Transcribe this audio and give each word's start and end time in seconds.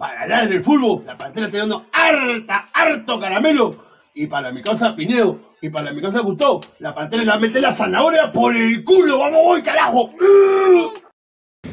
Para 0.00 0.22
hablar 0.22 0.48
del 0.48 0.64
fútbol, 0.64 1.04
la 1.04 1.18
pantera 1.18 1.44
está 1.44 1.58
dando 1.58 1.84
harta, 1.92 2.66
harto 2.72 3.20
caramelo. 3.20 3.76
Y 4.14 4.26
para 4.26 4.50
mi 4.50 4.62
casa 4.62 4.96
Pineo, 4.96 5.38
y 5.60 5.68
para 5.68 5.92
mi 5.92 6.00
casa 6.00 6.20
Gustavo, 6.20 6.62
la 6.78 6.94
pantera 6.94 7.22
la 7.22 7.36
mete 7.36 7.60
la 7.60 7.70
zanahoria 7.70 8.32
por 8.32 8.56
el 8.56 8.82
culo. 8.82 9.18
¡Vamos, 9.18 9.40
voy, 9.44 9.60
carajo! 9.60 10.10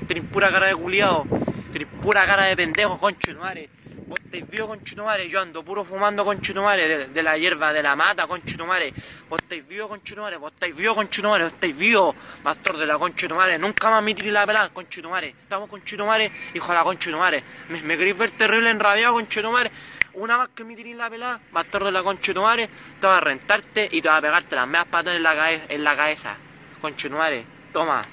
Tenés 0.09 0.25
pura 0.25 0.51
cara 0.51 0.67
de 0.67 0.75
culiado. 0.75 1.23
Tenés 1.71 1.87
pura 2.03 2.25
cara 2.25 2.47
de 2.47 2.57
pendejo, 2.57 2.97
concho 2.97 3.33
madre. 3.39 3.69
Vos 4.07 4.17
estáis 4.23 4.49
vivo 4.49 4.67
con 4.69 4.81
Chutumare, 4.85 5.27
yo 5.27 5.41
ando 5.41 5.63
puro 5.63 5.83
fumando 5.83 6.23
con 6.23 6.39
Chutumare, 6.39 6.87
de, 6.87 7.07
de, 7.07 7.23
la 7.23 7.37
hierba 7.37 7.73
de 7.73 7.83
la 7.83 7.93
mata 7.93 8.25
con 8.25 8.41
Chutumare. 8.41 8.93
Vos 9.29 9.41
estáis 9.41 9.67
vivo 9.67 9.89
con 9.89 10.01
Chutumare, 10.01 10.37
vos 10.37 10.53
estáis 10.53 10.73
vivo 10.73 10.95
con 10.95 11.09
Chutumare, 11.09 11.43
vos 11.43 11.53
estáis 11.53 11.75
vivo, 11.75 12.15
pastor 12.41 12.77
de 12.77 12.85
la 12.85 12.97
conchutumare. 12.97 13.57
Nunca 13.57 13.89
más 13.89 14.01
me 14.01 14.15
tiré 14.15 14.31
la 14.31 14.45
pelada 14.45 14.69
con 14.69 14.87
Chutumare. 14.87 15.35
Estamos 15.41 15.69
con 15.69 15.83
Chutumare, 15.83 16.31
hijo 16.53 16.67
de 16.69 16.73
la 16.73 16.83
conchutumare. 16.85 17.43
Me, 17.67 17.81
me 17.81 17.97
queréis 17.97 18.17
ver 18.17 18.31
terrible 18.31 18.69
enrabiado 18.69 19.15
con 19.15 19.27
Chutumare. 19.27 19.71
Una 20.13 20.37
vez 20.37 20.49
que 20.55 20.63
me 20.63 20.77
tiré 20.77 20.95
la 20.95 21.09
pelada, 21.09 21.41
pastor 21.51 21.83
de 21.83 21.91
la 21.91 22.01
conchutumare, 22.01 22.69
te 23.01 23.07
va 23.07 23.17
a 23.17 23.19
rentarte 23.19 23.89
y 23.91 24.01
te 24.01 24.07
va 24.07 24.15
a 24.15 24.21
pegarte 24.21 24.55
las 24.55 24.67
medias 24.67 24.85
patas 24.85 25.15
en 25.15 25.23
la, 25.23 25.51
en 25.51 25.83
la 25.83 25.95
cabeza. 25.97 26.37
Conchutumare, 26.79 27.43
toma. 27.73 28.05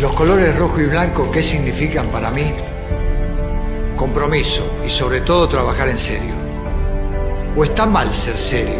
Los 0.00 0.12
colores 0.12 0.56
rojo 0.56 0.80
y 0.80 0.86
blanco, 0.86 1.28
¿qué 1.28 1.42
significan 1.42 2.06
para 2.06 2.30
mí? 2.30 2.54
Compromiso 3.96 4.78
y 4.86 4.88
sobre 4.88 5.22
todo 5.22 5.48
trabajar 5.48 5.88
en 5.88 5.98
serio. 5.98 6.34
¿O 7.56 7.64
está 7.64 7.84
mal 7.84 8.12
ser 8.12 8.36
serio? 8.36 8.78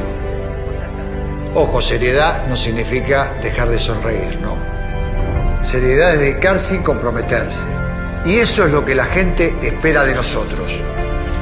Ojo, 1.57 1.83
seriedad 1.83 2.47
no 2.47 2.57
significa 2.57 3.33
dejar 3.43 3.69
de 3.69 3.81
sonreír, 3.81 4.39
no. 4.41 4.57
Seriedad 5.67 6.15
es 6.15 6.21
dedicarse 6.21 6.77
y 6.77 6.79
comprometerse. 6.79 7.67
Y 8.25 8.37
eso 8.37 8.67
es 8.67 8.71
lo 8.71 8.85
que 8.85 8.95
la 8.95 9.07
gente 9.07 9.53
espera 9.61 10.05
de 10.05 10.15
nosotros. 10.15 10.71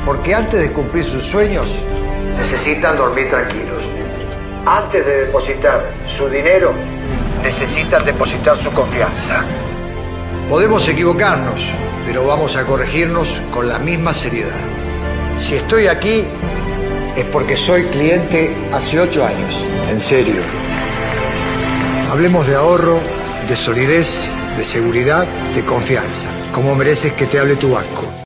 Porque 0.07 0.35
antes 0.35 0.59
de 0.59 0.73
cumplir 0.73 1.05
sus 1.05 1.23
sueños, 1.23 1.79
necesitan 2.39 2.97
dormir 2.97 3.29
tranquilos. 3.29 3.83
Antes 4.65 5.05
de 5.05 5.27
depositar 5.27 5.85
su 6.07 6.31
dinero, 6.31 6.73
necesitan 7.43 8.07
depositar 8.07 8.57
su 8.57 8.73
confianza. 8.73 9.45
Podemos 10.49 10.87
equivocarnos, 10.87 11.61
pero 12.07 12.25
vamos 12.25 12.55
a 12.55 12.65
corregirnos 12.65 13.43
con 13.53 13.67
la 13.67 13.81
misma 13.81 14.15
seriedad. 14.15 14.61
Si 15.41 15.57
estoy 15.57 15.89
aquí 15.89 16.25
es 17.17 17.25
porque 17.27 17.57
soy 17.57 17.83
cliente 17.87 18.57
hace 18.73 19.01
ocho 19.01 19.27
años, 19.27 19.67
en 19.89 19.99
serio. 19.99 20.43
Hablemos 22.09 22.47
de 22.47 22.55
ahorro, 22.55 23.01
de 23.49 23.57
solidez, 23.57 24.25
de 24.57 24.63
seguridad, 24.63 25.27
de 25.53 25.65
confianza, 25.65 26.29
como 26.55 26.77
mereces 26.77 27.13
que 27.15 27.27
te 27.27 27.41
hable 27.41 27.57
tu 27.57 27.73
banco. 27.73 28.26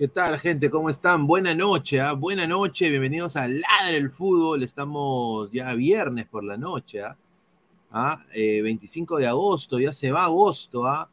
¿Qué 0.00 0.08
tal, 0.08 0.38
gente? 0.38 0.70
¿Cómo 0.70 0.88
están? 0.88 1.26
Buena 1.26 1.54
noche, 1.54 2.00
¿ah? 2.00 2.14
buena 2.14 2.46
noche. 2.46 2.88
Bienvenidos 2.88 3.36
a 3.36 3.46
Ladre 3.46 3.92
del 3.92 4.08
Fútbol. 4.08 4.62
Estamos 4.62 5.50
ya 5.52 5.74
viernes 5.74 6.26
por 6.26 6.42
la 6.42 6.56
noche, 6.56 7.02
¿ah? 7.02 7.18
25 8.32 9.14
¿ah? 9.14 9.18
eh, 9.18 9.20
de 9.20 9.28
agosto, 9.28 9.78
ya 9.78 9.92
se 9.92 10.10
va 10.10 10.24
agosto, 10.24 10.86
¿ah? 10.86 11.10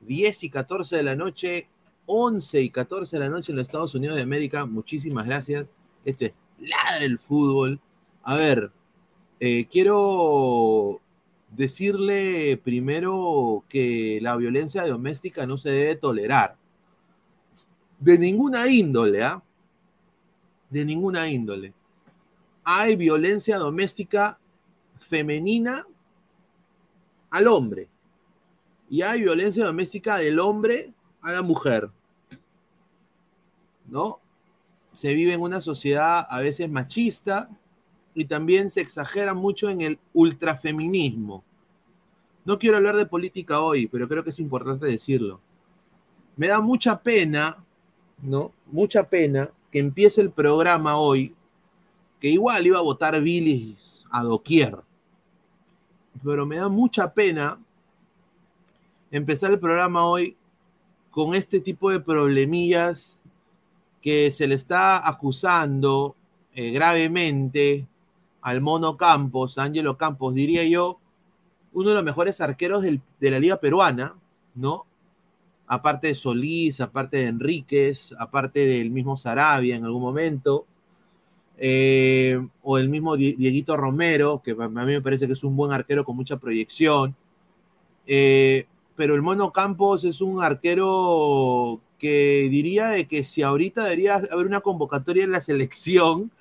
10 0.00 0.44
y 0.44 0.48
14 0.48 0.96
de 0.96 1.02
la 1.02 1.14
noche, 1.16 1.68
11 2.06 2.62
y 2.62 2.70
14 2.70 3.18
de 3.18 3.24
la 3.24 3.28
noche 3.28 3.52
en 3.52 3.56
los 3.56 3.66
Estados 3.66 3.94
Unidos 3.94 4.16
de 4.16 4.22
América. 4.22 4.64
Muchísimas 4.64 5.26
gracias. 5.26 5.76
Esto 6.06 6.24
es 6.24 6.32
la 6.60 6.98
del 6.98 7.18
fútbol. 7.18 7.78
A 8.22 8.36
ver, 8.36 8.72
eh, 9.38 9.66
quiero 9.70 10.98
decirle 11.50 12.56
primero 12.56 13.64
que 13.68 14.18
la 14.22 14.34
violencia 14.36 14.86
doméstica 14.86 15.44
no 15.44 15.58
se 15.58 15.72
debe 15.72 15.96
tolerar. 15.96 16.56
De 18.00 18.18
ninguna 18.18 18.66
índole, 18.68 19.22
¿ah? 19.22 19.40
De 20.68 20.84
ninguna 20.84 21.28
índole. 21.28 21.72
Hay 22.64 22.96
violencia 22.96 23.58
doméstica 23.58 24.38
femenina 24.98 25.86
al 27.30 27.46
hombre. 27.46 27.88
Y 28.88 29.02
hay 29.02 29.20
violencia 29.20 29.64
doméstica 29.64 30.16
del 30.16 30.40
hombre 30.40 30.92
a 31.20 31.30
la 31.32 31.42
mujer. 31.42 31.90
¿No? 33.86 34.20
Se 34.92 35.14
vive 35.14 35.34
en 35.34 35.40
una 35.40 35.60
sociedad 35.60 36.26
a 36.28 36.40
veces 36.40 36.68
machista, 36.68 37.48
y 38.14 38.24
también 38.24 38.70
se 38.70 38.80
exagera 38.80 39.34
mucho 39.34 39.68
en 39.68 39.80
el 39.80 39.98
ultrafeminismo. 40.12 41.44
No 42.44 42.58
quiero 42.58 42.76
hablar 42.76 42.96
de 42.96 43.06
política 43.06 43.60
hoy, 43.60 43.86
pero 43.86 44.08
creo 44.08 44.24
que 44.24 44.30
es 44.30 44.38
importante 44.38 44.86
decirlo. 44.86 45.40
Me 46.36 46.48
da 46.48 46.60
mucha 46.60 47.00
pena, 47.00 47.64
¿no? 48.22 48.52
Mucha 48.66 49.08
pena 49.08 49.50
que 49.70 49.78
empiece 49.78 50.20
el 50.20 50.30
programa 50.30 50.98
hoy, 50.98 51.34
que 52.20 52.28
igual 52.28 52.66
iba 52.66 52.78
a 52.78 52.82
votar 52.82 53.20
Billy 53.20 53.76
a 54.10 54.22
doquier. 54.22 54.78
Pero 56.22 56.44
me 56.44 56.56
da 56.56 56.68
mucha 56.68 57.12
pena 57.12 57.58
empezar 59.10 59.50
el 59.50 59.58
programa 59.58 60.04
hoy 60.04 60.36
con 61.10 61.34
este 61.34 61.60
tipo 61.60 61.90
de 61.90 62.00
problemillas 62.00 63.20
que 64.00 64.30
se 64.30 64.46
le 64.46 64.54
está 64.54 65.06
acusando 65.06 66.16
eh, 66.54 66.70
gravemente 66.70 67.86
al 68.40 68.60
Mono 68.60 68.96
Campos, 68.96 69.58
Ángelo 69.58 69.96
Campos, 69.96 70.34
diría 70.34 70.64
yo, 70.64 70.98
uno 71.72 71.90
de 71.90 71.94
los 71.96 72.04
mejores 72.04 72.40
arqueros 72.40 72.82
de 72.82 73.30
la 73.30 73.38
Liga 73.38 73.60
Peruana, 73.60 74.14
¿no? 74.54 74.86
Aparte 75.72 76.08
de 76.08 76.14
Solís, 76.16 76.80
aparte 76.80 77.18
de 77.18 77.26
Enríquez, 77.26 78.12
aparte 78.18 78.66
del 78.66 78.90
mismo 78.90 79.16
Sarabia 79.16 79.76
en 79.76 79.84
algún 79.84 80.02
momento, 80.02 80.66
eh, 81.58 82.44
o 82.64 82.78
el 82.78 82.88
mismo 82.88 83.16
Dieguito 83.16 83.76
Romero, 83.76 84.42
que 84.42 84.56
a 84.58 84.68
mí 84.68 84.84
me 84.84 85.00
parece 85.00 85.28
que 85.28 85.34
es 85.34 85.44
un 85.44 85.54
buen 85.54 85.72
arquero 85.72 86.04
con 86.04 86.16
mucha 86.16 86.38
proyección. 86.38 87.14
Eh, 88.04 88.66
pero 88.96 89.14
el 89.14 89.22
Mono 89.22 89.52
Campos 89.52 90.02
es 90.02 90.20
un 90.20 90.42
arquero 90.42 91.80
que 92.00 92.48
diría 92.50 92.88
de 92.88 93.06
que 93.06 93.22
si 93.22 93.42
ahorita 93.42 93.84
debería 93.84 94.16
haber 94.16 94.46
una 94.46 94.62
convocatoria 94.62 95.22
en 95.22 95.30
la 95.30 95.40
selección, 95.40 96.32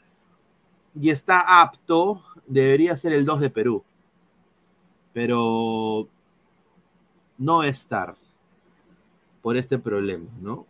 y 1.00 1.12
está 1.12 1.62
apto, 1.62 2.24
debería 2.48 2.96
ser 2.96 3.14
el 3.14 3.26
2 3.26 3.42
de 3.42 3.50
Perú. 3.52 3.84
Pero 5.14 6.08
no 7.38 7.62
estar 7.62 8.16
por 9.42 9.58
este 9.58 9.80
problema, 9.80 10.30
¿no? 10.42 10.66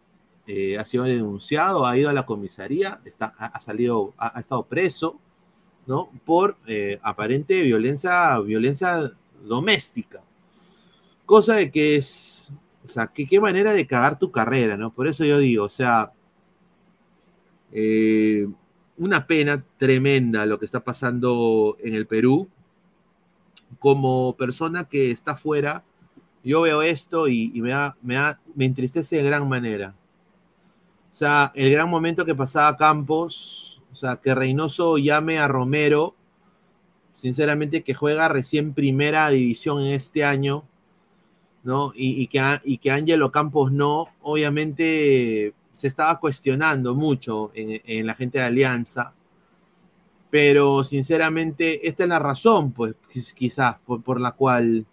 Eh, 0.48 0.78
ha 0.78 0.86
sido 0.86 1.04
denunciado, 1.04 1.86
ha 1.86 1.98
ido 1.98 2.10
a 2.10 2.14
la 2.14 2.26
comisaría, 2.26 3.00
está, 3.06 3.28
ha, 3.38 3.62
salido, 3.62 4.14
ha, 4.18 4.40
estado 4.40 4.64
preso, 4.64 5.20
¿no? 5.86 6.10
Por 6.26 6.58
eh, 6.66 7.00
aparente 7.04 7.62
violencia, 7.62 8.40
violencia 8.40 9.12
doméstica. 9.44 10.22
Cosa 11.26 11.56
de 11.56 11.72
que 11.72 11.96
es, 11.96 12.52
o 12.84 12.90
sea, 12.90 13.08
qué 13.08 13.40
manera 13.40 13.74
de 13.74 13.86
cagar 13.86 14.18
tu 14.18 14.32
carrera, 14.32 14.76
¿no? 14.76 14.92
Por 14.92 15.08
eso 15.08 15.24
yo 15.24 15.38
digo, 15.38 15.66
o 15.66 15.70
sea, 15.70 16.12
eh, 17.72 18.48
una 18.98 19.28
pena 19.28 19.64
tremenda 19.78 20.46
lo 20.46 20.60
que 20.60 20.66
está 20.66 20.84
pasando 20.84 21.78
en 21.82 21.96
el 21.96 22.08
Perú. 22.08 22.50
Como 23.80 24.36
persona 24.36 24.86
que 24.86 25.12
está 25.12 25.36
fuera, 25.36 25.84
yo 26.44 26.62
veo 26.62 26.82
esto 26.82 27.28
y, 27.28 27.52
me, 27.62 27.74
me, 28.02 28.18
me 28.56 28.66
entristece 28.66 29.18
de 29.18 29.24
gran 29.24 29.48
manera. 29.48 29.96
O 31.12 31.16
sea, 31.16 31.52
el 31.56 31.72
gran 31.72 31.90
momento 31.90 32.26
que 32.26 32.36
pasaba 32.36 32.78
Campos, 32.78 33.82
o 33.92 33.96
sea, 33.96 34.18
que 34.18 34.34
Reynoso 34.36 34.98
llame 34.98 35.40
a 35.40 35.48
Romero, 35.48 36.16
sinceramente 37.16 37.84
que 37.84 37.94
juega 37.94 38.30
recién 38.30 38.74
primera 38.74 39.30
división 39.30 39.82
en 39.82 39.94
este 39.94 40.24
año, 40.24 40.64
¿no? 41.64 41.92
Y, 41.96 42.28
que, 42.28 42.42
y 42.64 42.78
que 42.78 42.92
Ángelo 42.92 43.32
Campos 43.32 43.72
no, 43.72 44.08
obviamente 44.22 45.54
se 45.74 45.88
estaba 45.88 46.20
cuestionando 46.20 46.96
mucho 46.96 47.52
en, 47.54 48.06
la 48.06 48.14
gente 48.14 48.38
de 48.38 48.46
Alianza, 48.46 49.14
pero 50.30 50.84
sinceramente 50.84 51.88
esta 51.88 52.04
es 52.04 52.10
la 52.10 52.20
razón, 52.20 52.72
pues 52.72 52.96
quizás 53.34 53.78
por, 53.86 54.20
la 54.20 54.34
cual 54.34 54.86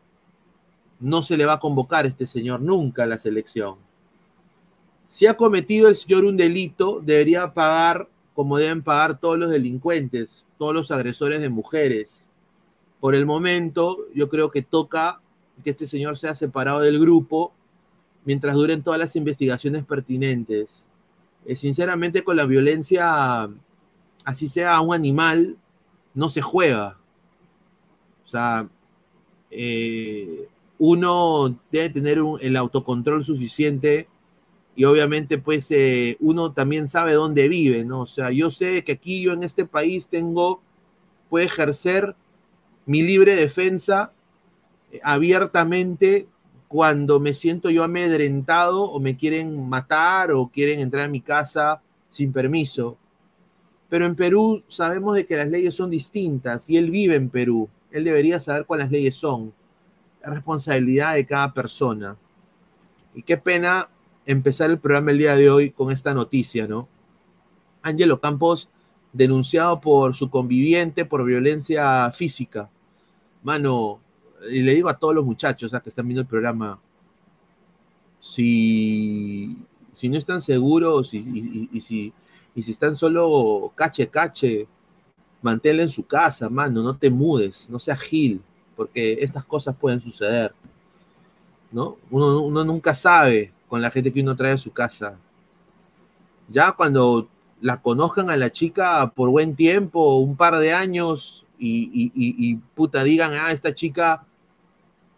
no 1.00 1.22
se 1.22 1.37
le 1.37 1.44
va 1.44 1.54
a 1.54 1.61
convocar 1.61 2.04
a 2.04 2.09
este 2.09 2.26
señor 2.26 2.61
nunca 2.61 3.04
a 3.04 3.06
la 3.06 3.18
selección. 3.18 3.76
Si 5.09 5.26
ha 5.26 5.37
cometido 5.37 5.88
el 5.88 5.96
señor 5.96 6.24
un 6.24 6.37
delito, 6.37 7.00
debería 7.02 7.52
pagar 7.52 8.09
como 8.37 8.59
deben 8.59 8.82
pagar 8.82 9.18
todos 9.18 9.38
los 9.38 9.48
delincuentes, 9.48 10.44
todos 10.59 10.74
los 10.74 10.90
agresores 10.90 11.40
de 11.40 11.48
mujeres. 11.48 12.28
Por 13.00 13.14
el 13.14 13.24
momento, 13.24 13.96
yo 14.14 14.28
creo 14.28 14.50
que 14.50 14.61
toca 14.61 15.22
que 15.64 15.70
este 15.70 15.87
señor 15.87 16.18
sea 16.18 16.35
separado 16.35 16.80
del 16.80 17.00
grupo 17.00 17.54
mientras 18.26 18.54
duren 18.54 18.82
todas 18.82 19.00
las 19.00 19.16
investigaciones 19.16 19.87
pertinentes. 19.87 20.85
Eh, 21.46 21.56
sinceramente, 21.56 22.24
con 22.24 22.37
la 22.37 22.44
violencia, 22.44 23.48
así 24.22 24.50
sea 24.50 24.82
un 24.82 24.94
animal, 24.94 25.56
no 26.12 26.28
se 26.28 26.42
juega. 26.42 26.98
O 28.22 28.28
sea, 28.28 28.68
eh, 29.50 30.46
uno 30.79 31.59
debe 31.71 31.91
tener 31.91 32.19
el 32.41 32.57
autocontrol 32.57 33.25
suficiente 33.25 34.09
y 34.75 34.85
obviamente 34.85 35.39
pues 35.39 35.71
eh, 35.71 36.17
uno 36.21 36.53
también 36.53 36.87
sabe 36.87 37.15
dónde 37.15 37.49
vive, 37.49 37.85
¿no? 37.85 38.03
O 38.03 38.07
sea, 38.07 38.31
yo 38.31 38.51
sé 38.51 38.85
que 38.85 38.93
aquí 38.93 39.23
yo 39.23 39.33
en 39.33 39.43
este 39.43 39.65
país 39.65 40.09
tengo, 40.09 40.61
puedo 41.31 41.47
ejercer 41.47 42.15
mi 42.85 43.03
libre 43.03 43.35
defensa 43.35 44.12
abiertamente 45.03 46.29
cuando 46.69 47.21
me 47.21 47.33
siento 47.33 47.71
yo 47.71 47.85
amedrentado 47.85 48.83
o 48.83 49.01
me 49.01 49.17
quieren 49.17 49.69
matar 49.69 50.33
o 50.33 50.49
quieren 50.49 50.81
entrar 50.81 51.07
a 51.07 51.09
mi 51.09 51.21
casa 51.21 51.81
sin 52.11 52.33
permiso. 52.33 52.99
Pero 53.89 54.05
en 54.05 54.17
Perú 54.17 54.62
sabemos 54.69 55.15
de 55.15 55.27
que 55.27 55.37
las 55.37 55.49
leyes 55.49 55.75
son 55.75 55.91
distintas 55.91 56.69
y 56.69 56.77
él 56.77 56.91
vive 56.91 57.15
en 57.15 57.31
Perú. 57.31 57.69
Él 57.91 58.05
debería 58.05 58.41
saber 58.41 58.67
cuáles 58.67 58.91
leyes 58.91 59.17
son. 59.17 59.53
Es 60.27 60.33
responsabilidad 60.33 61.15
de 61.15 61.25
cada 61.25 61.55
persona. 61.55 62.17
Y 63.15 63.23
qué 63.23 63.37
pena 63.37 63.89
empezar 64.25 64.71
el 64.71 64.81
programa 64.81 65.12
el 65.12 65.19
día 65.19 65.37
de 65.37 65.49
hoy 65.49 65.71
con 65.71 65.93
esta 65.93 66.15
noticia, 66.15 66.67
¿no? 66.67 66.89
Ángelo 67.81 68.21
Campos 68.21 68.69
denunciado 69.12 69.81
por 69.81 70.17
su 70.17 70.29
conviviente 70.29 71.05
por 71.05 71.25
violencia 71.25 72.11
física. 72.11 72.69
Mano, 73.45 74.01
y 74.51 74.62
le 74.62 74.75
digo 74.75 74.89
a 74.89 74.99
todos 74.99 75.15
los 75.15 75.25
muchachos 75.25 75.71
que 75.71 75.89
están 75.89 76.09
viendo 76.09 76.23
el 76.23 76.27
programa, 76.27 76.81
si, 78.19 79.57
si 79.93 80.09
no 80.09 80.19
están 80.19 80.43
seguros 80.43 81.15
y, 81.15 81.69
y, 81.73 81.81
si, 81.81 82.12
y 82.53 82.65
si 82.65 82.73
están 82.73 82.97
solo 82.97 83.73
cache 83.77 84.09
cache, 84.09 84.67
manténla 85.41 85.85
en 85.85 85.89
su 85.89 86.05
casa, 86.05 86.51
mano, 86.51 86.83
no 86.83 86.97
te 86.97 87.11
mudes, 87.11 87.71
no 87.71 87.79
seas 87.79 88.01
gil, 88.01 88.43
porque 88.77 89.19
estas 89.21 89.45
cosas 89.45 89.75
pueden 89.75 90.01
suceder. 90.01 90.53
¿no? 91.73 91.97
Uno, 92.11 92.65
nunca 92.65 92.95
sabe 92.95 93.53
con 93.69 93.83
la 93.83 93.91
gente 93.91 94.12
que 94.12 94.21
uno 94.21 94.37
trae 94.37 94.53
a 94.53 94.59
su 94.59 94.73
casa. 94.73 95.19
Ya 96.49 96.73
cuando 96.73 97.29
la 97.61 97.81
conozcan 97.81 98.31
a 98.31 98.37
la 98.37 98.51
chica 98.51 99.12
por 99.15 99.31
buen 99.31 99.57
tiempo, 99.57 100.17
un 100.19 100.37
par 100.37 100.57
de 100.59 100.73
años, 100.73 101.45
y, 101.59 102.57
puta 102.75 103.03
digan, 103.03 103.33
ah, 103.35 103.51
esta 103.51 103.75
chica 103.75 104.25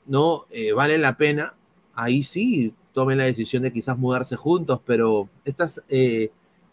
no 0.07 0.47
eh, 0.51 0.73
vale 0.73 0.97
la 0.99 1.16
pena, 1.16 1.55
ahí 1.94 2.23
sí 2.23 2.73
tomen 2.92 3.18
la 3.18 3.25
decisión 3.25 3.64
de 3.64 3.73
quizás 3.73 3.99
mudarse 3.99 4.37
juntos, 4.37 4.81
pero 4.87 5.29
estas, 5.44 5.83
eh, 5.88 6.31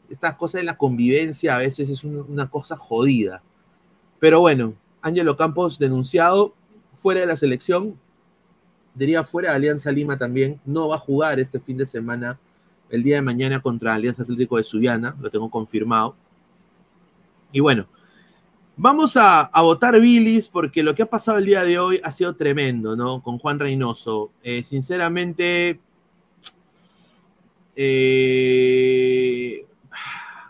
estas 0.10 0.36
cosas 0.36 0.62
de 0.62 0.66
la 0.66 0.78
convivencia 0.78 1.56
a 1.56 1.60
veces 1.60 1.90
es 1.90 2.04
una 2.04 2.50
cosa 2.50 2.78
jodida. 2.78 3.44
Pero 4.20 4.40
bueno, 4.40 4.74
Ángelo 5.02 5.36
Campos 5.36 5.78
denunciado 5.78 6.54
fuera 7.06 7.22
de 7.22 7.28
la 7.28 7.38
selección, 7.38 8.00
diría 8.96 9.24
fuera 9.24 9.52
de 9.52 9.58
Alianza 9.58 9.92
Lima 9.92 10.18
también, 10.18 10.60
no 10.66 10.88
va 10.88 10.96
a 10.96 10.98
jugar 10.98 11.40
este 11.40 11.60
fin 11.60 11.78
de 11.78 11.86
semana, 11.86 12.40
el 12.90 13.04
día 13.04 13.18
de 13.18 13.22
mañana 13.22 13.60
contra 13.60 13.94
Alianza 13.94 14.24
Atlético 14.24 14.58
de 14.58 14.64
Sullana, 14.64 15.16
lo 15.22 15.30
tengo 15.30 15.52
confirmado. 15.52 16.16
Y 17.52 17.60
bueno, 17.60 17.86
Vamos 18.76 19.16
a, 19.18 19.50
votar 19.62 20.02
bilis 20.02 20.50
porque 20.50 20.84
lo 20.84 20.96
que 20.96 21.04
ha 21.04 21.06
pasado 21.06 21.38
el 21.38 21.46
día 21.46 21.64
de 21.64 21.80
hoy 21.80 22.02
ha 22.04 22.12
sido 22.12 22.36
tremendo, 22.36 22.96
¿no? 22.98 23.22
Con 23.22 23.38
Juan 23.40 23.58
Reynoso. 23.58 24.32
Eh, 24.44 24.64
sinceramente, 24.64 25.80
Eh, 27.76 29.66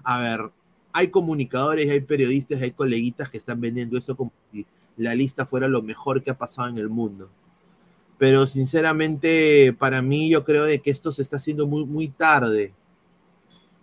a 0.04 0.20
ver, 0.20 0.52
hay 0.94 1.10
comunicadores, 1.10 1.90
hay 1.90 2.00
periodistas, 2.00 2.62
hay 2.62 2.72
coleguitas 2.72 3.30
que 3.30 3.38
están 3.38 3.60
vendiendo 3.60 3.98
esto 3.98 4.16
como 4.16 4.32
la 4.98 5.16
lista 5.16 5.46
fuera 5.46 5.68
lo 5.68 5.82
mejor 5.82 6.24
que 6.24 6.32
ha 6.32 6.38
pasado 6.38 6.70
en 6.70 6.78
el 6.78 6.90
mundo. 6.90 7.30
Pero 8.18 8.48
sinceramente, 8.48 9.76
para 9.78 10.02
mí, 10.02 10.30
yo 10.30 10.46
creo 10.46 10.64
de 10.64 10.80
que 10.80 10.92
esto 10.92 11.12
se 11.12 11.22
está 11.22 11.38
haciendo 11.38 11.68
muy, 11.68 11.86
muy 11.86 12.08
tarde. 12.08 12.74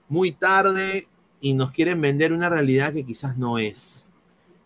Muy 0.09 0.33
tarde 0.33 1.07
y 1.41 1.55
nos 1.55 1.73
quieren 1.73 2.01
vender 2.01 2.33
una 2.33 2.49
realidad 2.49 2.93
que 2.93 3.05
quizás 3.05 3.37
no 3.37 3.59
es. 3.59 4.07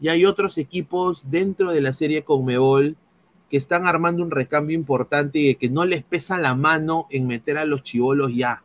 Y 0.00 0.08
hay 0.08 0.24
otros 0.24 0.58
equipos 0.58 1.30
dentro 1.30 1.72
de 1.72 1.80
la 1.80 1.92
serie 1.92 2.22
Conmebol 2.22 2.96
que 3.50 3.56
están 3.56 3.86
armando 3.86 4.22
un 4.22 4.30
recambio 4.30 4.76
importante 4.76 5.38
y 5.38 5.54
que 5.54 5.70
no 5.70 5.84
les 5.84 6.04
pesa 6.04 6.38
la 6.38 6.54
mano 6.54 7.06
en 7.10 7.26
meter 7.26 7.58
a 7.58 7.64
los 7.64 7.82
chivolos 7.82 8.34
ya. 8.34 8.62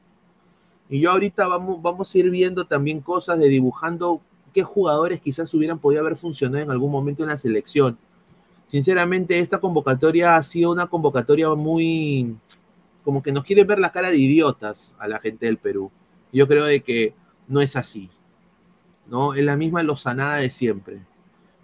Y 0.90 1.00
yo 1.00 1.12
ahorita 1.12 1.48
vamos, 1.48 1.82
vamos 1.82 2.14
a 2.14 2.18
ir 2.18 2.30
viendo 2.30 2.66
también 2.66 3.00
cosas 3.00 3.40
de 3.40 3.48
dibujando 3.48 4.22
qué 4.54 4.64
jugadores 4.64 5.22
quizás 5.22 5.54
hubieran 5.54 5.80
podido 5.80 6.02
haber 6.02 6.18
funcionado 6.18 6.64
en 6.64 6.72
algún 6.72 6.92
momento 6.92 7.24
en 7.24 7.30
la 7.30 7.38
selección. 7.38 7.98
Sinceramente, 8.68 9.40
esta 9.40 9.60
convocatoria 9.60 10.36
ha 10.36 10.44
sido 10.44 10.72
una 10.72 10.88
convocatoria 10.88 11.50
muy, 11.56 12.36
como 13.04 13.22
que 13.22 13.32
nos 13.32 13.44
quiere 13.44 13.64
ver 13.64 13.80
la 13.80 13.92
cara 13.92 14.12
de 14.12 14.18
idiotas 14.18 14.96
a 14.98 15.08
la 15.08 15.20
gente 15.20 15.46
del 15.46 15.58
Perú. 15.58 15.92
Yo 16.32 16.48
creo 16.48 16.66
de 16.66 16.82
que 16.82 17.14
no 17.48 17.62
es 17.62 17.76
así. 17.76 18.10
¿no? 19.12 19.34
Es 19.34 19.44
la 19.44 19.58
misma 19.58 19.84
lozanada 19.84 20.38
de 20.38 20.50
siempre. 20.50 21.02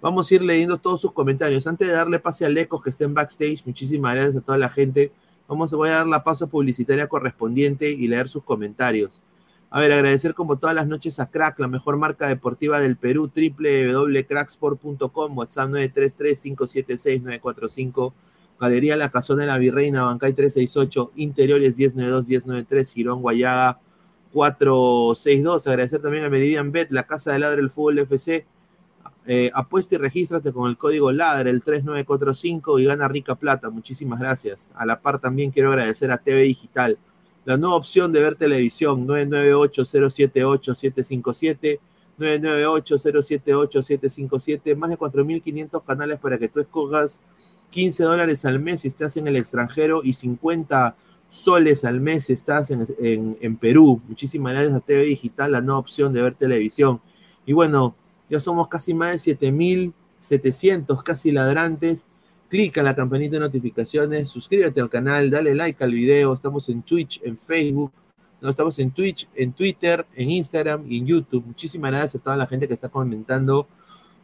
Vamos 0.02 0.30
a 0.30 0.36
ir 0.36 0.44
leyendo 0.44 0.78
todos 0.78 1.00
sus 1.02 1.14
comentarios. 1.14 1.66
Antes 1.66 1.88
de 1.88 1.94
darle 1.94 2.20
pase 2.20 2.46
a 2.46 2.50
Lecos 2.50 2.84
que 2.84 2.90
está 2.90 3.06
en 3.06 3.14
backstage, 3.14 3.66
muchísimas 3.66 4.14
gracias 4.14 4.36
a 4.36 4.42
toda 4.42 4.58
la 4.58 4.70
gente. 4.70 5.12
Vamos, 5.48 5.72
voy 5.72 5.90
a 5.90 5.96
dar 5.96 6.08
la 6.08 6.24
paso 6.24 6.48
publicitaria 6.48 7.08
correspondiente 7.08 7.90
y 7.90 8.08
leer 8.08 8.28
sus 8.28 8.44
comentarios. 8.44 9.24
A 9.70 9.82
ver, 9.82 9.92
agradecer 9.92 10.34
como 10.34 10.58
todas 10.58 10.76
las 10.76 10.88
noches 10.88 11.20
a 11.20 11.30
Crack, 11.30 11.60
la 11.60 11.68
mejor 11.68 11.98
marca 11.98 12.26
deportiva 12.28 12.80
del 12.80 12.96
Perú, 12.96 13.30
www.cracksport.com, 13.36 15.38
WhatsApp 15.38 15.70
933-576-945, 15.70 18.14
Galería 18.60 18.96
La 18.96 19.12
Casona 19.12 19.42
de 19.42 19.48
la 19.48 19.58
Virreina, 19.58 20.04
Bancay 20.04 20.32
368, 20.32 21.12
Interiores 21.18 21.78
1092-1093, 21.78 22.94
Girón 22.94 23.22
Guayaga 23.22 23.82
462. 24.32 25.68
Agradecer 25.68 26.02
también 26.02 26.24
a 26.24 26.30
Meridian 26.30 26.72
Bet, 26.72 26.90
la 26.92 27.04
casa 27.04 27.34
de 27.34 27.40
ladre 27.40 27.58
del 27.58 27.70
fútbol 27.70 28.00
FC, 28.00 28.46
eh, 29.26 29.52
apuesta 29.54 29.96
y 29.96 29.98
regístrate 29.98 30.54
con 30.54 30.70
el 30.70 30.78
código 30.78 31.12
LADRE, 31.12 31.50
el 31.50 31.62
3945 31.62 32.80
y 32.80 32.86
gana 32.86 33.10
rica 33.10 33.36
plata. 33.36 33.70
Muchísimas 33.70 34.22
gracias. 34.22 34.70
A 34.76 34.86
la 34.86 35.02
par 35.02 35.20
también 35.20 35.52
quiero 35.52 35.68
agradecer 35.70 36.10
a 36.12 36.18
TV 36.18 36.44
Digital, 36.44 36.98
la 37.48 37.56
nueva 37.56 37.78
opción 37.78 38.12
de 38.12 38.20
ver 38.20 38.36
televisión, 38.36 39.08
998-078-757, 39.08 41.80
998-078-757, 42.20 44.76
más 44.76 44.90
de 44.90 44.98
4.500 44.98 45.86
canales 45.86 46.20
para 46.20 46.38
que 46.38 46.50
tú 46.50 46.60
escojas 46.60 47.22
15 47.70 48.04
dólares 48.04 48.44
al 48.44 48.60
mes 48.60 48.82
si 48.82 48.90
estás 48.90 49.16
en 49.16 49.28
el 49.28 49.38
extranjero 49.38 50.02
y 50.04 50.14
50 50.14 50.98
soles 51.30 51.86
al 51.86 52.02
mes 52.02 52.26
si 52.26 52.34
estás 52.34 52.70
en, 52.70 52.86
en 53.40 53.56
Perú. 53.56 54.02
Muchísimas 54.10 54.52
gracias 54.52 54.76
a 54.76 54.82
TV 54.82 55.04
Digital, 55.04 55.54
la 55.54 55.62
nueva 55.62 55.80
opción 55.80 56.12
de 56.12 56.24
ver 56.24 56.36
televisión. 56.36 57.00
Y 57.46 57.54
bueno, 57.54 57.96
ya 58.30 58.42
somos 58.42 58.68
casi 58.68 58.94
más 58.94 59.24
de 59.24 59.30
7700, 60.20 61.02
casi 61.02 61.32
ladrantes. 61.32 62.08
Clica 62.50 62.82
en 62.82 62.86
la 62.86 62.96
campanita 62.96 63.34
de 63.34 63.42
notificaciones, 63.42 64.30
suscríbete 64.30 64.80
al 64.80 64.90
canal, 64.90 65.30
dale 65.30 65.54
like 65.54 65.84
al 65.84 65.92
video. 65.92 66.34
Estamos 66.34 66.70
en 66.70 66.82
Twitch, 66.82 67.22
en 67.24 67.38
Facebook, 67.38 67.92
no, 68.40 68.50
estamos 68.50 68.78
en 68.78 68.92
Twitch, 68.92 69.28
en 69.36 69.52
Twitter, 69.52 70.06
en 70.16 70.30
Instagram 70.30 70.86
y 70.88 71.00
en 71.00 71.08
YouTube. 71.08 71.44
Muchísimas 71.46 71.92
gracias 71.92 72.16
a 72.16 72.24
toda 72.24 72.38
la 72.38 72.46
gente 72.46 72.68
que 72.68 72.76
está 72.76 72.88
comentando 72.88 73.68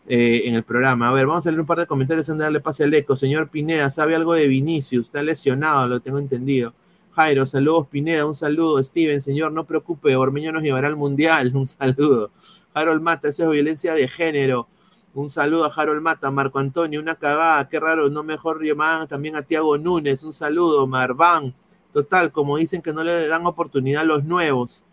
eh, 0.08 0.44
en 0.46 0.54
el 0.54 0.64
programa. 0.64 1.10
A 1.10 1.14
ver, 1.14 1.26
vamos 1.26 1.48
a 1.48 1.50
leer 1.50 1.62
un 1.62 1.66
par 1.66 1.80
de 1.80 1.88
comentarios 1.88 2.30
antes 2.30 2.40
de 2.40 2.44
darle 2.44 2.60
pase 2.60 2.84
al 2.84 2.94
eco. 2.94 3.16
Señor 3.16 3.50
Pineda, 3.50 3.90
¿sabe 3.90 4.16
algo 4.16 4.34
de 4.34 4.48
Vinicius? 4.48 5.08
Está 5.08 5.24
lesionado, 5.24 5.88
lo 5.88 6.00
tengo 6.00 6.20
entendido. 6.20 6.74
Jairo, 7.16 7.46
saludos 7.46 7.88
Pineda, 7.88 8.26
un 8.26 8.36
saludo. 8.36 8.84
Steven, 8.84 9.22
señor, 9.22 9.52
no 9.52 9.66
preocupe, 9.66 10.16
Ormeño 10.16 10.52
nos 10.52 10.62
llevará 10.62 10.88
al 10.88 10.96
Mundial, 10.96 11.52
un 11.56 11.66
saludo. 11.66 12.32
Harold 12.76 13.02
Mata, 13.02 13.30
eso 13.30 13.44
es 13.44 13.50
violencia 13.50 13.96
de 13.96 14.08
género. 14.08 14.68
Un 15.16 15.30
saludo 15.30 15.66
a 15.66 15.68
Harold 15.68 16.02
Mata, 16.02 16.32
Marco 16.32 16.58
Antonio, 16.58 17.00
una 17.00 17.14
cagada, 17.14 17.70
qué 17.70 17.80
raro, 17.80 18.10
no 18.10 18.24
mejor 18.24 18.64
llamar 18.64 19.08
también 19.08 19.36
a 19.36 19.44
Tiago 19.44 19.78
Núñez, 19.78 20.24
un 20.24 20.34
saludo, 20.34 20.88
Marván. 20.88 21.54
Total, 21.94 22.32
como 22.32 22.58
dicen 22.58 22.82
que 22.82 22.94
no 22.94 23.04
le 23.04 23.28
dan 23.28 23.46
oportunidad 23.46 24.02
a 24.02 24.06
los 24.06 24.24
nuevos. 24.24 24.84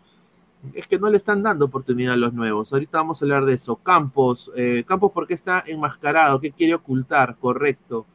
Es 0.75 0.85
que 0.85 0.99
no 0.99 1.09
le 1.09 1.17
están 1.17 1.41
dando 1.41 1.65
oportunidad 1.65 2.13
a 2.13 2.17
los 2.17 2.33
nuevos. 2.33 2.71
Ahorita 2.71 2.99
vamos 2.99 3.19
a 3.19 3.25
hablar 3.25 3.45
de 3.45 3.55
eso. 3.55 3.77
Campos, 3.77 4.51
eh, 4.55 4.83
Campos 4.85 5.11
porque 5.11 5.33
está 5.33 5.63
enmascarado, 5.65 6.39
¿qué 6.39 6.51
quiere 6.51 6.75
ocultar? 6.75 7.37
Correcto. 7.39 8.05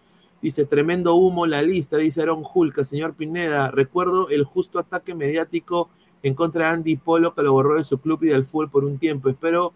Dice, 0.41 0.65
tremendo 0.65 1.17
humo 1.17 1.45
la 1.45 1.61
lista, 1.61 1.97
dice 1.97 2.23
Aaron 2.23 2.45
Hulka, 2.55 2.85
señor 2.85 3.15
Pineda, 3.15 3.73
recuerdo 3.73 4.29
el 4.29 4.45
justo 4.45 4.79
ataque 4.79 5.13
mediático 5.13 5.91
en 6.23 6.35
contra 6.35 6.69
de 6.69 6.75
Andy 6.75 6.97
Polo, 6.97 7.35
que 7.35 7.43
lo 7.43 7.53
borró 7.53 7.75
de 7.75 7.85
su 7.85 7.99
club 7.99 8.23
y 8.23 8.29
del 8.29 8.45
fútbol 8.45 8.71
por 8.71 8.85
un 8.85 8.99
tiempo. 8.99 9.29
Espero 9.29 9.73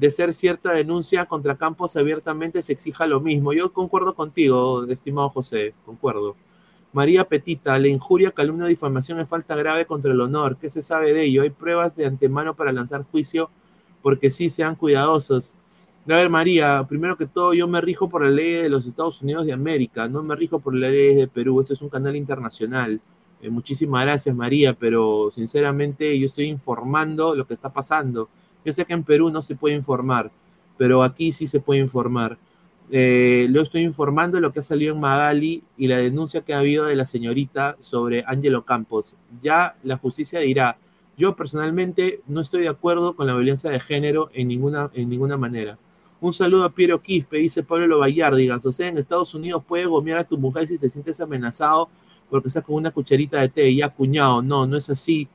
de 0.00 0.10
ser 0.10 0.32
cierta 0.32 0.72
denuncia 0.72 1.26
contra 1.26 1.56
Campos 1.56 1.94
abiertamente 1.94 2.62
se 2.62 2.72
exija 2.72 3.06
lo 3.06 3.20
mismo. 3.20 3.52
Yo 3.52 3.70
concuerdo 3.70 4.14
contigo, 4.14 4.84
estimado 4.84 5.28
José, 5.28 5.74
concuerdo. 5.84 6.36
María 6.94 7.24
Petita, 7.24 7.78
la 7.78 7.88
injuria, 7.88 8.30
calumnia, 8.30 8.66
difamación 8.66 9.20
es 9.20 9.28
falta 9.28 9.54
grave 9.56 9.84
contra 9.84 10.10
el 10.10 10.20
honor. 10.22 10.56
¿Qué 10.56 10.70
se 10.70 10.82
sabe 10.82 11.12
de 11.12 11.24
ello? 11.24 11.42
Hay 11.42 11.50
pruebas 11.50 11.96
de 11.96 12.06
antemano 12.06 12.56
para 12.56 12.72
lanzar 12.72 13.04
juicio 13.04 13.50
porque 14.00 14.30
sí 14.30 14.48
sean 14.48 14.74
cuidadosos. 14.74 15.52
A 16.06 16.16
ver, 16.16 16.30
María, 16.30 16.86
primero 16.88 17.18
que 17.18 17.26
todo, 17.26 17.52
yo 17.52 17.68
me 17.68 17.82
rijo 17.82 18.08
por 18.08 18.24
la 18.24 18.30
ley 18.30 18.54
de 18.54 18.70
los 18.70 18.86
Estados 18.86 19.20
Unidos 19.20 19.44
de 19.44 19.52
América, 19.52 20.08
no 20.08 20.22
me 20.22 20.34
rijo 20.34 20.60
por 20.60 20.74
la 20.74 20.88
ley 20.88 21.14
de 21.14 21.28
Perú. 21.28 21.60
Esto 21.60 21.74
es 21.74 21.82
un 21.82 21.90
canal 21.90 22.16
internacional. 22.16 23.02
Eh, 23.42 23.50
muchísimas 23.50 24.02
gracias, 24.06 24.34
María, 24.34 24.72
pero 24.72 25.30
sinceramente 25.30 26.18
yo 26.18 26.26
estoy 26.26 26.46
informando 26.46 27.34
lo 27.34 27.46
que 27.46 27.52
está 27.52 27.70
pasando. 27.70 28.30
Yo 28.64 28.72
sé 28.72 28.84
que 28.84 28.92
en 28.92 29.04
Perú 29.04 29.30
no 29.30 29.42
se 29.42 29.56
puede 29.56 29.74
informar, 29.74 30.30
pero 30.76 31.02
aquí 31.02 31.32
sí 31.32 31.46
se 31.46 31.60
puede 31.60 31.80
informar. 31.80 32.38
Eh, 32.92 33.46
lo 33.50 33.62
estoy 33.62 33.82
informando 33.82 34.36
de 34.36 34.40
lo 34.40 34.52
que 34.52 34.60
ha 34.60 34.64
salido 34.64 34.94
en 34.94 35.00
Magali 35.00 35.62
y 35.76 35.86
la 35.86 35.98
denuncia 35.98 36.40
que 36.40 36.54
ha 36.54 36.58
habido 36.58 36.86
de 36.86 36.96
la 36.96 37.06
señorita 37.06 37.76
sobre 37.80 38.24
Ángelo 38.26 38.64
Campos. 38.64 39.16
Ya 39.42 39.76
la 39.84 39.96
justicia 39.96 40.40
dirá, 40.40 40.76
yo 41.16 41.36
personalmente 41.36 42.20
no 42.26 42.40
estoy 42.40 42.62
de 42.62 42.68
acuerdo 42.68 43.14
con 43.14 43.26
la 43.26 43.34
violencia 43.34 43.70
de 43.70 43.78
género 43.78 44.30
en 44.32 44.48
ninguna, 44.48 44.90
en 44.94 45.08
ninguna 45.08 45.36
manera. 45.36 45.78
Un 46.20 46.32
saludo 46.32 46.64
a 46.64 46.70
Piero 46.70 47.00
Quispe, 47.00 47.38
dice 47.38 47.62
Pablo 47.62 47.98
Vallardigan. 47.98 48.60
O 48.64 48.72
sea, 48.72 48.88
en 48.88 48.98
Estados 48.98 49.34
Unidos 49.34 49.62
puede 49.66 49.86
gomear 49.86 50.18
a 50.18 50.24
tu 50.24 50.36
mujer 50.36 50.66
si 50.66 50.76
te 50.76 50.90
sientes 50.90 51.20
amenazado 51.20 51.88
porque 52.28 52.48
está 52.48 52.62
con 52.62 52.76
una 52.76 52.90
cucharita 52.90 53.40
de 53.40 53.48
té, 53.48 53.74
ya 53.74 53.88
cuñado, 53.88 54.40
no, 54.40 54.66
no 54.66 54.76
es 54.76 54.88
así. 54.88 55.28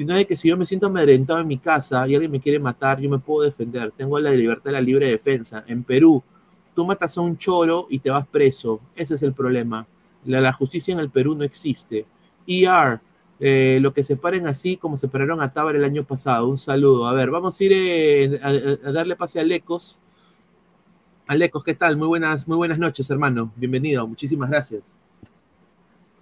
Sino 0.00 0.16
de 0.16 0.26
que 0.26 0.34
si 0.34 0.48
yo 0.48 0.56
me 0.56 0.64
siento 0.64 0.86
amedrentado 0.86 1.40
en 1.40 1.46
mi 1.46 1.58
casa 1.58 2.08
y 2.08 2.14
alguien 2.14 2.30
me 2.30 2.40
quiere 2.40 2.58
matar, 2.58 2.98
yo 2.98 3.10
me 3.10 3.18
puedo 3.18 3.44
defender. 3.44 3.92
Tengo 3.94 4.18
la 4.18 4.30
libertad 4.30 4.70
la 4.70 4.80
libre 4.80 5.10
defensa. 5.10 5.62
En 5.66 5.84
Perú, 5.84 6.22
tú 6.74 6.86
matas 6.86 7.18
a 7.18 7.20
un 7.20 7.36
choro 7.36 7.86
y 7.90 7.98
te 7.98 8.08
vas 8.08 8.26
preso. 8.26 8.80
Ese 8.96 9.16
es 9.16 9.22
el 9.22 9.34
problema. 9.34 9.86
La, 10.24 10.54
justicia 10.54 10.94
en 10.94 11.00
el 11.00 11.10
Perú 11.10 11.34
no 11.34 11.44
existe. 11.44 12.06
ER, 12.46 12.98
eh, 13.40 13.78
lo 13.82 13.92
que 13.92 14.02
separen 14.02 14.46
así 14.46 14.78
como 14.78 14.96
separaron 14.96 15.42
a 15.42 15.52
Tabar 15.52 15.76
el 15.76 15.84
año 15.84 16.02
pasado. 16.02 16.48
Un 16.48 16.56
saludo. 16.56 17.06
A 17.06 17.12
ver, 17.12 17.30
vamos 17.30 17.60
a 17.60 17.64
ir 17.64 17.72
eh, 17.74 18.40
a, 18.42 18.92
darle 18.92 19.16
pase 19.16 19.38
a 19.38 19.44
Lecos. 19.44 19.98
Alecos, 21.26 21.62
¿qué 21.62 21.74
tal? 21.74 21.98
Muy 21.98 22.08
buenas, 22.08 22.48
muy 22.48 22.56
buenas 22.56 22.78
noches, 22.78 23.10
hermano. 23.10 23.52
Bienvenido. 23.54 24.08
Muchísimas 24.08 24.48
gracias. 24.48 24.96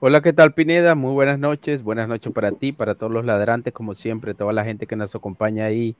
Hola, 0.00 0.20
¿qué 0.20 0.32
tal 0.32 0.54
Pineda? 0.54 0.94
Muy 0.94 1.12
buenas 1.12 1.40
noches, 1.40 1.82
buenas 1.82 2.06
noches 2.06 2.32
para 2.32 2.52
ti, 2.52 2.70
para 2.70 2.94
todos 2.94 3.10
los 3.10 3.24
ladrantes, 3.24 3.72
como 3.72 3.96
siempre, 3.96 4.32
toda 4.32 4.52
la 4.52 4.64
gente 4.64 4.86
que 4.86 4.94
nos 4.94 5.12
acompaña 5.16 5.64
ahí 5.64 5.96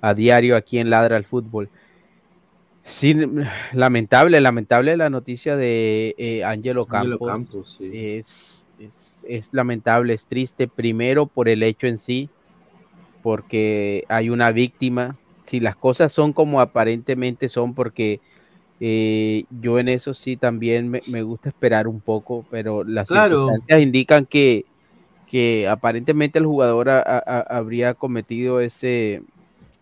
a 0.00 0.14
diario 0.14 0.56
aquí 0.56 0.78
en 0.78 0.88
Ladra 0.88 1.18
al 1.18 1.26
Fútbol. 1.26 1.68
Sí, 2.82 3.14
lamentable, 3.74 4.40
lamentable 4.40 4.96
la 4.96 5.10
noticia 5.10 5.56
de 5.56 6.14
eh, 6.16 6.44
Angelo 6.44 6.86
Campos. 6.86 7.78
es, 7.82 8.64
es, 9.28 9.50
lamentable, 9.52 10.14
es 10.14 10.24
triste, 10.24 10.66
primero 10.66 11.26
por 11.26 11.50
el 11.50 11.62
hecho 11.62 11.86
en 11.86 11.98
sí, 11.98 12.30
porque 13.22 14.04
hay 14.08 14.30
una 14.30 14.50
víctima. 14.50 15.18
Si 15.42 15.60
las 15.60 15.76
cosas 15.76 16.10
son 16.10 16.32
como 16.32 16.62
aparentemente 16.62 17.50
son, 17.50 17.74
porque 17.74 18.18
eh, 18.84 19.44
yo 19.60 19.78
en 19.78 19.88
eso 19.88 20.12
sí 20.12 20.36
también 20.36 20.90
me, 20.90 21.22
gusta 21.22 21.50
esperar 21.50 21.86
un 21.86 22.00
poco, 22.00 22.44
pero 22.50 22.82
las 22.82 23.06
circunstancias 23.06 23.80
indican 23.80 24.26
que, 24.26 24.64
que 25.28 25.68
aparentemente 25.68 26.40
el 26.40 26.46
jugador 26.46 26.90
habría 26.90 27.94
cometido 27.94 28.58
ese, 28.58 29.22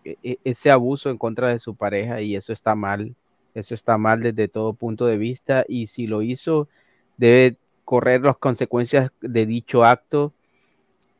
e, 0.05 0.17
e, 0.21 0.37
ese 0.43 0.69
abuso 0.69 1.09
en 1.09 1.17
contra 1.17 1.47
de 1.47 1.57
su 1.57 1.73
pareja 1.73 2.21
y 2.21 2.35
eso 2.35 2.53
está 2.53 2.75
mal. 2.75 3.15
Eso 3.55 3.73
está 3.73 3.97
mal 3.97 4.21
desde 4.21 4.47
todo 4.47 4.73
punto 4.73 5.07
de 5.07 5.17
vista 5.17 5.65
y 5.67 5.87
si 5.87 6.05
lo 6.05 6.21
hizo, 6.21 6.67
debe 7.17 7.57
correr 7.83 8.21
las 8.21 8.37
consecuencias 8.37 9.09
de 9.19 9.47
dicho 9.47 9.83
acto 9.83 10.31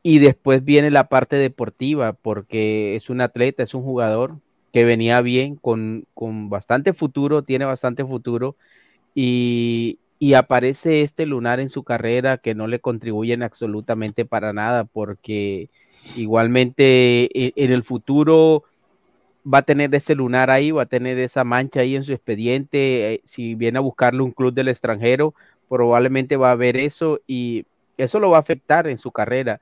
y 0.04 0.20
después 0.20 0.64
viene 0.64 0.92
la 0.92 1.08
parte 1.08 1.34
deportiva, 1.34 2.12
porque 2.12 2.94
es 2.94 3.10
un 3.10 3.20
atleta, 3.22 3.64
es 3.64 3.74
un 3.74 3.82
jugador 3.82 4.36
que 4.72 4.84
venía 4.84 5.20
bien, 5.20 5.56
con, 5.56 6.06
con 6.14 6.48
bastante 6.50 6.92
futuro, 6.92 7.42
tiene 7.42 7.64
bastante 7.64 8.04
futuro, 8.04 8.56
y, 9.14 9.98
y 10.18 10.34
aparece 10.34 11.02
este 11.02 11.26
lunar 11.26 11.60
en 11.60 11.68
su 11.68 11.84
carrera 11.84 12.38
que 12.38 12.54
no 12.54 12.66
le 12.66 12.80
contribuyen 12.80 13.42
absolutamente 13.42 14.24
para 14.24 14.52
nada, 14.52 14.84
porque 14.84 15.68
igualmente 16.16 17.28
e, 17.34 17.52
en 17.56 17.72
el 17.72 17.84
futuro 17.84 18.64
va 19.52 19.58
a 19.58 19.62
tener 19.62 19.94
ese 19.94 20.14
lunar 20.14 20.50
ahí, 20.50 20.70
va 20.70 20.82
a 20.82 20.86
tener 20.86 21.18
esa 21.18 21.44
mancha 21.44 21.80
ahí 21.80 21.96
en 21.96 22.04
su 22.04 22.12
expediente. 22.12 23.14
Eh, 23.14 23.20
si 23.24 23.54
viene 23.54 23.78
a 23.78 23.82
buscarle 23.82 24.22
un 24.22 24.32
club 24.32 24.54
del 24.54 24.68
extranjero, 24.68 25.34
probablemente 25.68 26.36
va 26.36 26.52
a 26.52 26.56
ver 26.56 26.76
eso 26.76 27.20
y 27.26 27.64
eso 27.96 28.20
lo 28.20 28.30
va 28.30 28.38
a 28.38 28.40
afectar 28.40 28.86
en 28.86 28.98
su 28.98 29.10
carrera. 29.10 29.60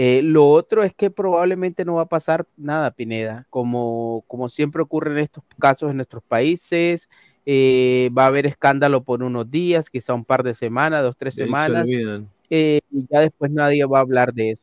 Eh, 0.00 0.22
lo 0.22 0.48
otro 0.48 0.84
es 0.84 0.94
que 0.94 1.10
probablemente 1.10 1.84
no 1.84 1.94
va 1.94 2.02
a 2.02 2.08
pasar 2.08 2.46
nada, 2.56 2.92
Pineda, 2.92 3.48
como, 3.50 4.22
como 4.28 4.48
siempre 4.48 4.80
ocurre 4.80 5.10
en 5.10 5.18
estos 5.18 5.42
casos 5.58 5.90
en 5.90 5.96
nuestros 5.96 6.22
países. 6.22 7.10
Eh, 7.44 8.08
va 8.16 8.22
a 8.22 8.26
haber 8.28 8.46
escándalo 8.46 9.02
por 9.02 9.24
unos 9.24 9.50
días, 9.50 9.90
quizá 9.90 10.14
un 10.14 10.24
par 10.24 10.44
de 10.44 10.54
semanas, 10.54 11.02
dos, 11.02 11.16
tres 11.18 11.34
semanas. 11.34 11.88
y 11.88 12.80
ya 13.10 13.20
después 13.22 13.50
nadie 13.50 13.84
va 13.86 13.98
a 13.98 14.02
hablar 14.02 14.32
de 14.32 14.52
eso. 14.52 14.62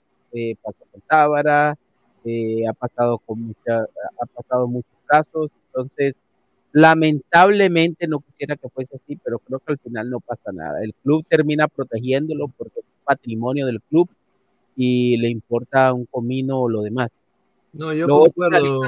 pasó 0.63 0.85
con 0.89 1.01
Tábara, 1.01 1.71
ha 1.71 2.73
pasado 2.73 3.17
con 3.17 3.41
mucha, 3.41 3.81
ha 3.81 4.25
pasado 4.27 4.67
muchos 4.67 4.97
casos, 5.05 5.51
entonces 5.67 6.15
lamentablemente 6.71 8.07
no 8.07 8.21
quisiera 8.21 8.55
que 8.55 8.69
fuese 8.69 8.95
así, 8.95 9.17
pero 9.21 9.39
creo 9.39 9.59
que 9.59 9.73
al 9.73 9.79
final 9.79 10.09
no 10.09 10.21
pasa 10.21 10.53
nada. 10.53 10.81
El 10.81 10.93
club 11.03 11.25
termina 11.27 11.67
protegiéndolo 11.67 12.47
porque 12.47 12.79
es 12.79 12.85
patrimonio 13.03 13.65
del 13.65 13.81
club 13.81 14.09
y 14.75 15.17
le 15.17 15.29
importa 15.29 15.93
un 15.93 16.05
comino 16.05 16.61
o 16.61 16.69
lo 16.69 16.81
demás. 16.81 17.09
No, 17.73 17.93
yo 17.93 18.07
concuerdo. 18.07 18.81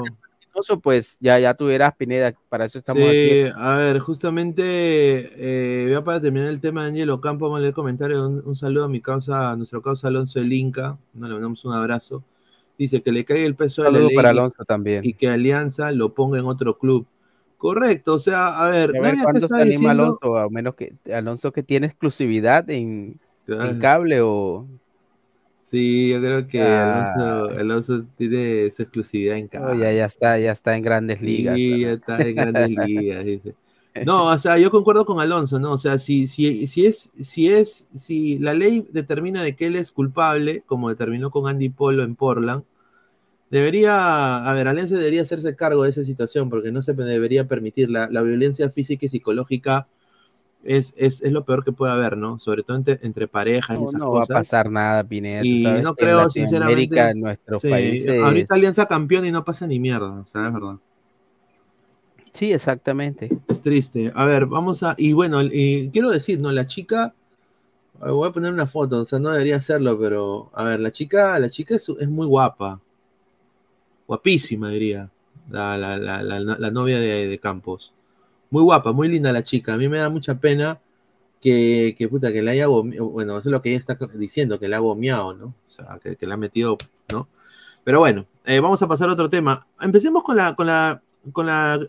Pues 0.81 1.17
ya, 1.19 1.37
ya 1.37 1.53
tuvieras 1.53 1.93
Pineda, 1.95 2.33
para 2.49 2.65
eso 2.65 2.79
estamos 2.79 3.03
sí, 3.03 3.43
aquí. 3.43 3.53
A 3.55 3.75
ver, 3.75 3.99
justamente, 3.99 4.63
eh, 4.65 5.87
ya 5.91 6.03
para 6.03 6.19
terminar 6.19 6.49
el 6.49 6.59
tema 6.59 6.81
de 6.81 6.89
Angelo 6.89 7.21
Campo, 7.21 7.45
vamos 7.45 7.59
a 7.59 7.61
leer 7.61 7.75
comentarios. 7.75 8.27
Un, 8.27 8.41
un, 8.43 8.55
saludo 8.55 8.85
a 8.85 8.89
mi 8.89 8.99
causa, 8.99 9.51
a 9.51 9.55
nuestro 9.55 9.83
causa 9.83 10.07
Alonso 10.07 10.39
El 10.39 10.51
Inca. 10.51 10.97
le 11.13 11.19
mandamos 11.19 11.63
un 11.63 11.73
abrazo 11.73 12.23
dice 12.77 13.01
que 13.01 13.11
le 13.11 13.25
caiga 13.25 13.45
el 13.45 13.55
peso 13.55 13.83
de 13.83 13.91
la 13.91 13.99
ley 13.99 14.15
para 14.15 14.29
Alonso 14.29 14.63
también. 14.65 15.03
y 15.03 15.13
que 15.13 15.29
Alianza 15.29 15.91
lo 15.91 16.13
ponga 16.13 16.39
en 16.39 16.45
otro 16.45 16.77
club. 16.77 17.05
Correcto, 17.57 18.13
o 18.13 18.19
sea, 18.19 18.63
a 18.63 18.69
ver, 18.69 18.95
a 18.95 19.01
ver 19.01 19.15
¿cuándo 19.23 19.47
se 19.47 19.61
anima 19.61 19.91
Alonso? 19.91 20.37
A 20.37 20.47
menos 20.49 20.75
que 20.75 20.93
Alonso 21.11 21.51
que 21.51 21.63
tiene 21.63 21.87
exclusividad 21.87 22.69
en, 22.69 23.19
cable 23.79 24.21
o 24.21 24.67
Sí, 25.69 26.11
yo 26.11 26.21
creo 26.21 26.47
que 26.47 26.61
ah. 26.61 27.47
Alonso, 27.59 28.05
tiene 28.15 28.71
su 28.71 28.83
exclusividad 28.83 29.35
en 29.35 29.49
cable. 29.49 29.79
ya, 29.81 29.91
ya 29.91 30.05
está, 30.05 30.39
ya 30.39 30.53
está 30.53 30.77
en 30.77 30.81
grandes 30.81 31.21
ligas. 31.21 31.55
Sí, 31.55 31.81
ya 31.81 31.91
está 31.93 32.21
en 32.21 32.35
grandes 32.35 32.69
ligas, 32.69 33.25
dice. 33.25 33.55
No, 34.05 34.27
o 34.27 34.37
sea, 34.37 34.59
yo 34.59 34.69
concuerdo 34.69 35.07
con 35.07 35.19
Alonso, 35.19 35.59
¿no? 35.59 35.71
O 35.71 35.77
sea, 35.79 35.97
si, 35.97 36.27
si, 36.27 36.67
si 36.67 36.85
es, 36.85 37.09
si 37.19 37.49
es, 37.49 37.87
si 37.95 38.37
la 38.37 38.53
ley 38.53 38.87
determina 38.91 39.41
de 39.41 39.55
que 39.55 39.65
él 39.65 39.75
es 39.75 39.91
culpable, 39.91 40.61
como 40.67 40.89
determinó 40.89 41.31
con 41.31 41.47
Andy 41.47 41.69
Polo 41.69 42.03
en 42.03 42.15
Portland, 42.15 42.63
debería, 43.49 44.45
a 44.45 44.53
ver, 44.53 44.67
Alianza 44.67 44.95
debería 44.95 45.23
hacerse 45.23 45.55
cargo 45.55 45.83
de 45.83 45.89
esa 45.89 46.03
situación, 46.03 46.49
porque 46.49 46.71
no 46.71 46.83
se 46.83 46.93
debería 46.93 47.47
permitir 47.47 47.89
la, 47.89 48.07
violencia 48.21 48.69
física 48.69 49.07
y 49.07 49.09
psicológica. 49.09 49.87
Es, 50.69 50.93
es, 50.97 51.21
es, 51.21 51.31
lo 51.31 51.45
peor 51.45 51.63
que 51.63 51.71
puede 51.71 51.93
haber, 51.93 52.17
¿no? 52.17 52.39
Sobre 52.39 52.61
todo 52.61 52.75
entre, 52.75 52.99
entre 53.01 53.29
parejas 53.29 53.79
y 53.79 53.83
esas 53.85 54.01
no 54.01 54.11
cosas. 54.11 54.29
No 54.29 54.33
va 54.33 54.39
a 54.39 54.43
pasar 54.43 54.69
nada, 54.69 55.03
Pineda. 55.05 55.41
Y 55.45 55.63
no 55.63 55.95
creo, 55.95 56.29
sinceramente. 56.29 56.99
En 56.99 57.21
nuestro 57.21 57.57
país. 57.57 58.05
Ahorita 58.21 58.53
Alianza 58.53 58.85
campeón 58.85 59.25
y 59.25 59.31
no 59.31 59.45
pasa 59.45 59.65
ni 59.65 59.79
mierda, 59.79 60.11
o 60.11 60.25
sea, 60.25 60.47
es 60.47 60.53
verdad. 60.53 60.75
Sí, 62.33 62.51
exactamente. 62.51 63.29
Es 63.47 63.61
triste. 63.61 64.11
A 64.13 64.25
ver, 64.25 64.45
vamos 64.45 64.83
a. 64.83 64.93
Y 64.97 65.13
bueno, 65.13 65.41
y 65.41 65.89
quiero 65.91 66.09
decir, 66.11 66.39
¿no? 66.39 66.51
La 66.51 66.67
chica. 66.67 67.15
Voy 67.99 68.27
a 68.29 68.31
poner 68.31 68.53
una 68.53 68.67
foto, 68.67 69.01
o 69.01 69.05
sea, 69.05 69.19
no 69.19 69.31
debería 69.31 69.55
hacerlo, 69.55 69.97
pero. 69.97 70.51
A 70.53 70.65
ver, 70.65 70.81
la 70.81 70.91
chica, 70.91 71.39
la 71.39 71.49
chica 71.49 71.77
es, 71.77 71.89
muy 72.09 72.27
guapa. 72.27 72.79
Guapísima, 74.05 74.69
diría. 74.69 75.09
La, 75.49 75.77
la, 75.77 75.97
la, 75.97 76.21
la 76.21 76.71
novia 76.71 76.99
de, 76.99 77.39
Campos. 77.39 77.93
Muy 78.49 78.63
guapa, 78.63 78.91
muy 78.91 79.09
linda 79.09 79.31
la 79.31 79.43
chica. 79.43 79.73
A 79.73 79.77
mí 79.77 79.89
me 79.89 79.97
da 79.97 80.09
mucha 80.09 80.35
pena 80.39 80.79
que, 81.41 81.95
que 81.97 82.07
puta, 82.07 82.31
que 82.31 82.41
la 82.41 82.51
haya 82.51 82.67
Bueno, 82.67 83.37
eso 83.37 83.39
es 83.39 83.45
lo 83.45 83.61
que 83.61 83.69
ella 83.69 83.79
está 83.79 83.97
diciendo, 84.15 84.59
que 84.59 84.67
la 84.67 84.77
ha 84.77 84.79
gomeado, 84.79 85.33
¿no? 85.33 85.45
O 85.47 85.71
sea, 85.71 85.99
que, 86.01 86.15
que 86.15 86.25
la 86.25 86.35
ha 86.35 86.37
metido, 86.37 86.77
¿no? 87.11 87.27
Pero 87.83 87.99
bueno, 87.99 88.25
eh, 88.45 88.59
vamos 88.59 88.81
a 88.81 88.87
pasar 88.87 89.09
a 89.09 89.13
otro 89.13 89.29
tema. 89.29 89.65
Empecemos 89.79 90.23
con 90.23 90.35
la, 90.37 90.55
con 90.55 90.67
la, 90.67 91.01
con 91.31 91.45
la 91.45 91.79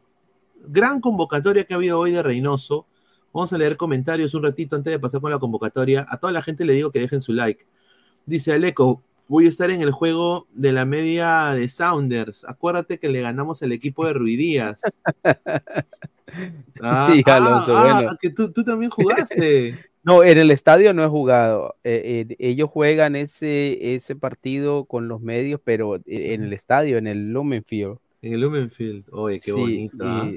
gran 0.67 1.01
convocatoria 1.01 1.65
que 1.65 1.75
ha 1.75 1.77
habido 1.77 1.99
hoy 1.99 2.13
de 2.13 2.23
Reynoso. 2.23 2.87
Vamos 3.33 3.53
a 3.53 3.59
leer 3.59 3.77
comentarios 3.77 4.35
un 4.35 4.43
ratito 4.43 4.77
antes 4.77 4.93
de 4.93 4.99
pasar 4.99 5.21
con 5.21 5.31
la 5.31 5.39
convocatoria. 5.39 6.07
A 6.09 6.19
toda 6.19 6.33
la 6.33 6.43
gente 6.43 6.65
le 6.65 6.75
digo 6.75 6.91
que 6.91 7.01
dejen 7.01 7.21
su 7.21 7.33
like. 7.33 7.67
Dice 8.27 8.53
Aleco, 8.53 9.03
voy 9.29 9.47
a 9.47 9.49
estar 9.49 9.71
en 9.71 9.83
el 9.83 9.91
juego 9.91 10.47
de 10.53 10.73
la 10.73 10.85
media 10.85 11.55
de 11.55 11.69
Sounders. 11.69 12.45
Acuérdate 12.49 12.99
que 12.99 13.09
le 13.09 13.21
ganamos 13.21 13.63
al 13.63 13.73
equipo 13.73 14.07
de 14.07 14.15
Ruidías. 14.15 14.81
ah, 16.83 17.11
sí, 17.13 17.23
Alonso, 17.27 17.77
ah, 17.77 18.11
ah, 18.11 18.17
que 18.21 18.31
tú, 18.31 18.51
también 18.65 18.91
jugaste. 18.91 19.79
No, 20.05 20.25
en 20.25 20.39
el 20.39 20.51
estadio 20.51 20.95
no 20.95 21.05
he 21.05 21.09
jugado. 21.09 21.75
Eh, 21.85 22.25
eh, 22.31 22.37
ellos 22.39 22.71
juegan 22.71 23.15
ese, 23.15 23.95
ese 23.95 24.17
partido 24.17 24.87
con 24.87 25.07
los 25.07 25.21
medios, 25.21 25.61
pero 25.63 25.97
en 26.07 26.45
el 26.45 26.55
estadio, 26.55 26.97
en 26.97 27.07
el 27.07 27.31
Lumenfield. 27.31 27.99
En 28.23 28.33
el 28.33 28.41
Lumenfield. 28.41 29.05
Oye, 29.13 29.39
qué 29.39 29.53
bonito. 29.53 30.05
¿ah? 30.07 30.31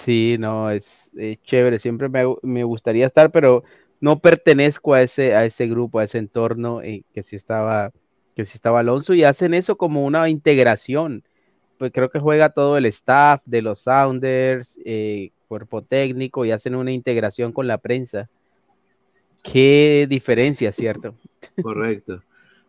Sí, 0.00 0.36
no, 0.38 0.70
es, 0.70 1.10
chévere, 1.44 1.78
siempre 1.78 2.08
me, 2.08 2.64
gustaría 2.64 3.06
estar, 3.06 3.30
pero 3.30 3.64
no 4.00 4.20
pertenezco 4.20 4.94
a 4.94 5.02
ese, 5.02 5.34
a 5.34 5.44
ese 5.44 5.66
grupo, 5.66 5.98
a 5.98 6.04
ese 6.04 6.16
entorno 6.16 6.80
eh, 6.80 7.02
que 7.12 7.22
sí 7.22 7.36
estaba, 7.36 7.92
que 8.34 8.46
sí 8.46 8.52
estaba 8.54 8.80
Alonso 8.80 9.14
y 9.14 9.24
hacen 9.24 9.54
eso 9.54 9.76
como 9.76 10.04
una 10.04 10.28
integración. 10.28 11.24
Pues 11.78 11.92
creo 11.92 12.10
que 12.10 12.20
juega 12.20 12.50
todo 12.50 12.76
el 12.76 12.86
staff 12.86 13.40
de 13.46 13.62
los 13.62 13.80
Sounders, 13.80 14.78
eh, 14.84 15.30
cuerpo 15.48 15.82
técnico 15.82 16.44
y 16.44 16.52
hacen 16.52 16.74
una 16.74 16.92
integración 16.92 17.52
con 17.52 17.66
la 17.66 17.78
prensa. 17.78 18.28
Qué 19.42 20.06
diferencia, 20.08 20.72
¿cierto? 20.72 21.14
Correcto. 21.62 22.22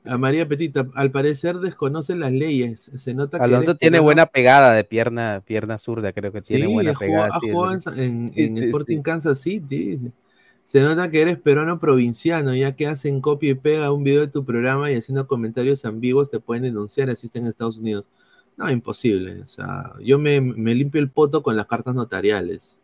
A 0.04 0.18
María 0.18 0.48
Petita, 0.48 0.88
al 0.96 1.12
parecer 1.12 1.58
desconocen 1.58 2.20
las 2.20 2.32
leyes. 2.32 2.90
Se 2.96 3.14
nota 3.14 3.38
que 3.38 3.44
Alonso 3.44 3.76
tiene 3.76 4.00
buena 4.00 4.26
pegada 4.26 4.74
de 4.74 4.84
pierna, 4.84 5.44
pierna 5.46 5.78
zurda, 5.78 6.12
creo 6.12 6.32
que 6.32 6.42
tiene 6.42 6.66
buena 6.66 6.94
pegada. 6.94 7.40
en, 7.96 8.32
en, 8.36 8.58
Sporting 8.58 9.02
Kansas 9.04 9.42
City. 9.42 10.00
Se 10.72 10.80
nota 10.80 11.12
que 11.12 11.22
eres 11.22 11.38
peruano 11.38 11.82
provinciano, 11.82 12.56
ya 12.56 12.78
que 12.78 12.88
hacen 12.88 13.20
copia 13.20 13.52
y 13.52 13.56
pega 13.56 13.92
un 13.92 14.06
video 14.06 14.22
de 14.22 14.30
tu 14.30 14.46
programa 14.46 14.90
y 14.90 14.96
haciendo 14.96 15.28
comentarios 15.28 15.84
ambiguos 15.84 16.32
te 16.32 16.40
pueden 16.40 16.64
denunciar, 16.64 17.10
así 17.10 17.28
está 17.28 17.40
en 17.40 17.48
Estados 17.48 17.78
Unidos. 17.78 18.10
No, 18.56 18.72
imposible. 18.72 19.42
O 19.42 19.48
sea, 19.48 19.92
yo 20.00 20.18
me, 20.18 20.40
me 20.40 20.74
limpio 20.74 21.02
el 21.02 21.10
poto 21.10 21.44
con 21.44 21.58
las 21.58 21.66
cartas 21.66 21.94
notariales. 21.94 22.80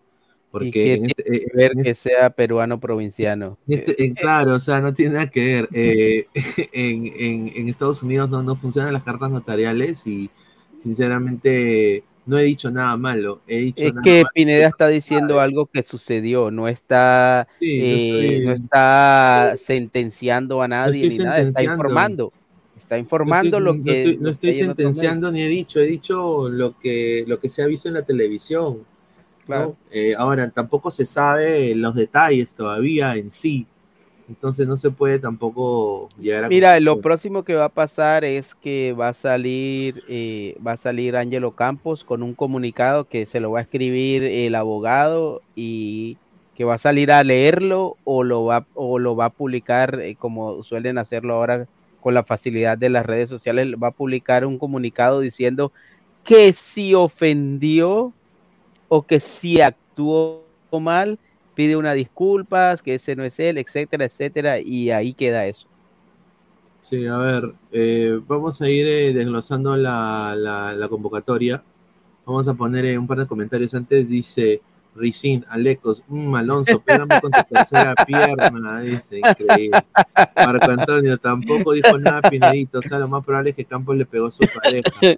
Porque 0.52 0.96
en 0.96 1.06
este, 1.06 1.34
eh, 1.34 1.48
ver 1.54 1.72
que 1.82 1.96
sea 1.96 2.30
peruano 2.30 2.78
provinciano. 2.78 3.58
Este, 3.70 4.14
claro, 4.14 4.56
o 4.56 4.60
sea, 4.60 4.82
no 4.82 4.94
tiene 4.94 5.14
nada 5.14 5.28
que 5.28 5.46
ver. 5.46 5.70
Eh, 5.72 6.28
en, 6.74 7.70
Estados 7.70 8.04
Unidos 8.04 8.30
no, 8.30 8.44
no 8.44 8.58
funcionan 8.58 8.92
las 8.92 9.04
cartas 9.04 9.32
notariales 9.32 10.06
y 10.06 10.30
sinceramente 10.76 12.04
no 12.28 12.38
he 12.38 12.44
dicho 12.44 12.70
nada 12.70 12.96
malo. 12.98 13.42
He 13.48 13.60
dicho 13.60 13.86
es 13.86 13.94
que 14.04 14.24
Pineda 14.34 14.68
está 14.68 14.88
diciendo 14.90 15.40
algo 15.40 15.66
que 15.66 15.82
sucedió, 15.82 16.52
no 16.52 16.68
está, 16.68 17.48
eh, 17.62 18.44
no, 18.46 18.52
está 18.52 19.56
sentenciando 19.58 20.62
a 20.62 20.68
nadie 20.68 21.10
ni 21.10 21.18
nada, 21.18 21.40
está 21.40 21.64
informando. 21.64 22.34
Está 22.78 22.98
informando 22.98 23.60
lo 23.60 23.82
que. 23.82 24.18
No 24.20 24.30
estoy, 24.30 24.54
sentenciando 24.54 25.32
ni 25.32 25.42
he 25.42 25.48
dicho, 25.48 25.80
he 25.80 25.86
dicho 25.86 26.50
lo 26.50 26.78
que, 26.78 27.24
lo 27.28 27.40
que 27.40 27.50
se 27.50 27.64
ha 27.64 27.66
visto 27.66 27.88
en 27.88 27.96
la 27.96 28.04
televisión. 28.04 28.86
Eh, 29.92 30.14
ahora, 30.18 30.50
tampoco 30.50 30.92
se 30.92 31.06
sabe 31.06 31.74
los 31.74 31.96
detalles 31.96 32.54
todavía 32.54 33.16
en 33.16 33.32
sí. 33.32 33.66
Entonces 34.30 34.68
no 34.68 34.76
se 34.76 34.92
puede 34.92 35.20
tampoco 35.20 36.10
llegar 36.20 36.46
a... 36.46 36.50
Mira, 36.50 36.80
lo 36.82 37.00
próximo 37.00 37.44
que 37.44 37.56
va 37.56 37.66
a 37.66 37.70
pasar 37.70 38.26
es 38.26 38.56
que 38.56 38.94
va 38.94 39.10
a 39.10 39.14
salir, 39.14 40.04
eh, 40.10 40.58
va 40.66 40.74
a 40.74 40.78
salir 40.78 41.16
Ángelo 41.16 41.52
Campos 41.52 42.04
con 42.04 42.24
un 42.24 42.34
comunicado 42.34 43.06
que 43.06 43.26
se 43.26 43.40
lo 43.40 43.52
va 43.52 43.60
a 43.60 43.62
escribir 43.62 44.24
el 44.24 44.56
abogado 44.56 45.42
y 45.56 46.18
que 46.56 46.66
va 46.66 46.76
a 46.76 46.80
salir 46.80 47.12
a 47.12 47.24
leerlo 47.24 47.98
o 48.04 48.24
lo 48.24 48.44
va, 48.44 48.66
o 48.74 49.00
lo 49.00 49.16
va 49.16 49.26
a 49.26 49.30
publicar 49.30 50.00
eh, 50.02 50.16
como 50.16 50.62
suelen 50.64 50.98
hacerlo 50.98 51.36
ahora 51.36 51.68
con 52.02 52.14
la 52.14 52.24
facilidad 52.24 52.78
de 52.78 52.90
las 52.90 53.06
redes 53.06 53.30
sociales, 53.30 53.76
va 53.82 53.88
a 53.90 53.92
publicar 53.92 54.46
un 54.46 54.58
comunicado 54.58 55.20
diciendo 55.20 55.72
que 56.24 56.52
si 56.54 56.94
ofendió 56.94 58.12
o 58.90 59.02
que 59.04 59.20
si 59.20 59.62
actuó 59.62 60.44
mal, 60.72 61.20
pide 61.58 61.76
una 61.76 61.94
disculpas, 61.94 62.84
que 62.84 62.94
ese 62.96 63.16
no 63.16 63.24
es 63.24 63.40
él, 63.40 63.58
etcétera, 63.58 64.06
etcétera, 64.06 64.60
y 64.60 64.92
ahí 64.92 65.14
queda 65.14 65.48
eso. 65.48 65.68
Sí, 66.82 67.08
a 67.08 67.18
ver, 67.18 67.52
eh, 67.72 68.22
vamos 68.28 68.62
a 68.62 68.70
ir 68.70 68.86
eh, 68.88 69.12
desglosando 69.12 69.76
la, 69.76 70.36
la- 70.38 70.74
la 70.74 70.88
convocatoria. 70.88 71.64
Vamos 72.28 72.48
a 72.48 72.54
poner 72.54 72.86
eh, 72.86 72.98
un 73.00 73.08
par 73.08 73.18
de 73.18 73.26
comentarios 73.26 73.74
antes. 73.74 74.08
Dice 74.08 74.62
Ricin, 74.96 75.44
Alecos, 75.50 76.04
mm, 76.08 76.36
Alonso, 76.36 76.80
pégame 76.80 77.20
con 77.20 77.32
tu 77.32 77.42
tercera 77.44 77.96
pierna. 78.06 78.80
Dice, 78.82 79.18
increíble. 79.20 79.84
Marco 80.36 80.70
Antonio 80.72 81.18
tampoco 81.18 81.74
dijo 81.74 81.98
nada 81.98 82.22
Pinedito. 82.30 82.80
O 82.80 82.84
sea, 82.84 83.00
lo 83.00 83.08
más 83.08 83.26
probable 83.26 83.50
es 83.50 83.56
que 83.56 83.66
Campos 83.66 83.98
le 83.98 84.06
pegó 84.06 84.28
a 84.28 84.32
su 84.32 84.46
pareja. 84.48 84.90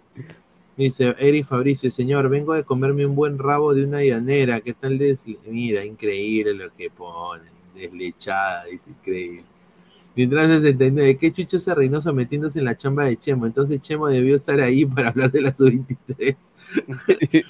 Dice 0.80 1.14
Eric 1.20 1.46
Fabricio, 1.46 1.92
señor, 1.92 2.30
vengo 2.30 2.54
de 2.54 2.64
comerme 2.64 3.06
un 3.06 3.14
buen 3.14 3.38
rabo 3.38 3.74
de 3.74 3.84
una 3.84 4.02
llanera. 4.02 4.62
¿Qué 4.62 4.74
tal? 4.74 4.98
Mira, 5.46 5.84
increíble 5.84 6.54
lo 6.54 6.74
que 6.74 6.90
pone. 6.90 7.44
Deslechada, 7.76 8.64
dice, 8.64 8.92
increíble. 8.92 9.44
Mientras 10.16 10.48
69, 10.48 11.18
¿qué 11.18 11.34
chucho 11.34 11.58
ese 11.58 11.76
Reynoso 11.76 12.14
metiéndose 12.14 12.60
en 12.60 12.66
la 12.66 12.78
chamba 12.78 13.04
de 13.04 13.18
Chemo? 13.18 13.46
Entonces 13.46 13.82
Chemo 13.82 14.08
debió 14.08 14.38
estar 14.38 14.62
ahí 14.62 14.86
para 14.96 15.10
hablar 15.10 15.34
de 15.34 15.42
la 15.42 15.54
sub-23. 15.54 16.38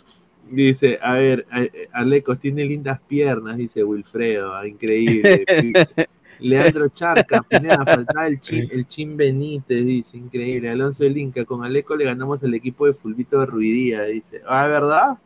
dice, 0.50 0.98
a 1.00 1.13
ver, 1.13 1.46
Alecos 1.92 2.39
tiene 2.39 2.65
lindas 2.65 3.00
piernas, 3.08 3.58
dice 3.58 3.84
Wilfredo, 3.84 4.56
ah, 4.56 4.68
increíble. 4.68 5.46
Leandro 6.39 6.89
Charca, 6.89 7.43
Pineda, 7.43 7.86
faltaba 7.88 8.28
el 8.28 8.39
Chin, 8.39 8.67
el 8.71 8.88
Chin 8.88 9.17
Benítez, 9.17 9.86
dice, 9.86 10.17
increíble. 10.17 10.69
Alonso 10.69 11.04
del 11.04 11.17
Inca, 11.17 11.45
con 11.45 11.63
Aleco 11.63 11.95
le 11.95 12.06
ganamos 12.06 12.43
al 12.43 12.54
equipo 12.54 12.86
de 12.88 12.93
Fulvito 12.93 13.39
de 13.39 13.45
Ruidía, 13.45 14.04
dice. 14.04 14.41
Ah, 14.47 14.67
¿verdad? 14.67 15.17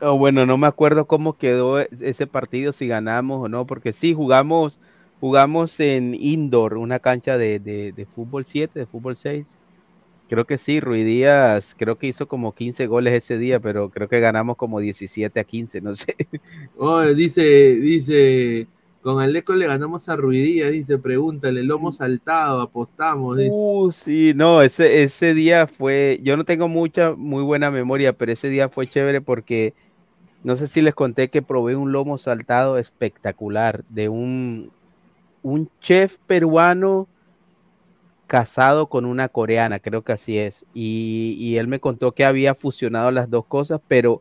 Oh, 0.00 0.16
bueno, 0.16 0.46
no 0.46 0.56
me 0.58 0.66
acuerdo 0.68 1.06
cómo 1.06 1.36
quedó 1.36 1.80
ese 1.80 2.26
partido, 2.28 2.72
si 2.72 2.86
ganamos 2.86 3.44
o 3.44 3.48
no, 3.48 3.66
porque 3.66 3.92
sí, 3.92 4.14
jugamos, 4.14 4.78
jugamos 5.18 5.80
en 5.80 6.14
indoor, 6.14 6.76
una 6.78 7.00
cancha 7.00 7.36
de, 7.36 7.58
de- 7.58 7.92
de 7.92 8.06
fútbol 8.06 8.44
7, 8.44 8.78
de 8.80 8.86
fútbol 8.86 9.16
6. 9.16 9.58
Creo 10.28 10.46
que 10.46 10.58
sí, 10.58 10.80
Ruidías, 10.80 11.74
creo 11.78 11.98
que 11.98 12.08
hizo 12.08 12.28
como 12.28 12.54
15 12.54 12.86
goles 12.86 13.14
ese 13.14 13.38
día, 13.38 13.60
pero 13.60 13.90
creo 13.90 14.08
que 14.08 14.20
ganamos 14.20 14.56
como 14.56 14.80
17 14.80 15.40
a 15.40 15.44
15, 15.44 15.80
no 15.80 15.94
sé. 15.96 16.16
Oh, 16.76 17.02
dice, 17.14 17.76
dice, 17.76 18.68
con 19.02 19.20
Aleco 19.20 19.54
le 19.54 19.66
ganamos 19.66 20.08
a 20.08 20.16
Ruidía, 20.16 20.70
dice, 20.70 20.98
pregúntale, 20.98 21.62
lomo 21.62 21.92
saltado, 21.92 22.60
apostamos, 22.60 23.36
dice. 23.36 23.50
Uh, 23.52 23.90
sí, 23.90 24.32
no, 24.34 24.62
ese, 24.62 25.02
ese 25.04 25.34
día 25.34 25.66
fue, 25.66 26.18
yo 26.22 26.36
no 26.36 26.44
tengo 26.44 26.68
mucha, 26.68 27.14
muy 27.14 27.42
buena 27.42 27.70
memoria, 27.70 28.12
pero 28.12 28.32
ese 28.32 28.48
día 28.48 28.68
fue 28.68 28.86
chévere 28.86 29.20
porque 29.20 29.74
no 30.42 30.56
sé 30.56 30.66
si 30.66 30.82
les 30.82 30.94
conté 30.94 31.28
que 31.28 31.42
probé 31.42 31.76
un 31.76 31.92
lomo 31.92 32.18
saltado 32.18 32.78
espectacular 32.78 33.84
de 33.88 34.08
un, 34.08 34.72
un 35.42 35.70
chef 35.80 36.16
peruano 36.26 37.08
casado 38.26 38.88
con 38.88 39.04
una 39.04 39.28
coreana, 39.28 39.78
creo 39.78 40.02
que 40.02 40.12
así 40.12 40.38
es, 40.38 40.66
y, 40.74 41.36
y 41.38 41.56
él 41.56 41.66
me 41.66 41.80
contó 41.80 42.12
que 42.12 42.24
había 42.24 42.54
fusionado 42.54 43.10
las 43.10 43.30
dos 43.30 43.46
cosas, 43.46 43.80
pero 43.88 44.20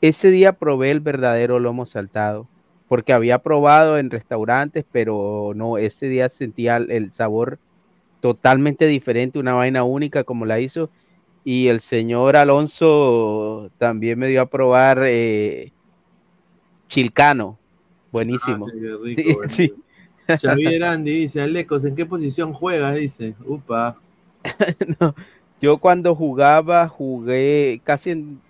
ese 0.00 0.30
día 0.30 0.54
probé 0.54 0.90
el 0.90 1.00
verdadero 1.00 1.58
lomo 1.58 1.86
saltado, 1.86 2.48
porque 2.92 3.14
había 3.14 3.38
probado 3.38 3.96
en 3.96 4.10
restaurantes, 4.10 4.84
pero 4.92 5.52
no, 5.56 5.78
ese 5.78 6.10
día 6.10 6.28
sentía 6.28 6.76
el- 6.76 7.10
sabor 7.10 7.58
totalmente 8.20 8.86
diferente, 8.86 9.38
una 9.38 9.54
vaina 9.54 9.82
única 9.82 10.24
como 10.24 10.44
la 10.44 10.60
hizo. 10.60 10.90
Y 11.42 11.68
el 11.68 11.80
señor 11.80 12.36
Alonso 12.36 13.70
también 13.78 14.18
me 14.18 14.28
dio 14.28 14.42
a 14.42 14.44
probar 14.50 15.04
eh, 15.06 15.72
chilcano, 16.90 17.58
buenísimo. 18.12 18.66
Ah, 18.68 18.72
sí, 18.74 18.86
rico, 19.02 19.22
Sí, 19.22 19.32
bueno. 19.36 19.48
sí. 19.48 19.74
Xavier 20.46 20.84
Andy 20.84 21.12
dice, 21.12 21.40
Alecos, 21.40 21.86
¿en 21.86 21.96
qué 21.96 22.04
posición 22.04 22.52
juegas? 22.52 22.96
Dice, 22.96 23.34
upa. 23.46 23.96
No, 25.00 25.14
yo 25.62 25.78
cuando 25.78 26.14
jugaba 26.14 26.88
jugué 26.88 27.80
casi 27.84 28.10
en, 28.10 28.42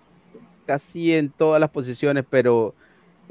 casi 0.66 1.12
en 1.12 1.30
todas 1.30 1.60
las 1.60 1.70
posiciones, 1.70 2.24
pero 2.28 2.74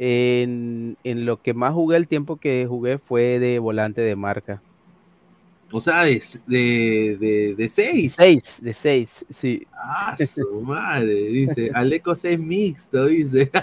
en, 0.04 0.98
en 1.04 1.28
lo 1.28 1.44
que 1.44 1.54
más 1.54 1.76
jugué, 1.76 1.96
el 1.96 2.08
tiempo 2.08 2.38
que 2.38 2.66
jugué 2.68 2.98
fue 2.98 3.38
de 3.38 3.60
volante 3.60 4.02
de 4.02 4.16
marca. 4.16 4.60
O 5.72 5.80
sea, 5.80 6.06
de, 6.06 6.20
de, 6.48 7.18
de, 7.20 7.56
de 7.56 7.70
seis. 7.70 8.16
Seis, 8.16 8.42
de 8.60 8.74
seis, 8.74 9.24
sí. 9.30 9.68
Ah, 9.72 10.18
su 10.28 10.62
madre, 10.62 11.14
dice. 11.14 11.70
Alecos 11.76 12.26
es 12.26 12.40
mixto, 12.40 13.06
dice. 13.06 13.52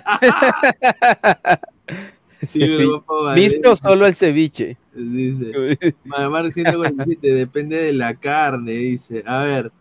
Sí, 2.46 2.61
pero, 2.61 3.03
papá, 3.03 3.35
¿Visto 3.35 3.74
solo 3.74 4.07
el 4.07 4.14
ceviche? 4.14 4.77
Dice. 4.94 5.96
Mar 6.05 6.53
147, 6.53 7.35
depende 7.35 7.77
de 7.77 7.92
la 7.92 8.14
carne, 8.14 8.74
dice. 8.74 9.24
A 9.27 9.42
ver, 9.42 9.72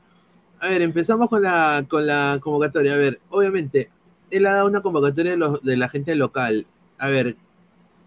a 0.59 0.67
ver, 0.67 0.81
empezamos 0.81 1.29
con 1.29 1.43
la, 1.43 1.85
con 1.87 2.07
la 2.07 2.39
convocatoria. 2.41 2.95
A 2.95 2.97
ver, 2.97 3.19
obviamente, 3.29 3.91
él 4.31 4.45
ha 4.45 4.53
dado 4.53 4.67
una 4.67 4.81
convocatoria 4.81 5.31
de, 5.31 5.37
los- 5.37 5.61
de 5.63 5.77
la 5.77 5.89
gente 5.89 6.15
local. 6.15 6.65
A 6.97 7.07
ver, 7.07 7.35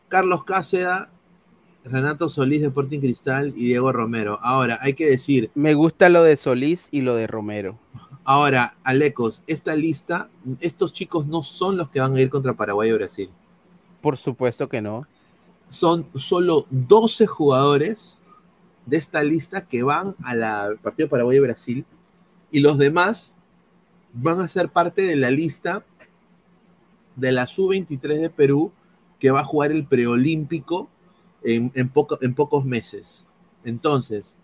Carlos 0.09 0.45
Cáceda, 0.45 1.11
Renato 1.85 2.29
Solís 2.29 2.61
de 2.61 2.67
Sporting 2.69 3.01
Cristal 3.01 3.49
y 3.57 3.67
Diego 3.69 3.93
Romero. 3.93 4.39
Ahora, 4.43 4.79
hay 4.83 4.95
que 4.95 5.07
decir, 5.09 5.51
Me 5.55 5.75
gusta 5.75 6.09
lo 6.09 6.23
de 6.23 6.37
Solís 6.37 6.89
y 6.91 7.01
lo 7.03 7.15
de 7.15 7.27
Romero. 7.27 7.79
ahora, 8.25 8.75
Alecos, 8.85 9.43
esta 9.47 9.75
lista, 9.77 10.29
estos 10.61 10.93
chicos 10.93 11.27
no 11.27 11.43
son 11.43 11.77
los 11.77 11.89
que 11.91 12.01
van 12.01 12.15
a 12.17 12.21
ir 12.21 12.29
contra 12.31 12.53
Paraguay 12.55 12.91
o 12.93 12.97
Brasil. 12.97 13.31
Por 14.03 14.17
supuesto 14.17 14.69
que 14.69 14.81
no. 14.81 15.07
son 15.69 16.07
solo 16.17 16.67
12 16.71 17.27
jugadores 17.27 18.19
de 18.87 18.97
esta 18.97 19.23
lista 19.23 19.67
que 19.67 19.83
van 19.83 20.17
al 20.25 20.79
partido 20.79 21.09
Paraguay-Brasil 21.09 21.85
y 22.51 22.61
los 22.61 22.77
demás 22.77 23.33
van 24.13 24.41
a 24.41 24.49
ser 24.49 24.69
parte 24.71 25.03
de 25.03 25.15
la 25.17 25.31
lista 25.31 25.85
de 27.17 27.33
la 27.33 27.47
sub-23 27.47 28.21
de 28.21 28.31
Perú 28.31 28.73
que 29.19 29.31
va 29.31 29.41
a 29.41 29.45
jugar 29.45 29.73
el 29.73 29.85
preolímpico 29.87 30.89
en, 31.43 31.71
en 31.75 31.89
poco- 31.89 32.19
en 32.23 32.35
pocos 32.35 32.65
meses. 32.65 33.25
Entonces, 33.65 34.37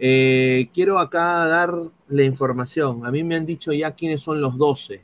eh, 0.00 0.68
quiero 0.74 0.98
acá 0.98 1.46
dar 1.46 1.72
la 2.08 2.22
información. 2.24 3.04
A 3.06 3.10
mí 3.10 3.22
me 3.24 3.36
han 3.36 3.46
dicho 3.46 3.72
ya 3.72 3.92
quiénes 3.92 4.20
son 4.22 4.40
los 4.40 4.56
12. 4.56 5.02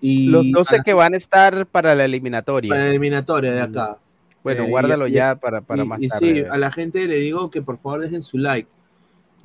Y 0.00 0.28
Los 0.28 0.50
12 0.52 0.74
a 0.74 0.78
la- 0.78 0.84
que 0.84 0.92
van 0.94 1.14
a 1.14 1.16
estar 1.16 1.66
para 1.66 1.94
la 1.94 2.04
eliminatoria. 2.04 2.68
para 2.70 2.84
la 2.84 2.90
eliminatoria 2.90 3.52
de 3.52 3.62
acá. 3.62 3.98
Bueno, 4.44 4.64
Eh, 4.64 4.68
guárdalo 4.68 5.08
y- 5.08 5.12
ya 5.12 5.34
para, 5.36 5.60
para 5.60 5.82
y, 5.82 5.86
más 5.88 6.00
y 6.00 6.08
tarde. 6.08 6.34
sí, 6.34 6.44
a 6.48 6.56
la 6.58 6.70
gente 6.70 7.06
le 7.08 7.16
digo 7.16 7.50
que 7.50 7.62
por 7.62 7.78
favor 7.78 8.00
dejen 8.02 8.22
su 8.22 8.38
like. 8.38 8.68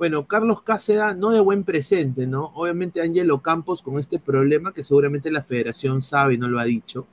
Bueno, 0.02 0.26
Carlos 0.26 0.62
Cáceda 0.62 1.14
no 1.14 1.30
de 1.30 1.38
buen 1.38 1.62
presente, 1.62 2.26
¿no? 2.26 2.50
Obviamente 2.56 3.00
Angelo 3.00 3.40
Campos 3.40 3.82
con 3.82 4.00
este 4.00 4.18
problema 4.18 4.74
que 4.74 4.82
seguramente 4.82 5.30
la 5.30 5.44
federación 5.44 6.02
sabe 6.02 6.34
y 6.34 6.38
no 6.38 6.48
lo 6.48 6.58
ha 6.58 6.64
dicho, 6.64 7.06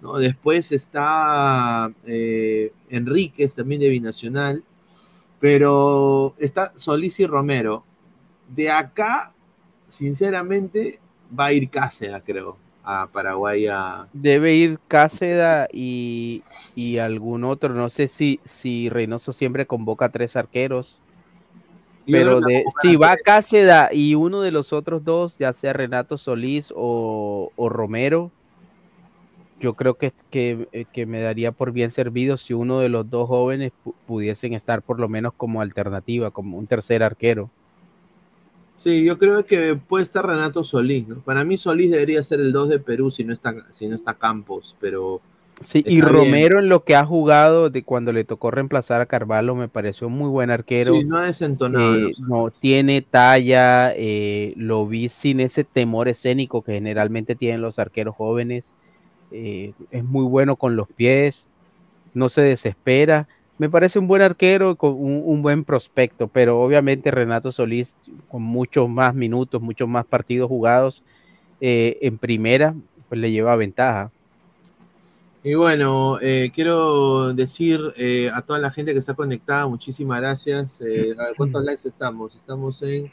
¿no? 0.00 0.16
Después 0.16 0.70
está 0.70 1.92
eh, 2.06 2.72
Enríquez 2.88 3.56
también 3.56 3.80
de 3.80 3.88
Binacional, 3.88 4.62
pero 5.40 6.36
está 6.38 6.72
Solís 6.76 7.18
y 7.18 7.26
Romero. 7.26 7.82
De 8.48 8.70
acá, 8.70 9.32
sinceramente, 9.88 11.00
va 11.36 11.46
a 11.46 11.52
ir 11.52 11.68
Cáceda, 11.68 12.20
creo, 12.20 12.56
a 12.84 13.08
Paraguay 13.08 13.66
a, 13.66 14.06
Debe 14.12 14.54
ir 14.54 14.78
Cáceda 14.86 15.66
y, 15.72 16.44
y 16.76 16.98
algún 16.98 17.42
otro. 17.42 17.74
No 17.74 17.90
sé 17.90 18.06
si, 18.06 18.38
si 18.44 18.88
Reynoso 18.88 19.32
siempre 19.32 19.66
convoca 19.66 20.10
tres 20.10 20.36
arqueros. 20.36 21.02
Pero 22.12 22.40
de, 22.40 22.64
si 22.82 22.96
va. 22.96 23.16
Cáceda 23.16 23.90
y 23.92 24.14
uno 24.14 24.40
de 24.42 24.50
los 24.50 24.72
otros 24.72 25.04
dos, 25.04 25.36
ya 25.38 25.52
sea 25.52 25.72
Renato 25.72 26.18
Solís 26.18 26.72
o, 26.76 27.50
o 27.56 27.68
Romero, 27.68 28.30
yo 29.60 29.74
creo 29.74 29.94
que, 29.94 30.12
que, 30.30 30.68
eh, 30.72 30.86
que 30.90 31.04
me 31.06 31.20
daría 31.20 31.52
por 31.52 31.72
bien 31.72 31.90
servido 31.90 32.36
si 32.36 32.54
uno 32.54 32.80
de 32.80 32.88
los 32.88 33.08
dos 33.10 33.28
jóvenes 33.28 33.72
pu- 33.84 33.94
pudiesen 34.06 34.54
estar 34.54 34.80
por 34.82 34.98
lo 34.98 35.08
menos 35.08 35.34
como 35.36 35.60
alternativa, 35.60 36.30
como 36.30 36.56
un 36.56 36.66
tercer 36.66 37.02
arquero. 37.02 37.50
Sí, 38.76 39.04
yo 39.04 39.18
creo 39.18 39.44
que 39.44 39.74
puede 39.76 40.04
estar 40.04 40.26
Renato 40.26 40.64
Solís, 40.64 41.06
¿no? 41.06 41.16
Para 41.16 41.44
mí 41.44 41.58
Solís 41.58 41.90
debería 41.90 42.22
ser 42.22 42.40
el 42.40 42.50
2 42.52 42.70
de 42.70 42.78
Perú 42.78 43.10
si 43.10 43.24
no 43.24 43.34
está, 43.34 43.54
si 43.74 43.86
no 43.86 43.94
está 43.94 44.14
Campos, 44.14 44.74
pero 44.80 45.20
Sí, 45.62 45.84
y 45.86 45.96
bien. 45.96 46.06
Romero 46.08 46.58
en 46.58 46.68
lo 46.68 46.84
que 46.84 46.96
ha 46.96 47.04
jugado 47.04 47.68
de 47.68 47.82
cuando 47.82 48.12
le 48.12 48.24
tocó 48.24 48.50
reemplazar 48.50 49.02
a 49.02 49.06
Carvalho 49.06 49.54
me 49.54 49.68
pareció 49.68 50.06
un 50.06 50.14
muy 50.14 50.28
buen 50.28 50.50
arquero. 50.50 50.94
sí, 50.94 51.04
no 51.04 51.18
ha 51.18 51.26
desentonado. 51.26 51.96
Eh, 51.96 52.12
¿no? 52.20 52.50
tiene 52.50 53.02
talla, 53.02 53.92
eh, 53.94 54.54
lo 54.56 54.86
vi 54.86 55.10
sin 55.10 55.40
ese 55.40 55.64
temor 55.64 56.08
escénico 56.08 56.62
que 56.62 56.72
generalmente 56.72 57.34
tienen 57.34 57.60
los 57.60 57.78
arqueros 57.78 58.16
jóvenes. 58.16 58.72
eh, 59.32 59.74
es 59.90 60.02
muy 60.02 60.24
bueno 60.24 60.56
con 60.56 60.76
los 60.76 60.88
pies, 60.88 61.46
no 62.14 62.28
se 62.30 62.40
desespera. 62.40 63.28
Me 63.58 63.68
parece 63.68 63.98
un 63.98 64.08
buen 64.08 64.22
arquero 64.22 64.76
con 64.76 64.94
un, 64.94 65.22
un 65.24 65.42
buen 65.42 65.64
prospecto, 65.64 66.28
pero 66.28 66.60
obviamente 66.62 67.10
Renato 67.10 67.52
Solís 67.52 67.96
con 68.28 68.40
muchos 68.40 68.88
más 68.88 69.14
minutos, 69.14 69.60
muchos 69.60 69.86
más 69.86 70.06
partidos 70.06 70.48
jugados 70.48 71.02
en 71.60 72.16
primera, 72.16 72.74
pues 73.10 73.20
le 73.20 73.30
lleva 73.30 73.54
ventaja. 73.54 74.10
Y 75.42 75.54
bueno, 75.54 76.18
eh, 76.20 76.50
quiero 76.54 77.32
decir 77.32 77.80
eh, 77.96 78.30
a 78.32 78.42
toda 78.42 78.58
la 78.58 78.70
gente 78.70 78.92
que 78.92 78.98
está 78.98 79.14
conectada, 79.14 79.66
muchísimas 79.66 80.20
gracias. 80.20 80.82
Eh, 80.82 81.14
a 81.18 81.24
ver, 81.24 81.34
¿cuántos 81.34 81.64
likes 81.64 81.88
estamos? 81.88 82.34
Estamos 82.36 82.82
en. 82.82 83.10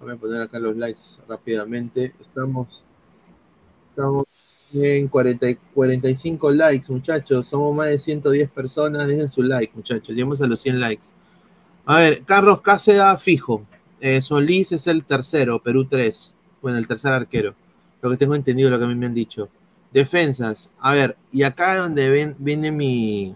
Voy 0.00 0.12
a 0.12 0.16
poner 0.16 0.42
acá 0.42 0.60
los 0.60 0.76
likes 0.76 1.02
rápidamente. 1.28 2.14
Estamos, 2.20 2.84
estamos 3.90 4.24
en 4.72 5.08
40, 5.08 5.50
y 5.50 5.56
45 5.74 6.52
likes, 6.52 6.92
muchachos. 6.92 7.48
Somos 7.48 7.74
más 7.74 7.88
de 7.88 7.98
110 7.98 8.50
personas. 8.50 9.08
Dejen 9.08 9.28
su 9.28 9.42
like, 9.42 9.72
muchachos. 9.74 10.14
Llegamos 10.14 10.40
a 10.40 10.46
los 10.46 10.60
100 10.60 10.78
likes. 10.78 11.06
A 11.86 11.98
ver, 11.98 12.22
Carlos 12.22 12.60
Cáceda, 12.60 13.18
fijo. 13.18 13.66
Eh, 14.00 14.22
Solís 14.22 14.70
es 14.70 14.86
el 14.86 15.04
tercero, 15.04 15.60
Perú 15.60 15.86
3. 15.86 16.34
Bueno, 16.62 16.78
el 16.78 16.86
tercer 16.86 17.12
arquero. 17.12 17.56
Lo 18.00 18.10
que 18.10 18.16
tengo 18.16 18.36
entendido, 18.36 18.70
lo 18.70 18.78
que 18.78 18.84
a 18.84 18.88
mí 18.88 18.94
me 18.94 19.06
han 19.06 19.14
dicho. 19.14 19.48
Defensas. 19.92 20.70
A 20.78 20.92
ver, 20.92 21.16
y 21.32 21.42
acá 21.42 21.74
es 21.74 21.80
donde 21.80 22.08
ven, 22.10 22.36
viene 22.38 22.70
mi. 22.70 23.34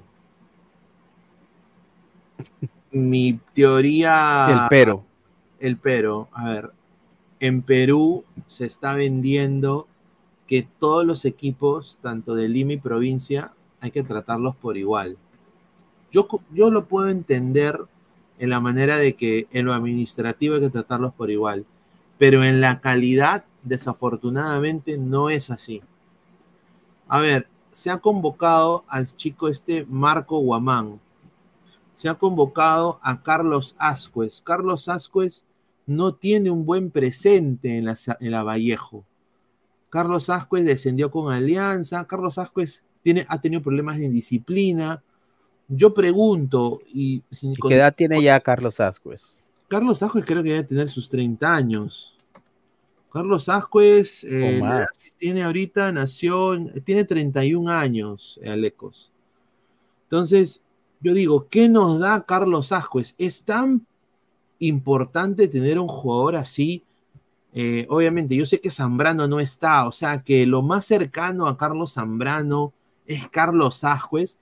Mi 2.91 3.41
teoría. 3.55 4.49
El 4.51 4.61
pero. 4.69 5.05
El 5.59 5.77
pero. 5.79 6.29
A 6.33 6.51
ver. 6.51 6.71
En 7.41 7.63
Perú 7.63 8.25
se 8.47 8.67
está 8.67 8.95
vendiendo 8.95 9.89
que 10.47 10.69
todos 10.79 11.05
los 11.05 11.25
equipos, 11.25 11.99
tanto 12.03 12.35
de 12.35 12.49
Lima 12.49 12.75
y 12.75 12.77
provincia, 12.77 13.53
hay 13.81 13.91
que 13.91 14.03
tratarlos 14.03 14.55
por 14.55 14.77
igual. 14.77 15.17
Yo, 16.13 16.29
yo 16.53 16.71
lo 16.71 16.85
puedo 16.87 17.09
entender 17.09 17.81
en 18.39 18.51
la 18.51 18.61
manera 18.61 18.97
de 18.97 19.15
que 19.15 19.49
en 19.51 19.65
lo 19.65 19.73
administrativo 19.73 20.57
hay 20.57 20.61
que 20.61 20.71
tratarlos 20.71 21.15
por 21.15 21.31
igual, 21.31 21.65
pero 22.19 22.45
en 22.45 22.61
la 22.61 22.81
calidad, 22.81 23.45
desafortunadamente, 23.63 24.99
no 24.99 25.31
es 25.31 25.51
así. 25.51 25.83
A 27.13 27.21
ver, 27.21 27.47
se 27.73 27.91
ha 27.91 27.99
convocado 27.99 28.85
al 28.89 29.07
chico 29.15 29.47
este 29.49 29.85
Marco 29.87 30.39
Guamán. 30.39 30.99
Se 31.95 32.09
ha 32.09 32.15
convocado 32.15 32.99
a 33.03 33.23
Carlos 33.23 33.75
Ascuez. 33.79 34.41
Carlos 34.41 34.89
Ascuez 34.89 35.45
no 35.85 36.15
tiene 36.15 36.51
un 36.51 36.65
buen 36.65 36.91
presente 36.91 37.77
en 37.77 37.85
la, 37.85 37.99
en 38.19 38.31
la 38.31 38.43
Vallejo. 38.43 39.05
Carlos 39.91 40.31
Ascuez 40.31 40.65
descendió 40.65 41.11
con 41.11 41.31
Alianza. 41.31 42.07
Carlos 42.07 42.39
Ascuez 42.39 42.83
tiene, 43.03 43.27
ha 43.29 43.39
tenido 43.43 43.61
problemas 43.61 43.99
de 43.99 44.07
indisciplina. 44.07 45.03
Yo 45.69 45.93
pregunto, 45.93 46.81
y, 46.87 47.23
sin- 47.31 47.53
¿Y 47.53 47.57
con- 47.57 47.69
¿Qué 47.69 47.77
edad 47.77 47.95
tiene 47.95 48.23
ya 48.23 48.41
Carlos 48.41 48.81
Ascuez? 48.81 49.23
Carlos 49.69 50.03
Ascuez 50.03 50.25
creo 50.25 50.43
que 50.43 50.51
debe 50.53 50.65
tener 50.65 50.89
sus 50.89 51.11
30 51.11 51.55
años. 51.55 52.12
Carlos 53.13 53.49
Ascuez 53.49 54.25
eh, 54.25 54.59
tiene 55.19 55.43
ahorita, 55.43 55.93
nació, 55.93 56.55
en- 56.55 56.83
tiene 56.83 57.05
31 57.05 57.69
años, 57.69 58.41
Alecos. 58.47 59.11
Entonces, 60.05 60.61
yo 61.01 61.15
digo, 61.15 61.47
¿qué 61.49 61.69
nos 61.69 61.99
da 61.99 62.25
Carlos 62.25 62.73
Ascuez? 62.73 63.15
Es 63.19 63.43
tan 63.43 63.87
importante 64.59 65.49
tener 65.49 65.79
un 65.79 65.89
jugador 65.89 66.37
así. 66.37 66.85
Eh, 67.53 67.87
obviamente, 67.91 68.35
yo 68.37 68.47
sé 68.47 68.61
que 68.61 68.71
Zambrano 68.71 69.29
no 69.29 69.41
está, 69.41 69.87
o 69.87 69.93
sea 69.93 70.23
que 70.23 70.47
lo 70.47 70.63
más 70.63 70.87
cercano 70.87 71.47
a 71.47 71.57
Carlos 71.59 71.95
Zambrano 71.95 72.73
es 73.07 73.29
Carlos 73.29 73.85
Ascuez. 73.85 74.39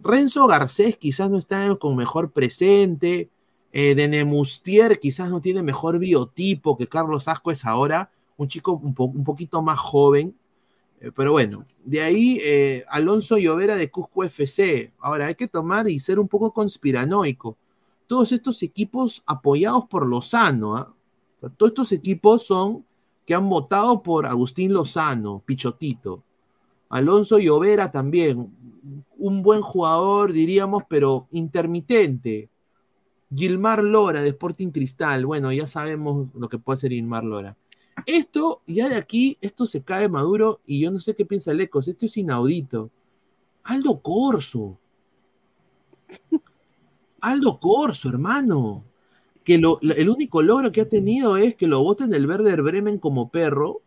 Renzo 0.00 0.46
Garcés 0.46 0.96
quizás 0.96 1.30
no 1.30 1.38
está 1.38 1.74
con 1.76 1.96
mejor 1.96 2.30
presente. 2.30 3.30
Eh, 3.72 3.94
de 3.94 4.08
Nemustier 4.08 4.98
quizás 4.98 5.30
no 5.30 5.40
tiene 5.40 5.62
mejor 5.62 5.98
biotipo 5.98 6.76
que 6.76 6.88
Carlos 6.88 7.28
Ascuez 7.28 7.64
ahora, 7.64 8.10
un 8.36 8.48
chico 8.48 8.72
un, 8.72 8.94
po- 8.94 9.12
poquito 9.24 9.62
más 9.62 9.78
joven. 9.78 10.34
Eh, 11.00 11.12
pero 11.14 11.32
bueno, 11.32 11.64
de 11.84 12.02
ahí 12.02 12.38
eh, 12.42 12.84
Alonso 12.88 13.38
Llovera 13.38 13.76
de 13.76 13.90
Cusco 13.90 14.24
FC. 14.24 14.92
Ahora 14.98 15.26
hay 15.26 15.34
que 15.34 15.48
tomar 15.48 15.88
y 15.88 16.00
ser 16.00 16.18
un 16.18 16.28
poco 16.28 16.52
conspiranoico. 16.52 17.56
Todos 18.06 18.32
estos 18.32 18.62
equipos 18.62 19.22
apoyados 19.24 19.86
por 19.86 20.06
Lozano, 20.06 20.76
¿ah? 20.76 20.92
Todos 21.56 21.70
estos 21.70 21.92
equipos 21.92 22.44
son 22.44 22.84
que 23.24 23.34
han 23.34 23.48
votado 23.48 24.02
por 24.02 24.26
Agustín 24.26 24.72
Lozano, 24.74 25.42
Pichotito. 25.46 26.22
Alonso 26.90 27.38
Llovera 27.38 27.90
también, 27.90 28.52
un 29.16 29.42
buen 29.42 29.62
jugador, 29.62 30.32
diríamos, 30.34 30.82
pero 30.88 31.28
intermitente. 31.30 32.49
Gilmar 33.34 33.82
Lora 33.84 34.22
de 34.22 34.28
Sporting 34.30 34.70
Cristal, 34.70 35.24
bueno, 35.24 35.52
ya 35.52 35.66
sabemos 35.66 36.28
lo 36.34 36.48
que 36.48 36.58
puede 36.58 36.76
hacer 36.76 36.90
Gilmar 36.90 37.24
Lora. 37.24 37.56
Esto, 38.06 38.62
ya 38.66 38.88
de 38.88 38.96
aquí, 38.96 39.38
esto 39.40 39.66
se 39.66 39.82
cae 39.82 40.08
maduro 40.08 40.60
y 40.66 40.80
yo 40.80 40.90
no 40.90 41.00
sé 41.00 41.14
qué 41.14 41.24
piensa 41.26 41.52
Lecos, 41.52 41.88
esto 41.88 42.06
es 42.06 42.16
inaudito. 42.16 42.90
Aldo 43.64 44.00
Corso. 44.00 44.78
Aldo 47.20 47.60
Corso, 47.60 48.08
hermano. 48.08 48.82
Que 49.44 49.58
lo, 49.58 49.80
el 49.80 50.08
único 50.08 50.42
logro 50.42 50.70
que 50.72 50.82
ha 50.82 50.88
tenido 50.88 51.36
es 51.36 51.54
que 51.56 51.66
lo 51.66 51.82
voten 51.82 52.10
del 52.10 52.26
Werder 52.26 52.62
Bremen 52.62 52.98
como 52.98 53.30
perro 53.30 53.82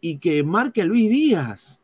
y 0.00 0.18
que 0.18 0.42
marque 0.42 0.82
a 0.82 0.84
Luis 0.84 1.10
Díaz. 1.10 1.79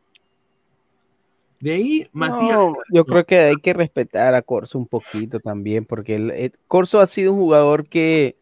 De 1.59 1.73
ahí, 1.73 2.07
Matías. 2.11 2.55
No, 2.55 2.73
yo 2.93 3.05
creo 3.05 3.25
que 3.25 3.39
hay 3.39 3.55
que 3.55 3.73
respetar 3.73 4.35
a 4.35 4.41
Corso 4.41 4.77
un 4.77 4.85
poquito 4.85 5.39
también, 5.39 5.85
porque 5.85 6.15
el, 6.15 6.31
eh, 6.31 6.51
Corso 6.67 6.99
ha 6.99 7.07
sido 7.07 7.33
un 7.33 7.39
jugador 7.39 7.87
que, 7.87 8.35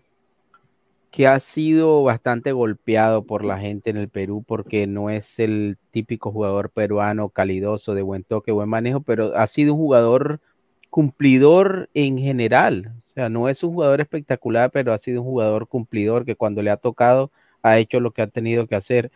que 1.12 1.28
ha 1.28 1.40
sido 1.40 2.04
bastante 2.04 2.52
golpeado 2.52 3.24
por 3.24 3.46
la 3.46 3.58
gente 3.58 3.90
en 3.90 3.98
el 3.98 4.10
Perú, 4.10 4.44
porque 4.46 4.86
no 4.86 5.10
es 5.10 5.40
el 5.40 5.78
típico 5.92 6.32
jugador 6.32 6.70
peruano 6.72 7.30
calidoso, 7.30 7.94
de 7.94 8.02
buen 8.02 8.24
toque, 8.24 8.52
buen 8.52 8.68
manejo, 8.68 9.00
pero 9.00 9.36
ha 9.38 9.48
sido 9.48 9.74
un 9.74 9.80
jugador 9.80 10.42
cumplidor 10.90 11.90
en 11.94 12.18
general. 12.18 12.94
O 13.04 13.08
sea, 13.08 13.30
no 13.30 13.48
es 13.50 13.64
un 13.64 13.74
jugador 13.74 14.02
espectacular, 14.02 14.72
pero 14.72 14.94
ha 14.94 14.98
sido 14.98 15.22
un 15.22 15.28
jugador 15.28 15.68
cumplidor 15.68 16.26
que 16.26 16.36
cuando 16.36 16.62
le 16.62 16.70
ha 16.70 16.78
tocado 16.78 17.32
ha 17.64 17.78
hecho 17.80 18.00
lo 18.00 18.12
que 18.12 18.22
ha 18.22 18.28
tenido 18.28 18.68
que 18.68 18.76
hacer. 18.76 19.12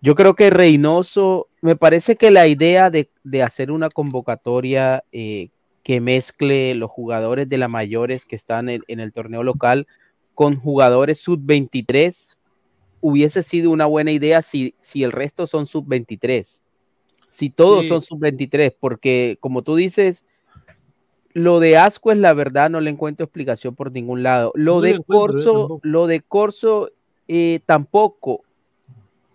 Yo 0.00 0.14
creo 0.14 0.34
que 0.34 0.50
Reynoso, 0.50 1.48
me 1.62 1.76
parece 1.76 2.16
que 2.16 2.30
la 2.30 2.46
idea 2.46 2.90
de, 2.90 3.10
de 3.24 3.42
hacer 3.42 3.70
una 3.70 3.88
convocatoria 3.88 5.04
eh, 5.12 5.48
que 5.82 6.00
mezcle 6.00 6.74
los 6.74 6.90
jugadores 6.90 7.48
de 7.48 7.58
la 7.58 7.68
mayores 7.68 8.24
que 8.26 8.36
están 8.36 8.68
en, 8.68 8.82
en 8.88 9.00
el 9.00 9.12
torneo 9.12 9.42
local 9.42 9.86
con 10.34 10.60
jugadores 10.60 11.18
sub-23 11.20 12.36
hubiese 13.00 13.42
sido 13.42 13.70
una 13.70 13.86
buena 13.86 14.10
idea 14.10 14.42
si, 14.42 14.74
si 14.80 15.02
el 15.02 15.12
resto 15.12 15.46
son 15.46 15.66
sub-23. 15.66 16.60
Si 17.30 17.50
todos 17.50 17.82
Sí. 17.82 17.88
son 17.88 18.02
sub-23, 18.02 18.74
porque 18.78 19.38
como 19.40 19.62
tú 19.62 19.76
dices, 19.76 20.24
lo 21.32 21.60
de 21.60 21.76
Ascuez, 21.76 22.18
la 22.18 22.32
verdad, 22.32 22.70
no 22.70 22.80
le 22.80 22.90
encuentro 22.90 23.24
explicación 23.24 23.74
por 23.74 23.92
ningún 23.92 24.22
lado. 24.22 24.52
Lo 24.54 24.76
No 24.76 24.80
de 24.80 24.92
yo 24.94 25.02
Corso, 25.04 25.80
lo 25.82 26.06
de 26.06 26.20
Corso 26.22 26.90
eh, 27.28 27.60
tampoco. 27.66 28.42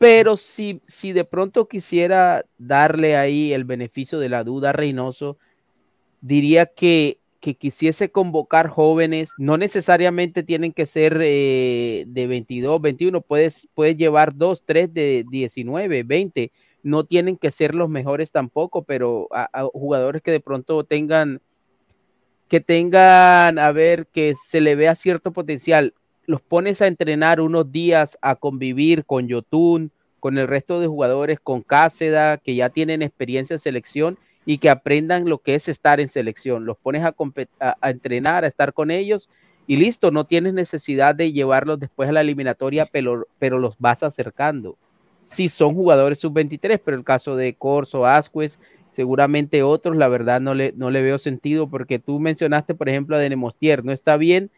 Pero 0.02 0.36
si, 0.36 0.82
si 0.88 1.14
de 1.14 1.26
pronto 1.26 1.68
quisiera 1.68 2.44
darle 2.58 3.16
ahí 3.16 3.54
el 3.54 3.66
beneficio 3.66 4.18
de 4.18 4.30
la 4.30 4.44
duda 4.44 4.72
a 4.72 4.74
Reynoso, 4.74 5.38
diría 6.22 6.66
que, 6.66 7.20
que 7.40 7.54
quisiese 7.54 8.10
convocar 8.10 8.68
jóvenes, 8.68 9.30
no 9.38 9.58
necesariamente 9.58 10.42
tienen 10.42 10.74
que 10.74 10.88
ser 10.88 11.20
eh, 11.22 12.06
de 12.08 12.26
22, 12.26 12.82
21, 12.82 13.22
puedes, 13.22 13.68
puedes 13.76 13.96
llevar 13.96 14.36
dos, 14.36 14.64
tres 14.66 14.92
de 14.92 15.24
19, 15.30 16.02
20, 16.02 16.52
no 16.82 17.04
tienen 17.04 17.38
que 17.38 17.52
ser 17.52 17.76
los 17.76 17.88
mejores 17.88 18.32
tampoco, 18.32 18.82
pero 18.82 19.28
a 19.30 19.68
jugadores 19.72 20.24
que 20.24 20.32
de 20.32 20.40
pronto 20.40 20.84
tengan, 20.84 21.44
que 22.48 22.60
tengan, 22.60 23.60
a 23.60 23.72
ver, 23.72 24.08
que 24.08 24.34
se 24.50 24.62
le 24.62 24.74
vea 24.74 24.96
cierto 24.96 25.32
potencial, 25.32 25.94
los 26.32 26.42
pones 26.42 26.82
a 26.82 26.88
entrenar 26.88 27.42
unos 27.42 27.72
días 27.74 28.18
a 28.22 28.36
convivir 28.38 29.04
con 29.06 29.28
Yotun, 29.28 29.92
con 30.22 30.38
el 30.38 30.48
resto 30.48 30.80
de 30.80 30.88
jugadores, 30.88 31.42
con 31.42 31.62
Cáceda, 31.62 32.38
que 32.38 32.56
ya 32.56 32.70
tienen 32.70 33.02
experiencia 33.02 33.56
en 33.56 33.60
selección 33.60 34.18
y 34.46 34.60
que 34.60 34.70
aprendan 34.70 35.28
lo 35.28 35.40
que 35.40 35.56
es 35.56 35.68
estar 35.68 36.00
en 36.00 36.08
selección. 36.08 36.66
Los 36.66 36.78
pones 36.78 37.04
a, 37.04 37.14
entrenar, 37.90 38.46
a 38.46 38.48
estar 38.48 38.72
con 38.72 38.92
ellos 38.92 39.30
y 39.68 39.76
listo, 39.76 40.10
no 40.12 40.26
tienes 40.26 40.54
necesidad 40.54 41.16
de 41.16 41.34
llevarlos 41.34 41.80
después 41.82 42.08
a 42.08 42.14
la 42.14 42.22
eliminatoria, 42.22 42.88
pero, 42.90 43.26
los 43.60 43.76
vas 43.78 44.02
acercando. 44.02 44.78
Sí, 45.24 45.50
son 45.50 45.76
jugadores 45.76 46.20
sub-23, 46.20 46.80
pero 46.84 46.96
el 46.96 47.04
caso 47.04 47.36
de 47.36 47.56
Corso, 47.56 48.06
Asquez, 48.06 48.58
seguramente 48.92 49.64
otros, 49.64 49.98
la 49.98 50.08
verdad 50.08 50.40
no 50.40 50.54
le, 50.54 50.72
no 50.78 50.92
le 50.92 51.02
veo 51.02 51.18
sentido 51.18 51.70
porque 51.70 52.00
tú 52.00 52.20
mencionaste, 52.20 52.74
por 52.74 52.88
ejemplo, 52.88 53.18
a 53.18 53.20
Denemostier, 53.20 53.84
no 53.84 53.92
está 53.92 54.16
bien, 54.16 54.50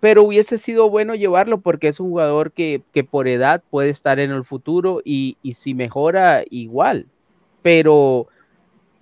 pero 0.00 0.22
hubiese 0.24 0.58
sido 0.58 0.90
bueno 0.90 1.14
llevarlo 1.14 1.58
porque 1.60 1.88
es 1.88 2.00
un 2.00 2.10
jugador 2.10 2.52
que, 2.52 2.82
que 2.92 3.04
por 3.04 3.28
edad 3.28 3.62
puede 3.70 3.90
estar 3.90 4.18
en 4.20 4.30
el 4.30 4.44
futuro 4.44 5.00
y, 5.04 5.36
y 5.42 5.54
si 5.54 5.74
mejora 5.74 6.44
igual. 6.50 7.06
Pero 7.62 8.28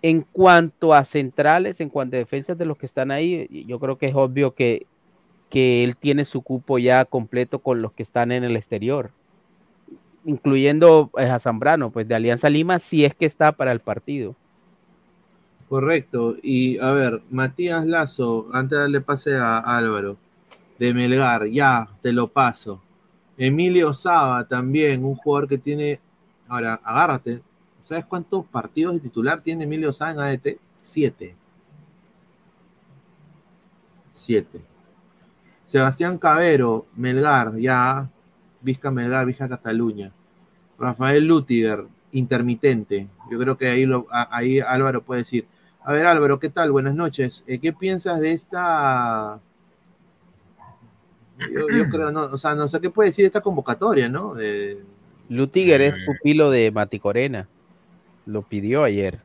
en 0.03 0.23
cuanto 0.23 0.95
a 0.95 1.05
centrales, 1.05 1.81
en 1.81 1.89
cuanto 1.91 2.17
a 2.17 2.19
defensas 2.21 2.59
de 2.59 2.67
los 2.67 2.77
que 2.79 2.87
están 2.87 3.11
ahí, 3.11 3.49
yo 3.67 3.79
creo 3.81 3.99
que 3.99 4.07
es 4.07 4.15
obvio 4.15 4.55
que, 4.55 4.87
que 5.51 5.85
él 5.85 5.97
tiene 5.97 6.25
su 6.25 6.43
cupo 6.43 6.79
ya 6.79 7.05
completo 7.07 7.59
con 7.61 7.83
los 7.83 7.93
que 7.93 8.03
están 8.03 8.33
en 8.33 8.45
el 8.45 8.57
exterior. 8.57 9.13
incluyendo 10.25 11.11
eh, 11.19 11.25
a 11.27 11.39
Zambrano, 11.39 11.91
pues 11.91 12.09
de 12.09 12.15
Alianza 12.15 12.49
Lima, 12.51 12.79
si 12.79 13.05
es 13.05 13.15
que 13.15 13.27
está 13.27 13.53
para 13.53 13.73
el 13.73 13.81
partido. 13.81 14.37
Correcto. 15.69 16.37
Y 16.43 16.79
a 16.79 16.91
ver, 16.93 17.23
Matías 17.31 17.87
Lazo, 17.87 18.49
antes 18.53 18.77
de 18.77 18.83
darle 18.83 19.01
pase 19.01 19.35
a 19.37 19.59
Álvaro, 19.59 20.19
de 20.79 20.95
Melgar, 20.95 21.47
ya, 21.47 21.89
te 22.03 22.13
lo 22.13 22.29
paso. 22.29 22.83
Emilio 23.37 23.93
Saba 23.93 24.47
también, 24.47 25.05
un 25.05 25.17
jugador 25.17 25.49
que 25.49 25.59
tiene, 25.59 26.01
ahora, 26.49 26.81
agárrate, 26.85 27.43
¿sabes 27.83 28.05
cuántos 28.05 28.47
partidos 28.47 28.95
de 28.95 29.01
titular 29.01 29.41
tiene 29.41 29.65
Emilio 29.65 29.93
Saba 29.93 30.13
en 30.13 30.19
ADT? 30.21 30.59
Siete. 30.81 31.37
Siete. 34.13 34.63
Sebastián 35.67 36.19
Cabero, 36.19 36.87
Melgar, 36.95 37.57
ya, 37.59 38.09
Vizca 38.61 38.91
Melgar, 38.91 39.27
Vizca 39.27 39.49
Cataluña. 39.49 40.13
Rafael 40.79 41.25
Lutiger, 41.25 41.87
intermitente. 42.13 43.09
Yo 43.31 43.39
creo 43.39 43.57
que 43.59 43.69
ahí, 43.69 43.87
lo, 43.87 44.07
ahí 44.11 44.61
Álvaro 44.61 45.03
puede 45.03 45.23
decir. 45.23 45.47
A 45.83 45.93
ver, 45.93 46.07
Álvaro, 46.07 46.39
¿qué 46.39 46.49
tal? 46.49 46.71
Buenas 46.71 46.95
noches. 46.95 47.45
Eh, 47.47 47.59
¿Qué 47.59 47.73
piensas 47.73 48.21
de 48.21 48.33
esta 48.33 49.41
yo, 51.39 51.85
creo, 51.91 52.11
no, 52.11 52.25
o 52.25 52.39
sea, 52.39 52.55
no 52.55 52.69
sé 52.69 52.81
qué 52.81 52.91
puede 52.91 53.11
decir 53.11 53.25
esta 53.25 53.41
convocatoria, 53.41 54.09
¿no? 54.09 54.35
De... 54.35 54.83
Lutiger 55.29 55.81
es 55.81 55.99
eh, 55.99 56.03
pupilo 56.07 56.51
de 56.51 56.71
Mati 56.71 56.99
Corena. 56.99 57.49
Lo 58.27 58.43
pidió 58.43 58.85
ayer. 58.85 59.21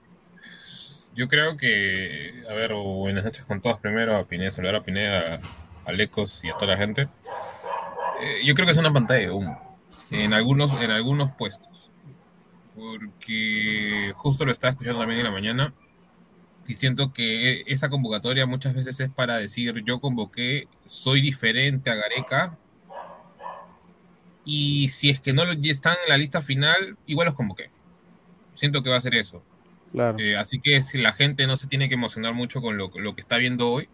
Yo 1.15 1.27
creo 1.27 1.57
que, 1.57 2.43
a 2.49 2.53
ver, 2.53 2.73
buenas 2.73 3.23
noches 3.23 3.45
con 3.45 3.61
todos. 3.61 3.79
Primero 3.79 4.15
a 4.15 4.25
Pineda, 4.25 4.51
saludar 4.51 4.75
a 4.75 4.83
Pineda, 4.83 5.39
a 5.85 5.91
Lecos 5.91 6.41
y 6.43 6.49
a 6.49 6.53
toda 6.53 6.67
la 6.67 6.77
gente. 6.77 7.03
Eh, 8.21 8.45
yo 8.45 8.53
creo 8.53 8.65
que 8.65 8.73
es 8.73 8.77
una 8.77 8.93
pantalla 8.93 9.21
de 9.21 9.31
humo 9.31 9.77
en 10.11 10.33
algunos, 10.33 10.71
en 10.81 10.91
algunos 10.91 11.31
puestos. 11.31 11.91
Porque 12.75 14.11
justo 14.15 14.45
lo 14.45 14.51
estaba 14.51 14.71
escuchando 14.71 14.99
también 14.99 15.19
en 15.19 15.25
la 15.25 15.31
mañana 15.31 15.73
y 16.69 16.75
siento 16.75 17.11
que 17.11 17.63
esa 17.65 17.89
convocatoria 17.89 18.45
muchas 18.45 18.75
veces 18.75 18.99
es 18.99 19.09
para 19.09 19.39
decir 19.39 19.83
yo 19.85 19.99
convoqué, 19.99 20.67
soy 20.85 21.19
diferente 21.19 21.89
a 21.89 21.95
Gareca 21.95 22.59
y 24.45 24.89
si 24.89 25.09
es 25.09 25.19
que 25.19 25.33
no 25.33 25.41
están 25.63 25.95
en 26.03 26.09
la 26.09 26.17
lista 26.17 26.43
final, 26.43 26.95
igual 27.07 27.25
los 27.25 27.33
convoqué. 27.33 27.71
Siento 28.53 28.83
que 28.83 28.91
va 28.91 28.97
a 28.97 29.01
ser 29.01 29.15
eso. 29.15 29.43
Claro. 29.91 30.19
Eh, 30.19 30.37
así 30.37 30.61
que 30.61 30.83
si 30.83 30.99
la 30.99 31.11
gente 31.13 31.47
no 31.47 31.57
se 31.57 31.65
tiene 31.65 31.89
que 31.89 31.95
emocionar 31.95 32.35
mucho 32.35 32.61
con 32.61 32.77
lo, 32.77 32.91
lo, 32.93 33.15
que 33.15 33.21
está 33.21 33.37
viendo 33.37 33.71
hoy. 33.71 33.89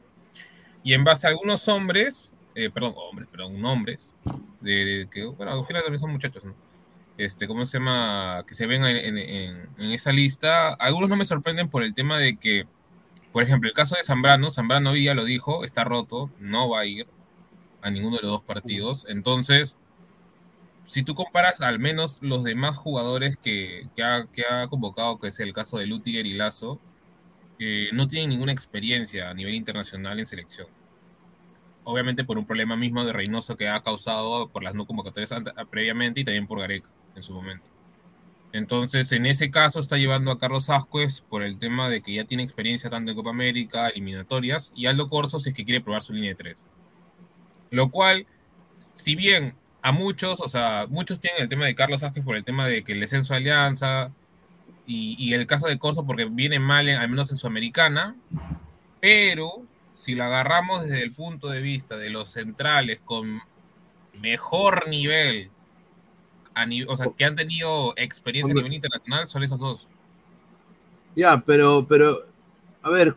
Y 0.83 0.93
en 0.93 1.05
base 1.05 1.27
a 1.27 1.29
algunos 1.29 1.69
hombres, 1.69 2.33
eh, 2.55 2.69
perdón, 2.69 2.93
hombres, 2.97 3.29
perdón, 3.31 3.63
hombres, 3.63 4.13
de, 4.59 5.07
que, 5.09 5.23
bueno, 5.23 5.53
al 5.53 5.63
final 5.63 5.81
también 5.83 5.99
son 5.99 6.11
muchachos, 6.11 6.43
¿no? 6.43 6.55
Este, 7.17 7.47
¿cómo 7.47 7.65
se 7.65 7.77
llama? 7.79 8.43
Que 8.47 8.53
se 8.55 8.67
ven 8.67 8.83
en, 8.83 9.91
esa 9.91 10.11
lista. 10.11 10.73
Algunos 10.73 11.09
no 11.09 11.15
me 11.15 11.25
sorprenden 11.25 11.69
por 11.69 11.83
el 11.83 11.93
tema 11.93 12.17
de 12.17 12.37
que, 12.37 12.67
por 13.31 13.43
ejemplo, 13.43 13.69
el 13.69 13.75
caso 13.75 13.95
de 13.95 14.03
Zambrano, 14.03 14.51
Zambrano 14.51 14.95
ya 14.95 15.13
lo 15.13 15.23
dijo, 15.23 15.63
está 15.63 15.83
roto, 15.83 16.29
no 16.39 16.69
va 16.69 16.81
a 16.81 16.85
ir 16.85 17.07
a 17.81 17.89
ninguno 17.91 18.17
de 18.17 18.23
los 18.23 18.31
dos 18.31 18.43
partidos. 18.43 19.05
Entonces, 19.09 19.77
si 20.87 21.03
tú 21.03 21.15
comparas 21.15 21.61
al 21.61 21.79
menos 21.79 22.17
los 22.21 22.43
demás 22.43 22.77
jugadores 22.77 23.37
que, 23.37 23.87
ha, 24.03 24.67
convocado, 24.67 25.19
que 25.19 25.29
es 25.29 25.39
el 25.39 25.53
caso 25.53 25.77
de 25.77 25.87
Lutiger 25.87 26.25
y 26.25 26.33
Lazo, 26.33 26.79
eh, 27.59 27.89
no 27.93 28.07
tienen 28.07 28.29
ninguna 28.29 28.51
experiencia 28.51 29.29
a 29.29 29.33
nivel 29.33 29.55
internacional 29.55 30.19
en 30.19 30.25
selección 30.25 30.67
obviamente 31.85 32.23
por 32.23 32.37
un 32.37 32.45
problema 32.45 32.75
mismo 32.75 33.05
de 33.05 33.13
Reynoso 33.13 33.55
que 33.55 33.69
ha 33.69 33.81
causado 33.81 34.49
por 34.49 34.63
las 34.63 34.73
no 34.73 34.85
convocatorias 34.85 35.31
previamente 35.69 36.21
y 36.21 36.23
también 36.25 36.47
por 36.47 36.59
Gareca 36.59 36.89
en 37.15 37.23
su 37.23 37.33
momento. 37.33 37.65
Entonces, 38.51 39.11
en 39.11 39.25
ese 39.25 39.51
caso 39.51 39.79
está 39.79 39.97
llevando 39.97 40.31
a 40.31 40.39
Carlos 40.39 40.69
Ascuez 40.69 41.21
por 41.21 41.43
el 41.43 41.59
tema 41.59 41.89
de 41.89 42.01
que 42.01 42.13
ya 42.13 42.23
tiene 42.23 42.43
experiencia 42.43 42.89
tanto 42.89 43.11
en 43.11 43.17
Copa 43.17 43.31
América, 43.31 43.89
eliminatorias, 43.89 44.71
y 44.75 44.85
Aldo 44.85 45.09
Corso 45.09 45.39
si 45.39 45.49
es 45.49 45.55
que 45.55 45.65
quiere 45.65 45.81
probar 45.81 46.03
su 46.03 46.13
línea 46.13 46.29
de 46.29 46.35
tres. 46.35 46.57
Lo 47.69 47.89
cual, 47.89 48.25
si 48.77 49.15
bien 49.15 49.55
a 49.81 49.91
muchos, 49.91 50.39
o 50.39 50.47
sea, 50.47 50.87
muchos 50.89 51.19
tienen 51.19 51.41
el 51.41 51.49
tema 51.49 51.65
de 51.65 51.75
Carlos 51.75 52.03
Ascuez 52.03 52.23
por 52.23 52.37
el 52.37 52.45
tema 52.45 52.67
de 52.67 52.83
que 52.83 52.93
el 52.93 53.01
descenso 53.01 53.33
de 53.33 53.39
Alianza, 53.39 54.11
y, 54.87 55.33
el 55.33 55.47
caso 55.47 55.67
de 55.67 55.79
Corso 55.79 56.05
porque 56.05 56.25
viene 56.25 56.59
mal, 56.59 56.87
al 56.89 57.09
menos 57.09 57.31
en 57.31 57.37
Sudamericana, 57.37 58.15
pero 59.01 59.63
si 59.95 60.15
lo 60.15 60.23
agarramos 60.23 60.83
desde 60.83 61.03
el 61.03 61.11
punto 61.11 61.49
de 61.49 61.61
vista 61.61 61.97
de 61.97 62.09
los 62.09 62.29
centrales 62.29 62.99
con 63.03 63.41
mejor 64.13 64.87
nivel 64.87 65.49
o 66.87 66.95
sea, 66.95 67.07
que 67.17 67.25
han 67.25 67.35
tenido 67.35 67.93
experiencia 67.97 68.53
a 68.53 68.55
nivel 68.55 68.73
internacional 68.73 69.27
son 69.27 69.43
esos 69.43 69.59
dos. 69.59 69.87
Ya, 71.15 71.43
pero, 71.45 71.85
pero, 71.87 72.25
a 72.81 72.89
ver, 72.89 73.15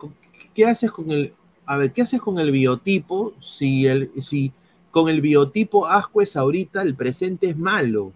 ¿qué 0.54 0.66
haces 0.66 0.90
con 0.90 1.10
el, 1.10 1.32
a 1.66 1.76
ver, 1.76 1.92
qué 1.92 2.02
haces 2.02 2.20
con 2.20 2.38
el 2.38 2.50
biotipo 2.50 3.34
si 3.40 3.86
el, 3.86 4.10
si 4.20 4.52
con 4.90 5.08
el 5.08 5.20
biotipo 5.20 5.86
Ascuez 5.86 6.36
ahorita 6.36 6.82
el 6.82 6.94
presente 6.94 7.50
es 7.50 7.56
malo? 7.56 8.12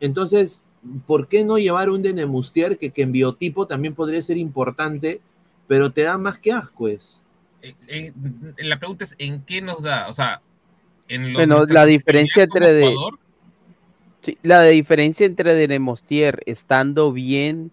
Entonces, 0.00 0.62
¿por 1.06 1.28
qué 1.28 1.44
no 1.44 1.58
llevar 1.58 1.90
un 1.90 2.02
Denemustier 2.02 2.78
que, 2.78 2.90
que 2.90 3.02
en 3.02 3.12
biotipo 3.12 3.66
también 3.66 3.94
podría 3.94 4.22
ser 4.22 4.36
importante, 4.36 5.20
pero 5.66 5.90
te 5.92 6.02
da 6.02 6.18
más 6.18 6.38
que 6.38 6.52
Ascuez? 6.52 7.20
Eh, 7.62 7.74
eh, 7.88 8.12
la 8.58 8.78
pregunta 8.78 9.04
es, 9.04 9.14
¿en 9.18 9.42
qué 9.42 9.60
nos 9.60 9.82
da? 9.82 10.08
O 10.08 10.12
sea, 10.12 10.40
en 11.08 11.32
bueno, 11.32 11.64
la 11.66 11.86
diferencia 11.86 12.44
entre 12.44 12.72
de 12.72 12.94
la 14.42 14.62
diferencia 14.62 15.26
entre 15.26 15.54
Denemostier 15.54 16.42
estando 16.46 17.12
bien 17.12 17.70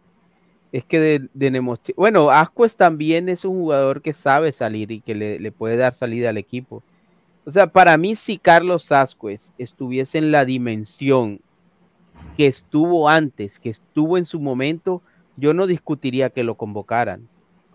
es 0.72 0.84
que 0.84 1.00
de, 1.00 1.30
Denemostier, 1.34 1.96
bueno, 1.96 2.30
Ascuez 2.30 2.76
también 2.76 3.30
es 3.30 3.46
un 3.46 3.56
jugador 3.56 4.02
que 4.02 4.14
sabe 4.14 4.52
salir 4.52 4.92
y 4.92 5.02
que 5.02 5.16
le, 5.16 5.52
puede 5.52 5.78
dar 5.78 5.94
salida 5.94 6.30
al 6.30 6.38
equipo. 6.38 6.84
O 7.46 7.52
sea, 7.52 7.68
para 7.68 7.98
mí 7.98 8.16
si 8.16 8.38
Carlos 8.38 8.92
Ascuez 8.92 9.54
estuviese 9.58 10.18
en 10.18 10.32
la 10.32 10.44
dimensión 10.44 11.40
que 12.36 12.48
estuvo 12.48 13.08
antes, 13.08 13.60
que 13.60 13.70
estuvo 13.70 14.18
en 14.18 14.26
su 14.26 14.40
momento, 14.40 15.02
yo 15.38 15.54
no 15.54 15.68
discutiría 15.68 16.30
que 16.30 16.44
lo 16.44 16.56
convocaran. 16.56 17.28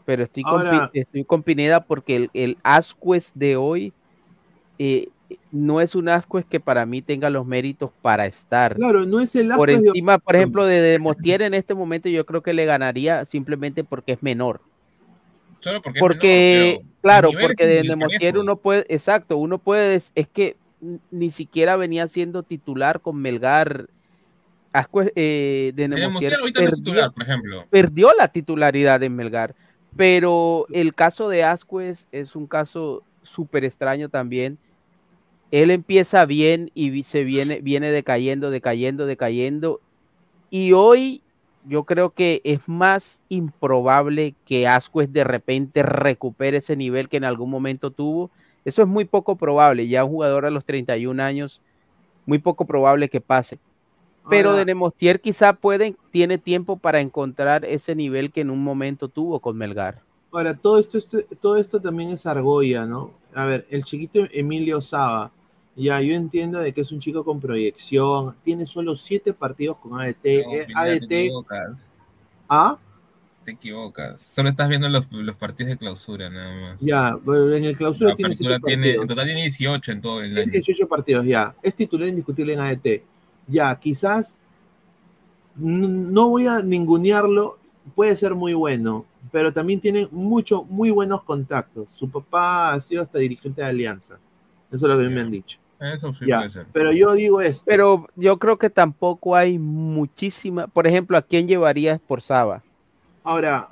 Pero 0.05 0.25
estoy, 0.25 0.43
con, 0.43 0.67
estoy 0.93 1.25
con 1.25 1.43
Pineda 1.43 1.85
porque 1.85 2.17
el, 2.17 2.31
el 2.35 2.59
Ascuez 2.63 3.33
de 3.35 3.57
hoy 3.57 3.93
eh, 4.79 5.09
no 5.53 5.81
es 5.81 5.95
un 5.95 6.09
Ascuez 6.09 6.45
que 6.45 6.61
para 6.61 6.87
mí 6.87 7.03
tenga 7.03 7.31
los 7.31 7.47
méritos 7.47 7.91
para 8.03 8.27
estar. 8.27 8.77
Claro, 8.77 9.05
no 9.05 9.21
es 9.21 9.35
el 9.37 9.49
Por 9.51 9.71
encima, 9.71 10.19
por 10.19 10.37
ejemplo, 10.37 10.65
de 10.65 10.81
Demostier 10.81 11.43
en 11.43 11.55
este 11.55 11.75
momento 11.75 12.09
yo 12.09 12.27
creo 12.27 12.43
que 12.43 12.53
le 12.53 12.65
ganaría 12.65 13.25
simplemente 13.25 13.85
porque 13.85 14.13
es 14.13 14.23
menor. 14.23 14.61
Solo 15.61 15.83
porque, 15.83 16.01
porque 16.01 16.81
claro, 17.03 17.31
porque 17.39 17.67
de 17.67 17.83
Demostier 17.83 18.39
uno 18.39 18.57
puede, 18.57 18.87
exacto, 18.89 19.37
uno 19.37 19.59
puede, 19.59 20.03
es 20.15 20.29
que 20.29 20.57
ni 21.11 21.31
siquiera 21.31 21.77
venía 21.77 22.09
siendo 22.09 22.43
titular 22.43 23.01
con 23.01 23.17
Melgar. 23.21 23.87
Ascuez, 24.73 25.13
eh, 25.17 25.73
de 25.75 25.89
Demostier 25.89 26.39
perdió, 26.55 27.13
por 27.13 27.23
ejemplo. 27.25 27.67
perdió 27.71 28.13
la 28.17 28.29
titularidad 28.29 29.03
en 29.03 29.17
Melgar, 29.17 29.55
pero 29.97 30.67
el 30.73 30.95
caso 30.95 31.29
de 31.29 31.43
Ascuez 31.43 32.07
es 32.13 32.37
un 32.37 32.47
caso 32.47 33.03
súper 33.23 33.65
extraño 33.65 34.09
también 34.09 34.59
él 35.51 35.71
empieza 35.71 36.27
bien 36.27 36.71
y 36.75 37.03
se 37.03 37.25
viene, 37.25 37.61
viene 37.61 37.91
decayendo, 37.91 38.51
decayendo, 38.51 39.07
decayendo. 39.07 39.81
Y 40.51 40.73
hoy 40.73 41.23
yo 41.65 41.85
creo 41.85 42.11
que 42.11 42.41
es 42.45 42.61
más 42.67 43.21
improbable 43.29 44.35
que 44.47 44.67
Ascuez 44.67 45.13
de 45.13 45.25
repente 45.25 45.83
recupere 45.83 46.59
ese 46.59 46.77
nivel 46.77 47.09
que 47.09 47.17
en 47.17 47.25
algún 47.25 47.51
momento 47.51 47.91
tuvo. 47.91 48.31
Eso 48.65 48.83
es 48.83 48.89
muy 48.89 49.05
poco 49.05 49.37
probable. 49.37 49.89
Ya 49.89 50.05
un 50.05 50.13
jugador 50.13 50.47
a 50.47 50.51
los 50.51 50.65
31 50.65 51.23
años, 51.23 51.61
muy 52.27 52.39
poco 52.39 52.65
probable 52.65 53.09
que 53.09 53.21
pase. 53.21 53.59
Pero 54.29 54.55
de 54.55 54.65
Nemostier 54.65 55.21
quizá 55.21 55.55
puede, 55.55 55.97
tiene 56.13 56.39
tiempo 56.39 56.77
para 56.77 57.01
encontrar 57.01 57.65
ese 57.65 57.97
nivel 57.97 58.31
que 58.31 58.43
en 58.43 58.51
un 58.51 58.63
momento 58.63 59.09
tuvo 59.09 59.41
con 59.41 59.57
Melgar. 59.57 60.03
Ahora, 60.31 60.55
todo 60.57 60.79
esto, 60.79 60.99
esto, 60.99 61.19
todo 61.41 61.57
esto 61.57 61.81
también 61.81 62.11
es 62.11 62.27
argolla, 62.27 62.87
¿no? 62.87 63.11
A 63.35 63.47
ver, 63.47 63.67
el 63.71 63.85
chiquito 63.85 64.21
Emilio 64.31 64.81
Saba, 64.81 65.33
ya, 65.81 66.01
yo 66.03 66.15
entiendo 66.15 66.59
de 66.59 66.75
que 66.75 66.83
es 66.83 66.93
un 66.93 67.01
chico 67.01 67.25
con 67.25 67.41
proyección. 67.41 68.37
Tiene 68.43 68.67
solo 68.67 68.97
siete 68.97 69.33
partidos 69.33 69.79
con 69.79 69.99
ADT. 69.99 70.27
Eh, 70.27 70.67
ADT. 70.75 71.09
Te 71.09 71.25
equivocas. 71.25 71.93
¿Ah? 72.49 72.79
Te 73.45 73.53
equivocas. 73.53 74.21
Solo 74.31 74.51
estás 74.51 74.69
viendo 74.69 74.89
los, 74.91 75.07
partidos 75.37 75.71
de 75.71 75.79
clausura, 75.79 76.29
nada 76.29 76.61
más. 76.61 76.81
Ya, 76.81 77.19
en 77.27 77.65
el 77.65 77.77
clausura 77.77 78.15
tiene, 78.15 78.37
tiene 78.37 78.91
En 78.91 79.07
total 79.07 79.25
tiene 79.25 79.43
18 79.43 79.93
en 79.93 80.01
todo 80.03 80.23
el 80.23 80.37
año. 80.37 80.53
18 80.53 80.87
partidos, 80.87 81.25
ya. 81.25 81.55
Es 81.63 81.75
titular 81.75 82.09
indiscutible 82.09 82.53
en 82.53 82.61
ADT. 82.61 83.03
Ya, 83.47 83.75
quizás 83.81 84.37
no 85.57 86.29
voy 86.29 86.47
a 86.47 86.61
ningunearlo. 86.61 87.59
Puede 87.95 88.17
ser 88.17 88.35
muy 88.35 88.53
bueno, 88.53 89.07
pero 89.33 89.51
también 89.51 89.81
tiene 89.81 90.07
muchos, 90.11 90.69
muy 90.69 90.91
buenos 90.91 91.23
contactos. 91.23 91.91
Su 91.91 92.11
papá 92.11 92.75
ha 92.75 92.81
sido 92.83 93.03
hasta 93.03 93.19
dirigente 93.19 93.63
de 93.63 93.69
Alianza. 93.69 94.19
Eso 94.71 94.87
es 94.87 94.97
lo 94.97 95.03
que 95.03 95.09
me 95.09 95.21
han 95.23 95.31
dicho. 95.31 95.59
Eso 95.81 96.13
sí 96.13 96.27
Ya, 96.27 96.39
puede 96.39 96.51
ser. 96.51 96.67
Pero 96.73 96.93
yo 96.93 97.13
digo 97.15 97.41
esto. 97.41 97.65
Pero 97.67 98.07
yo 98.15 98.39
creo 98.39 98.59
que 98.59 98.69
tampoco 98.69 99.35
hay 99.35 99.59
muchísima. 99.59 100.67
Por 100.67 100.87
ejemplo, 100.87 101.17
¿a 101.17 101.23
quién 101.23 101.49
llevarías 101.49 102.01
por 102.01 102.21
Saba? 102.21 102.63
Ahora, 103.25 103.71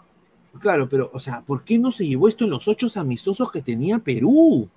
claro, 0.60 0.88
pero, 0.88 1.10
o 1.12 1.20
sea, 1.20 1.42
¿por 1.42 1.64
qué 1.64 1.78
no 1.78 1.92
se 1.92 2.06
llevó 2.06 2.28
esto 2.28 2.44
en 2.44 2.50
los 2.50 2.66
ocho 2.66 2.86
amistosos 2.96 3.50
que 3.52 3.60
tenía 3.60 3.98
Perú? 3.98 4.68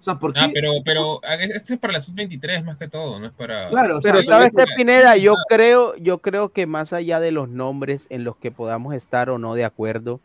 O 0.00 0.02
sea, 0.02 0.16
¿por 0.16 0.32
qué? 0.32 0.40
Ah, 0.40 0.50
pero, 0.52 0.72
pero 0.84 1.20
ah, 1.24 1.34
este 1.34 1.74
es 1.74 1.80
para 1.80 1.94
la 1.94 2.00
sub-23 2.00 2.62
más 2.62 2.76
que 2.76 2.86
todo, 2.86 3.18
no 3.18 3.26
es 3.26 3.32
para... 3.32 3.68
Claro, 3.68 3.98
o 3.98 4.00
sea, 4.00 4.12
Pero 4.12 4.24
sabes 4.24 4.52
qué, 4.56 4.64
Pineda, 4.76 5.16
yo 5.16 5.34
creo, 5.48 5.96
yo 5.96 6.18
creo 6.18 6.50
que 6.50 6.66
más 6.66 6.92
allá 6.92 7.18
de 7.18 7.32
los 7.32 7.48
nombres 7.48 8.06
en 8.10 8.22
los 8.22 8.36
que 8.36 8.52
podamos 8.52 8.94
estar 8.94 9.28
o 9.28 9.38
no 9.38 9.54
de 9.54 9.64
acuerdo, 9.64 10.20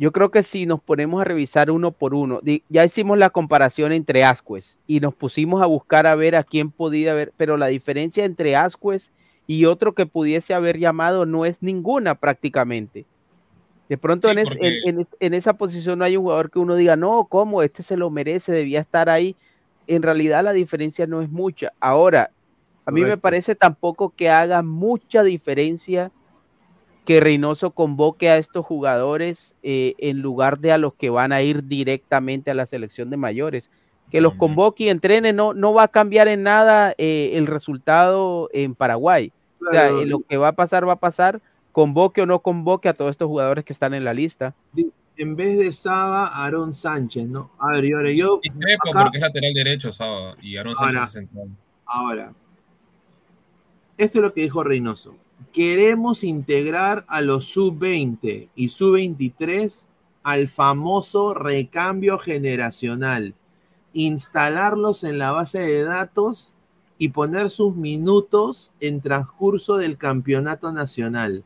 yo 0.00 0.12
creo 0.12 0.30
que 0.30 0.42
si 0.42 0.64
nos 0.64 0.80
ponemos 0.82 1.20
a 1.20 1.24
revisar 1.24 1.70
uno 1.70 1.92
por 1.92 2.14
uno, 2.14 2.40
ya 2.70 2.84
hicimos 2.86 3.18
la 3.18 3.28
comparación 3.28 3.92
entre 3.92 4.24
Ascuez 4.24 4.78
y 4.86 5.00
nos 5.00 5.14
pusimos 5.14 5.62
a 5.62 5.66
buscar 5.66 6.06
a 6.06 6.14
ver 6.14 6.36
a 6.36 6.42
quién 6.42 6.70
podía 6.70 7.10
haber, 7.10 7.34
pero 7.36 7.58
la 7.58 7.66
diferencia 7.66 8.24
entre 8.24 8.56
Ascuez 8.56 9.12
y 9.46 9.66
otro 9.66 9.94
que 9.94 10.06
pudiese 10.06 10.54
haber 10.54 10.78
llamado 10.78 11.26
no 11.26 11.44
es 11.44 11.62
ninguna 11.62 12.14
prácticamente. 12.14 13.04
De 13.90 13.98
pronto 13.98 14.28
Sí, 14.28 14.32
en, 14.32 14.38
es- 14.38 14.48
porque- 14.48 14.66
en- 14.68 14.88
en 14.88 15.00
es- 15.00 15.10
en 15.20 15.34
esa 15.34 15.52
posición 15.54 15.98
no 15.98 16.06
hay 16.06 16.16
un 16.16 16.22
jugador 16.22 16.50
que 16.50 16.60
uno 16.60 16.76
diga, 16.76 16.96
no, 16.96 17.26
¿cómo? 17.28 17.62
Este 17.62 17.82
se 17.82 17.98
lo 17.98 18.08
merece, 18.08 18.52
debía 18.52 18.80
estar 18.80 19.10
ahí. 19.10 19.36
En 19.86 20.02
realidad 20.02 20.42
la 20.42 20.52
diferencia 20.54 21.06
no 21.06 21.20
es 21.20 21.28
mucha. 21.28 21.72
Ahora, 21.78 22.30
a 22.86 22.90
mí 22.90 23.02
me 23.02 23.18
parece 23.18 23.54
tampoco 23.54 24.14
que 24.16 24.30
haga 24.30 24.62
mucha 24.62 25.22
diferencia 25.22 26.10
que 27.04 27.20
Reynoso 27.20 27.70
convoque 27.72 28.28
a 28.30 28.36
estos 28.36 28.64
jugadores 28.64 29.54
eh, 29.62 29.94
en 29.98 30.20
lugar 30.22 30.58
de 30.58 30.72
a 30.72 30.78
los 30.78 30.94
que 30.94 31.10
van 31.10 31.32
a 31.32 31.42
ir 31.42 31.64
directamente 31.64 32.50
a 32.50 32.54
la 32.54 32.66
selección 32.66 33.10
de 33.10 33.16
mayores. 33.16 33.70
Que 34.10 34.20
los 34.20 34.34
convoque 34.34 34.84
y 34.84 34.88
entrene 34.88 35.32
no, 35.32 35.54
no 35.54 35.72
va 35.72 35.84
a 35.84 35.88
cambiar 35.88 36.26
en 36.28 36.42
nada 36.42 36.94
eh, 36.98 37.30
el 37.34 37.46
resultado 37.46 38.48
en 38.52 38.74
Paraguay. 38.74 39.32
O 39.60 39.64
sea, 39.64 39.70
claro, 39.88 40.02
eh, 40.02 40.06
lo 40.06 40.20
que 40.20 40.36
va 40.36 40.48
a 40.48 40.52
pasar, 40.52 40.86
va 40.88 40.94
a 40.94 40.96
pasar, 40.96 41.40
convoque 41.72 42.22
o 42.22 42.26
no 42.26 42.40
convoque 42.40 42.88
a 42.88 42.94
todos 42.94 43.12
estos 43.12 43.28
jugadores 43.28 43.64
que 43.64 43.72
están 43.72 43.94
en 43.94 44.04
la 44.04 44.12
lista. 44.12 44.54
en 45.16 45.36
vez 45.36 45.58
de 45.58 45.70
Saba, 45.70 46.26
Aarón 46.28 46.74
Sánchez, 46.74 47.26
¿no? 47.28 47.50
A 47.58 47.74
ver, 47.74 47.84
y 47.84 47.92
ahora 47.92 48.10
yo, 48.10 48.40
Discrepo 48.42 48.90
acá- 48.90 49.02
porque 49.04 49.18
es 49.18 49.22
lateral 49.22 49.52
derecho, 49.54 49.92
Saba, 49.92 50.34
y 50.40 50.56
Aaron 50.56 50.74
Sánchez 50.74 50.96
Ahora. 50.96 51.04
es 51.06 51.12
central. 51.12 51.48
ahora, 51.86 52.32
esto 53.98 54.18
es 54.18 54.22
lo 54.22 54.32
que 54.32 54.40
dijo 54.42 54.64
Reynoso. 54.64 55.14
Queremos 55.52 56.22
integrar 56.22 57.04
a 57.08 57.20
los 57.20 57.46
sub-20 57.46 58.48
y 58.54 58.68
sub-23 58.68 59.84
al 60.22 60.48
famoso 60.48 61.34
recambio 61.34 62.18
generacional, 62.18 63.34
instalarlos 63.94 65.02
en 65.04 65.18
la 65.18 65.32
base 65.32 65.58
de 65.60 65.82
datos 65.82 66.52
y 66.98 67.08
poner 67.08 67.50
sus 67.50 67.74
minutos 67.74 68.70
en 68.80 69.00
transcurso 69.00 69.76
del 69.78 69.96
campeonato 69.96 70.72
nacional. 70.72 71.42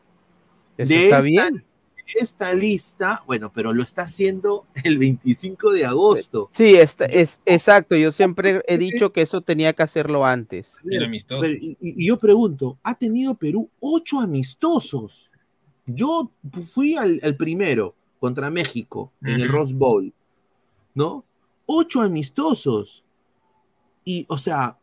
Eso 0.77 0.89
De 0.89 1.05
está 1.05 1.19
esta- 1.19 1.21
bien. 1.21 1.65
Esta 2.07 2.53
lista, 2.55 3.23
bueno, 3.27 3.51
pero 3.53 3.73
lo 3.73 3.83
está 3.83 4.03
haciendo 4.03 4.67
el 4.85 4.99
25 4.99 5.73
de 5.73 5.87
agosto. 5.87 6.51
Sí, 6.53 6.75
está- 6.77 7.07
es 7.07 7.41
exacto. 7.47 7.97
Yo 7.97 8.13
siempre 8.13 8.63
he 8.69 8.77
dicho 8.79 9.13
que 9.13 9.23
eso 9.23 9.41
tenía 9.41 9.73
que 9.73 9.83
hacerlo 9.83 10.25
antes. 10.27 10.75
Bien 10.85 11.03
amistoso. 11.05 11.41
Pero, 11.43 11.55
y, 11.55 11.77
y 11.81 12.07
yo 12.07 12.19
pregunto, 12.19 12.79
¿ha 12.83 12.95
tenido 12.95 13.35
Perú 13.35 13.71
ocho 13.81 14.21
amistosos? 14.21 15.31
Yo 15.87 16.31
fui 16.73 16.95
al, 16.97 17.21
al 17.23 17.37
primero 17.37 17.95
contra 18.21 18.51
México 18.51 19.11
en 19.23 19.41
el. 19.41 19.49
Rose 19.49 19.75
Bowl, 19.75 20.13
¿no? 20.95 21.25
Ocho 21.67 22.01
amistosos. 22.03 23.03
Y, 24.05 24.27
o 24.29 24.37
sea, 24.37 24.77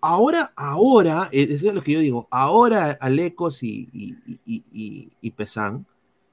ahora, 0.00 0.52
ahora, 0.56 1.28
eso 1.32 1.68
es 1.68 1.74
lo 1.74 1.82
que 1.82 1.92
yo 1.92 2.00
digo, 2.00 2.26
ahora 2.30 2.96
Alecos 3.00 3.62
y, 3.62 3.88
y, 3.92 4.16
y, 4.44 4.62
y- 4.72 5.08
y 5.20 5.30
Pesán 5.30 5.86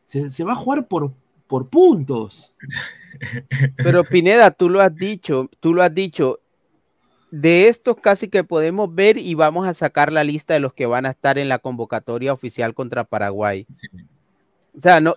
se, 0.10 0.30
se 0.32 0.44
va 0.44 0.52
a 0.54 0.56
jugar 0.56 0.88
por, 0.88 1.14
por 1.48 1.70
puntos. 1.70 2.54
Pero 3.78 4.04
Pineda, 4.04 4.52
tú 4.52 4.68
lo 4.70 4.82
has 4.82 4.94
dicho, 4.96 5.50
tú 5.60 5.74
lo 5.74 5.82
has 5.84 5.94
dicho. 5.94 6.40
De 7.32 7.68
estos 7.68 7.98
casi 7.98 8.28
que 8.28 8.44
podemos 8.44 8.94
ver 8.94 9.18
y 9.20 9.36
vamos 9.36 9.68
a 9.68 9.76
sacar 9.76 10.12
la 10.12 10.24
lista 10.24 10.56
de 10.56 10.60
los 10.60 10.74
que 10.74 10.88
van 10.88 11.06
a 11.06 11.12
estar 11.12 11.38
en 11.38 11.48
la 11.48 11.60
convocatoria 11.60 12.34
oficial 12.34 12.74
contra 12.74 13.04
Paraguay. 13.04 13.68
Sí. 13.72 13.88
O 14.76 14.80
sea, 14.80 15.00
no, 15.00 15.14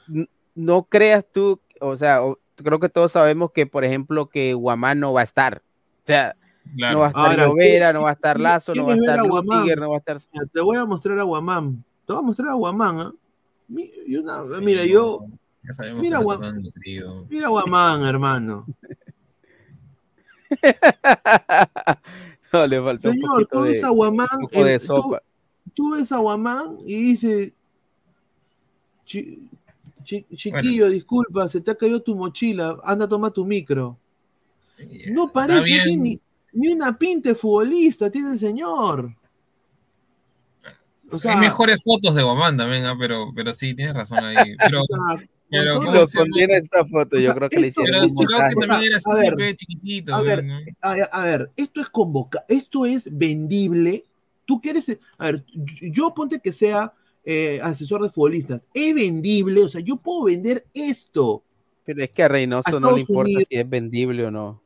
no 0.55 0.83
creas 0.85 1.25
tú, 1.33 1.59
o 1.81 1.97
sea, 1.97 2.23
o- 2.23 2.39
creo 2.57 2.79
que 2.81 2.91
todos 2.91 3.13
sabemos 3.13 3.51
que, 3.53 3.67
por 3.67 3.83
ejemplo, 3.85 4.29
que 4.29 4.53
Guamán 4.53 5.01
no 5.01 5.15
va 5.15 5.23
a 5.23 5.25
estar. 5.25 5.63
O 6.05 6.07
sea, 6.07 6.37
Claro. 6.77 6.95
no 6.95 7.01
va 7.01 7.07
a 7.07 7.09
estar 7.09 7.27
Ahora, 7.31 7.47
Llovera, 7.47 7.87
¿qué- 7.89 7.93
no 7.95 8.03
va 8.03 8.11
a 8.11 8.13
estar 8.13 8.39
Lazo, 8.41 8.75
no 8.75 8.87
va 8.87 8.93
a 8.93 8.97
estar? 8.97 9.19
Lutiger, 9.27 9.81
no 9.81 9.91
va 9.91 9.97
a 9.97 9.99
estar. 9.99 10.19
Te 10.53 10.61
voy 10.61 10.77
a 10.77 10.85
mostrar 10.85 11.19
a 11.19 11.23
Guamán. 11.23 11.83
Te 12.07 12.13
voy 12.13 12.21
a 12.23 12.27
mostrar 12.27 12.49
a 12.51 12.55
Guamán. 12.55 13.01
¿ah? 13.01 13.13
Mi- 13.73 13.91
y 14.07 14.17
una- 14.17 14.45
Sí, 14.49 14.65
mira, 14.65 14.85
yo, 14.85 15.25
ya 15.63 15.73
sabemos 15.73 16.03
mira, 16.03 16.19
que 16.19 16.25
no 16.25 16.29
Guam- 16.31 16.43
está 16.43 16.55
tan 16.55 16.63
nutrido. 16.63 17.27
mira 17.31 17.47
a 17.47 17.51
Guamán, 17.51 18.05
hermano. 18.05 18.67
no, 22.53 22.67
le 22.67 22.83
faltó 22.83 23.09
un 23.09 23.15
Señor, 23.15 23.31
poquito 23.33 23.49
tú 23.59 23.63
de, 23.63 23.71
ves 23.71 23.85
a 23.85 23.89
Guamán, 23.91 24.29
un 24.39 24.43
poco 24.49 24.65
de 24.65 24.75
el- 24.75 24.81
tú- 24.81 24.87
sopa. 24.87 25.23
tú 25.75 25.91
ves 25.93 26.13
a 26.13 26.19
Guamán 26.19 26.77
y 26.85 27.03
dice, 27.03 27.53
"Chi- 29.07 29.49
chi- 30.05 30.27
chiquillo, 30.37 30.89
disculpa, 30.89 31.49
se 31.49 31.61
te 31.61 31.71
ha 31.71 31.75
caído 31.75 32.03
tu 32.03 32.15
mochila, 32.15 32.79
anda, 32.85 33.09
toma 33.09 33.31
tu 33.31 33.45
micro. 33.45 33.97
No 35.11 35.31
parece 35.33 35.97
ni, 35.97 36.21
ni 36.53 36.69
una 36.73 36.97
pinta 36.99 37.29
de 37.31 37.35
futbolista, 37.35 38.11
tiene 38.11 38.33
el 38.33 38.39
señor. 38.39 39.15
O 41.13 41.19
sea, 41.19 41.35
Hay 41.35 41.41
mejores 41.41 41.83
fotos 41.85 42.15
de 42.15 42.23
Guamán 42.23 42.57
también, 42.57 42.85
ah, 42.87 42.97
pero, 42.99 43.33
pero 43.35 43.53
sí, 43.53 43.75
tienes 43.75 43.95
razón 43.95 44.25
ahí. 44.25 44.57
Pero, 45.55 45.73
o 46.03 46.07
sea, 46.07 46.25
pero 46.35 46.55
esta 46.55 46.87
foto, 46.87 47.19
yo 47.19 47.35
creo 47.35 47.51
que 47.51 47.61
le 47.61 47.73
pero 47.73 47.83
hicieron 47.85 48.11
un 48.11 48.17
creo 48.25 48.29
que 48.29 48.55
montaje. 48.55 48.67
también 48.67 48.93
era 48.95 49.01
A 49.05 49.35
ver, 49.35 49.57
chiquitito. 49.57 50.15
a 50.15 50.23
ver, 50.23 50.45
¿no? 50.47 50.59
a, 50.81 50.93
a 50.93 51.25
ver, 51.25 51.51
esto 51.59 51.83
es 51.83 51.91
convoca, 51.91 52.43
esto 52.49 52.87
es 52.87 53.07
vendible. 53.13 54.03
Tú 54.47 54.63
quieres, 54.63 54.97
a 55.19 55.27
ver, 55.27 55.45
yo 55.83 56.15
ponte 56.15 56.41
que 56.41 56.55
sea 56.55 56.95
eh, 57.27 57.61
asesor 57.63 58.03
de 58.03 58.09
futbolistas, 58.09 58.65
es 58.73 58.95
vendible, 58.95 59.63
o 59.63 59.69
sea, 59.69 59.83
yo 59.83 59.97
puedo 59.97 60.25
vender 60.25 60.65
esto. 60.73 61.43
Pero 61.85 62.03
es 62.03 62.11
que 62.11 62.23
a 62.23 62.29
Reynoso 62.29 62.75
a 62.75 62.81
no 62.81 62.93
le 62.93 63.01
importa 63.03 63.29
Unidos. 63.29 63.45
si 63.51 63.57
es 63.57 63.69
vendible 63.69 64.25
o 64.25 64.31
no. 64.31 64.63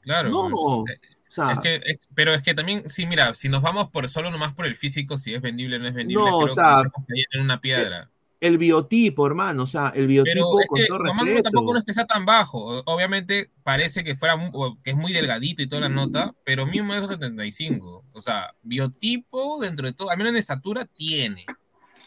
Claro. 0.00 0.30
No, 0.30 0.48
pues, 0.84 0.98
o 1.30 1.32
sea, 1.32 1.52
Es 1.52 1.58
que, 1.60 1.80
es- 1.84 1.98
pero 2.14 2.32
es 2.34 2.42
que 2.42 2.54
también, 2.54 2.88
sí, 2.88 3.06
mira, 3.06 3.34
si 3.34 3.48
nos 3.48 3.62
vamos 3.62 3.90
por 3.90 4.08
solo 4.08 4.30
nomás 4.30 4.54
por 4.54 4.66
el 4.66 4.74
físico, 4.76 5.16
si 5.18 5.34
es 5.34 5.40
vendible 5.42 5.76
o 5.76 5.78
no 5.78 5.88
es 5.88 5.94
vendible, 5.94 6.24
No, 6.24 6.38
o 6.38 6.42
creo 6.44 6.54
sea, 6.54 6.82
que 7.06 7.24
en 7.32 7.40
una 7.42 7.60
piedra. 7.60 8.10
el 8.40 8.56
biotipo, 8.56 9.26
hermano, 9.26 9.64
o 9.64 9.66
sea, 9.66 9.88
el 9.88 10.06
Pero 10.06 10.24
biotipo 10.24 10.60
es 10.60 10.66
con 10.68 10.78
que 10.80 10.86
todo 10.86 10.98
respeto. 11.00 11.42
tampoco 11.42 11.72
no 11.72 11.78
es 11.80 11.84
que 11.84 11.92
sea 11.94 12.06
tan 12.06 12.24
bajo. 12.24 12.58
O- 12.64 12.82
Obviamente 12.86 13.50
parece 13.64 14.04
que 14.04 14.14
fuera 14.16 14.36
o 14.52 14.78
que 14.82 14.90
es 14.90 14.96
muy 14.96 15.12
delgadito 15.12 15.60
y 15.62 15.66
toda 15.66 15.82
la 15.82 15.88
nota, 15.88 16.34
pero 16.44 16.64
mismo 16.66 16.94
es 16.94 17.08
75. 17.08 18.04
O 18.12 18.20
sea, 18.20 18.54
biotipo 18.62 19.58
dentro 19.60 19.86
de 19.86 19.92
todo, 19.92 20.10
al 20.10 20.18
menos 20.18 20.30
en 20.30 20.36
estatura, 20.36 20.84
tiene. 20.86 21.44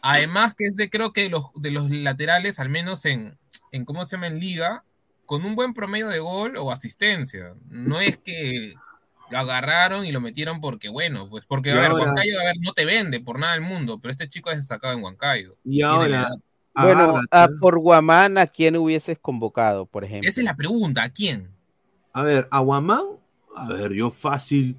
Además 0.02 0.56
que 0.58 0.66
es 0.66 0.76
de, 0.76 0.90
creo 0.90 1.14
que 1.14 1.24
de 1.24 1.30
los, 1.30 1.46
de 1.56 1.72
los 1.72 1.90
laterales, 1.92 2.60
al 2.60 2.70
menos 2.70 3.06
en, 3.06 3.38
en, 3.72 3.86
¿cómo 3.86 4.06
se 4.06 4.16
llama? 4.16 4.28
En 4.28 4.40
liga, 4.40 4.84
con 5.26 5.46
un 5.46 5.56
buen 5.56 5.74
promedio 5.74 6.08
de 6.08 6.20
gol 6.20 6.56
o 6.58 6.72
asistencia. 6.72 7.54
No 7.70 8.00
es 8.00 8.18
que 8.18 8.74
lo 9.32 9.38
agarraron 9.40 10.06
y 10.06 10.12
lo 10.12 10.22
metieron 10.22 10.60
porque, 10.62 10.90
bueno, 10.90 11.30
pues 11.30 11.46
porque, 11.48 11.72
a 11.72 11.76
ver, 11.76 11.92
ahora- 11.92 12.04
Huancayo, 12.06 12.40
a 12.40 12.44
ver, 12.44 12.56
no 12.62 12.74
te 12.74 12.86
vende 12.86 13.20
por 13.20 13.40
nada 13.40 13.54
del 13.54 13.62
mundo, 13.62 14.00
pero 14.00 14.12
este 14.12 14.30
chico 14.30 14.52
es 14.52 14.58
destacado 14.58 14.94
en 14.94 15.04
Huancayo. 15.04 15.56
Y 15.64 15.82
ahora. 15.82 16.30
Bueno, 16.74 17.00
agárrate. 17.02 17.28
a 17.32 17.48
por 17.60 17.80
Guamán, 17.80 18.38
¿a 18.38 18.48
quién 18.48 18.78
hubieses 18.78 19.18
convocado, 19.20 19.86
por 19.86 20.06
ejemplo? 20.06 20.30
Esa 20.30 20.40
es 20.42 20.46
la 20.46 20.56
pregunta, 20.56 21.04
¿a 21.04 21.10
quién? 21.10 21.50
A 22.14 22.24
ver, 22.24 22.48
a 22.50 22.60
Guamán, 22.60 23.04
a 23.56 23.68
ver, 23.74 23.92
yo 23.94 24.10
fácil. 24.10 24.78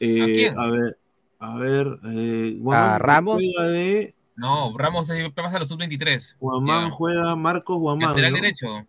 eh, 0.00 0.22
¿A 0.22 0.24
quién? 0.26 0.58
a 0.58 0.66
ver, 0.70 0.98
a 1.38 1.56
ver, 1.56 1.86
eh, 2.10 2.56
Guamán 2.58 2.92
¿A 2.94 2.98
Ramos? 2.98 3.34
juega 3.34 3.68
de. 3.68 4.14
No, 4.34 4.76
Ramos 4.76 5.08
es 5.10 5.30
pasa 5.32 5.56
a 5.56 5.60
los 5.60 5.68
sub-23. 5.68 6.36
Guamán 6.38 6.88
Ya. 6.88 6.90
juega 6.90 7.36
Marcos 7.36 7.78
Guamán. 7.78 8.10
Lateral 8.10 8.32
¿no? 8.32 8.36
derecho. 8.36 8.86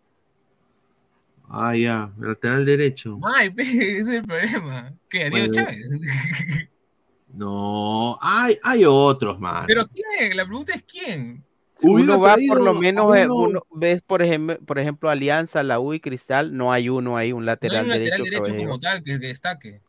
Ah, 1.49 1.75
ya, 1.75 2.11
lateral 2.19 2.65
derecho. 2.65 3.19
Ay, 3.35 3.53
ese 3.57 3.97
es 3.99 4.07
el 4.07 4.23
problema. 4.23 4.93
¿Qué? 5.09 5.29
Diego 5.29 5.47
Bueno. 5.47 5.53
Chávez. 5.53 5.85
No, 7.33 8.17
hay, 8.21 8.55
hay 8.63 8.85
otros 8.85 9.39
más. 9.39 9.65
Pero 9.67 9.85
¿quién? 9.87 10.35
La 10.35 10.45
pregunta 10.45 10.73
es 10.73 10.83
quién. 10.83 11.43
uno 11.81 12.19
va 12.19 12.33
traído 12.33 12.55
por 12.55 12.63
lo 12.63 12.73
menos, 12.73 13.15
eh, 13.15 13.25
uno- 13.25 13.35
uno, 13.35 13.61
ves 13.75 14.01
por 14.01 14.21
ejemplo, 14.23 14.57
por 14.65 14.79
ejemplo 14.79 15.09
Alianza, 15.09 15.61
la 15.61 15.79
U 15.79 15.93
y 15.93 15.99
Cristal, 15.99 16.55
no 16.55 16.71
hay 16.71 16.89
uno 16.89 17.15
ahí, 17.17 17.31
un 17.33 17.45
No 17.45 17.51
hay 17.51 17.55
lateral 17.57 17.83
un 17.83 17.89
lateral 17.89 18.23
derecho. 18.23 18.23
que 18.23 18.51
derecho 18.51 18.65
como 18.65 18.79
tal 18.79 19.03
que, 19.03 19.19
que 19.19 19.27
destaque. 19.27 19.81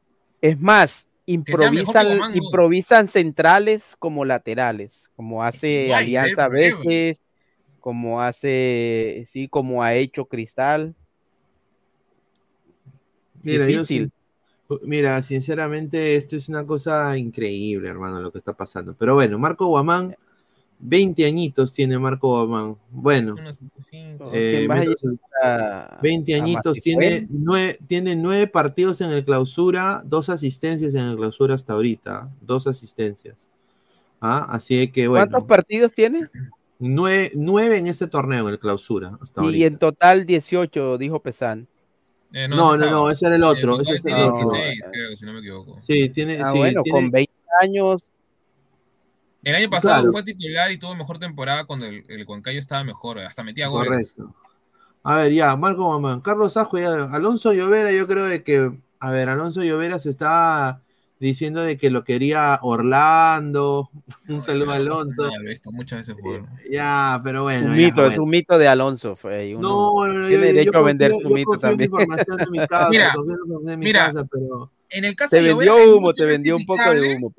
Es 0.42 0.60
más, 0.60 1.06
que 1.24 1.32
improvisan, 1.32 2.18
no. 2.18 2.34
improvisan 2.34 3.06
centrales 3.08 3.96
como 3.98 4.24
laterales, 4.24 5.08
como 5.16 5.42
hace 5.42 5.86
que 5.86 5.94
Alianza 5.94 6.44
a 6.44 6.48
veces, 6.48 7.22
como 7.80 8.20
hace, 8.20 9.24
sí, 9.26 9.48
como 9.48 9.82
ha 9.82 9.94
hecho 9.94 10.26
Cristal. 10.26 10.94
Mira, 13.42 13.68
yo 13.68 13.80
Difícil. 13.80 14.06
sí- 14.06 14.12
Mira, 14.84 15.22
sinceramente, 15.22 16.16
esto 16.16 16.36
es 16.36 16.48
una 16.50 16.66
cosa 16.66 17.16
increíble, 17.16 17.88
hermano, 17.88 18.20
lo 18.20 18.30
que 18.30 18.38
está 18.38 18.52
pasando. 18.52 18.94
Pero 18.98 19.14
bueno, 19.14 19.38
Marco 19.38 19.66
Guamán, 19.66 20.14
20 20.78 21.24
añitos 21.24 21.72
tiene 21.72 21.98
Marco 21.98 22.28
Guamán. 22.28 22.76
Bueno, 22.90 23.34
eh, 24.32 24.68
20 26.02 26.34
añitos, 26.34 26.80
tiene 26.82 27.26
nueve, 27.30 27.78
tiene 27.86 28.14
nueve 28.14 28.46
partidos 28.46 29.00
en 29.00 29.10
el 29.10 29.24
clausura, 29.24 30.02
dos 30.04 30.28
asistencias 30.28 30.94
en 30.94 31.00
el 31.06 31.16
clausura 31.16 31.54
hasta 31.54 31.72
ahorita, 31.72 32.30
dos 32.40 32.66
asistencias. 32.66 33.48
¿Ah? 34.20 34.46
Así 34.50 34.88
que 34.88 35.08
bueno. 35.08 35.30
¿Cuántos 35.30 35.48
partidos 35.48 35.92
tiene? 35.92 36.28
Nueve, 36.78 37.32
nueve 37.34 37.78
en 37.78 37.86
este 37.86 38.06
torneo, 38.06 38.46
en 38.46 38.52
el 38.52 38.58
clausura. 38.58 39.18
Hasta 39.20 39.44
y 39.46 39.64
en 39.64 39.78
total 39.78 40.26
18, 40.26 40.98
dijo 40.98 41.20
Pesan. 41.20 41.66
Eh, 42.32 42.46
no, 42.48 42.76
no, 42.76 42.90
no, 42.90 43.10
ese 43.10 43.26
era 43.26 43.36
el 43.36 43.44
otro. 43.44 43.80
ese 43.80 43.92
es 43.96 44.04
el 44.04 44.14
16, 44.14 44.44
otro. 44.44 44.90
creo, 44.92 45.16
si 45.16 45.24
no 45.24 45.32
me 45.32 45.38
equivoco. 45.38 45.78
Sí, 45.86 46.08
tiene. 46.10 46.40
Ah, 46.40 46.52
sí, 46.52 46.58
bueno, 46.58 46.82
tiene... 46.82 47.00
con 47.00 47.10
20 47.10 47.32
años. 47.60 48.04
El 49.44 49.54
año 49.54 49.70
pasado 49.70 49.94
Claro. 49.94 50.12
fue 50.12 50.22
titular 50.24 50.70
y 50.70 50.78
tuvo 50.78 50.94
mejor 50.94 51.18
temporada 51.18 51.64
cuando 51.64 51.86
el, 51.86 52.04
el 52.08 52.26
estaba 52.56 52.84
mejor, 52.84 53.20
hasta 53.20 53.42
metía 53.42 53.68
goles. 53.68 54.14
Correcto. 54.14 54.34
A 55.04 55.16
ver, 55.16 55.32
ya, 55.32 55.56
Marco 55.56 55.84
Guamán. 55.84 56.20
Carlos 56.20 56.56
Ajo, 56.56 56.78
ya, 56.78 57.04
Alonso 57.04 57.52
Llovera, 57.52 57.92
yo 57.92 58.06
creo 58.06 58.24
de 58.26 58.42
que. 58.42 58.72
A 59.00 59.10
ver, 59.10 59.28
Alonso 59.28 59.62
Llovera 59.62 59.98
se 59.98 60.10
estaba 60.10 60.82
diciendo 61.20 61.62
de 61.62 61.76
que 61.76 61.90
lo 61.90 62.04
quería 62.04 62.58
Orlando. 62.62 63.90
Un 64.28 64.40
saludo 64.40 64.70
a 64.72 64.76
Alonso. 64.76 65.28
He 65.44 65.48
visto 65.48 65.70
muchas 65.72 66.00
veces 66.00 66.16
jugar. 66.22 66.42
Ya, 66.70 67.20
pero 67.24 67.42
bueno. 67.44 67.70
un 67.70 67.76
ya, 67.78 67.86
mito, 67.86 68.06
es 68.06 68.18
un 68.18 68.30
mito 68.30 68.58
de 68.58 68.68
Alonso. 68.68 69.16
Fue, 69.16 69.54
uno 69.54 69.68
No, 69.68 70.06
no, 70.06 70.12
no, 70.20 70.28
tiene 70.28 70.46
yo- 70.48 70.52
derecho 70.52 70.72
yo 70.72 70.78
a 70.78 70.82
vender 70.82 71.12
su 71.12 71.20
yo 71.22 71.28
mito 71.30 71.54
en 71.54 71.60
también. 71.60 71.90
mi 72.50 72.58
casa, 72.66 72.88
Mira, 72.90 73.12
en 73.66 73.78
mi 73.78 73.86
mira. 73.86 74.06
casa, 74.06 74.24
pero 74.30 74.70
En 74.90 75.04
el 75.04 75.16
caso 75.16 75.30
Se 75.30 75.36
de 75.42 75.48
vendió 75.54 75.72
Llovera, 75.76 75.90
humo, 75.92 76.00
mucho 76.00 76.16
te 76.16 76.22
más 76.22 76.30
vendió 76.30 76.56
un 76.56 76.64
poco 76.66 76.90
de 76.90 77.16
humo. 77.16 77.34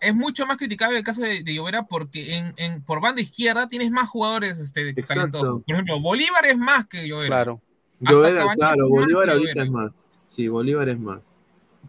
Es 0.00 0.14
mucho 0.16 0.46
más 0.46 0.56
criticable 0.56 0.98
el 0.98 1.04
caso 1.04 1.20
de, 1.22 1.42
de 1.44 1.54
Llovera 1.54 1.84
porque 1.84 2.36
en, 2.36 2.52
en, 2.56 2.82
por 2.82 3.00
banda 3.00 3.22
izquierda 3.22 3.68
tienes 3.68 3.90
más 3.92 4.08
jugadores 4.08 4.58
este, 4.58 4.92
talentosos. 4.94 5.62
Por 5.64 5.74
ejemplo, 5.74 6.00
Bolívar 6.00 6.44
es 6.46 6.58
más 6.58 6.86
que 6.88 7.06
Llovera. 7.08 7.28
Claro. 7.28 7.60
Llovera, 8.00 8.44
claro, 8.56 8.88
Bolívar 8.88 9.30
ahorita 9.30 9.62
es 9.62 9.70
más. 9.70 10.10
Sí, 10.28 10.48
Bolívar 10.48 10.88
es 10.88 10.98
más. 10.98 11.20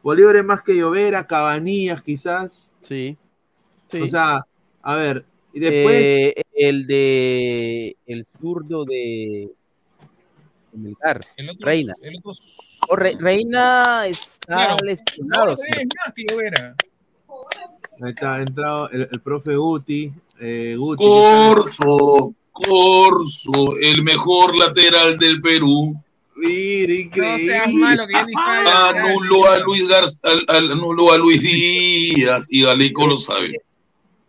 Bolívar 0.01 0.35
es 0.35 0.43
más 0.45 0.61
que 0.61 0.75
Llovera, 0.75 1.25
Cabanillas 1.27 2.01
quizás. 2.01 2.73
Sí. 2.81 3.15
sí. 3.91 4.01
O 4.01 4.07
sea, 4.07 4.45
a 4.81 4.95
ver, 4.95 5.25
y 5.53 5.59
después 5.59 5.95
Eh, 5.95 6.41
el 6.55 6.87
de 6.87 7.95
el 8.05 8.25
zurdo 8.41 8.83
de 8.85 9.49
de 10.71 10.77
Melgar. 10.79 11.21
El 11.37 11.49
otro, 11.51 11.65
Reina. 11.67 11.93
El 12.01 12.17
otro, 12.17 12.31
O 12.89 12.95
Re- 12.95 13.15
Reina 13.19 14.07
está 14.07 14.45
Claro. 14.47 14.77
lesionado. 14.83 15.45
no, 15.51 15.55
sí. 15.55 15.63
es 15.69 15.87
más 16.05 16.13
que 16.15 16.25
Llovera. 16.29 16.75
ahí 18.01 18.09
está, 18.09 18.35
ha 18.35 18.39
entrado 18.41 18.89
el, 18.89 19.07
el 19.11 19.21
profe 19.21 19.55
Guti. 19.55 20.11
Eh, 20.39 20.75
Guti 20.77 21.03
Corso, 21.05 22.33
Corso, 22.51 23.77
el 23.79 24.01
mejor 24.03 24.55
lateral 24.57 25.17
del 25.19 25.39
Perú. 25.41 25.95
Mira, 26.35 26.87
No 26.93 26.99
increíble. 26.99 27.55
malo 27.79 28.07
que 28.07 28.13
sabes. 28.13 28.35
Anuló 28.73 29.45
a 29.51 29.57
Luis 29.59 29.87
Garza, 29.87 30.27
al- 30.27 30.45
al- 30.47 30.71
anuló 30.71 31.11
a 31.13 31.17
Luis 31.17 31.41
Díaz 31.43 32.47
y 32.49 32.63
Galeco 32.63 33.05
lo 33.07 33.17
sabe. 33.17 33.61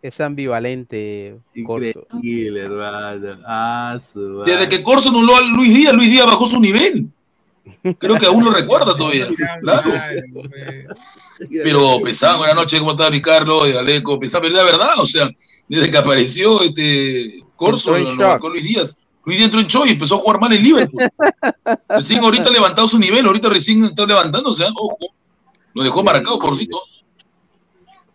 Es 0.01 0.19
ambivalente. 0.21 1.35
Corso. 1.65 2.05
Increíble, 2.13 2.61
hermano. 2.61 3.39
Ah, 3.47 3.99
su 3.99 4.43
Desde 4.45 4.69
que 4.69 4.83
Corso 4.83 5.09
anuló 5.09 5.35
a 5.35 5.41
Luis 5.41 5.73
Díaz, 5.73 5.93
Luis 5.93 6.09
Díaz 6.11 6.27
bajó 6.27 6.45
su 6.45 6.59
nivel. 6.59 7.07
Creo 7.97 8.15
que 8.19 8.27
aún 8.27 8.45
lo 8.45 8.51
recuerda 8.51 8.95
todavía. 8.95 9.27
Claro. 9.61 9.91
Pero 11.63 11.99
Pesán, 12.03 12.37
buenas 12.37 12.55
noches, 12.55 12.79
¿cómo 12.79 12.91
está 12.91 13.09
Ricardo? 13.09 13.67
Y 13.67 13.71
Galeco, 13.73 14.19
Pesán, 14.19 14.41
pero 14.41 14.55
la 14.55 14.63
verdad, 14.63 14.99
o 14.99 15.07
sea, 15.07 15.29
desde 15.67 15.89
que 15.91 15.97
apareció 15.97 16.61
este 16.61 17.41
Corso, 17.55 17.97
marcó 18.15 18.49
Luis 18.49 18.63
Díaz. 18.63 18.95
Luis 19.25 19.41
entró 19.41 19.59
en 19.59 19.67
show 19.67 19.85
y 19.85 19.91
empezó 19.91 20.15
a 20.15 20.19
jugar 20.19 20.39
mal 20.39 20.53
en 20.53 20.63
Liverpool. 20.63 21.03
Recién 21.89 22.23
ahorita 22.23 22.49
ha 22.49 22.53
levantado 22.53 22.87
su 22.87 22.99
nivel, 22.99 23.25
ahorita 23.25 23.49
recién 23.49 23.83
está 23.85 24.05
levantándose, 24.05 24.63
¿eh? 24.63 24.69
ojo. 24.75 24.97
Lo 25.73 25.83
dejó 25.83 26.03
marcado, 26.03 26.39
Corsito. 26.39 26.79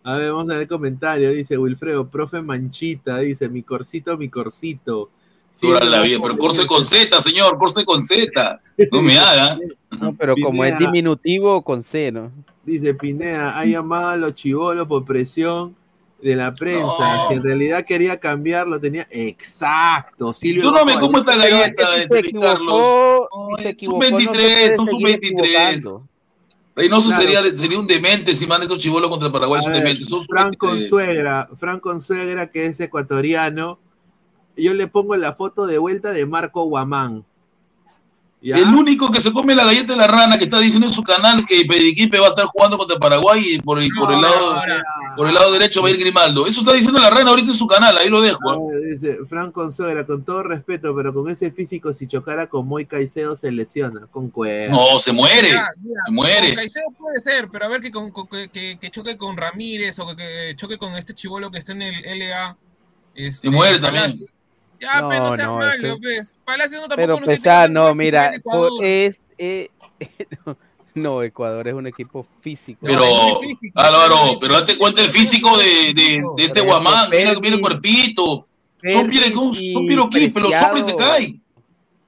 A 0.03 0.17
ver, 0.17 0.31
vamos 0.31 0.49
a 0.49 0.53
ver 0.53 0.63
el 0.63 0.67
comentario. 0.67 1.29
Dice 1.31 1.57
Wilfredo, 1.57 2.09
profe 2.09 2.41
Manchita. 2.41 3.19
Dice, 3.19 3.49
mi 3.49 3.61
corcito, 3.61 4.17
mi 4.17 4.29
corcito. 4.29 5.11
Toda 5.59 5.83
la 5.83 6.01
vida, 6.01 6.17
pero 6.21 6.37
Corse 6.37 6.65
con 6.65 6.85
Z, 6.85 7.21
señor, 7.21 7.57
Corse 7.57 7.83
con 7.83 8.01
Z. 8.01 8.61
No 8.91 9.01
me 9.01 9.19
haga. 9.19 9.59
No, 9.99 10.15
pero 10.15 10.35
como 10.41 10.63
es 10.63 10.79
diminutivo 10.79 11.61
con 11.61 11.83
C, 11.83 12.11
¿no? 12.11 12.31
Dice 12.65 12.93
Pineda, 12.93 13.59
ha 13.59 13.65
llamado 13.65 14.07
a 14.09 14.17
los 14.17 14.33
chivolos 14.33 14.87
por 14.87 15.03
presión 15.03 15.75
de 16.21 16.35
la 16.35 16.53
prensa. 16.53 17.15
No. 17.15 17.27
Si 17.27 17.33
en 17.35 17.43
realidad 17.43 17.85
quería 17.85 18.19
cambiar, 18.19 18.67
lo 18.67 18.79
tenía. 18.79 19.07
Exacto. 19.09 20.33
Silvio 20.33 20.63
Yo 20.63 20.71
no 20.71 20.85
me 20.85 20.97
como 20.99 21.17
esta 21.17 21.35
galleta, 21.35 21.95
este, 21.97 22.21
Luis 22.21 22.33
Carlos. 22.39 22.81
No, 23.31 23.57
se 23.61 23.69
equivocó, 23.69 23.99
no 23.99 24.05
se 24.05 24.13
23, 24.13 24.57
puede 24.59 24.75
son 24.75 24.87
sub-23. 24.87 25.15
equivocando. 25.15 26.07
Reynoso 26.73 27.09
Claro. 27.09 27.21
sería, 27.23 27.43
sería 27.57 27.79
un 27.79 27.87
demente 27.87 28.33
si 28.33 28.47
manda 28.47 28.63
estos 28.63 28.79
chivolos 28.79 29.09
contra 29.09 29.31
Paraguay, 29.31 29.57
A 29.57 29.61
es 29.61 29.65
un 29.67 29.73
ver, 29.73 29.83
demente. 29.83 30.05
Son 30.05 30.25
Fran 30.25 30.53
sub-23. 30.53 30.57
Consuegra, 30.57 31.49
Fran 31.57 31.79
Consuegra, 31.79 32.51
que 32.51 32.65
es 32.65 32.79
ecuatoriano. 32.79 33.79
Yo 34.55 34.73
le 34.73 34.87
pongo 34.87 35.15
la 35.15 35.33
foto 35.33 35.65
de 35.65 35.77
vuelta 35.77 36.11
de 36.11 36.25
Marco 36.25 36.63
Guamán. 36.63 37.25
¿Ya? 38.43 38.57
El 38.57 38.73
único 38.73 39.11
que 39.11 39.21
se 39.21 39.31
come 39.31 39.53
la 39.53 39.63
galleta 39.65 39.93
de 39.93 39.99
la 39.99 40.07
rana 40.07 40.35
que 40.39 40.45
está 40.45 40.57
diciendo 40.57 40.87
en 40.87 40.93
su 40.93 41.03
canal 41.03 41.45
que 41.45 41.63
Pediquipe 41.63 42.17
va 42.17 42.25
a 42.25 42.29
estar 42.29 42.45
jugando 42.45 42.75
contra 42.75 42.97
Paraguay 42.97 43.39
y 43.55 43.59
por 43.59 43.79
el, 43.79 43.87
por 43.99 44.11
el 44.11 44.19
lado 44.19 44.53
ahora, 44.55 44.81
por 45.15 45.27
el 45.27 45.35
lado 45.35 45.51
derecho 45.51 45.83
va 45.83 45.89
a 45.89 45.91
ir 45.91 45.97
Grimaldo. 45.99 46.47
Eso 46.47 46.61
está 46.61 46.73
diciendo 46.73 46.99
la 46.99 47.11
rana 47.11 47.29
ahorita 47.29 47.51
en 47.51 47.55
su 47.57 47.67
canal, 47.67 47.95
ahí 47.99 48.09
lo 48.09 48.19
dejo. 48.19 48.67
Ver, 48.67 48.97
dice 48.99 49.17
Fran 49.29 49.51
Consuegra, 49.51 50.07
con 50.07 50.23
todo 50.25 50.41
respeto, 50.41 50.95
pero 50.95 51.13
con 51.13 51.29
ese 51.29 51.51
físico, 51.51 51.93
si 51.93 52.07
chocara 52.07 52.47
con 52.47 52.67
Moy 52.67 52.87
Caicedo, 52.87 53.35
se 53.35 53.51
lesiona. 53.51 54.07
Concuerdo. 54.07 54.71
No, 54.75 54.97
se 54.97 55.11
muere. 55.11 55.49
Mira, 55.49 55.67
mira, 55.83 56.01
Se 56.07 56.11
muere. 56.11 56.47
Con 56.47 56.55
Caicedo 56.55 56.85
puede 56.97 57.21
ser, 57.21 57.47
pero 57.51 57.65
a 57.65 57.67
ver 57.67 57.81
que, 57.81 57.91
con- 57.91 58.09
con- 58.09 58.27
que, 58.27 58.49
que- 58.49 58.79
que 58.81 58.89
choque 58.89 59.17
con 59.17 59.37
Ramírez 59.37 59.99
o 59.99 60.07
que, 60.07 60.15
que 60.15 60.53
choque 60.55 60.79
con 60.79 60.95
este 60.95 61.13
chivolo 61.13 61.51
que 61.51 61.59
está 61.59 61.73
en 61.73 61.83
el 61.83 62.19
LA. 62.19 62.57
Este, 63.13 63.49
Se 63.49 63.53
muere 63.55 63.77
Palacio. 63.77 64.25
Ya, 64.81 64.99
No, 65.01 65.09
pero 65.09 65.23
no 65.29 65.35
seas 65.35 65.47
no, 65.47 65.55
malo, 65.57 65.97
pues. 66.01 66.39
Palacio 66.43 66.81
no 66.81 66.87
tampoco 66.87 66.95
Pero 66.97 67.25
pesar, 67.25 67.67
tenga 67.67 67.79
no, 67.79 67.95
mira, 67.95 68.33
por- 68.43 68.83
es, 68.83 69.19
eh, 69.37 69.69
no, 70.45 70.57
no, 70.95 71.23
Ecuador 71.23 71.67
es 71.67 71.73
un 71.75 71.85
equipo 71.87 72.25
físico. 72.41 72.79
Pero, 72.81 73.03
Álvaro, 73.75 74.39
pero 74.39 74.55
date 74.55 74.77
cuenta 74.77 75.01
el 75.03 75.11
físico 75.11 75.55
de, 75.57 75.93
de, 75.93 76.23
de 76.35 76.45
este 76.45 76.61
guamán, 76.61 77.09
mira, 77.11 77.33
mira 77.39 77.55
el 77.55 77.61
cuerpito. 77.61 78.47
Son 78.91 79.07
piroquín, 79.07 80.33
pero 80.33 80.49
los 80.49 80.87
y 80.87 80.89
se 80.89 80.95
caen. 80.95 81.41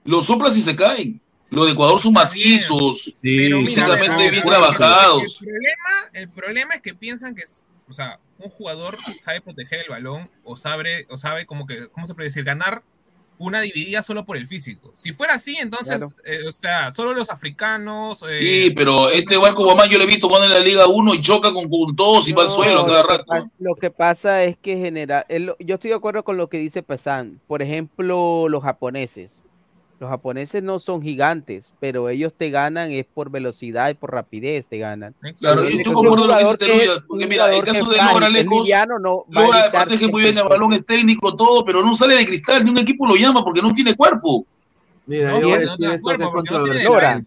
Los 0.03 0.25
soplas 0.25 0.57
y 0.57 0.61
se 0.61 0.75
caen. 0.75 1.21
Los 1.51 1.67
de 1.67 1.73
Ecuador 1.73 1.99
son 1.99 2.13
macizos. 2.13 3.13
Sí, 3.21 3.51
físicamente 3.53 4.31
bien 4.31 4.43
trabajados. 4.43 5.21
El 5.21 5.45
problema, 5.45 6.09
el 6.13 6.29
problema 6.29 6.73
es 6.73 6.81
que 6.81 6.95
piensan 6.95 7.35
que, 7.35 7.43
es- 7.43 7.67
o 7.87 7.93
sea, 7.93 8.19
un 8.43 8.49
jugador 8.51 8.95
sabe 9.21 9.41
proteger 9.41 9.79
el 9.81 9.89
balón 9.89 10.29
o 10.43 10.55
sabe, 10.55 11.05
o 11.09 11.17
sabe 11.17 11.45
como 11.45 11.65
que, 11.65 11.87
¿cómo 11.89 12.05
se 12.05 12.13
puede 12.13 12.27
decir? 12.29 12.43
Ganar 12.43 12.83
una 13.39 13.61
dividida 13.61 14.03
solo 14.03 14.23
por 14.25 14.37
el 14.37 14.47
físico. 14.47 14.93
Si 14.95 15.11
fuera 15.11 15.33
así, 15.33 15.57
entonces, 15.57 15.97
Claro. 15.97 16.13
eh, 16.23 16.47
o 16.47 16.51
sea, 16.51 16.93
solo 16.93 17.13
los 17.13 17.29
africanos. 17.29 18.23
eh, 18.29 18.39
Sí, 18.39 18.71
pero 18.75 19.09
este 19.09 19.35
Barco 19.37 19.63
Guamán 19.63 19.89
yo 19.89 19.97
lo 19.97 20.03
he 20.03 20.07
visto 20.07 20.27
jugando 20.27 20.47
en 20.47 20.53
la 20.53 20.65
Liga 20.65 20.87
1 20.87 21.13
y 21.15 21.19
choca 21.21 21.51
con, 21.51 21.67
con 21.67 21.95
todos 21.95 22.27
y 22.27 22.33
va 22.33 22.43
al 22.43 22.47
No, 22.49 22.53
suelo 22.53 22.85
cada 22.85 23.01
lo 23.01 23.07
que 23.07 23.13
rato. 23.13 23.25
pasa- 23.25 23.51
Lo 23.59 23.75
que 23.75 23.91
pasa 23.91 24.43
es 24.43 24.55
que 24.57 24.77
general, 24.77 25.25
él- 25.29 25.55
yo 25.59 25.75
estoy 25.75 25.89
de 25.89 25.95
acuerdo 25.95 26.23
con 26.23 26.37
lo 26.37 26.47
que 26.47 26.57
dice 26.59 26.83
Pesan. 26.83 27.41
Por 27.47 27.61
ejemplo, 27.61 28.47
los 28.49 28.63
japoneses. 28.63 29.39
Los 30.03 30.09
japoneses 30.09 30.61
no 30.61 30.81
son 30.81 31.01
gigantes, 31.01 31.71
pero 31.79 32.09
ellos 32.09 32.33
te 32.37 32.49
ganan 32.49 32.91
es 32.91 33.05
por 33.05 33.31
velocidad 33.31 33.89
y 33.89 33.93
por 33.93 34.11
rapidez 34.11 34.67
te 34.67 34.77
ganan. 34.77 35.15
Claro, 35.39 35.63
yo 35.63 35.69
Entonces, 35.69 35.93
concuerdo 35.93 36.25
un 36.25 36.31
lo 36.31 36.35
que 36.35 36.43
dice 36.43 36.57
Teruya, 36.57 37.03
porque 37.07 37.25
mira, 37.25 37.55
el 37.55 37.63
caso 37.63 37.89
de 37.89 37.97
Lora 37.99 38.27
liviano, 38.27 38.99
no 38.99 39.23
Lora 39.29 39.71
protege 39.71 39.99
que 39.99 40.11
muy 40.11 40.23
bien 40.23 40.37
el 40.37 40.43
balón, 40.43 40.73
es 40.73 40.85
técnico, 40.85 41.33
todo, 41.37 41.63
pero 41.63 41.81
no 41.85 41.95
sale 41.95 42.15
de 42.15 42.25
cristal, 42.25 42.65
ni 42.65 42.71
un 42.71 42.79
equipo 42.79 43.07
lo 43.07 43.15
llama 43.15 43.45
porque 43.45 43.61
no 43.61 43.73
tiene 43.73 43.95
cuerpo. 43.95 44.45
Mira, 45.05 45.31
No, 45.31 45.39
yo 45.39 45.47
voy 45.47 45.53
a 45.53 45.55
no 45.55 45.61
decir 45.61 45.77
tiene 45.77 45.93
esto 45.93 46.09
que 46.09 46.17
cuerpo 46.17 46.23
es 46.23 46.29
porque 46.33 46.53
no 46.53 46.63
tiene 46.65 46.83
controversial. 46.83 47.23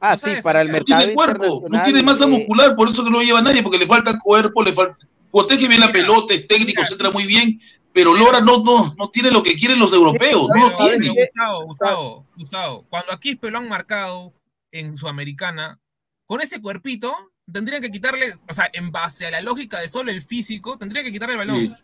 Ah, 0.00 0.10
no 0.10 0.18
sí, 0.18 0.42
para 0.42 0.60
el 0.62 0.66
No 0.66 0.72
mercado 0.72 0.98
tiene 0.98 1.14
cuerpo, 1.14 1.64
no 1.70 1.82
tiene 1.82 2.02
masa 2.02 2.26
muscular, 2.26 2.74
por 2.74 2.88
eso 2.88 3.04
que 3.04 3.10
no 3.10 3.18
lo 3.18 3.24
lleva 3.24 3.40
nadie, 3.42 3.62
porque 3.62 3.78
le 3.78 3.86
falta 3.86 4.18
cuerpo, 4.18 4.64
le 4.64 4.72
falta. 4.72 5.02
Protege 5.30 5.68
bien 5.68 5.82
la 5.82 5.92
pelota, 5.92 6.34
es 6.34 6.48
técnico, 6.48 6.82
se 6.82 6.94
entra 6.94 7.12
muy 7.12 7.26
bien, 7.26 7.60
pero 7.98 8.14
Lora 8.14 8.40
no, 8.40 8.62
no, 8.62 8.94
no 8.96 9.10
tiene 9.10 9.28
lo 9.32 9.42
que 9.42 9.56
quieren 9.56 9.80
los 9.80 9.92
europeos, 9.92 10.48
no 10.54 10.68
lo 10.68 10.76
tiene. 10.76 11.08
Gustavo, 11.08 11.64
Gustavo, 11.66 12.26
Gustavo, 12.36 12.86
cuando 12.88 13.10
a 13.12 13.18
Quispe 13.18 13.50
lo 13.50 13.58
han 13.58 13.68
marcado 13.68 14.32
en 14.70 14.96
Sudamericana, 14.96 15.80
con 16.24 16.40
ese 16.40 16.62
cuerpito, 16.62 17.12
tendrían 17.52 17.82
que 17.82 17.90
quitarle, 17.90 18.26
o 18.48 18.54
sea, 18.54 18.70
en 18.72 18.92
base 18.92 19.26
a 19.26 19.32
la 19.32 19.40
lógica 19.40 19.80
de 19.80 19.88
solo 19.88 20.12
el 20.12 20.22
físico, 20.22 20.78
tendrían 20.78 21.06
que 21.06 21.10
quitarle 21.10 21.32
el 21.34 21.38
balón. 21.38 21.58
Sí. 21.58 21.74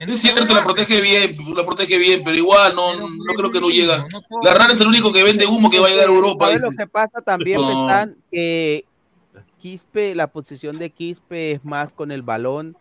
Es 0.00 0.20
cierto, 0.20 0.54
la 0.54 0.62
protege 0.62 1.00
bien, 1.00 1.38
la 1.56 1.64
protege 1.64 1.96
bien, 1.96 2.20
pero 2.22 2.36
igual 2.36 2.74
no, 2.74 2.90
Pero 2.92 3.08
no 3.08 3.32
creo 3.34 3.50
que 3.50 3.60
no 3.62 3.70
llega. 3.70 4.06
no. 4.12 4.20
La 4.42 4.52
rana 4.52 4.74
es 4.74 4.80
el 4.82 4.88
único 4.88 5.10
que 5.10 5.22
vende 5.22 5.46
humo 5.46 5.70
que 5.70 5.80
va 5.80 5.86
a 5.86 5.90
llegar 5.90 6.08
a 6.08 6.12
Europa. 6.12 6.48
¿Sabes 6.48 6.60
dice. 6.64 6.70
lo 6.70 6.76
que 6.76 6.86
pasa 6.86 7.22
también, 7.22 7.62
No. 7.62 7.86
Pesan? 7.86 8.16
Que 8.30 8.84
Quispe, 9.58 10.14
la 10.14 10.26
posición 10.26 10.76
de 10.76 10.90
Quispe 10.90 11.52
es 11.52 11.64
más 11.64 11.94
con 11.94 12.12
el 12.12 12.20
balón 12.20 12.76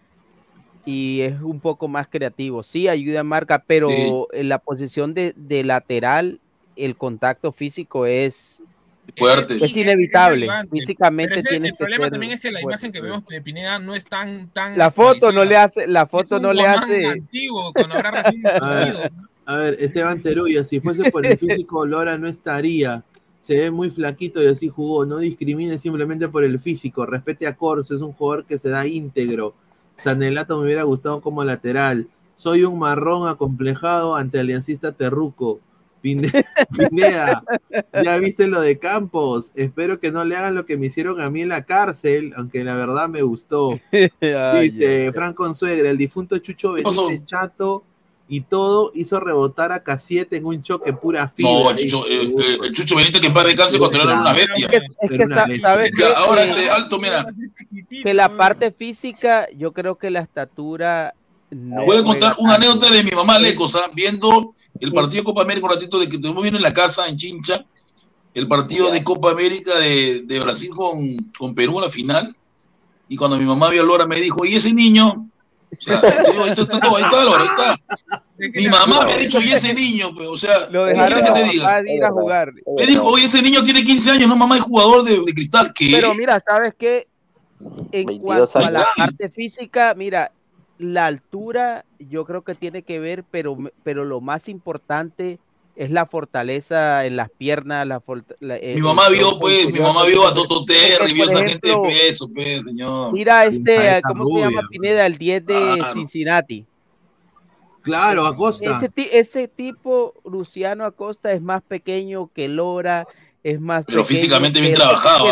y 0.85 1.21
es 1.21 1.41
un 1.41 1.59
poco 1.59 1.87
más 1.87 2.07
creativo. 2.07 2.63
Sí, 2.63 2.87
ayuda 2.87 3.21
a 3.21 3.23
marca, 3.23 3.63
pero 3.65 4.27
en 4.33 4.49
la 4.49 4.59
posición 4.59 5.13
de, 5.13 5.33
de 5.35 5.63
lateral, 5.63 6.39
el 6.75 6.95
contacto 6.95 7.51
físico 7.51 8.05
es 8.05 8.61
fuerte. 9.17 9.63
Es, 9.63 9.75
inevitable. 9.75 10.47
Físicamente 10.71 11.43
tiene 11.43 11.69
El 11.69 11.75
problema 11.75 12.09
también 12.09 12.33
es 12.33 12.39
que 12.39 12.51
la 12.51 12.61
imagen 12.61 12.91
que 12.91 13.01
vemos 13.01 13.25
de 13.25 13.41
Pineda 13.41 13.79
no 13.79 13.95
es 13.95 14.05
tan. 14.05 14.49
tan 14.49 14.77
la 14.77 14.91
foto 14.91 15.31
no 15.31 15.43
le 15.43 15.57
hace. 15.57 15.87
La 15.87 16.07
foto 16.07 16.39
no 16.39 16.53
le 16.53 16.65
hace. 16.65 17.05
Antiguo, 17.07 17.71
recién 17.73 18.43
a, 19.45 19.57
ver, 19.57 19.77
Esteban 19.79 20.21
Teruya, 20.21 20.63
si 20.63 20.79
fuese 20.79 21.09
por 21.11 21.25
el 21.25 21.37
físico, 21.37 21.85
Lora 21.85 22.17
no 22.17 22.27
estaría. 22.27 23.03
Se 23.41 23.55
ve 23.55 23.71
muy 23.71 23.89
flaquito 23.89 24.43
y 24.43 24.47
así 24.47 24.69
jugó. 24.69 25.05
No 25.05 25.17
discrimine 25.17 25.79
simplemente 25.79 26.27
por 26.27 26.43
el 26.43 26.59
físico. 26.59 27.05
Respete 27.05 27.47
a 27.47 27.55
Corso, 27.55 27.95
es 27.95 28.01
un 28.01 28.13
jugador 28.13 28.45
que 28.45 28.59
se 28.59 28.69
da 28.69 28.85
íntegro. 28.85 29.55
Sanelato 29.99 30.57
me 30.57 30.65
hubiera 30.65 30.83
gustado 30.83 31.21
como 31.21 31.43
lateral. 31.43 32.07
Soy 32.35 32.63
un 32.63 32.79
marrón 32.79 33.27
acomplejado 33.27 34.15
ante 34.15 34.39
Aliancista 34.39 34.93
Terruco. 34.93 35.59
Pineda, 36.01 37.43
ya 38.01 38.17
viste 38.19 38.47
lo 38.47 38.61
de 38.61 38.79
Campos. 38.79 39.51
Espero 39.53 39.99
que 39.99 40.11
no 40.11 40.23
le 40.23 40.37
hagan 40.37 40.55
lo 40.55 40.65
que 40.65 40.77
me 40.77 40.85
hicieron 40.85 41.19
a 41.19 41.29
mí 41.29 41.41
en 41.41 41.49
la 41.49 41.65
cárcel, 41.65 42.33
aunque 42.37 42.63
la 42.63 42.75
verdad 42.75 43.09
me 43.09 43.21
gustó. 43.21 43.77
Dice 44.61 45.11
Frank 45.11 45.35
Consuegra, 45.35 45.89
el 45.89 45.97
difunto 45.97 46.37
Chucho 46.37 46.73
Benítez 46.73 47.25
Chato 47.25 47.83
y 48.31 48.41
todo 48.41 48.91
hizo 48.93 49.19
rebotar 49.19 49.71
a 49.71 49.83
Casiete 49.83 50.37
en 50.37 50.45
un 50.45 50.61
choque 50.61 50.93
pura 50.93 51.27
fila. 51.29 51.49
No, 51.49 51.69
el 51.71 51.77
Chucho, 51.77 52.05
el, 52.05 52.71
Chucho 52.71 52.95
Benítez 52.95 53.19
que 53.19 53.27
en 53.27 53.33
paz 53.33 53.71
de 53.71 53.79
cuando 53.79 54.01
era 54.01 54.21
una 54.21 54.33
bestia. 54.33 54.69
Es 55.01 55.17
que, 55.17 55.27
sabes 55.59 55.91
que, 55.91 56.05
ahora 56.05 56.43
este 56.43 56.69
alto, 56.69 56.99
mira. 56.99 57.25
Que 58.03 58.13
la 58.13 58.37
parte 58.37 58.71
física, 58.71 59.47
yo 59.57 59.71
creo 59.71 59.97
que 59.97 60.11
la 60.11 60.19
estatura 60.19 61.13
Voy 61.51 61.97
a 61.97 62.03
contar 62.03 62.35
una 62.37 62.55
anécdota 62.55 62.91
de 62.91 63.03
mi 63.03 63.09
mamá 63.09 63.39
Lecos, 63.39 63.75
viendo 63.95 64.53
el 64.79 64.93
partido 64.93 65.21
de 65.21 65.25
Copa 65.25 65.41
América 65.41 65.65
un 65.65 65.73
ratito 65.73 65.99
de 65.99 66.07
que 66.07 66.17
estuvimos 66.17 66.43
viendo 66.43 66.59
en 66.59 66.63
la 66.63 66.73
casa 66.73 67.07
en 67.07 67.17
Chincha, 67.17 67.65
el 68.35 68.47
partido 68.47 68.91
de 68.91 69.03
Copa 69.03 69.31
América 69.31 69.79
de, 69.79 70.21
de 70.21 70.39
Brasil 70.39 70.69
con, 70.69 71.17
con, 71.37 71.55
Perú 71.55 71.77
en 71.79 71.85
la 71.85 71.89
final. 71.89 72.35
Y 73.07 73.17
cuando 73.17 73.37
mi 73.37 73.45
mamá 73.45 73.69
vio 73.69 73.81
a 73.81 73.85
Lora 73.85 74.05
me 74.05 74.21
dijo, 74.21 74.45
¿y 74.45 74.53
ese 74.55 74.71
niño? 74.71 75.27
O 75.71 75.81
sea, 75.81 75.95
está, 75.95 76.79
todo, 76.79 76.97
está. 76.97 77.75
Mi 78.37 78.67
mamá 78.67 79.05
me 79.05 79.13
ha 79.13 79.17
dicho, 79.17 79.39
¿y 79.41 79.51
ese 79.51 79.73
niño? 79.73 80.13
Pues, 80.15 80.27
o 80.27 80.37
sea, 80.37 80.67
¿qué 80.67 80.93
quieres 80.93 81.23
que 81.23 81.31
te 81.31 81.43
diga? 81.43 81.81
Ir 81.85 82.03
a 82.03 82.11
jugar. 82.11 82.53
Me 82.77 82.85
dijo, 82.85 83.03
oye, 83.03 83.25
ese 83.25 83.41
niño 83.41 83.63
tiene 83.63 83.83
15 83.83 84.11
años, 84.11 84.29
no 84.29 84.35
mamá 84.35 84.57
es 84.57 84.63
jugador 84.63 85.03
de, 85.03 85.21
de 85.25 85.33
cristal. 85.33 85.73
¿Qué? 85.73 85.89
Pero 85.91 86.13
mira, 86.13 86.39
¿sabes 86.39 86.73
qué? 86.77 87.07
En 87.91 88.17
cuanto 88.19 88.59
a 88.59 88.71
la 88.71 88.87
parte 88.95 89.29
física, 89.29 89.93
mira, 89.95 90.31
la 90.77 91.05
altura 91.05 91.85
yo 91.99 92.25
creo 92.25 92.43
que 92.43 92.55
tiene 92.55 92.83
que 92.83 92.99
ver, 92.99 93.25
pero, 93.29 93.57
pero 93.83 94.05
lo 94.05 94.21
más 94.21 94.47
importante 94.47 95.39
es 95.79 95.91
la 95.91 96.05
fortaleza 96.05 97.05
en 97.05 97.15
las 97.15 97.29
piernas. 97.29 97.87
La, 97.87 98.01
mi 98.61 98.81
mamá 98.81 99.07
vio, 99.07 99.39
pues, 99.39 99.71
mi 99.71 99.79
mamá 99.79 100.03
vio 100.03 100.27
a 100.27 100.33
Toto 100.33 100.65
Terry, 100.65 101.13
vio 101.13 101.23
a 101.23 101.27
esa 101.27 101.47
gente 101.47 101.69
de 101.69 101.77
peso, 101.77 102.29
pues, 102.35 102.65
señor. 102.65 103.13
Mira 103.13 103.45
este, 103.45 104.01
¿cómo 104.05 104.25
se 104.25 104.41
llama 104.41 104.61
Pineda? 104.69 105.05
El 105.05 105.17
10 105.17 105.45
de 105.45 105.85
Cincinnati. 105.93 106.65
Claro, 107.81 108.25
Acosta. 108.25 108.77
Ese, 108.77 109.17
ese 109.17 109.47
tipo, 109.47 110.15
Luciano 110.25 110.83
Acosta, 110.83 111.31
es 111.31 111.41
más 111.41 111.63
pequeño 111.63 112.29
que 112.35 112.49
Lora, 112.49 113.07
es 113.41 113.61
más. 113.61 113.85
Pero 113.87 114.03
físicamente 114.03 114.59
bien 114.59 114.73
trabajado. 114.73 115.27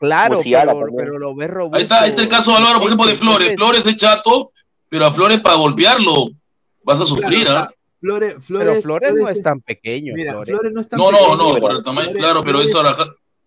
Claro, 0.00 0.40
pero, 0.42 0.86
pero, 0.96 1.18
lo 1.18 1.34
ves 1.34 1.50
robusto. 1.50 1.76
Ahí 1.76 1.82
está, 1.82 2.00
ahí 2.00 2.10
está 2.10 2.22
el 2.22 2.28
caso 2.28 2.52
de 2.52 2.56
Álvaro, 2.56 2.78
por 2.78 2.86
ejemplo, 2.86 3.06
de 3.06 3.16
Flores. 3.16 3.54
Flores 3.54 3.84
de 3.84 3.94
chato, 3.96 4.50
pero 4.88 5.04
a 5.04 5.12
Flores 5.12 5.40
para 5.40 5.56
golpearlo 5.56 6.30
vas 6.82 7.02
a 7.02 7.06
sufrir, 7.06 7.46
¿ah? 7.50 7.70
Flores, 8.04 8.34
Flores, 8.38 8.68
pero 8.68 8.82
Flores, 8.82 9.14
no 9.14 9.28
es 9.30 9.42
tan 9.42 9.62
pequeño. 9.62 10.12
Mira, 10.14 10.34
Flores, 10.44 10.72
no 10.74 10.80
es 10.82 10.88
tan 10.90 10.98
no, 10.98 11.08
pequeño. 11.08 11.36
No, 11.36 11.54
no, 11.54 11.58
por 11.58 11.72
el 11.72 11.82
tamaño, 11.82 12.12
claro, 12.12 12.44
pero 12.44 12.60
eso 12.60 12.82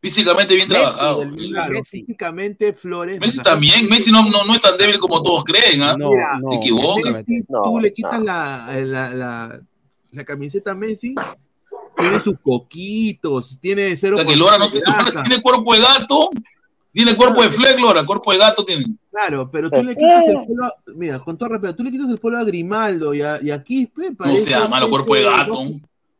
físicamente 0.02 0.56
bien 0.56 0.68
Messi, 0.68 0.82
trabajado. 0.82 1.24
Claro, 1.50 1.84
físicamente 1.84 2.74
Flores. 2.74 3.20
Messi 3.20 3.38
también, 3.44 3.88
Messi 3.88 4.10
no, 4.10 4.28
no, 4.28 4.46
no, 4.46 4.56
es 4.56 4.62
tan 4.62 4.76
débil 4.76 4.98
como 4.98 5.22
todos 5.22 5.44
creen, 5.44 5.84
¿ah? 5.84 5.96
No, 5.96 6.10
no, 6.40 6.50
Te 6.50 6.56
equivocas. 6.56 7.14
Messi, 7.14 7.44
tú 7.44 7.80
le 7.80 7.94
quitas 7.94 8.20
la, 8.24 8.76
la, 8.84 9.14
la, 9.14 9.62
la, 10.12 10.24
camiseta 10.24 10.72
a 10.72 10.76
Messi, 10.76 11.14
tiene 11.96 12.20
sus 12.20 12.40
coquitos, 12.40 13.60
tiene 13.60 13.96
cero. 13.96 14.16
O 14.16 14.22
sea, 14.22 14.28
que 14.28 14.36
Lora 14.36 14.58
no 14.58 14.72
tiene 14.72 15.40
cuerpo 15.44 15.76
de 15.76 15.82
gato, 15.82 16.32
tiene 16.92 17.16
cuerpo 17.16 17.44
de 17.44 17.50
fleck, 17.50 17.80
Lora, 17.80 18.06
cuerpo 18.06 18.32
de 18.32 18.38
gato 18.40 18.66
tiene. 18.66 18.86
Claro, 19.12 19.50
pero 19.52 19.70
tú 19.70 19.84
le 19.84 19.96
quitas 19.96 20.28
el 20.28 20.46
pelo, 20.46 20.66
a, 20.66 20.74
mira, 20.96 21.20
con 21.20 21.38
todo 21.38 21.50
respeto, 21.50 21.76
tú 21.76 21.84
le 21.84 21.92
quitas 21.92 22.10
el 22.10 22.20
pelo 22.20 22.38
a 22.38 22.44
Grimaldo 22.44 23.14
y, 23.14 23.22
a, 23.22 23.40
y 23.42 23.90
No 24.20 24.38
sea 24.38 24.68
malo, 24.68 24.90
cuerpo 24.90 25.16
de 25.16 25.24
gato. 25.24 25.54
Dos, 25.54 25.72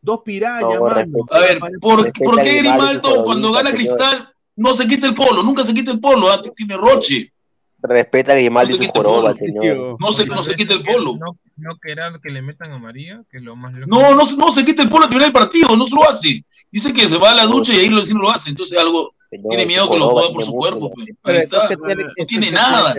dos 0.02 0.22
pirañas, 0.24 0.80
no, 0.80 0.86
mano. 0.86 1.26
A 1.32 1.40
ver, 1.40 1.60
¿por, 1.80 2.12
¿por 2.14 2.42
qué 2.42 2.60
Grimaldo 2.60 3.24
cuando 3.24 3.52
gana 3.52 3.72
Cristal 3.72 4.30
no 4.56 4.74
se 4.74 4.88
quita 4.88 5.08
el 5.08 5.16
polo? 5.16 5.44
Nunca 5.44 5.64
se 5.64 5.74
quita 5.74 5.92
el 5.92 6.00
polo, 6.00 6.30
¿ah? 6.30 6.42
tiene 6.56 6.78
roche. 6.78 7.32
Respeta 7.80 8.34
a 8.34 8.36
Grimaldo 8.36 8.76
no 8.76 8.84
y 8.84 8.86
su 8.88 8.92
joroba, 8.92 9.34
señor. 9.36 9.98
No 10.00 10.12
se, 10.12 10.26
no 10.26 10.42
se 10.42 10.56
quita 10.56 10.74
el 10.74 10.84
polo. 10.84 11.16
No, 11.20 11.38
no 11.58 11.78
querrá 11.80 12.12
que 12.22 12.32
le 12.32 12.42
metan 12.42 12.72
a 12.72 12.80
María, 12.80 13.24
que 13.30 13.38
es 13.38 13.44
lo 13.44 13.56
más 13.56 13.74
loco. 13.74 13.88
No, 13.88 14.16
no, 14.16 14.24
no 14.36 14.52
se 14.52 14.66
quita 14.66 14.82
el 14.82 14.90
polo 14.90 15.06
al 15.06 15.10
final 15.10 15.26
del 15.26 15.32
partido, 15.32 15.78
no 15.78 15.86
se 15.86 15.96
lo 15.96 16.10
hace. 16.10 16.44
Dice 16.72 16.92
que 16.92 17.08
se 17.08 17.18
va 17.18 17.32
a 17.32 17.36
la 17.36 17.46
ducha 17.46 17.74
y 17.74 17.78
ahí 17.78 17.90
lo, 17.90 18.04
sí 18.04 18.14
lo 18.14 18.32
hace. 18.32 18.50
Entonces 18.50 18.78
algo, 18.80 19.14
tiene 19.30 19.66
miedo 19.66 19.90
que 19.90 19.98
lo 19.98 20.10
juegue 20.10 20.34
por 20.34 20.44
su 20.44 20.52
cuerpo. 20.52 20.92
Pues. 21.22 21.44
Está. 21.44 21.68
Tiene, 21.68 22.04
no 22.04 22.26
tiene 22.26 22.52
nada. 22.52 22.96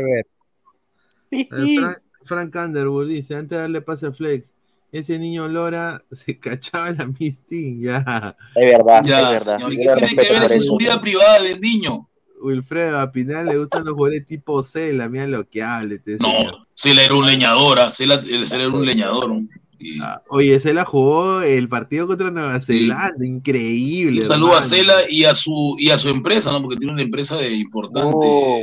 Frank, 1.49 1.99
Frank 2.24 2.55
Underwood 2.55 3.09
dice, 3.09 3.35
antes 3.35 3.51
de 3.51 3.57
darle 3.59 3.81
pase 3.83 4.07
a 4.07 4.12
Flex, 4.12 4.53
ese 4.93 5.18
niño 5.18 5.49
Lora 5.49 6.03
se 6.11 6.39
cachaba 6.39 6.91
la 6.93 7.07
misting, 7.07 7.81
ya. 7.81 8.35
Es 8.55 8.72
verdad, 8.72 9.03
ya, 9.05 9.35
es 9.35 9.47
verdad. 9.47 9.59
Señor, 9.59 9.70
¿Qué 9.70 10.07
tiene 10.07 10.22
que 10.22 10.33
ver 10.33 10.43
eso 10.43 10.55
en 10.55 10.62
su 10.62 10.76
vida 10.76 11.01
privada 11.01 11.43
del 11.43 11.61
niño? 11.61 12.09
Wilfredo, 12.41 13.01
a 13.01 13.11
Pinal 13.11 13.47
le 13.47 13.59
gustan 13.59 13.85
los 13.85 13.95
jugadores 13.95 14.24
tipo 14.26 14.62
Cela, 14.62 15.09
mira 15.09 15.26
lo 15.26 15.49
que 15.49 15.62
hable. 15.62 16.01
No, 16.20 16.66
Cela 16.72 17.03
era 17.03 17.14
un 17.14 17.26
leñador, 17.26 17.81
¿ah? 17.81 17.91
Cela, 17.91 18.22
Cela 18.22 18.64
era 18.64 18.68
un 18.68 18.87
leñador. 18.87 19.41
Y... 19.79 20.01
Ah, 20.01 20.22
oye, 20.29 20.59
Cela 20.61 20.85
jugó 20.85 21.43
el 21.43 21.68
partido 21.68 22.07
contra 22.07 22.31
Nueva 22.31 22.61
Zelanda, 22.61 23.14
sí. 23.20 23.26
increíble. 23.26 24.20
Un 24.20 24.26
saludo 24.26 24.57
a 24.57 24.62
Cela 24.62 24.95
y 25.09 25.24
a 25.24 25.35
su 25.35 25.76
y 25.79 25.91
a 25.91 25.99
su 25.99 26.09
empresa, 26.09 26.53
¿no? 26.53 26.61
Porque 26.62 26.76
tiene 26.76 26.93
una 26.93 27.03
empresa 27.03 27.37
de 27.37 27.55
importante, 27.55 28.16
oh. 28.20 28.61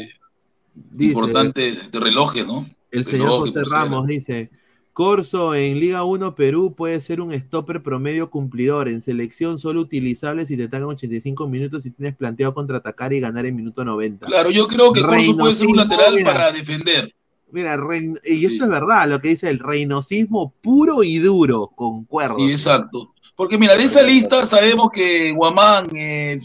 importantes 0.99 1.91
de 1.91 1.99
relojes, 1.99 2.45
¿no? 2.45 2.69
El 2.91 3.05
señor 3.05 3.39
José 3.39 3.63
Ramos 3.69 4.07
dice, 4.07 4.49
Corso 4.95 5.53
en 5.53 5.81
Liga 5.81 6.05
1 6.05 6.35
Perú 6.35 6.73
puede 6.73 7.01
ser 7.01 7.19
un 7.19 7.33
stopper 7.33 7.83
promedio 7.83 8.29
cumplidor. 8.29 8.87
En 8.87 9.01
selección 9.01 9.59
solo 9.59 9.81
utilizable 9.81 10.45
si 10.45 10.55
te 10.55 10.63
atacan 10.63 10.87
85 10.87 11.49
minutos 11.49 11.85
y 11.85 11.91
tienes 11.91 12.15
planteado 12.15 12.53
contraatacar 12.53 13.11
y 13.11 13.19
ganar 13.19 13.45
en 13.45 13.57
minuto 13.57 13.83
90. 13.83 14.25
Claro, 14.25 14.51
yo 14.51 14.67
creo 14.67 14.93
que 14.93 15.01
Corso 15.01 15.35
puede 15.35 15.55
ser 15.55 15.67
un 15.67 15.75
lateral 15.75 16.17
para 16.23 16.49
defender. 16.51 17.13
Mira, 17.51 17.77
rein, 17.77 18.19
y 18.23 18.45
esto 18.45 18.57
sí. 18.57 18.63
es 18.63 18.69
verdad, 18.69 19.07
lo 19.07 19.21
que 19.21 19.29
dice 19.29 19.49
el 19.49 19.59
reinosismo 19.59 20.53
puro 20.61 21.03
y 21.03 21.19
duro, 21.19 21.71
concuerdo. 21.75 22.35
Sí, 22.35 22.51
exacto. 22.51 23.13
Porque 23.35 23.57
mira, 23.57 23.75
de 23.75 23.83
esa 23.83 24.01
lista 24.01 24.45
sabemos 24.45 24.89
que 24.91 25.31
Guamán, 25.33 25.93
eh, 25.95 26.37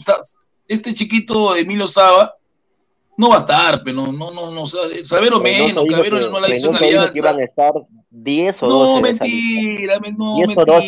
este 0.67 0.93
chiquito 0.93 1.55
Emilio 1.55 1.87
Saba, 1.87 2.35
no 3.17 3.29
va 3.29 3.37
a 3.37 3.39
estar, 3.39 3.81
pero 3.83 4.05
no, 4.05 4.11
no, 4.11 4.31
no, 4.31 4.51
no 4.51 4.65
saber 4.65 5.33
o 5.33 5.39
menos, 5.39 5.85
Cabero 5.89 6.29
no 6.29 6.39
la 6.39 6.55
hizo 6.55 6.69
en 6.69 6.75
alianza. 6.75 7.11
Que 7.11 7.19
iban 7.19 7.39
a 7.39 7.43
estar 7.43 7.73
10 8.09 8.63
o 8.63 8.67
12. 8.67 8.93
No, 8.93 9.01
mentira, 9.01 9.99
no, 10.17 10.37
mentira. 10.37 10.81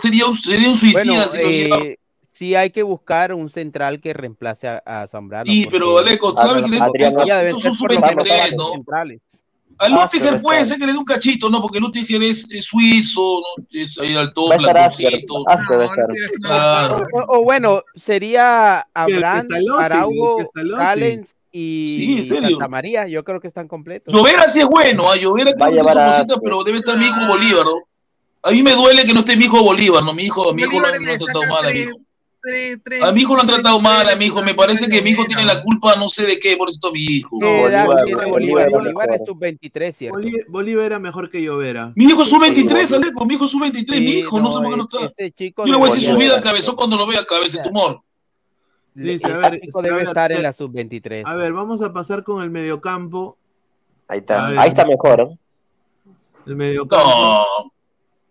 sería, 0.00 0.26
un, 0.26 0.36
sería 0.36 0.68
un 0.68 0.76
suicida 0.76 1.26
bueno, 1.28 1.30
si 1.30 1.38
eh. 1.38 1.98
Sí, 2.42 2.56
hay 2.56 2.70
que 2.70 2.82
buscar 2.82 3.32
un 3.32 3.48
central 3.48 4.00
que 4.00 4.12
reemplace 4.12 4.66
a, 4.66 4.82
a 4.84 5.06
Zambrano. 5.06 5.44
Sí, 5.44 5.68
pero 5.70 5.98
Aleco, 5.98 6.36
¿sabes 6.36 6.68
que 6.68 6.76
estos 6.76 7.62
son 7.62 7.72
sub-23, 7.72 8.56
¿no? 8.56 8.72
Centrales. 8.72 9.20
A 9.78 9.88
Lutiger 9.88 10.42
puede 10.42 10.64
ser 10.64 10.76
que 10.76 10.86
le 10.86 10.92
dé 10.92 10.98
un 10.98 11.04
cachito, 11.04 11.48
¿no? 11.48 11.62
Porque 11.62 11.78
Lutiger 11.78 12.20
es, 12.20 12.50
es 12.50 12.64
suizo, 12.64 13.20
¿no? 13.20 13.64
es 13.70 13.96
ahí 13.96 14.16
al 14.16 14.34
top, 14.34 14.56
platoncito. 14.56 15.44
Claro. 16.40 17.06
O, 17.12 17.38
o, 17.38 17.44
bueno, 17.44 17.84
sería 17.94 18.88
Abraham, 18.92 19.46
Araujo, 19.78 20.38
Callens 20.76 21.28
y 21.52 22.22
sí, 22.24 22.24
Santa 22.24 22.66
María, 22.66 23.06
yo 23.06 23.22
creo 23.22 23.38
que 23.38 23.46
están 23.46 23.68
completos. 23.68 24.12
Llovera 24.12 24.48
sí 24.48 24.58
es 24.58 24.66
bueno, 24.66 25.08
a 25.08 25.16
Llovera 25.16 25.52
creo 25.52 26.26
que 26.26 26.34
pero 26.42 26.64
debe 26.64 26.78
estar 26.78 26.98
mi 26.98 27.04
hijo 27.04 27.24
Bolívar, 27.24 27.66
¿no? 27.66 27.76
A 28.42 28.50
mí 28.50 28.64
me 28.64 28.72
duele 28.72 29.06
que 29.06 29.14
no 29.14 29.20
esté 29.20 29.36
mi 29.36 29.44
hijo 29.44 29.62
Bolívar, 29.62 30.02
¿no? 30.02 30.12
Mi 30.12 30.24
hijo, 30.24 30.52
mi 30.52 30.62
hijo 30.62 30.84
han 30.84 31.04
tratado 31.04 31.42
mal 31.48 31.66
a 31.66 31.72
A 33.02 33.12
mi 33.12 33.20
hijo 33.20 33.36
lo 33.36 33.42
han 33.42 33.46
tratado 33.46 33.80
mal, 33.80 34.08
a 34.08 34.16
mi 34.16 34.24
hijo. 34.24 34.42
Me 34.42 34.54
parece 34.54 34.88
que 34.88 35.00
mi 35.00 35.10
hijo 35.10 35.24
tiene 35.26 35.44
la 35.44 35.62
culpa, 35.62 35.94
no 35.94 36.08
sé 36.08 36.26
de 36.26 36.40
qué, 36.40 36.56
por 36.56 36.68
eso 36.68 36.90
mi 36.92 37.00
hijo. 37.00 37.38
Bolívar, 37.38 38.04
tiene 38.04 38.26
Bolívar, 38.26 38.70
Bolívar 38.70 39.12
es 39.12 39.22
sub-23, 39.24 39.92
¿cierto? 39.92 40.16
Bolívar, 40.18 40.44
Bolívar 40.48 40.84
era 40.86 40.98
mejor 40.98 41.30
que 41.30 41.40
Llovera. 41.40 41.92
Mi 41.94 42.06
hijo 42.06 42.22
es 42.22 42.28
sub-23, 42.28 42.96
Aleco, 42.96 43.24
mi 43.26 43.34
hijo 43.34 43.44
es 43.44 43.50
sub-23, 43.52 43.94
sí, 43.94 44.00
mi 44.00 44.10
hijo, 44.14 44.38
no, 44.38 44.44
no 44.44 44.50
sé 44.50 44.56
por 44.56 44.70
qué 44.70 44.76
no 44.76 44.84
está. 44.84 45.24
Este 45.24 45.54
Yo 45.56 45.64
le 45.66 45.76
voy 45.76 45.90
a 45.90 45.94
decir 45.94 46.10
su 46.10 46.18
vida 46.18 46.40
cabezón 46.40 46.74
cuando 46.74 46.96
lo 46.96 47.06
vea 47.06 47.24
cabeza 47.24 47.62
tumor. 47.62 48.00
Dice, 48.94 49.26
el 49.26 49.32
a 49.32 49.38
ver, 49.38 49.50
táctico 49.52 49.78
a 49.78 49.82
debe 49.82 49.96
ver, 49.96 50.08
estar 50.08 50.32
en 50.32 50.42
la 50.42 50.52
sub-23. 50.52 51.22
A 51.24 51.34
ver, 51.36 51.52
vamos 51.52 51.80
a 51.80 51.92
pasar 51.92 52.24
con 52.24 52.42
el 52.42 52.50
mediocampo. 52.50 53.38
Ahí 54.08 54.18
está. 54.18 54.48
Ver. 54.50 54.58
Ahí 54.58 54.68
está 54.68 54.84
mejor, 54.84 55.20
¿eh? 55.20 55.38
El 56.46 56.56
mediocampo. 56.56 57.08
No, 57.08 57.72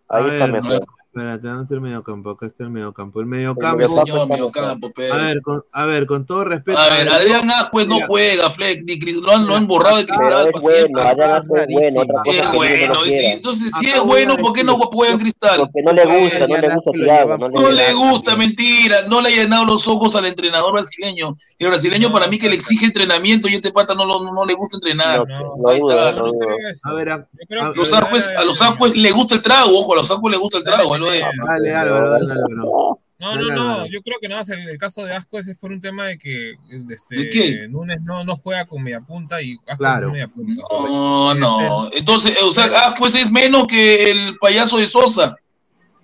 Ahí 0.08 0.24
A 0.24 0.28
está 0.28 0.46
ver, 0.46 0.62
mejor. 0.62 0.86
Espérate, 1.14 1.46
¿dónde 1.46 1.62
está 1.64 1.74
el 1.74 1.80
mediocampo? 1.82 2.30
Acá 2.30 2.46
está 2.46 2.64
el 2.64 2.70
mediocampo. 2.70 3.20
El 3.20 3.24
El 3.24 3.28
mediocampo. 3.28 3.86
señor 3.86 4.26
mediocampo. 4.28 4.90
A 5.12 5.16
ver, 5.18 5.42
con, 5.42 5.62
a 5.70 5.84
ver, 5.84 6.06
con 6.06 6.24
todo 6.24 6.44
respeto. 6.44 6.78
A 6.78 6.88
ver, 6.88 7.06
Adrián 7.10 7.50
Ascuez 7.50 7.86
no 7.86 7.98
juega, 8.06 8.48
Fleck, 8.48 8.82
ni 8.86 8.96
lo 9.20 9.30
han, 9.30 9.46
lo 9.46 9.54
han 9.56 9.66
borrado 9.66 9.98
de 9.98 10.06
cristal. 10.06 10.48
es 10.54 10.62
bueno, 10.62 11.00
Adrián 11.02 11.42
bueno. 11.70 12.00
Otra 12.00 12.22
cosa 12.24 12.38
Es 12.40 12.52
bueno, 12.54 12.94
no 12.94 13.00
entonces 13.04 13.70
si 13.78 13.88
es 13.90 14.00
bueno, 14.02 14.36
¿por 14.38 14.54
qué 14.54 14.64
no 14.64 14.78
juega 14.78 15.12
en 15.12 15.18
cristal? 15.18 15.56
Porque 15.60 15.82
no 15.82 15.92
le 15.92 16.04
gusta, 16.06 16.46
no 16.46 16.56
le 16.56 16.74
gusta 16.74 16.90
Thiago. 16.92 17.36
No 17.38 17.48
No 17.50 17.70
le 17.70 17.92
gusta, 17.92 18.36
mentira, 18.36 19.02
no 19.06 19.20
le 19.20 19.28
ha 19.28 19.36
llenado 19.42 19.66
los 19.66 19.86
ojos 19.86 20.16
al 20.16 20.24
entrenador 20.24 20.72
brasileño. 20.72 21.36
El 21.58 21.68
brasileño 21.68 22.10
para 22.10 22.26
mí 22.26 22.38
que 22.38 22.48
le 22.48 22.54
exige 22.54 22.86
entrenamiento 22.86 23.48
y 23.48 23.54
este 23.56 23.70
pata 23.70 23.94
no, 23.94 24.06
lo- 24.06 24.32
no 24.32 24.46
le 24.46 24.54
gusta 24.54 24.78
entrenar. 24.78 25.20
A 26.84 26.94
ver, 26.94 27.10
a- 27.10 27.26
Los 27.74 27.92
Ascuez- 27.92 28.34
a 28.34 28.44
los 28.44 28.62
Ascuez 28.62 28.96
le 28.96 29.10
gusta 29.10 29.34
el 29.34 29.42
trago, 29.42 29.78
ojo, 29.78 29.92
a 29.92 29.96
los 29.96 30.10
Ascuez 30.10 30.32
le 30.32 30.38
gusta 30.38 30.56
el 30.56 30.64
trago, 30.64 31.01
Dale, 31.06 31.74
Álvaro, 31.74 32.10
dale, 32.10 32.32
Álvaro. 32.32 32.98
No, 33.18 33.36
no, 33.36 33.54
no, 33.54 33.86
yo 33.86 34.02
creo 34.02 34.18
que 34.20 34.28
nada 34.28 34.40
más 34.40 34.48
el, 34.48 34.68
el 34.68 34.78
caso 34.78 35.04
de 35.04 35.14
Asco 35.14 35.38
es 35.38 35.56
por 35.56 35.70
un 35.70 35.80
tema 35.80 36.06
de 36.06 36.18
que 36.18 36.56
este. 36.90 37.68
Núñez 37.68 38.00
no, 38.02 38.24
no 38.24 38.36
juega 38.36 38.64
con 38.64 38.82
media 38.82 39.00
punta 39.00 39.40
y 39.40 39.54
Asco 39.64 39.78
Claro. 39.78 40.08
es 40.08 40.12
media 40.12 40.28
punta. 40.28 40.62
No, 40.68 41.34
no. 41.34 41.92
Entonces, 41.92 42.36
o 42.42 42.50
sea, 42.50 42.64
Ascuez 42.88 43.14
es 43.14 43.30
menos 43.30 43.68
que 43.68 44.10
el 44.10 44.36
payaso 44.38 44.78
de 44.78 44.86
Sosa. 44.86 45.36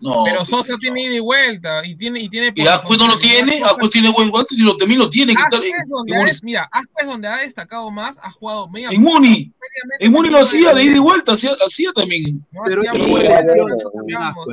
No. 0.01 0.23
Pero 0.25 0.39
pues, 0.39 0.49
Sosa 0.49 0.73
no. 0.73 0.79
tiene 0.79 1.03
ida 1.03 1.15
y 1.15 1.21
vuelta 1.21 1.85
y 1.85 1.97
tiene 1.97 2.21
y 2.21 2.29
tiene 2.29 2.53
Y 2.55 2.67
Ascuez 2.67 2.99
no 3.01 3.09
lo 3.09 3.19
tiene, 3.19 3.63
Ascuez 3.65 3.91
tiene 3.91 4.11
buen 4.11 4.31
gusto 4.31 4.55
y 4.55 4.59
lo 4.59 4.77
también 4.77 5.01
lo 5.01 5.11
tiene. 5.11 5.35
que 5.35 5.41
en- 5.57 5.75
es 5.75 5.89
donde 5.89 6.17
ha, 6.17 6.21
un- 6.21 6.31
mira, 6.43 6.69
Asco 6.71 6.93
es 6.99 7.07
donde 7.07 7.27
ha 7.29 7.37
destacado 7.39 7.91
más, 7.91 8.19
ha 8.23 8.31
jugado 8.31 8.69
media 8.69 8.91
En 8.91 9.03
Muni, 9.03 9.53
en 9.99 10.13
Muni 10.13 10.29
lo 10.31 10.39
hacía 10.41 10.73
de 10.73 10.85
ida 10.85 10.97
y 10.97 11.01
vuelta, 11.01 11.33
hacía, 11.33 11.51
hacía 11.67 11.93
también. 11.93 12.47
No 12.53 12.61
Pero 12.65 12.83
hacía 12.83 12.93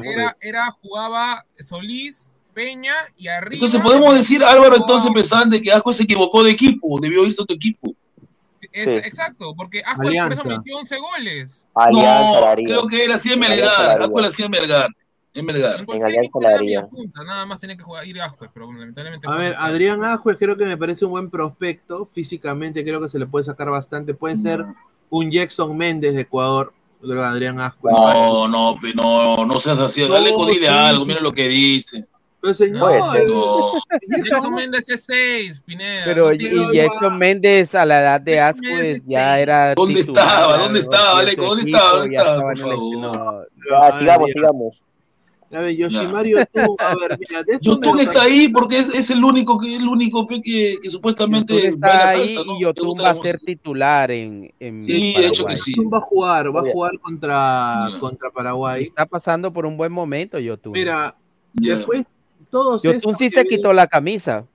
era, 0.04 0.34
era 0.42 0.72
jugaba 0.72 1.46
Solís, 1.60 2.32
Peña 2.54 2.94
y 3.18 3.28
arriba. 3.28 3.56
Entonces 3.56 3.82
podemos 3.82 4.16
decir, 4.16 4.44
Álvaro, 4.44 4.78
entonces 4.78 5.12
de 5.50 5.62
que 5.62 5.72
Ascuez 5.72 5.98
se 5.98 6.04
equivocó 6.04 6.42
de 6.44 6.52
equipo, 6.52 7.00
debió 7.02 7.26
irse 7.26 7.42
a 7.42 7.44
otro 7.44 7.56
equipo. 7.56 7.94
es- 8.72 8.86
Sí. 8.86 9.08
Exacto, 9.08 9.54
porque 9.56 9.82
Asco 9.86 10.02
por 10.04 10.14
eso 10.14 10.44
metió 10.46 10.78
11 10.78 10.98
goles. 10.98 11.66
Alianza 11.76 12.40
No, 12.56 12.64
creo 12.64 12.88
que 12.88 13.04
era 13.06 13.16
así 13.16 13.32
en 13.32 13.42
Alianza 13.44 13.78
Melgar. 13.80 14.02
Ascuez 14.02 14.26
hacía 14.28 14.50
Melgar, 14.50 14.90
en 15.36 15.46
Melgar. 15.46 15.80
En 15.82 15.86
cualquier 15.86 16.88
punta, 16.88 17.24
nada 17.24 17.46
más 17.46 17.60
tenía 17.60 17.76
que 17.76 17.84
jugar, 17.84 18.08
ir 18.08 18.22
Asco, 18.22 18.48
pero 18.54 18.72
lamentablemente. 18.72 19.28
A 19.28 19.36
ver, 19.36 19.52
Ascuez. 19.54 19.70
Adrián 19.70 20.04
Ajuez 20.04 20.38
creo 20.38 20.58
que 20.58 20.66
me 20.66 20.78
parece 20.78 21.06
un 21.06 21.12
buen 21.12 21.30
prospecto. 21.30 22.06
Físicamente 22.06 22.84
creo 22.84 23.02
que 23.02 23.10
se 23.10 23.20
le 23.20 23.28
puede 23.28 23.44
sacar 23.44 23.70
bastante. 23.70 24.14
Puede 24.14 24.38
ser 24.38 24.66
un 25.10 25.30
Jackson 25.30 25.76
Méndez 25.78 26.16
de 26.16 26.22
Ecuador. 26.22 26.74
Creo 27.02 27.16
que 27.16 27.22
Adrián 27.22 27.60
Ajuez. 27.60 27.94
No, 27.94 28.48
no, 28.48 28.78
no, 28.96 29.46
no 29.46 29.60
seas 29.60 29.80
así, 29.80 30.08
dale 30.08 30.34
con 30.34 30.50
sí. 30.50 30.66
algo, 30.66 31.06
mira 31.06 31.20
lo 31.20 31.34
que 31.34 31.48
dice. 31.48 32.06
Pero 32.40 32.54
señor. 32.54 33.28
No, 33.28 33.74
Jackson 34.08 34.54
Méndez 34.54 34.88
es 34.88 35.06
6, 35.06 35.64
Pineda. 35.66 36.04
Pero 36.06 36.32
y 36.32 36.76
Jackson 36.76 37.18
Méndez 37.18 37.76
a 37.76 37.86
la 37.86 38.00
edad 38.00 38.22
de 38.22 38.40
Ascuez 38.40 39.04
ya 39.06 39.40
era 39.40 39.76
¿Dónde 39.76 40.02
titular, 40.02 40.26
estaba? 40.26 40.58
¿Dónde 40.60 40.80
estaba? 40.80 41.26
¿Dónde 41.26 41.32
estaba? 41.32 41.98
¿Dónde 41.98 42.16
estaba, 42.16 42.42
por 42.42 42.58
favor? 42.58 43.48
no, 43.70 44.00
sigamos, 44.00 44.30
sigamos. 44.32 44.82
A 45.52 45.60
ver, 45.60 45.76
Yoshimario, 45.76 46.46
tú, 46.52 46.76
a 46.80 46.96
ver, 46.96 47.18
mira, 47.20 47.44
de 47.44 47.54
estos 47.54 47.62
Yotun 47.78 48.00
está 48.00 48.24
ahí 48.24 48.50
porque 48.50 48.80
es, 48.80 48.90
es 48.90 49.12
el 49.12 49.24
único 49.24 49.60
que 49.60 49.76
el 49.76 49.88
único 49.88 50.26
que, 50.28 50.42
que 50.82 50.90
supuestamente 50.90 51.54
Yotun 51.54 51.70
está 51.70 52.10
ahí 52.10 52.34
salsa, 52.34 52.42
¿no? 52.46 52.58
y 52.58 52.62
Yotun 52.64 52.96
va 53.02 53.10
a 53.12 53.16
ser 53.16 53.40
titular 53.40 54.10
en, 54.12 54.52
en 54.60 54.86
Sí, 54.86 55.14
de 55.14 55.28
hecho 55.28 55.46
que 55.46 55.56
sí. 55.56 55.72
Yotun 55.76 55.94
va 55.94 55.98
a 56.00 56.02
jugar, 56.02 56.54
va 56.56 56.62
a 56.62 56.72
jugar 56.72 57.00
contra, 57.00 57.88
Ya. 57.92 58.00
contra 58.00 58.32
Paraguay. 58.32 58.84
Está 58.84 59.06
pasando 59.06 59.54
por 59.54 59.66
un 59.66 59.78
buen 59.78 59.94
momento 59.94 60.40
Yotun. 60.40 60.74
Mira, 60.74 61.16
después 61.54 62.08
todos 62.50 62.82
Yotun 62.84 63.16
sí 63.18 63.30
se 63.30 63.42
vienen- 63.44 63.48
quitó 63.58 63.72
la 63.72 63.88
camisa. 63.88 64.46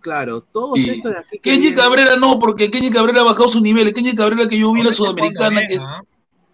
Claro, 0.00 0.40
todos 0.40 0.74
Sí. 0.76 0.90
estos 0.90 1.12
de 1.12 1.18
aquí 1.18 1.38
Kenji 1.40 1.60
vienen- 1.68 1.78
Cabrera 1.78 2.16
no, 2.16 2.38
porque 2.38 2.70
Kenji 2.70 2.90
Cabrera 2.90 3.20
ha 3.20 3.24
bajado 3.24 3.48
su 3.48 3.60
nivel. 3.60 3.86
El 3.88 3.94
Kenji 3.94 4.14
Cabrera 4.16 4.48
que 4.48 4.58
yo 4.58 4.72
vi 4.72 4.82
la 4.82 4.92
sudamericana 4.92 5.60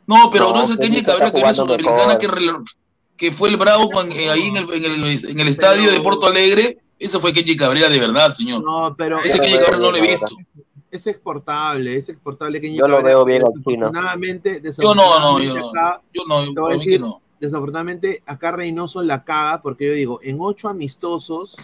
no, 0.07 0.29
pero 0.31 0.49
no, 0.49 0.55
No, 0.57 0.63
es 0.63 0.71
el 0.71 0.79
Kenji 0.79 1.03
Cabrera 1.03 1.31
que 1.31 1.39
vi 1.39 1.43
la 1.45 1.55
sudamericana 1.55 1.97
mejor. 2.07 2.19
que, 2.19 2.27
que 3.17 3.31
fue 3.33 3.49
el 3.49 3.57
bravo 3.57 3.89
con- 3.89 4.11
eh, 4.13 4.31
ahí 4.31 4.49
en 4.49 4.57
el, 4.57 4.73
en 4.73 4.85
el, 4.85 5.25
en 5.31 5.41
el 5.41 5.49
estadio 5.49 5.91
de 5.91 6.01
Porto 6.01 6.27
Alegre. 6.27 6.79
Ese 6.99 7.19
fue 7.21 7.33
Kenji 7.33 7.57
Cabrera 7.57 7.89
de 7.89 7.99
verdad, 7.99 8.31
señor. 8.31 8.63
No, 8.65 8.95
pero 8.97 9.19
Ese 9.23 9.39
Kenji 9.39 9.59
Cabrera 9.59 9.79
no 9.79 9.91
lo 9.91 9.97
he 9.97 10.01
visto. 10.01 10.27
es 10.91 11.07
exportable, 11.09 11.97
es 11.97 12.09
exportable 12.09 12.61
Kenji 12.61 12.77
Yo 12.79 12.87
lo 12.87 12.97
Cabrera, 12.97 13.17
veo 13.17 13.25
bien 13.25 13.43
pero 13.43 13.53
al 13.53 13.63
chino. 13.65 13.87
Desafortunadamente, 13.89 14.63
Yo 14.79 14.95
no, 14.95 15.19
no, 15.19 15.39
yo 15.41 15.55
desafortunadamente 15.55 15.61
no. 15.61 15.69
acá, 15.71 16.03
Yo 16.15 16.23
no, 16.27 16.45
Te 16.55 16.61
voy 16.61 16.73
a 16.73 16.77
decir- 16.77 17.01
no. 17.01 17.21
desafortunadamente 17.41 18.23
acá 18.27 18.53
Reynoso 18.53 19.03
la 19.03 19.25
caga 19.25 19.61
porque 19.61 19.87
yo 19.89 19.93
digo, 19.93 20.21
en 20.23 20.39
ocho 20.41 20.69
amistosos, 20.69 21.57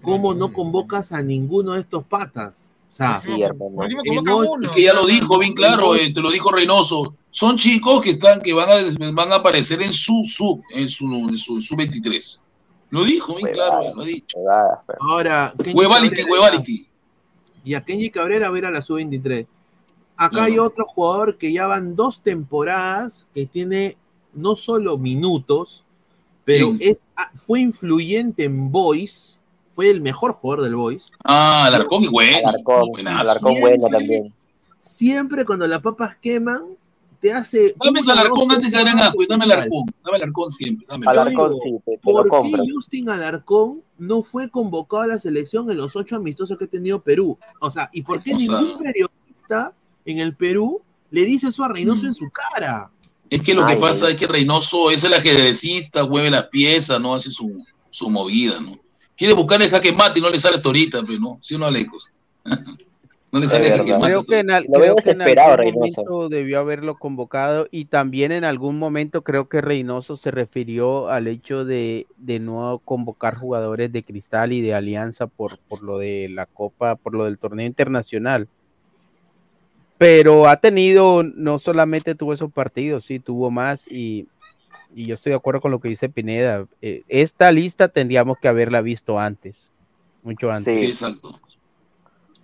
¿cómo 0.00 0.34
no 0.34 0.52
convocas 0.52 1.12
a 1.12 1.22
ninguno 1.22 1.72
de 1.74 1.80
estos 1.80 2.04
patas? 2.04 2.71
O 2.92 2.94
sea, 2.94 3.22
Sí, 3.22 3.28
que 4.74 4.82
ya 4.82 4.92
lo 4.92 5.06
dijo 5.06 5.38
bien 5.38 5.54
claro, 5.54 5.92
te 6.12 6.20
lo 6.20 6.30
dijo 6.30 6.52
Reynoso. 6.52 7.14
Son 7.30 7.56
chicos 7.56 8.02
que 8.02 8.10
están, 8.10 8.42
que 8.42 8.52
van 8.52 8.68
a, 8.68 9.10
van 9.12 9.32
a 9.32 9.36
aparecer 9.36 9.80
en 9.80 9.92
su 9.92 10.24
sub, 10.28 10.62
en 10.74 10.88
su, 10.90 11.06
en 11.06 11.38
su, 11.38 11.56
en 11.56 11.62
su 11.62 11.74
23. 11.74 12.44
Lo 12.90 13.04
dijo 13.04 13.34
bien 13.36 13.48
claro, 13.54 13.94
lo 13.94 14.02
ha 14.02 14.04
dicho. 14.04 14.36
Pero- 14.86 14.98
ahora 15.08 15.54
Huevality, 15.72 16.22
huevality. 16.24 16.86
y 17.64 17.72
a 17.74 17.82
Kenji 17.82 18.10
Cabrera 18.10 18.50
ver 18.50 18.66
a 18.66 18.70
la 18.70 18.82
sub-23. 18.82 19.46
Acá 20.16 20.28
Claro. 20.30 20.44
hay 20.46 20.58
otro 20.58 20.84
jugador 20.84 21.38
que 21.38 21.50
ya 21.50 21.66
van 21.66 21.96
dos 21.96 22.20
temporadas 22.22 23.26
que 23.34 23.46
tiene 23.46 23.96
no 24.34 24.54
solo 24.56 24.98
minutos, 24.98 25.84
pero 26.44 26.72
Sí. 26.72 26.78
es, 26.82 27.00
ah, 27.16 27.30
fue 27.34 27.60
influyente 27.60 28.44
en 28.44 28.70
Boys, 28.70 29.38
fue 29.74 29.88
el 29.90 30.00
mejor 30.00 30.32
jugador 30.34 30.64
del 30.64 30.76
Boys. 30.76 31.10
Ah, 31.24 31.64
Alarcón 31.66 32.04
y 32.04 32.08
bueno. 32.08 32.48
Alarcón. 32.48 33.06
Alarcón 33.06 33.60
bueno 33.60 33.88
también. 33.88 34.32
Siempre 34.78 35.44
cuando 35.44 35.66
las 35.66 35.80
papas 35.80 36.16
queman, 36.16 36.62
te 37.20 37.32
hace. 37.32 37.74
Dame 37.82 38.00
ese 38.00 38.10
Alarcón 38.12 38.50
antes 38.50 38.70
que 38.70 38.78
jugadas 38.78 39.06
Ascuez, 39.08 39.28
dame. 39.28 39.44
Alarcón, 39.44 39.84
dame 40.04 40.16
Alarcón 40.16 40.50
siempre. 40.50 40.86
Dame 40.88 41.06
Alarcón 41.06 41.54
sí, 41.62 41.70
te, 41.84 41.92
te 41.92 42.12
lo 42.12 42.24
¿Por 42.24 42.42
qué 42.42 42.72
Justin 42.72 43.08
Alarcón 43.10 43.82
no 43.98 44.22
fue 44.22 44.50
convocado 44.50 45.02
a 45.04 45.06
la 45.06 45.18
selección 45.18 45.70
en 45.70 45.76
los 45.76 45.94
ocho 45.94 46.16
amistosos 46.16 46.58
que 46.58 46.64
ha 46.64 46.68
tenido 46.68 47.00
Perú? 47.00 47.38
O 47.60 47.70
sea, 47.70 47.88
¿y 47.92 48.02
por 48.02 48.22
qué 48.22 48.34
O 48.34 48.40
sea- 48.40 48.60
ningún 48.60 48.78
periodista 48.82 49.72
en 50.04 50.18
el 50.18 50.34
Perú 50.34 50.82
le 51.10 51.24
dice 51.24 51.48
eso 51.48 51.62
a 51.64 51.68
Reynoso 51.68 52.02
Mm. 52.02 52.06
en 52.06 52.14
su 52.14 52.28
cara? 52.30 52.90
Es 53.30 53.40
que 53.42 53.54
lo 53.54 53.64
que 53.64 53.76
pasa 53.76 54.06
ay. 54.06 54.14
es 54.14 54.18
que 54.20 54.26
Reynoso 54.26 54.90
es 54.90 55.04
el 55.04 55.14
ajedrecista, 55.14 56.04
mueve 56.04 56.28
las 56.30 56.48
piezas, 56.48 57.00
no 57.00 57.14
hace 57.14 57.30
su, 57.30 57.64
su 57.88 58.10
movida, 58.10 58.60
¿no? 58.60 58.78
Quiere 59.16 59.34
buscar 59.34 59.60
el 59.62 59.70
jaque 59.70 59.92
mate 59.92 60.18
y 60.18 60.22
no 60.22 60.30
le 60.30 60.38
sale 60.38 60.56
hasta 60.56 60.68
ahorita, 60.68 61.02
pero 61.06 61.18
no, 61.20 61.38
si 61.42 61.56
no 61.58 61.66
Alecos. 61.66 62.10
no 63.32 63.38
le 63.40 63.46
sale 63.48 63.70
jaque 63.70 63.92
mate. 63.92 64.04
Creo 64.06 64.24
que 64.24 64.38
en, 64.40 64.50
al- 64.50 64.64
Lo 64.64 64.80
veo 64.80 64.80
creo 64.80 64.96
que 64.96 65.10
en 65.10 65.18
desesperado, 65.18 65.52
algún 65.52 65.64
Reynoso. 65.80 66.02
momento 66.04 66.28
debió 66.28 66.58
haberlo 66.60 66.94
convocado 66.94 67.68
y 67.70 67.84
también 67.84 68.32
en 68.32 68.44
algún 68.44 68.78
momento 68.78 69.22
creo 69.22 69.48
que 69.48 69.60
Reynoso 69.60 70.16
se 70.16 70.30
refirió 70.30 71.08
al 71.08 71.28
hecho 71.28 71.64
de, 71.64 72.06
de 72.16 72.40
no 72.40 72.80
convocar 72.84 73.36
jugadores 73.36 73.92
de 73.92 74.02
Cristal 74.02 74.52
y 74.52 74.60
de 74.60 74.74
Alianza 74.74 75.26
por, 75.26 75.58
por 75.58 75.82
lo 75.82 75.98
de 75.98 76.28
la 76.30 76.46
Copa, 76.46 76.96
por 76.96 77.14
lo 77.14 77.24
del 77.26 77.38
torneo 77.38 77.66
internacional. 77.66 78.48
Pero 79.98 80.48
ha 80.48 80.56
tenido, 80.56 81.22
no 81.22 81.58
solamente 81.58 82.14
tuvo 82.16 82.32
esos 82.32 82.50
partidos, 82.50 83.04
sí, 83.04 83.20
tuvo 83.20 83.50
más 83.52 83.86
y, 83.88 84.26
y 84.94 85.06
yo 85.06 85.14
estoy 85.14 85.30
de 85.30 85.36
acuerdo 85.36 85.60
con 85.60 85.70
lo 85.70 85.80
que 85.80 85.88
dice 85.88 86.08
Pineda. 86.08 86.66
Eh, 86.80 87.02
esta 87.08 87.50
lista 87.52 87.88
tendríamos 87.88 88.38
que 88.38 88.48
haberla 88.48 88.80
visto 88.80 89.18
antes, 89.18 89.72
mucho 90.22 90.50
antes. 90.50 90.76
Sí, 90.78 90.84
exacto. 90.84 91.38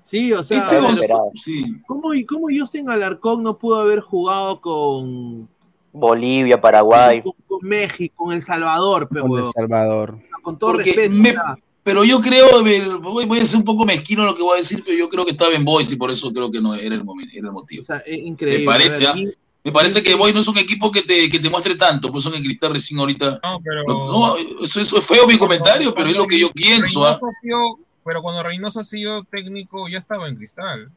Sí, 0.04 0.32
o 0.32 0.42
sea, 0.42 0.58
Este 0.58 0.80
desesperado. 0.80 1.30
sí. 1.34 1.64
¿cómo, 1.86 2.14
y 2.14 2.24
¿cómo 2.24 2.46
Justin 2.50 2.88
Alarcón 2.88 3.42
no 3.42 3.58
pudo 3.58 3.80
haber 3.80 4.00
jugado 4.00 4.60
con, 4.60 5.48
Bolivia, 5.92 6.60
Paraguay. 6.60 7.20
con, 7.22 7.32
con 7.46 7.68
México, 7.68 8.24
con 8.24 8.32
El 8.34 8.42
Salvador, 8.42 9.08
pero, 9.12 9.26
Con 9.26 9.44
El 9.44 9.52
Salvador. 9.52 10.18
con 10.42 10.58
todo 10.58 10.72
Porque 10.72 10.92
respeto? 10.94 11.14
me- 11.14 11.34
Pero 11.82 12.04
yo 12.04 12.20
creo, 12.20 12.62
ver, 12.62 12.86
voy, 12.98 13.26
voy 13.26 13.40
a 13.40 13.46
ser 13.46 13.58
un 13.58 13.64
poco 13.64 13.84
mezquino 13.84 14.22
en 14.22 14.28
lo 14.28 14.34
que 14.34 14.42
voy 14.42 14.54
a 14.54 14.58
decir, 14.58 14.82
pero 14.84 14.96
yo 14.96 15.08
creo 15.08 15.24
que 15.24 15.30
estaba 15.32 15.52
en 15.54 15.64
Boys 15.64 15.90
y 15.92 15.96
por 15.96 16.10
eso 16.10 16.32
creo 16.32 16.50
que 16.50 16.60
no 16.60 16.74
era 16.74 16.94
el 16.94 17.04
momento, 17.04 17.32
era 17.36 17.48
el 17.48 17.52
motivo. 17.52 17.82
o 17.82 17.84
sea, 17.84 17.98
es 17.98 18.18
increíble. 18.18 18.60
Me 18.60 18.64
parece, 18.66 19.06
A 19.06 19.12
ver, 19.14 19.26
¿ah? 19.26 19.30
y- 19.30 19.47
Me 19.64 19.72
parece 19.72 20.02
que 20.02 20.10
sí. 20.12 20.16
Boys 20.16 20.34
no 20.34 20.40
es 20.40 20.48
un 20.48 20.56
equipo 20.58 20.90
que 20.90 21.02
te, 21.02 21.28
que 21.28 21.38
te 21.38 21.50
muestre 21.50 21.74
tanto, 21.74 22.10
pues 22.10 22.24
son 22.24 22.34
el 22.34 22.42
cristal 22.42 22.72
recién 22.72 22.98
ahorita. 23.00 23.40
No, 23.42 23.60
pero. 23.62 23.82
No, 23.86 24.36
eso, 24.64 24.80
eso 24.80 24.98
es 24.98 25.04
feo 25.04 25.26
mi 25.26 25.36
comentario, 25.36 25.92
pero 25.94 26.08
es 26.08 26.16
lo 26.16 26.26
que 26.26 26.38
yo 26.38 26.50
pienso. 26.52 27.04
¿ah? 27.04 27.10
Reynoso 27.14 27.26
ha 27.26 27.40
sido- 27.42 27.78
pero 28.04 28.22
cuando 28.22 28.42
Reynoso 28.42 28.80
ha 28.80 28.84
sido 28.84 29.22
técnico, 29.24 29.88
ya 29.88 29.98
estaba 29.98 30.28
en 30.28 30.36
cristal. 30.36 30.90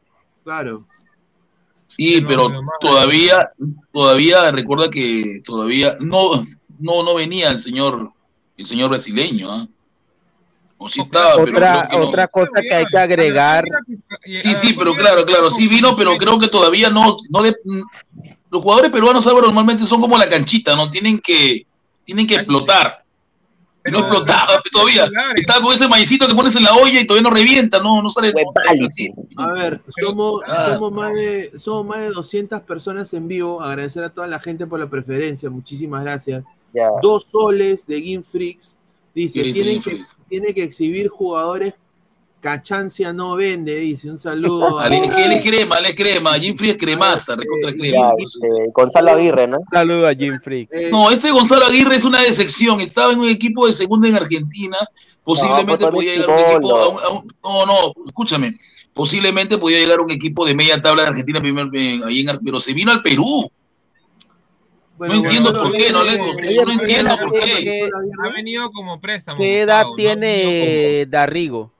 Claro. 0.44 0.78
Sí, 1.86 2.22
pero 2.26 2.50
todavía, 2.80 3.50
todavía 3.92 4.50
recuerda 4.50 4.88
que 4.88 5.42
todavía 5.44 5.96
no, 6.00 6.42
no, 6.78 7.02
no 7.02 7.14
venía 7.14 7.50
el 7.50 7.58
señor, 7.58 8.12
el 8.56 8.64
señor 8.64 8.88
brasileño, 8.88 9.50
¿ah? 9.52 9.66
Sí, 10.88 11.00
estaba, 11.00 11.36
pero 11.44 11.56
Otra, 11.56 11.86
creo 11.86 11.90
que 11.90 11.96
no. 11.98 12.08
otra 12.08 12.26
cosa 12.28 12.60
que 12.62 12.74
hay 12.74 12.86
que 12.86 12.98
agregar, 12.98 13.64
Sí, 14.24 14.54
sí, 14.54 14.72
pero 14.72 14.94
claro, 14.94 15.24
claro, 15.26 15.50
sí 15.50 15.68
vino, 15.68 15.94
pero 15.94 16.16
creo 16.16 16.38
que 16.40 16.48
todavía 16.48 16.88
no, 16.90 17.16
no 17.30 17.42
le- 17.42 17.54
los 18.52 18.62
jugadores 18.62 18.90
peruanos, 18.90 19.26
Álvaro, 19.26 19.46
normalmente 19.46 19.86
son 19.86 20.02
como 20.02 20.18
la 20.18 20.28
canchita, 20.28 20.76
¿no? 20.76 20.90
Tienen 20.90 21.18
que, 21.20 21.66
tienen 22.04 22.26
que 22.26 22.34
explotar. 22.34 23.02
No 23.90 24.00
explotaba 24.00 24.62
todavía. 24.70 25.10
Está 25.34 25.58
con 25.62 25.74
ese 25.74 25.88
maicito 25.88 26.28
que 26.28 26.34
pones 26.34 26.54
en 26.54 26.64
la 26.64 26.74
olla 26.74 27.00
y 27.00 27.06
todavía 27.06 27.30
no 27.30 27.34
revienta, 27.34 27.82
no, 27.82 28.02
no 28.02 28.10
sale. 28.10 28.30
así. 28.86 29.10
A 29.38 29.46
ver, 29.52 29.80
somos, 29.98 30.42
somos, 30.68 30.92
más 30.92 31.14
de, 31.14 31.50
somos 31.56 31.86
más 31.86 32.00
de 32.00 32.10
200 32.10 32.60
personas 32.60 33.14
en 33.14 33.26
vivo. 33.26 33.62
Agradecer 33.62 34.04
a 34.04 34.10
toda 34.10 34.26
la 34.26 34.38
gente 34.38 34.66
por 34.66 34.78
la 34.78 34.86
preferencia. 34.86 35.48
Muchísimas 35.48 36.02
gracias. 36.02 36.44
Dos 37.00 37.28
soles 37.30 37.86
de 37.86 38.02
Game 38.02 38.22
Freaks. 38.22 38.76
Dice, 39.14 39.40
¿Qué 39.40 39.46
dice 39.46 39.62
tienen 39.62 39.82
que, 39.82 40.04
tiene 40.28 40.52
que 40.52 40.62
exhibir 40.62 41.08
jugadores. 41.08 41.72
Cachancia 42.42 43.12
no 43.12 43.36
vende, 43.36 43.76
dice. 43.76 44.10
Un 44.10 44.18
saludo. 44.18 44.80
Que 44.88 44.96
él 45.24 45.32
es 45.32 45.42
crema, 45.42 45.76
él 45.76 45.86
es 45.86 45.94
crema, 45.94 46.32
Jim 46.32 46.56
Free 46.56 46.70
es 46.70 46.76
cremaza, 46.76 47.36
recontra 47.36 47.72
crema. 47.72 48.08
Ya, 48.18 48.24
este, 48.24 48.48
Gonzalo 48.74 49.12
Aguirre, 49.12 49.46
¿no? 49.46 49.58
saludo 49.72 50.08
a 50.08 50.12
Jim 50.14 50.40
Freak. 50.42 50.68
Eh, 50.72 50.88
No, 50.90 51.08
este 51.12 51.30
Gonzalo 51.30 51.64
Aguirre 51.66 51.94
es 51.94 52.04
una 52.04 52.20
decepción. 52.20 52.80
Estaba 52.80 53.12
en 53.12 53.20
un 53.20 53.28
equipo 53.28 53.68
de 53.68 53.72
segunda 53.72 54.08
en 54.08 54.16
Argentina. 54.16 54.76
Posiblemente 55.22 55.84
No, 55.84 55.92
podía 55.92 56.14
llegar 56.16 56.30
a 56.30 56.34
un 56.34 56.50
equipo. 56.56 56.76
a 56.76 56.88
un- 56.88 56.98
a 57.00 57.08
un- 57.10 57.28
no, 57.44 57.66
no, 57.66 57.92
escúchame. 58.06 58.56
Posiblemente 58.92 59.56
podía 59.56 59.78
llegar 59.78 60.00
a 60.00 60.02
un 60.02 60.10
equipo 60.10 60.44
de 60.44 60.56
media 60.56 60.82
tabla 60.82 61.02
de 61.04 61.08
Argentina, 61.10 61.40
primer, 61.40 61.68
eh, 61.74 62.00
ahí 62.04 62.20
en 62.22 62.38
pero 62.44 62.60
se 62.60 62.72
vino 62.74 62.90
al 62.90 63.02
Perú. 63.02 63.48
bueno, 64.98 65.14
no 65.14 65.20
entiendo 65.22 65.52
por 65.52 65.72
qué, 65.72 65.90
no 65.92 66.00
Aguirre- 66.00 66.42
le- 66.42 66.54
yo 66.54 66.64
no 66.64 66.72
entiendo 66.72 67.16
por 67.18 67.32
qué. 67.32 67.40
¿Qué, 67.62 67.90
Ha 68.24 68.28
venido 68.32 68.70
como 68.72 69.00
préstamo. 69.00 69.38
qué 69.38 69.60
edad 69.60 69.84
Gustavo, 69.86 69.90
no 69.92 69.96
tiene 69.96 71.06
Darrigo? 71.08 71.70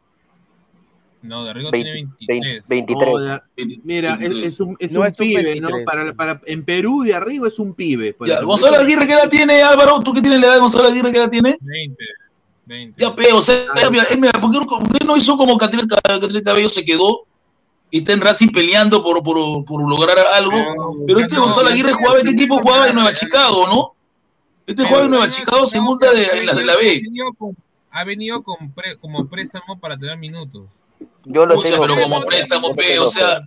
No, 1.23 1.45
Darrigo 1.45 1.71
Vein- 1.71 1.85
tiene 1.85 1.93
vein- 2.27 2.43
23. 2.43 2.69
23. 2.69 3.09
No, 3.13 3.19
da- 3.21 3.45
Mira, 3.85 4.15
es, 4.21 4.23
es 4.35 4.61
un, 4.61 4.77
es 4.81 4.93
No 4.93 5.01
un 5.01 5.07
es 5.07 5.15
pibe, 5.17 5.43
23. 5.43 5.61
¿no? 5.63 5.85
Para, 5.85 6.13
para, 6.15 6.41
en 6.47 6.65
Perú 6.65 7.03
de 7.05 7.15
arriba 7.15 7.47
es 7.49 7.59
un 7.59 7.75
pibe. 7.75 8.17
Ya, 8.21 8.27
ejemplo. 8.27 8.47
Gonzalo 8.49 8.77
Aguirre, 8.79 9.07
¿qué 9.07 9.13
edad 9.13 9.29
tiene, 9.29 9.63
Álvaro? 9.63 10.01
¿Tú 10.01 10.13
qué 10.13 10.21
tienes 10.21 10.41
la 10.41 10.47
edad 10.49 10.55
de 10.55 10.61
Gonzalo 10.61 10.89
Aguirre? 10.89 11.13
¿Qué 11.13 11.19
edad 11.19 11.31
tiene? 11.31 11.57
20. 11.61 12.05
20. 12.67 13.01
Ya, 13.01 13.15
pero, 13.15 13.37
o 13.37 13.43
sea, 13.43 13.57
mira, 13.91 14.05
él, 14.11 14.21
mira, 14.21 14.33
¿por, 14.33 14.51
qué, 14.51 14.59
no- 14.59 14.67
por 14.67 14.99
qué 14.99 15.05
no 15.05 15.17
hizo 15.17 15.37
como 15.37 15.57
Catriel 15.59 15.87
Cabello 16.45 16.69
se 16.69 16.85
quedó 16.85 17.27
y 17.91 17.99
está 17.99 18.13
en 18.15 18.21
Racing 18.21 18.49
peleando 18.49 19.03
por, 19.03 19.23
por, 19.23 19.65
por 19.65 19.89
lograr 19.89 20.17
algo? 20.35 21.05
Pero 21.07 21.21
este 21.21 21.35
no, 21.37 21.43
Gonzalo 21.45 21.69
Aguirre 21.69 21.93
jugaba 21.93 22.19
en 22.21 22.25
qué 22.27 22.33
equipo 22.33 22.59
jugaba 22.59 22.89
en 22.89 22.95
Nueva 22.95 23.13
Chicago, 23.13 23.67
¿no? 23.69 23.93
Este 24.67 24.85
jugaba 24.85 25.05
en 25.05 25.11
Nueva 25.11 25.29
Chicago, 25.29 25.67
segunda 25.67 26.13
de 26.13 26.25
en 26.25 26.47
la, 26.47 26.55
de 26.55 26.65
la 26.65 26.73
Ha 26.73 26.77
B. 26.79 27.01
venido 27.03 27.33
con, 27.35 27.57
ha 27.91 28.05
venido 28.05 28.43
con 28.43 28.71
pre- 28.73 28.97
como 28.97 29.27
préstamo 29.27 29.79
para 29.79 29.97
tener 29.97 30.17
minutos. 30.17 30.65
Yo 31.25 31.47
lo 31.47 31.55
Pucha, 31.55 31.71
tengo. 31.71 31.83
pero 31.87 32.03
como 32.03 32.23
préstamo, 32.25 32.75
pe, 32.75 32.99
o 32.99 33.09
sea, 33.09 33.41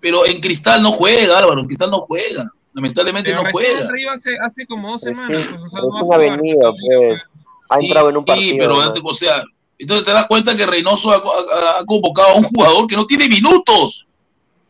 pero 0.00 0.26
en 0.26 0.40
Cristal 0.40 0.82
no 0.82 0.92
juega, 0.92 1.38
Álvaro, 1.38 1.60
en 1.60 1.66
Cristal 1.66 1.90
no 1.90 1.98
juega. 2.00 2.50
Lamentablemente 2.74 3.30
Pero 3.30 3.42
no 3.42 3.50
juega. 3.50 3.88
Hace, 4.12 4.36
hace 4.40 4.66
como 4.66 4.90
dos 4.92 5.00
Pues 5.02 5.16
semanas. 5.16 5.42
sí, 5.42 5.48
pues, 5.50 5.62
o 5.62 5.68
sea, 5.68 5.80
pero 5.80 5.88
no 5.88 5.94
va 5.94 5.98
es 5.98 6.00
a 6.00 6.02
un 6.02 6.04
jugar, 6.04 6.20
avenido, 6.20 6.74
pues. 6.86 7.22
Ha 7.70 7.76
Sí, 7.78 7.84
entrado 7.86 8.10
en 8.10 8.16
un 8.16 8.22
sí, 8.22 8.26
partido. 8.26 8.56
pero 8.58 8.74
¿no? 8.74 8.80
antes, 8.82 9.02
o 9.04 9.14
sea, 9.14 9.42
entonces 9.78 10.06
te 10.06 10.12
das 10.12 10.26
cuenta 10.26 10.56
que 10.56 10.66
Reynoso 10.66 11.10
ha, 11.12 11.16
ha- 11.16 11.80
ha 11.80 11.84
convocado 11.84 12.28
a 12.28 12.34
un 12.34 12.44
jugador 12.44 12.86
que 12.86 12.96
no 12.96 13.06
tiene 13.06 13.28
minutos. 13.28 14.06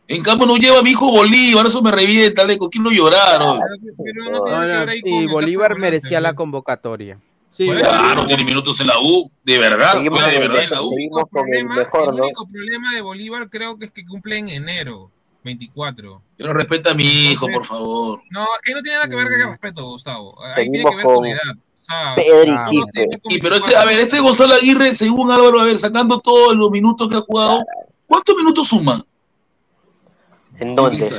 En 0.07 0.23
cambio 0.23 0.47
no 0.47 0.57
lleva 0.57 0.79
a 0.79 0.81
mi 0.81 0.89
hijo 0.91 1.11
Bolívar, 1.11 1.67
eso 1.67 1.83
me 1.83 1.91
revienta, 1.91 2.43
Leco, 2.43 2.67
quiero 2.69 2.89
llorar. 2.89 3.39
¿no? 3.39 3.59
Pero 4.03 4.31
no 4.31 4.43
tiene 4.43 4.85
que 4.85 4.91
ahí 4.91 5.01
con 5.01 5.25
Bolívar 5.27 5.77
merecía 5.77 6.19
la 6.19 6.33
convocatoria. 6.33 7.19
Sí, 7.51 7.67
Ah, 7.83 8.13
no 8.15 8.25
tiene 8.27 8.43
minutos 8.45 8.79
en 8.79 8.87
la 8.87 8.99
U, 8.99 9.29
de 9.43 9.57
verdad, 9.57 9.93
Seguimos 9.93 10.25
de 10.25 10.39
verdad 10.39 10.63
en 10.63 10.69
la 10.69 10.81
U. 10.81 10.89
seguimos 10.91 11.23
con 11.31 11.39
el 11.47 11.51
problema, 11.65 11.75
mejor, 11.75 12.09
el 12.09 12.15
¿no? 12.17 12.23
único 12.25 12.47
problema 12.47 12.93
de 12.93 13.01
Bolívar 13.01 13.49
creo 13.49 13.77
que 13.77 13.85
es 13.85 13.91
que 13.91 14.05
cumple 14.05 14.37
en 14.37 14.49
enero 14.49 15.11
24. 15.43 16.21
Pero 16.37 16.53
respeta 16.53 16.91
a 16.91 16.93
mi 16.93 17.03
hijo, 17.03 17.47
Entonces- 17.47 17.55
por 17.57 17.65
favor. 17.65 18.21
No, 18.29 18.43
aquí 18.43 18.73
no 18.73 18.81
tiene 18.81 18.97
nada 18.99 19.09
que 19.09 19.15
ver 19.15 19.29
con 19.29 19.41
el 19.41 19.47
respeto, 19.49 19.85
Gustavo. 19.85 20.43
Ahí 20.43 20.69
tiene 20.69 20.89
que 20.89 20.95
ver 20.95 21.05
con, 21.05 21.15
con 21.15 21.23
la 21.25 21.31
edad. 21.31 21.55
O 21.55 21.83
sea, 21.83 22.13
Y 22.17 22.29
pero 22.29 22.85
este, 22.85 23.07
24. 23.29 23.77
a 23.77 23.85
ver, 23.85 23.99
este 23.99 24.19
Gonzalo 24.19 24.53
Aguirre, 24.53 24.93
según 24.93 25.31
Álvaro, 25.31 25.59
a 25.59 25.63
ver, 25.63 25.79
sacando 25.79 26.19
todos 26.19 26.55
los 26.55 26.69
minutos 26.69 27.09
que 27.09 27.15
ha 27.15 27.21
jugado, 27.21 27.63
¿cuántos 28.05 28.35
minutos 28.37 28.67
suma? 28.67 29.03
¿En 30.59 30.75
dónde? 30.75 31.09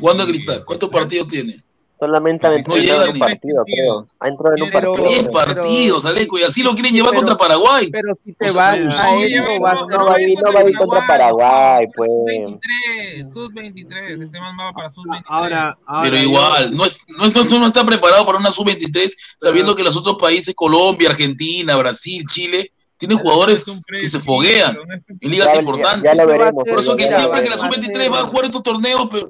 ¿Cuándo 0.00 0.24
sí, 0.24 0.32
Cristal? 0.32 0.64
¿Cuántos 0.64 0.90
partidos 0.90 1.28
tiene? 1.28 1.62
Solamente 2.00 2.46
ha 2.46 2.50
No 2.50 2.56
entrado 2.56 2.78
llega 2.80 3.04
en 3.04 3.10
un 3.10 3.18
partido, 3.18 3.64
creo. 3.64 4.06
Ha 4.20 4.28
entrado 4.28 4.54
en 4.56 4.62
un 4.62 4.70
partido. 4.70 4.94
Diez 5.08 5.18
creo. 5.20 5.30
partidos, 5.32 6.04
Aleco, 6.04 6.38
y 6.38 6.42
así 6.44 6.62
lo 6.62 6.72
quieren 6.74 6.94
llevar 6.94 7.10
Pero- 7.10 7.20
contra 7.22 7.36
Paraguay. 7.36 7.88
Pero 7.90 8.14
si 8.24 8.32
te 8.34 8.46
O 8.46 8.48
sea, 8.50 8.62
vas 8.70 8.78
no, 8.78 8.84
a 8.84 8.86
no, 8.86 9.60
vas 9.60 9.74
no, 9.80 9.86
no 9.98 10.06
va 10.06 10.14
a 10.14 10.20
ir- 10.20 10.38
no 10.40 10.52
va 10.52 10.60
a 10.60 10.68
ir 10.68 10.76
contra 10.76 11.06
Paraguay, 11.06 11.86
pues. 11.96 12.08
Sub-23, 12.10 13.32
sub-23. 13.32 14.22
Este 14.22 14.40
man 14.40 14.56
va 14.60 14.72
para 14.72 14.90
sub-23. 14.90 15.22
ahora, 15.26 15.78
ahora 15.86 16.02
Pero 16.10 16.16
igual, 16.22 16.76
no, 16.76 16.84
es, 16.84 16.96
no, 17.08 17.24
es- 17.26 17.34
no, 17.34 17.58
no 17.58 17.66
está 17.66 17.84
preparado 17.84 18.24
para 18.24 18.38
una 18.38 18.52
sub-23, 18.52 19.16
sabiendo 19.36 19.74
que 19.74 19.82
los 19.82 19.96
otros 19.96 20.16
países, 20.18 20.54
Colombia, 20.54 21.10
Argentina, 21.10 21.74
Brasil, 21.76 22.24
Chile, 22.30 22.72
tienen 22.96 23.18
jugadores 23.18 23.64
que 23.88 24.08
se 24.08 24.18
foguean 24.20 24.74
no 24.74 24.82
en 25.20 25.30
ligas 25.30 25.48
Ya- 25.48 25.54
ya- 25.54 25.60
importantes. 25.60 26.02
ya 26.04 26.14
lo 26.14 26.22
Eso 26.22 26.28
va 26.28 26.34
a 26.34 26.38
veremos. 26.38 26.64
Por 26.64 26.78
eso 26.80 26.96
que 26.96 27.02
ya 27.04 27.08
siempre 27.18 27.42
que 27.42 27.48
la 27.50 27.56
veremos. 27.56 27.60
va 27.60 27.66
a 27.66 27.72
sub-23 27.74 28.02
ser- 28.04 28.12
va 28.12 28.18
a 28.20 28.24
jugar 28.24 28.44
estos 28.44 28.62
torneos 28.62 29.08
pre- 29.08 29.26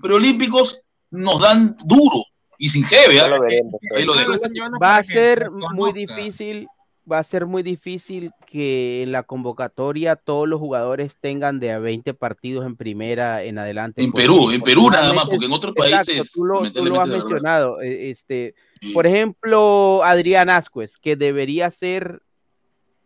preolímpicos, 0.00 0.80
nos 1.10 1.40
dan 1.40 1.76
duro 1.84 2.24
y 2.58 2.68
sin 2.68 2.84
jeve, 2.84 3.14
llevando 3.14 4.78
va 4.82 4.96
a 4.98 5.02
ser 5.02 5.50
muy 5.50 5.92
difícil, 5.92 6.68
va 7.10 7.18
a 7.18 7.24
ser 7.24 7.46
muy 7.46 7.62
difícil 7.62 8.30
que 8.46 9.02
en 9.02 9.12
la 9.12 9.22
convocatoria 9.22 10.14
todos 10.16 10.46
los 10.46 10.60
jugadores 10.60 11.16
tengan 11.20 11.58
de 11.58 11.72
a 11.72 11.78
20 11.78 12.14
partidos 12.14 12.66
en 12.66 12.76
primera 12.76 13.42
en 13.42 13.58
adelante. 13.58 14.02
En 14.02 14.12
porque- 14.12 14.22
Perú, 14.26 14.50
en 14.50 14.60
Perú 14.60 14.90
nada 14.90 15.12
más, 15.14 15.24
porque 15.26 15.46
en 15.46 15.52
otros 15.52 15.72
Exacto, 15.76 16.06
países, 16.12 16.32
tú 16.32 16.44
lo, 16.44 16.70
tú 16.70 16.84
lo 16.84 17.00
has 17.00 17.08
mencionado. 17.08 17.80
eh, 17.80 18.10
Este, 18.10 18.54
Sí. 18.80 18.92
por 18.92 19.06
ejemplo, 19.06 20.02
Adrián 20.04 20.48
Ascuez, 20.50 20.96
que 20.98 21.16
debería 21.16 21.70
ser 21.70 22.22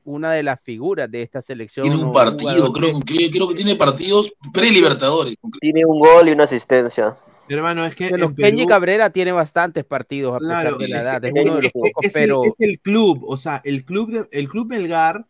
una 0.04 0.32
de 0.32 0.42
las 0.42 0.60
figuras 0.60 1.10
de 1.10 1.22
esta 1.22 1.40
selección. 1.40 1.88
Tiene 1.88 2.02
un 2.04 2.12
partido, 2.12 2.72
creo, 2.72 3.00
que- 3.00 3.04
creo, 3.14 3.30
creo 3.30 3.48
que 3.48 3.54
tiene 3.54 3.74
partidos 3.74 4.32
pre-libertadores. 4.52 5.34
Tiene 5.60 5.86
un 5.86 5.98
gol 5.98 6.28
y 6.28 6.32
una 6.32 6.44
asistencia. 6.44 7.14
Hermano, 7.48 7.84
es 7.84 7.94
que 7.94 8.08
Kenny 8.08 8.34
Perú- 8.62 8.66
Cabrera 8.68 9.10
tiene 9.10 9.32
bastantes 9.32 9.84
partidos 9.84 10.36
a 10.36 10.38
Claro, 10.38 10.78
pesar 10.78 10.78
de 10.78 10.88
la 10.88 10.96
es 10.96 11.02
edad, 11.02 11.24
es 11.24 11.32
es 11.34 11.42
uno 11.42 11.56
de 11.56 11.62
los 11.62 11.72
que- 11.72 11.78
pocos, 11.78 12.04
es, 12.04 12.12
pero 12.12 12.42
el, 12.42 12.48
es 12.48 12.54
el 12.58 12.80
club, 12.80 13.24
o 13.26 13.36
sea, 13.36 13.60
el 13.64 13.84
club 13.84 14.10
de, 14.10 14.28
el 14.38 14.48
club 14.48 14.66
Melgar 14.68 15.26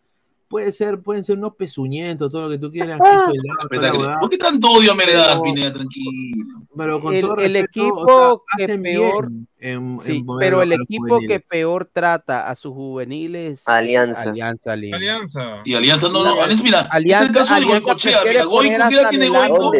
puede 0.46 0.70
ser, 0.72 1.00
pueden 1.00 1.24
ser 1.24 1.38
unos 1.38 1.56
pezuñentos, 1.56 2.30
todo 2.30 2.42
lo 2.42 2.48
que 2.50 2.58
tú 2.58 2.70
quieras, 2.70 3.00
el 3.00 3.80
huevada, 3.80 4.20
¿Por 4.20 4.30
qué 4.30 4.38
tanto 4.38 4.70
odio 4.70 4.92
a 4.92 4.94
Melgar, 4.94 5.30
Pero- 5.30 5.42
Pineda? 5.42 5.72
Tranquilo. 5.72 6.46
pero 6.76 7.00
con 7.00 7.14
el- 7.14 7.20
todo 7.22 7.36
el 7.38 7.52
respeto, 7.54 7.64
equipo 7.64 8.04
o 8.06 8.42
sea, 8.56 8.66
que 8.66 8.78
peor- 8.78 9.28
bien 9.30 9.48
en- 9.58 10.00
Sí, 10.04 10.16
en 10.18 10.26
ponerlo 10.26 10.38
pero 10.38 10.62
el 10.62 10.72
equipo 10.80 11.18
que 11.20 11.40
peor 11.40 11.90
trata 11.92 12.48
a 12.48 12.54
sus 12.54 12.72
juveniles 12.72 13.60
es 13.60 13.66
Alianza. 13.68 14.22
Alianza 14.22 14.76
Lima. 14.76 14.96
Alianza. 14.98 15.62
Y 15.64 15.74
Alianza 15.74 16.08
no, 16.08 16.22
no, 16.22 16.40
Alianza, 16.42 16.62
mira, 16.62 16.80
Alianza- 16.82 17.24
este 17.24 17.24
es 17.24 17.28
el 17.28 17.34
caso 17.34 17.54
de 17.54 17.56
Alianza 17.56 17.80
Goicochea, 17.84 18.18
mira, 18.28 18.44
Goico, 18.44 18.50
poner 18.56 18.88
¿qué 18.88 18.94
edad 18.94 19.04
a 19.06 19.08
tiene 19.08 19.28
Goico? 19.28 19.72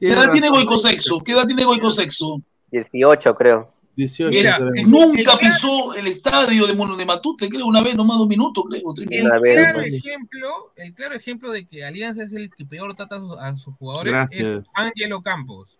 ¿Qué 0.00 0.08
edad 0.12 0.30
tiene 0.30 0.48
Goico 0.48 0.78
Sexo? 0.78 1.20
¿Qué 1.20 1.32
edad 1.32 1.44
tiene 1.46 1.64
Goico 1.64 1.90
Sexo? 1.90 2.40
18, 2.70 3.34
creo. 3.34 3.70
18, 3.96 4.30
Mira, 4.30 4.56
creo. 4.56 4.70
el- 4.74 4.90
Nunca 4.90 5.36
pisó 5.38 5.94
el 5.94 6.08
estadio 6.08 6.66
de, 6.66 6.74
Mono- 6.74 6.96
de 6.96 7.06
Matute, 7.06 7.48
creo, 7.48 7.64
una 7.66 7.80
vez, 7.80 7.94
nomás 7.94 8.18
dos 8.18 8.26
minutos, 8.26 8.64
creo. 8.68 8.92
tres 8.94 9.08
El 9.10 9.24
minutos. 9.24 9.40
Claro, 9.54 9.80
ejemplo, 9.80 10.48
el 10.76 10.94
claro 10.94 11.14
ejemplo 11.14 11.52
de 11.52 11.64
que 11.66 11.84
Alianza 11.84 12.24
es 12.24 12.32
el 12.32 12.50
que 12.52 12.64
peor 12.66 12.94
trata 12.96 13.20
a 13.40 13.56
sus, 13.56 13.74
jugadores 13.76 14.12
Gracias. 14.12 14.42
es 14.42 14.62
Ángelo 14.74 15.22
Campos. 15.22 15.78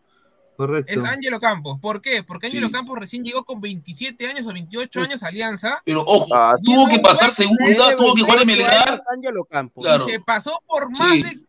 correcto. 0.57 0.93
Es 0.93 0.99
Ángelo 1.05 1.41
Campos. 1.41 1.81
¿Por 1.81 2.01
qué? 2.01 2.23
Porque 2.23 2.47
Ángelo 2.47 2.69
Sí. 2.69 2.73
Campos 2.73 2.97
recién 3.01 3.25
llegó 3.25 3.43
con 3.43 3.61
27 3.61 4.29
años 4.29 4.47
o 4.47 4.53
28 4.53 5.01
años 5.01 5.25
a 5.25 5.27
Alianza 5.27 5.83
Pero 5.85 6.03
ojo, 6.07 6.29
Ah, 6.33 6.55
tuvo 6.63 6.87
que 6.89 7.01
pasar 7.01 7.33
segunda, 7.33 7.97
tuvo 7.97 8.15
que 8.15 8.23
jugar 8.23 8.43
en 8.43 8.47
28 8.47 8.71
años 8.71 8.85
Melgar, 8.87 9.03
Ángelo 9.13 9.45
Campos. 9.47 9.83
Claro. 9.85 10.09
y 10.09 10.13
se 10.13 10.21
pasó 10.21 10.63
por 10.69 10.89
más 10.97 11.11
Sí. 11.15 11.23
de 11.25 11.41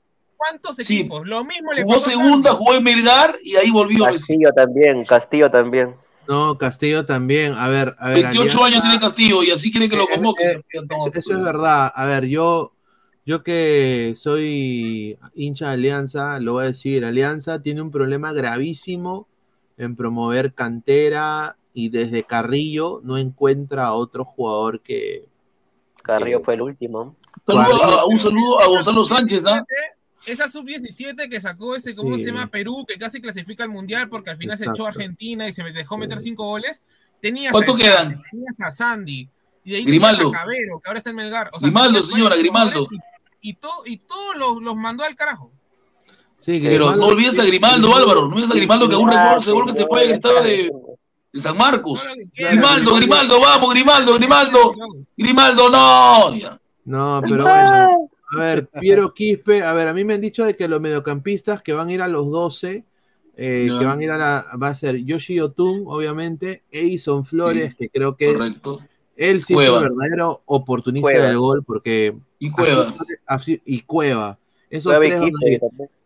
cuántos 0.50 0.76
Sí. 0.78 1.00
equipos. 1.00 1.28
Lo 1.28 1.44
mismo 1.44 1.74
le 1.74 1.84
jugó 1.84 1.96
pasó 1.96 2.08
a 2.10 2.14
segunda, 2.14 2.50
Santos. 2.50 2.58
jugó 2.58 2.74
en 2.76 2.84
Melgar 2.84 3.38
y 3.44 3.56
ahí 3.56 3.72
volvió. 3.72 4.06
Castillo 4.06 4.52
también, 4.56 5.04
Castillo 5.06 5.50
también. 5.52 5.96
No, 6.28 6.58
Castillo 6.58 7.06
también. 7.06 7.54
A 7.54 7.68
ver, 7.68 7.96
a 8.00 8.10
ver. 8.10 8.24
28 8.24 8.42
Alianza- 8.42 8.66
años 8.66 8.82
tiene 8.82 9.00
Castillo 9.00 9.44
y 9.44 9.52
así 9.52 9.72
quiere 9.72 9.88
que 9.90 9.96
lo 9.96 10.04
Eh, 10.04 10.14
convoque. 10.14 10.44
eh, 10.52 10.62
Eso, 10.72 11.12
eso 11.14 11.32
es 11.38 11.44
verdad. 11.44 11.92
A 11.94 12.06
ver, 12.06 12.26
yo, 12.26 12.74
yo 13.26 13.44
que 13.44 14.14
soy 14.18 15.18
hincha 15.36 15.68
de 15.68 15.74
Alianza, 15.74 16.40
lo 16.40 16.54
voy 16.54 16.64
a 16.64 16.68
decir. 16.68 17.06
Alianza 17.06 17.62
tiene 17.62 17.82
un 17.82 17.92
problema 17.92 18.34
gravísimo 18.34 19.28
en 19.78 19.96
promover 19.96 20.54
cantera 20.54 21.58
y 21.74 21.90
desde 21.90 22.24
Carrillo 22.24 23.02
no 23.04 23.18
encuentra 23.18 23.86
a 23.88 23.94
otro 23.94 24.26
jugador 24.26 24.82
que. 24.82 25.28
Carrillo 26.02 26.42
fue 26.44 26.54
el 26.56 26.62
último. 26.62 27.16
Saludo 27.46 27.84
a- 27.84 28.06
un 28.06 28.18
saludo 28.18 28.62
a 28.62 28.68
Gonzalo 28.68 29.04
Sánchez, 29.06 29.46
¿ah? 29.48 29.64
Esa 30.28 30.50
sub-17 30.50 31.30
que 31.30 31.40
sacó 31.42 31.76
ese, 31.76 31.96
¿cómo 31.96 32.16
Sí. 32.18 32.24
se 32.24 32.32
llama? 32.32 32.48
Perú, 32.48 32.86
que 32.88 32.98
casi 32.98 33.22
clasifica 33.22 33.64
al 33.64 33.70
Mundial 33.70 34.10
porque 34.10 34.30
al 34.32 34.38
final 34.38 34.58
se 34.58 34.66
echó 34.66 34.86
a. 34.86 34.90
Argentina 34.90 35.48
y 35.48 35.54
se 35.54 35.64
dejó 35.64 35.98
meter 35.98 36.20
cinco 36.20 36.46
goles. 36.48 36.82
Tenías 37.22 37.52
¿Cuánto 37.52 37.74
a 37.76 37.78
quedan? 37.78 38.22
Tenías 38.32 38.60
a 38.62 38.72
Sandy, 38.72 39.30
Y 39.64 39.72
de 39.72 39.78
ahí 39.78 39.86
Grimaldo. 39.86 40.20
tenías 40.24 40.36
a 40.36 40.44
Cabero, 40.44 40.80
que 40.80 40.90
ahora 40.90 40.98
está 41.00 41.10
en 41.12 41.16
Melgar. 41.16 41.50
O 41.54 41.60
sea, 41.60 41.68
Grimaldo, 41.68 42.04
señora, 42.04 42.36
Grimaldo. 42.36 42.88
Y, 43.42 43.50
y, 43.50 43.54
todo- 43.54 43.84
y 43.86 43.98
todos 43.98 44.38
los, 44.38 44.62
los 44.64 44.76
mandó 44.76 45.04
al 45.04 45.16
carajo. 45.16 45.52
Sí, 46.40 46.60
Pero 46.64 46.96
no 46.96 47.08
olvides 47.08 47.40
a 47.40 47.46
Grimaldo, 47.46 47.96
Álvaro. 47.96 48.28
No 48.28 48.36
olvides 48.36 48.52
a 48.52 48.56
Grimaldo 48.56 48.88
que 48.88 48.96
aún 48.96 49.10
recuerdo 49.10 49.38
ese 49.38 49.52
gol 49.52 49.66
que 49.66 49.74
se 49.74 49.86
fue 49.88 50.02
al 50.04 50.12
estado 50.12 50.44
de, 50.44 50.72
de 51.34 51.40
San 51.40 51.58
Marcos. 51.58 52.04
Grimaldo, 52.36 52.96
Grimaldo, 52.96 53.40
vamos, 53.42 53.72
Grimaldo, 53.74 54.14
Grimaldo. 54.16 54.76
Grimaldo, 55.18 55.70
no. 55.70 56.36
Ya. 56.36 56.60
No, 56.84 57.22
pero 57.28 57.44
bueno. 57.44 58.10
A 58.34 58.40
ver, 58.40 58.68
Piero 58.80 59.14
Quispe, 59.14 59.62
a 59.64 59.74
ver, 59.74 59.88
a 59.88 59.94
mí 59.94 60.04
me 60.04 60.16
han 60.16 60.22
dicho 60.22 60.46
de 60.46 60.56
que 60.56 60.68
los 60.68 60.82
mediocampistas 60.82 61.62
que 61.62 61.74
van 61.74 61.90
a 61.90 61.94
ir 61.94 62.02
a 62.02 62.08
los 62.08 62.30
12, 62.32 62.84
eh, 63.38 63.68
que 63.80 63.86
van 63.86 64.00
a 64.00 64.04
ir 64.04 64.12
a 64.12 64.18
la, 64.18 64.46
va 64.62 64.70
a 64.70 64.76
ser 64.76 64.98
Yoshi 65.04 65.40
Otun, 65.40 65.84
obviamente, 65.88 66.64
Eison 66.72 67.26
Flores, 67.26 67.72
Sí, 67.72 67.76
que 67.78 67.90
creo 67.90 68.16
que 68.16 68.34
Correcto. 68.34 68.80
es, 68.82 68.90
él 69.30 69.44
sí 69.44 69.54
Cueva. 69.54 69.80
es 69.80 69.84
el 69.86 69.90
verdadero 69.96 70.42
oportunista 70.46 71.10
Cueva. 71.12 71.26
del 71.28 71.38
gol, 71.38 71.64
porque 71.64 72.16
Y 72.40 72.50
Cueva. 72.52 72.84
así- 72.84 72.96
así- 73.26 73.62
y 73.66 73.82
Cueva. 73.82 74.40
Esos 74.70 74.92
Cueva 74.92 75.06
y 75.06 75.10
tres 75.10 75.22
van 75.22 75.32
a 75.44 75.50
ir. 75.50 75.62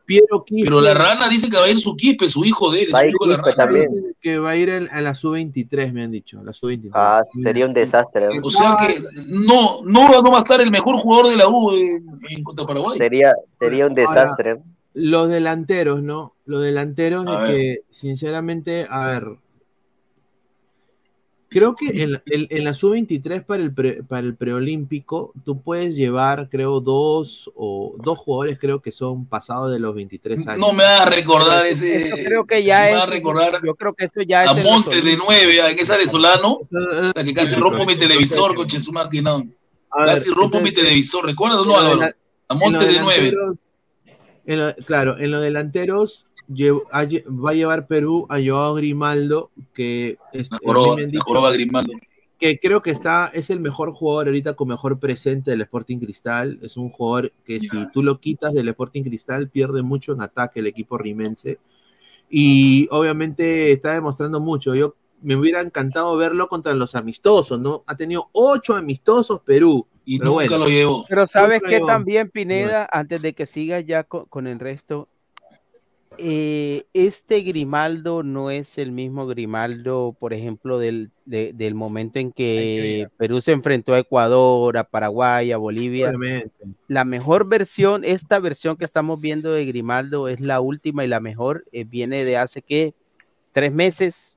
Piero 0.10 0.44
Quispe 0.44 0.64
Pero 0.66 0.82
la 0.82 0.94
rana 0.96 1.30
dice 1.30 1.50
que 1.50 1.58
va 1.58 1.66
a 1.66 1.70
ir 1.70 1.78
su 1.78 1.96
Quispe, 1.96 2.28
su 2.30 2.44
hijo 2.44 2.72
de 2.72 2.82
él. 2.84 2.90
Va 2.94 3.00
a 3.00 3.02
su 3.04 3.08
ir 3.10 3.14
hijo 3.14 3.26
de 3.26 3.32
la 3.32 3.44
Quispe 3.44 3.52
rana. 3.52 3.64
también. 3.72 4.16
Que 4.20 4.40
va 4.40 4.50
a 4.50 4.56
ir 4.58 4.70
en- 4.70 4.90
a 4.92 5.02
la 5.02 5.14
sub-23, 5.14 5.94
me 5.94 6.04
han 6.04 6.12
dicho, 6.12 6.44
la 6.44 6.52
sub-23. 6.52 6.92
Ah, 6.96 7.22
sería 7.44 7.66
un 7.68 7.74
desastre. 7.74 8.26
¿no? 8.26 8.42
O 8.44 8.50
sea 8.50 8.76
que 8.86 8.96
no, 9.28 9.82
no, 9.84 10.22
no 10.22 10.32
va 10.32 10.40
a 10.40 10.42
estar 10.42 10.60
el 10.62 10.72
mejor 10.72 10.96
jugador 10.98 11.30
de 11.30 11.38
la 11.38 11.48
U 11.48 11.72
en, 11.74 12.06
en 12.30 12.44
contra 12.44 12.66
Paraguay. 12.66 12.98
Sería, 12.98 13.34
sería 13.60 13.86
un 13.86 13.98
Ahora, 14.00 14.22
desastre. 14.24 14.58
Los 14.96 15.30
delanteros, 15.30 16.02
¿no? 16.02 16.34
Los 16.46 16.64
delanteros 16.64 17.28
A 17.28 17.32
de 17.32 17.38
ver. 17.42 17.52
que, 17.52 17.78
sinceramente, 17.92 18.88
a 18.90 19.06
ver. 19.08 19.24
Creo 21.50 21.76
que 21.76 21.88
en, 22.04 22.22
en- 22.28 22.48
en 22.50 22.64
la 22.64 22.74
sub-23 22.76 23.44
para 23.44 23.64
el, 23.64 23.74
pre- 23.74 24.04
para 24.04 24.26
el 24.28 24.36
preolímpico, 24.36 25.34
tú 25.44 25.62
puedes 25.62 25.96
llevar, 25.96 26.48
creo, 26.50 26.80
dos 26.80 27.50
o 27.56 27.96
dos 28.04 28.20
jugadores, 28.20 28.60
creo 28.60 28.82
que 28.82 28.92
son 28.92 29.26
pasados 29.26 29.72
de 29.72 29.80
los 29.80 29.96
23 29.96 30.48
años. 30.48 30.60
No 30.60 30.74
me 30.74 30.84
hagas 30.84 31.16
recordar 31.16 31.66
ese. 31.66 32.06
Eso 32.08 32.16
creo 32.24 32.46
que 32.46 32.64
ya 32.64 32.82
me 32.82 32.90
es. 32.92 32.96
va 32.98 33.04
a 33.04 33.06
recordar 33.08 33.62
Yo 33.66 33.74
creo 33.76 33.94
que 33.96 34.06
eso 34.06 34.22
ya 34.22 34.44
es. 34.44 34.50
a 34.52 34.54
Montes 34.54 34.94
de 34.96 35.02
Olímpicos. 35.02 35.26
nueve, 35.28 35.72
en 35.72 35.80
esa 35.80 35.98
de 35.98 36.08
Solano, 36.08 36.60
la 36.70 37.24
que 37.24 37.34
casi 37.34 37.56
rompo 37.56 37.84
mi 37.86 37.96
televisor, 37.96 38.54
coche 38.56 38.80
su 38.80 38.92
máquina. 38.92 39.44
A 39.92 40.06
Casi 40.06 40.30
rompo 40.30 40.60
mi 40.60 40.72
televisor, 40.72 41.26
¿recuerdas 41.26 41.66
no, 41.66 41.76
Álvaro? 41.76 42.14
A 42.48 42.54
Montes 42.54 42.84
los 42.84 42.94
de 42.94 43.02
nueve. 43.02 43.32
delanteros- 43.32 43.60
en 44.46 44.60
lo- 44.60 44.76
claro, 44.86 45.18
en 45.20 45.32
los 45.32 45.42
delanteros 45.42 46.26
va 46.50 47.50
a 47.52 47.54
llevar 47.54 47.88
Perú 47.88 48.26
a 48.30 48.40
Joao 48.44 48.74
Grimaldo, 48.76 49.52
que 49.74 50.18
dicho 50.32 51.24
joroba 51.24 51.52
Grimaldo. 51.52 51.94
que 52.40 52.60
creo 52.60 52.82
que 52.82 52.92
está, 52.92 53.30
es 53.34 53.50
el 53.50 53.60
mejor 53.60 53.94
jugador 53.94 54.28
ahorita 54.28 54.54
con 54.54 54.70
mejor 54.70 55.00
presente 55.00 55.52
del 55.52 55.62
Sporting 55.62 56.00
Cristal. 56.00 56.60
Es 56.62 56.78
un 56.78 56.90
jugador 56.90 57.34
que 57.46 57.60
si 57.60 57.90
tú 57.92 58.02
lo 58.02 58.20
quitas 58.20 58.54
del 58.54 58.70
Sporting 58.70 59.04
Cristal, 59.04 59.50
pierde 59.50 59.84
mucho 59.84 60.14
en 60.14 60.22
ataque 60.22 60.60
el 60.62 60.68
equipo 60.68 60.98
rimense. 60.98 61.60
Y 62.30 62.88
obviamente 62.92 63.72
está 63.72 63.94
demostrando 63.94 64.40
mucho. 64.40 64.76
Yo 64.76 64.96
me 65.22 65.36
hubiera 65.36 65.62
encantado 65.62 66.16
verlo 66.16 66.48
contra 66.48 66.74
los 66.74 66.96
amistosos, 66.96 67.60
¿no? 67.60 67.84
Ha 67.88 67.96
tenido 67.96 68.30
ocho 68.32 68.76
amistosos 68.76 69.42
Perú. 69.42 69.86
Y 70.06 70.18
Pero 70.18 70.32
nunca 70.32 70.48
bueno. 70.48 70.66
lo 70.66 70.70
llevó. 70.70 71.06
Pero 71.08 71.28
sabes 71.28 71.62
que 71.62 71.82
también, 71.82 72.32
Pineda, 72.32 72.88
antes 72.92 73.22
de 73.22 73.34
que 73.34 73.46
siga 73.46 73.80
ya 73.80 74.04
co- 74.06 74.26
con, 74.26 74.48
el 74.48 74.58
resto, 74.60 75.08
eh, 76.20 76.86
este 76.94 77.42
Grimaldo 77.42 78.24
no 78.24 78.52
es 78.52 78.78
el 78.78 78.92
mismo 78.92 79.26
Grimaldo, 79.26 80.16
por 80.20 80.34
ejemplo, 80.34 80.78
del, 80.78 81.12
de- 81.26 81.54
del 81.54 81.76
momento 81.76 82.20
en 82.20 82.32
que 82.32 83.08
Perú 83.18 83.40
se 83.42 83.54
enfrentó 83.54 83.94
a 83.94 84.00
Ecuador, 84.00 84.78
a 84.78 84.84
Paraguay, 84.84 85.52
a 85.52 85.58
Bolivia. 85.58 86.08
Obviamente. 86.10 86.66
La 86.88 87.06
mejor 87.06 87.48
versión, 87.48 88.04
esta 88.04 88.40
versión 88.40 88.76
que 88.76 88.86
estamos 88.86 89.22
viendo 89.22 89.52
de 89.54 89.66
Grimaldo 89.66 90.28
es 90.28 90.42
la 90.42 90.60
última 90.60 91.06
y 91.06 91.08
la 91.08 91.20
mejor, 91.20 91.64
eh, 91.72 91.86
viene 91.86 92.26
de 92.26 92.36
hace 92.38 92.62
que 92.62 92.94
tres 93.54 93.72
meses. 93.72 94.36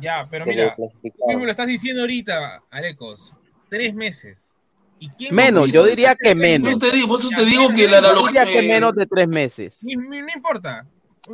Ya, 0.00 0.26
pero 0.30 0.44
mira, 0.46 0.74
tú 0.76 0.90
mismo 1.28 1.44
lo 1.44 1.50
estás 1.50 1.68
diciendo 1.68 2.02
ahorita, 2.02 2.62
Arecos. 2.70 3.32
Tres 3.70 3.94
meses. 3.94 4.55
¿Y 4.98 5.08
quién 5.10 5.34
Menos, 5.34 5.70
yo 5.70 5.84
diría 5.84 6.14
que 6.14 6.34
menos. 6.34 6.70
Eso 6.70 6.78
te 6.78 6.90
digo, 6.92 7.08
por 7.08 7.20
eso 7.20 7.28
te 7.28 7.44
digo 7.44 7.68
que 7.68 7.86
la 7.86 7.98
mira, 7.98 8.00
Yo 8.00 8.06
analogía. 8.06 8.44
diría 8.44 8.60
que 8.60 8.68
menos 8.68 8.94
de 8.94 9.06
tres 9.06 9.28
meses, 9.28 9.78
no 9.82 10.16
importa. 10.34 10.86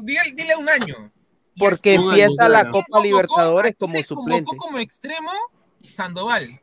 Dile, 0.03 0.21
dile 0.35 0.57
un 0.57 0.69
año. 0.69 1.13
Porque 1.59 1.95
empieza 1.95 2.49
la 2.49 2.63
claro. 2.63 2.71
¿Quién 2.73 2.83
Copa? 2.85 3.03
Libertadores 3.03 3.73
¿A 3.73 3.75
quién 3.75 3.77
como 3.79 3.95
le 3.95 4.03
suplente. 4.05 4.57
como 4.57 4.79
extremo 4.79 5.31
Sandoval. 5.83 6.62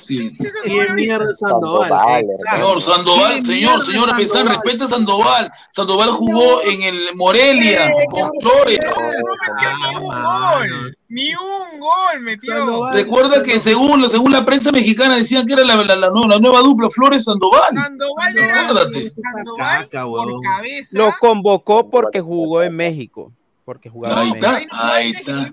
Sí. 0.00 0.34
¿Quién 0.36 0.36
es 0.38 0.38
¿Quién 0.38 0.52
Sandoval 0.52 0.88
ahorita? 0.88 0.94
mierda 0.94 1.34
Sandoval? 1.34 2.26
Señor 2.54 2.80
Sandoval, 2.80 3.32
¿Quién 3.32 3.44
señor, 3.46 3.70
mierda 3.72 3.84
señor 3.86 4.08
es 4.08 4.14
Pesán, 4.14 4.28
Sandoval? 4.36 4.54
respeta 4.62 4.84
a 4.84 4.88
Sandoval. 4.88 5.52
Sandoval 5.70 6.10
jugó 6.10 6.62
en 6.62 6.82
el 6.82 6.96
Morelia 7.16 7.92
con 8.10 8.30
Flores. 8.40 8.78
No 8.80 9.02
metió 9.02 9.70
ni 10.00 10.06
un 10.06 10.12
Ah, 10.14 10.54
gol. 10.58 10.96
Ni 11.08 11.34
un 11.34 11.80
gol 11.80 12.20
metió. 12.20 12.56
Sandoval. 12.56 12.94
Recuerda 12.94 13.42
que 13.42 13.60
según, 13.60 14.08
según 14.08 14.32
la 14.32 14.44
prensa 14.46 14.72
mexicana 14.72 15.16
decían 15.16 15.46
que 15.46 15.52
era 15.52 15.64
la, 15.64 15.76
la- 15.76 15.96
la 15.96 16.08
nueva, 16.10 16.28
la 16.28 16.38
nueva 16.38 16.60
dupla 16.60 16.88
Flores 16.88 17.24
Sandoval. 17.24 17.68
Sandoval 17.74 18.38
era. 18.38 18.64
Sandoval 18.66 19.12
Caca, 19.58 20.04
por 20.06 20.40
cabeza. 20.42 20.98
Lo 20.98 21.14
convocó 21.20 21.90
porque 21.90 22.20
jugó 22.20 22.62
en 22.62 22.74
México. 22.76 23.32
Porque 23.72 23.88
jugaba 23.90 24.20
Ahí 24.20 24.30
está. 24.34 24.60
Ahí 24.72 25.10
está. 25.10 25.50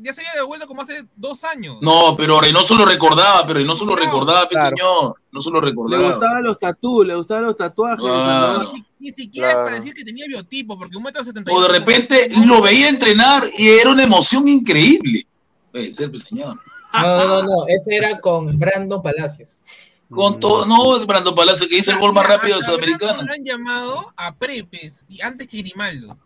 Ya, 0.00 0.12
se 0.12 0.20
había 0.22 0.32
devuelto 0.34 0.66
como 0.66 0.82
hace 0.82 1.04
dos 1.16 1.44
años. 1.44 1.78
No, 1.80 2.16
pero 2.16 2.40
Reynoso 2.40 2.74
lo 2.74 2.84
recordaba, 2.84 3.42
pero 3.42 3.54
Reynoso 3.54 3.84
lo 3.84 3.94
No, 3.94 4.02
recordaba, 4.02 4.48
claro. 4.48 4.76
señor. 4.76 5.14
No 5.30 5.40
se 5.40 5.50
lo 5.50 5.60
Le 5.60 5.66
recordaba. 5.68 6.10
gustaban 6.10 6.42
los 6.44 6.58
tatuajes, 6.58 7.06
le 7.08 7.14
gustaban 7.14 7.44
los 7.44 7.56
tatuajes. 7.56 8.04
Ah. 8.08 8.58
Ni, 8.60 8.66
si- 8.76 8.84
ni 8.98 9.12
siquiera 9.12 9.48
es 9.48 9.54
Claro. 9.54 9.64
para 9.66 9.76
decir 9.78 9.94
que 9.94 10.04
tenía 10.04 10.26
biotipo, 10.26 10.76
porque 10.78 10.96
un 10.96 11.02
metro 11.04 11.22
setenta 11.24 11.52
O 11.52 11.60
de 11.62 11.68
repente 11.68 12.28
lo 12.46 12.60
veía 12.60 12.88
entrenar 12.88 13.44
y 13.56 13.68
era 13.68 13.90
una 13.90 14.02
emoción 14.02 14.46
increíble. 14.48 15.26
Puede 15.70 15.90
ser, 15.90 16.16
señor. 16.18 16.58
No, 16.94 17.02
no, 17.16 17.26
no, 17.26 17.42
no, 17.42 17.66
ese 17.68 17.96
era 17.96 18.20
con 18.20 18.58
Brandon 18.58 19.00
Palacios. 19.02 19.56
Con 20.10 20.38
todo, 20.38 20.66
no, 20.66 21.06
Brando 21.06 21.34
Palacio 21.34 21.66
que 21.66 21.78
hizo 21.78 21.90
el 21.90 21.98
gol 21.98 22.12
más 22.12 22.26
rápido 22.26 22.58
de 22.58 22.66
Brandon 22.66 22.80
Sudamericana. 22.80 23.22
Lo 23.22 23.32
han 23.32 23.44
llamado 23.44 24.12
a 24.14 24.34
Prepes 24.34 25.06
y 25.08 25.22
antes 25.22 25.48
que 25.48 25.56
Grimaldo. 25.62 26.18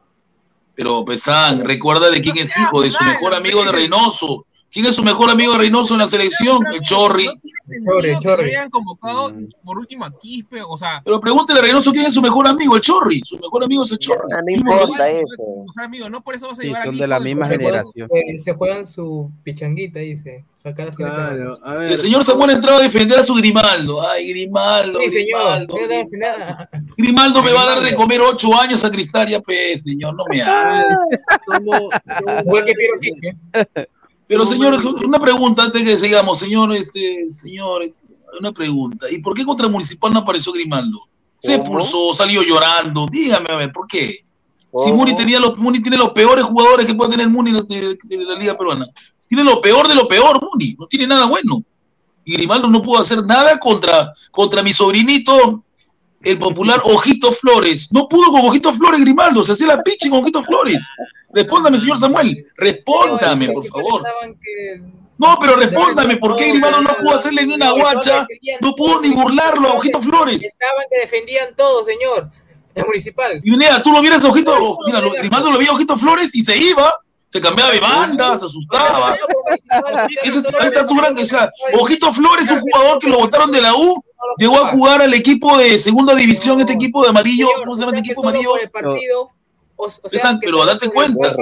Pero 0.76 1.04
Pesán, 1.06 1.64
recuerda 1.64 2.10
de 2.10 2.20
quién 2.20 2.36
es 2.36 2.54
hijo, 2.56 2.82
de 2.82 2.90
su 2.90 3.02
mejor 3.02 3.34
amigo 3.34 3.64
de. 3.64 3.72
Reynoso. 3.72 4.46
¿Quién 4.76 4.84
es 4.88 4.94
su 4.94 5.02
mejor 5.02 5.30
amigo 5.30 5.52
de 5.52 5.58
Reynoso 5.58 5.94
en 5.94 6.00
la 6.00 6.06
selección? 6.06 6.62
El 6.70 6.80
Chorri. 6.82 7.24
El 7.24 7.80
Chorri, 7.82 8.10
el 8.10 8.18
Chorri. 8.18 8.50
hayan 8.50 8.68
convocado 8.68 9.30
Mm. 9.32 9.48
por 9.64 9.78
último 9.78 10.04
a 10.04 10.10
Quispe, 10.18 10.60
o 10.62 10.76
sea, 10.76 11.00
Pero 11.02 11.18
pregúntele 11.18 11.60
a 11.60 11.62
Reynoso 11.62 11.92
quién 11.92 12.04
es 12.04 12.12
su 12.12 12.20
mejor 12.20 12.46
amigo, 12.46 12.76
el 12.76 12.82
Chorri. 12.82 13.22
Su 13.24 13.38
mejor 13.38 13.64
amigo 13.64 13.84
es 13.84 13.92
el 13.92 13.98
Chorri. 13.98 14.20
Ah, 14.36 14.40
no 14.44 14.52
importa 14.54 15.08
eso. 15.08 15.24
mejor 15.66 15.82
amigo, 15.82 16.10
no 16.10 16.22
por 16.22 16.34
eso 16.34 16.48
vas 16.48 16.58
a 16.58 16.60
Sí, 16.62 16.68
llevar 16.68 16.84
son 16.84 16.98
de 16.98 17.06
la 17.06 17.18
misma 17.20 17.48
generación. 17.48 18.10
Eh, 18.14 18.36
se 18.36 18.52
juegan 18.52 18.84
su 18.84 19.30
pichanguita, 19.42 19.98
dice. 20.00 20.44
Claro, 20.96 21.60
a 21.62 21.74
ver. 21.74 21.92
El 21.92 21.98
señor 21.98 22.24
Samuel 22.24 22.50
ha 22.50 22.52
entrado 22.54 22.78
a 22.78 22.82
defender 22.82 23.16
a 23.20 23.22
su 23.22 23.34
Grimaldo. 23.34 24.02
Ay, 24.04 24.30
Grimaldo. 24.30 24.98
Sí, 25.00 25.10
señor. 25.10 25.64
Grimaldo, 26.96 27.40
me 27.40 27.52
va 27.52 27.62
a 27.62 27.66
dar 27.66 27.80
de 27.84 27.94
comer 27.94 28.20
ocho 28.20 28.52
años 28.60 28.82
a 28.84 28.90
Cristalia, 28.90 29.40
pues, 29.40 29.82
señor. 29.82 30.16
No 30.16 30.24
me 30.28 30.42
haga. 30.42 30.84
somos- 31.46 31.88
somos- 32.18 32.42
Igual 32.44 32.64
que 32.64 32.72
Piero 32.74 32.94
Quispe. 33.00 33.36
Pero, 34.28 34.44
señor, 34.46 34.74
una 35.04 35.18
pregunta 35.18 35.62
antes 35.62 35.82
que 35.82 35.96
sigamos. 35.98 36.38
Señor, 36.38 36.74
este, 36.74 37.28
señor, 37.28 37.82
una 38.40 38.52
pregunta. 38.52 39.06
¿Y 39.10 39.18
por 39.18 39.34
qué 39.34 39.44
contra 39.44 39.68
Municipal 39.68 40.12
no 40.12 40.20
apareció 40.20 40.52
Grimaldo? 40.52 41.00
Se 41.38 41.54
expulsó, 41.54 42.12
salió 42.14 42.42
llorando. 42.42 43.06
Dígame, 43.10 43.50
a 43.50 43.56
ver, 43.56 43.72
¿por 43.72 43.86
qué? 43.86 44.24
Si. 44.78 44.92
Muni, 44.92 45.14
tenía 45.16 45.38
los, 45.40 45.56
Muni 45.56 45.80
tiene 45.80 45.96
los 45.96 46.10
peores 46.10 46.44
jugadores 46.44 46.86
que 46.86 46.94
puede 46.94 47.12
tener 47.12 47.28
Muni 47.28 47.52
de, 47.52 47.62
de- 47.62 47.98
de 48.02 48.24
la 48.24 48.34
Liga 48.34 48.56
Peruana. 48.58 48.86
Tiene 49.28 49.44
lo 49.44 49.60
peor 49.60 49.86
de 49.88 49.94
lo 49.94 50.06
peor, 50.08 50.40
Muni. 50.42 50.74
No 50.78 50.86
tiene 50.86 51.06
nada 51.06 51.26
bueno. 51.26 51.62
Y 52.24 52.32
Grimaldo 52.32 52.68
no 52.68 52.82
pudo 52.82 53.00
hacer 53.00 53.24
nada 53.24 53.58
contra, 53.60 54.12
contra 54.32 54.62
mi 54.62 54.72
sobrinito, 54.72 55.62
el 56.22 56.38
popular 56.38 56.80
Ojito 56.84 57.30
Flores. 57.32 57.92
No 57.92 58.08
pudo 58.08 58.30
con 58.32 58.40
Ojito 58.44 58.72
Flores, 58.72 59.00
Grimaldo. 59.00 59.44
Se 59.44 59.52
hacía 59.52 59.68
la 59.68 59.82
pichi 59.82 60.10
con 60.10 60.18
Ojito 60.20 60.42
Flores. 60.42 60.84
Respóndame, 61.36 61.78
señor 61.78 62.00
Samuel. 62.00 62.46
Respóndame, 62.56 63.52
por 63.52 63.66
favor. 63.66 64.02
No, 65.18 65.36
pero 65.38 65.56
respóndame, 65.56 66.16
¿por 66.16 66.34
qué 66.34 66.48
Grimaldo 66.48 66.80
no 66.80 66.96
pudo 66.96 67.16
hacerle 67.16 67.44
ni 67.44 67.54
una 67.54 67.72
guacha? 67.72 68.26
No 68.62 68.74
pudo 68.74 69.02
ni 69.02 69.10
burlarlo 69.10 69.68
a 69.68 69.74
Ojito 69.74 70.00
Flores. 70.00 70.42
Estaban 70.42 70.84
que 70.90 70.98
defendían 71.00 71.54
todo, 71.54 71.84
señor. 71.84 72.30
El 72.74 72.86
municipal. 72.86 73.38
Y 73.44 73.50
mira, 73.50 73.82
tú 73.82 73.92
lo 73.92 74.00
vieras 74.00 74.24
a 74.24 74.28
Ojito, 74.28 74.78
mira, 74.86 75.00
Grimaldo 75.00 75.50
lo 75.50 75.58
veía 75.58 75.70
a 75.70 75.74
Ojito 75.74 75.98
Flores 75.98 76.34
y 76.34 76.40
se 76.40 76.56
iba, 76.56 76.94
se 77.28 77.38
cambiaba 77.38 77.70
de 77.70 77.80
banda, 77.80 78.38
se 78.38 78.46
asustaba. 78.46 79.14
Eso, 80.22 80.38
está 80.62 80.86
tu 80.86 80.96
gran, 80.96 81.18
o 81.18 81.26
sea, 81.26 81.50
Ojito 81.78 82.14
Flores, 82.14 82.50
un 82.50 82.60
jugador 82.60 82.98
que 82.98 83.10
lo 83.10 83.18
votaron 83.18 83.52
de 83.52 83.60
la 83.60 83.74
U, 83.74 84.02
llegó 84.38 84.56
a 84.56 84.68
jugar 84.68 85.02
al 85.02 85.12
equipo 85.12 85.58
de 85.58 85.78
segunda 85.78 86.14
división, 86.14 86.60
este 86.60 86.72
equipo 86.72 87.02
de 87.02 87.10
amarillo, 87.10 87.48
¿cómo 87.58 87.74
se 87.74 87.80
llama 87.80 87.96
este 87.96 88.10
equipo 88.10 88.22
amarillo? 88.22 88.50
por 88.52 88.60
el 88.60 88.70
partido, 88.70 89.35
o- 89.76 89.86
o 89.86 90.08
sea, 90.08 90.38
pero 90.40 90.64
date 90.64 90.90
cuenta. 90.90 91.34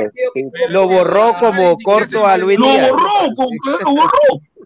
Lo 0.69 0.89
borró 0.89 1.35
como 1.39 1.77
corto 1.79 2.27
a 2.27 2.37
Luis 2.37 2.59
Lo 2.59 2.67
borró, 2.67 3.11
con- 3.37 3.49
lo 3.85 3.91
borró. 3.95 4.19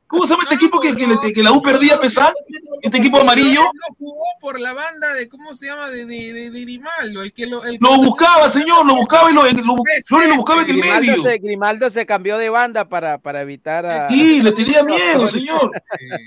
¿Cómo 0.07 0.24
se 0.24 0.31
llama 0.31 0.45
este 0.45 0.55
equipo 0.55 0.81
que, 0.81 0.95
que, 0.97 1.43
la 1.43 1.53
U 1.53 1.61
perdía 1.61 1.97
a 1.97 2.01
pesar? 2.01 2.32
Este 2.81 2.97
equipo 2.97 3.19
amarillo. 3.20 3.61
No 3.61 3.95
jugó 3.99 4.23
por 4.40 4.59
la 4.59 4.73
banda 4.73 5.12
de, 5.12 5.28
¿cómo 5.28 5.55
se 5.55 5.66
llama? 5.66 5.90
De, 5.90 6.07
de, 6.07 6.32
de, 6.32 6.51
de 6.51 6.61
Grimaldo, 6.62 7.23
el 7.23 7.31
que 7.35 7.47
lo... 7.47 7.62
El 7.62 7.78
que 7.78 7.85
Lo 7.85 7.99
buscaba, 7.99 8.49
señor, 8.49 8.86
lo 8.86 8.95
buscaba 8.97 9.31
y 9.31 9.35
lo, 9.35 9.43
lo, 9.43 9.77
Flores 10.07 10.28
lo 10.31 10.36
buscaba 10.36 10.62
en 10.62 10.70
el 10.70 10.77
Grimaldo 10.78 11.01
medio. 11.12 11.23
se, 11.24 11.39
Grimaldo 11.39 11.90
se 11.90 12.07
cambió 12.07 12.39
de 12.39 12.49
banda 12.49 12.89
para, 12.89 13.19
para 13.19 13.43
evitar 13.43 13.85
a. 13.85 14.09
Sí, 14.09 14.40
le 14.40 14.53
tenía 14.53 14.82
miedo, 14.82 15.27
señor. 15.27 15.70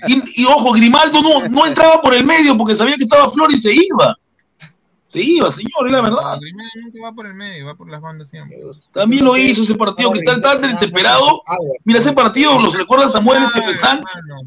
Y, 0.06 0.42
y 0.42 0.44
ojo, 0.46 0.72
Grimaldo 0.74 1.20
no, 1.20 1.48
no 1.48 1.66
entraba 1.66 2.00
por 2.00 2.14
el 2.14 2.24
medio 2.24 2.56
porque 2.56 2.76
sabía 2.76 2.94
que 2.94 3.02
estaba 3.02 3.32
Flores 3.32 3.56
y 3.56 3.60
se 3.62 3.74
iba. 3.74 4.16
Se 5.12 5.20
iba, 5.20 5.50
señor, 5.50 5.86
es 5.86 5.92
la 5.92 6.00
verdad. 6.00 6.38
Nunca 6.82 6.98
va 7.04 7.12
por 7.12 7.26
el 7.26 7.34
medio, 7.34 7.66
va 7.66 7.74
por 7.74 7.90
las 7.90 8.00
bandas 8.00 8.30
siempre. 8.30 8.58
También 8.92 9.24
lo 9.26 9.36
hizo 9.36 9.60
ese 9.60 9.74
partido. 9.74 10.10
Cristal 10.10 10.40
tan 10.40 10.62
desesperado. 10.62 11.42
Mira, 11.84 11.98
ese 11.98 12.12
partido, 12.12 12.58
¿los 12.58 12.74
recuerda 12.74 13.08
Samuel 13.10 13.42
este 13.42 13.60
Pesán? 13.60 14.02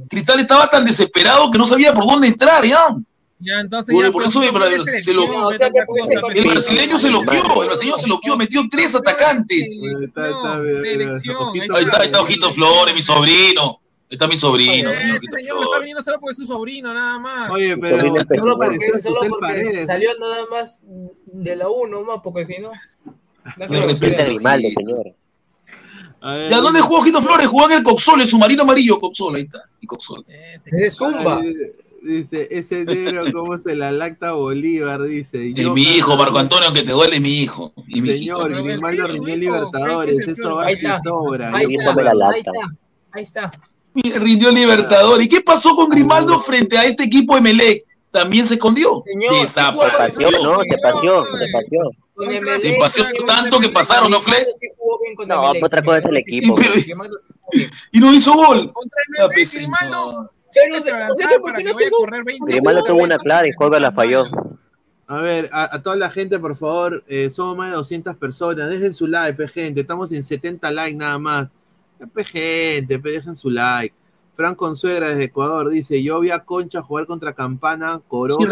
Cristal 0.09 0.39
estaba 0.39 0.67
tan 0.67 0.83
desesperado 0.83 1.51
que 1.51 1.59
no 1.59 1.67
sabía 1.67 1.93
por 1.93 2.05
dónde 2.05 2.27
entrar, 2.27 2.65
ya. 2.65 2.87
Ya, 3.37 3.59
entonces 3.59 3.93
Por, 3.93 4.05
ya, 4.05 4.11
por 4.11 4.23
pues, 4.23 4.31
eso 4.31 4.39
no 4.39 4.45
se 4.45 4.77
lo- 4.77 4.85
selección, 4.85 5.29
o 5.29 5.51
sea 5.51 5.69
que 5.69 5.85
por 5.85 5.99
ese 5.99 6.39
el 6.39 6.47
brasileño 6.47 6.97
se 6.97 7.11
loqueó, 7.11 7.61
el 7.63 7.67
brasileño 7.67 7.97
se 7.97 8.07
loqueó, 8.07 8.37
metió 8.37 8.63
tres 8.71 8.95
atacantes. 8.95 9.77
Ahí 9.83 10.05
está, 10.05 11.99
ahí 11.99 12.05
está 12.05 12.21
Ojito 12.21 12.51
Flores, 12.53 12.95
mi 12.95 13.01
sobrino. 13.01 13.81
Ahí 14.15 14.17
está 14.17 14.27
mi 14.27 14.37
sobrino, 14.37 14.89
Eh, 14.91 14.93
señor 14.93 15.15
Este 15.15 15.27
señor 15.37 15.55
no 15.57 15.63
está 15.63 15.79
viniendo 15.79 16.03
solo 16.03 16.19
porque 16.21 16.31
es 16.31 16.37
su 16.37 16.45
sobrino, 16.47 16.93
nada 16.93 17.19
más. 17.19 17.51
Oye, 17.51 17.75
pero 17.77 17.97
Solo 17.99 18.13
¿qué 18.29 18.37
Solo 18.37 18.51
le 18.53 18.57
pareció 18.57 18.87
porque, 18.93 18.97
a 18.97 19.01
solo 19.01 19.19
porque 19.39 19.85
salió 19.85 20.09
nada 20.19 20.45
más 20.49 20.81
de 21.25 21.55
la 21.55 21.67
1 21.69 22.01
más, 22.03 22.19
porque 22.23 22.45
si 22.45 22.59
no. 22.59 22.71
Me 23.57 23.67
no 23.67 23.85
Respeta 23.87 24.23
a 24.23 24.25
señor. 24.27 25.13
A 26.21 26.33
ver, 26.33 26.49
¿Ya 26.49 26.61
dónde 26.61 26.79
jugó 26.81 26.99
Ojito 26.99 27.21
Flores? 27.21 27.47
Jugó 27.47 27.69
en 27.69 27.77
el 27.77 27.83
Coxol, 27.83 28.21
el 28.21 28.27
submarino 28.27 28.63
amarillo 28.63 28.99
Coxol, 28.99 29.35
ahí 29.35 29.43
está. 29.43 29.61
Y 29.81 29.85
Coxol. 29.87 30.25
Ese- 30.27 30.85
es 30.85 30.95
Zumba. 30.95 31.39
Ay, 31.41 31.53
Dice, 32.05 32.47
ese 32.51 32.85
negro, 32.85 33.23
¿cómo 33.33 33.57
se 33.57 33.75
la 33.75 33.91
lacta 33.91 34.33
Bolívar? 34.33 35.01
Dice. 35.01 35.47
Es 35.49 35.55
Yo, 35.55 35.73
mi 35.73 35.81
hijo, 35.81 36.15
Marco 36.15 36.37
Antonio, 36.37 36.71
que 36.71 36.83
te 36.83 36.91
duele 36.91 37.19
mi 37.19 37.41
hijo. 37.41 37.73
Y 37.87 37.99
mi 38.01 38.09
hijito. 38.11 38.37
Señor, 38.37 38.63
Grimaldo 38.63 39.11
hijo, 39.11 39.25
Libertadores, 39.25 40.19
¿qué- 40.19 40.25
qué 40.25 40.31
eso 40.33 40.55
va 40.55 40.69
está. 40.69 40.99
sobra. 41.01 41.51
Ahí 41.55 41.65
está, 41.75 41.95
me 41.95 42.03
ahí 43.11 43.23
está, 43.23 43.51
rindió 44.19 44.51
Libertador. 44.51 45.21
¿Y 45.21 45.29
qué 45.29 45.41
pasó 45.41 45.75
con 45.75 45.89
Grimaldo 45.89 46.39
frente 46.39 46.77
a 46.77 46.85
este 46.85 47.03
equipo 47.03 47.35
de 47.35 47.41
Melec? 47.41 47.83
También 48.11 48.45
se 48.45 48.53
escondió. 48.53 49.01
Señor, 49.03 49.41
Desapareció. 49.41 50.29
Paseó, 50.29 50.43
¿no? 50.43 50.61
Se 50.61 50.69
se 50.69 52.29
Se 52.29 52.37
Emelec, 52.37 52.59
Se 52.61 52.77
paseó 52.79 53.05
con 53.17 53.25
tanto 53.25 53.59
que 53.59 53.69
pasaron, 53.69 54.09
¿no, 54.11 54.21
Fle? 54.21 54.37
No, 55.27 55.51
otra 55.61 55.81
cosa 55.81 55.97
es 55.97 56.05
el 56.05 56.17
equipo. 56.17 56.55
Y 57.91 57.99
no 57.99 58.13
hizo 58.13 58.33
gol. 58.33 58.71
Contra 58.71 58.99
el 59.19 59.29
Grimaldo, 59.29 60.11
señor. 60.11 60.31
Pero, 60.53 60.81
se 60.81 60.91
o 60.93 60.97
lanzaba 60.97 61.15
sea, 61.17 61.27
que 61.27 61.39
¿por 61.39 61.51
para 61.51 61.57
qué 61.57 61.63
que 61.65 61.69
no 61.69 61.75
vaya 61.75 61.89
se 61.89 61.93
a 61.93 61.97
correr 61.97 62.23
20 62.23 62.51
Grimaldo 62.51 62.83
tuvo 62.85 63.03
una 63.03 63.17
clara 63.17 63.47
y 63.47 63.51
Jorge 63.51 63.79
la 63.79 63.91
falló. 63.91 64.25
A 65.07 65.21
ver, 65.21 65.49
a, 65.51 65.75
a 65.75 65.83
toda 65.83 65.97
la 65.97 66.09
gente, 66.09 66.39
por 66.39 66.55
favor, 66.55 67.03
eh, 67.07 67.29
somos 67.29 67.57
más 67.57 67.69
de 67.69 67.75
200 67.75 68.15
personas, 68.15 68.69
dejen 68.69 68.93
su 68.93 69.05
like, 69.05 69.47
gente, 69.49 69.81
estamos 69.81 70.11
en 70.11 70.23
70 70.23 70.71
likes 70.71 70.95
nada 70.95 71.19
más. 71.19 71.47
Pe, 72.13 72.23
gente, 72.25 72.99
pe, 72.99 73.11
dejen 73.11 73.35
su 73.35 73.49
like. 73.49 73.95
Fran 74.35 74.55
Consuegra 74.55 75.09
desde 75.09 75.25
Ecuador 75.25 75.69
dice, 75.69 76.03
yo 76.03 76.19
vi 76.19 76.29
a 76.31 76.39
Concha 76.39 76.81
jugar 76.81 77.05
contra 77.05 77.33
Campana, 77.33 78.01
Corozo, 78.07 78.37
Sí. 78.39 78.45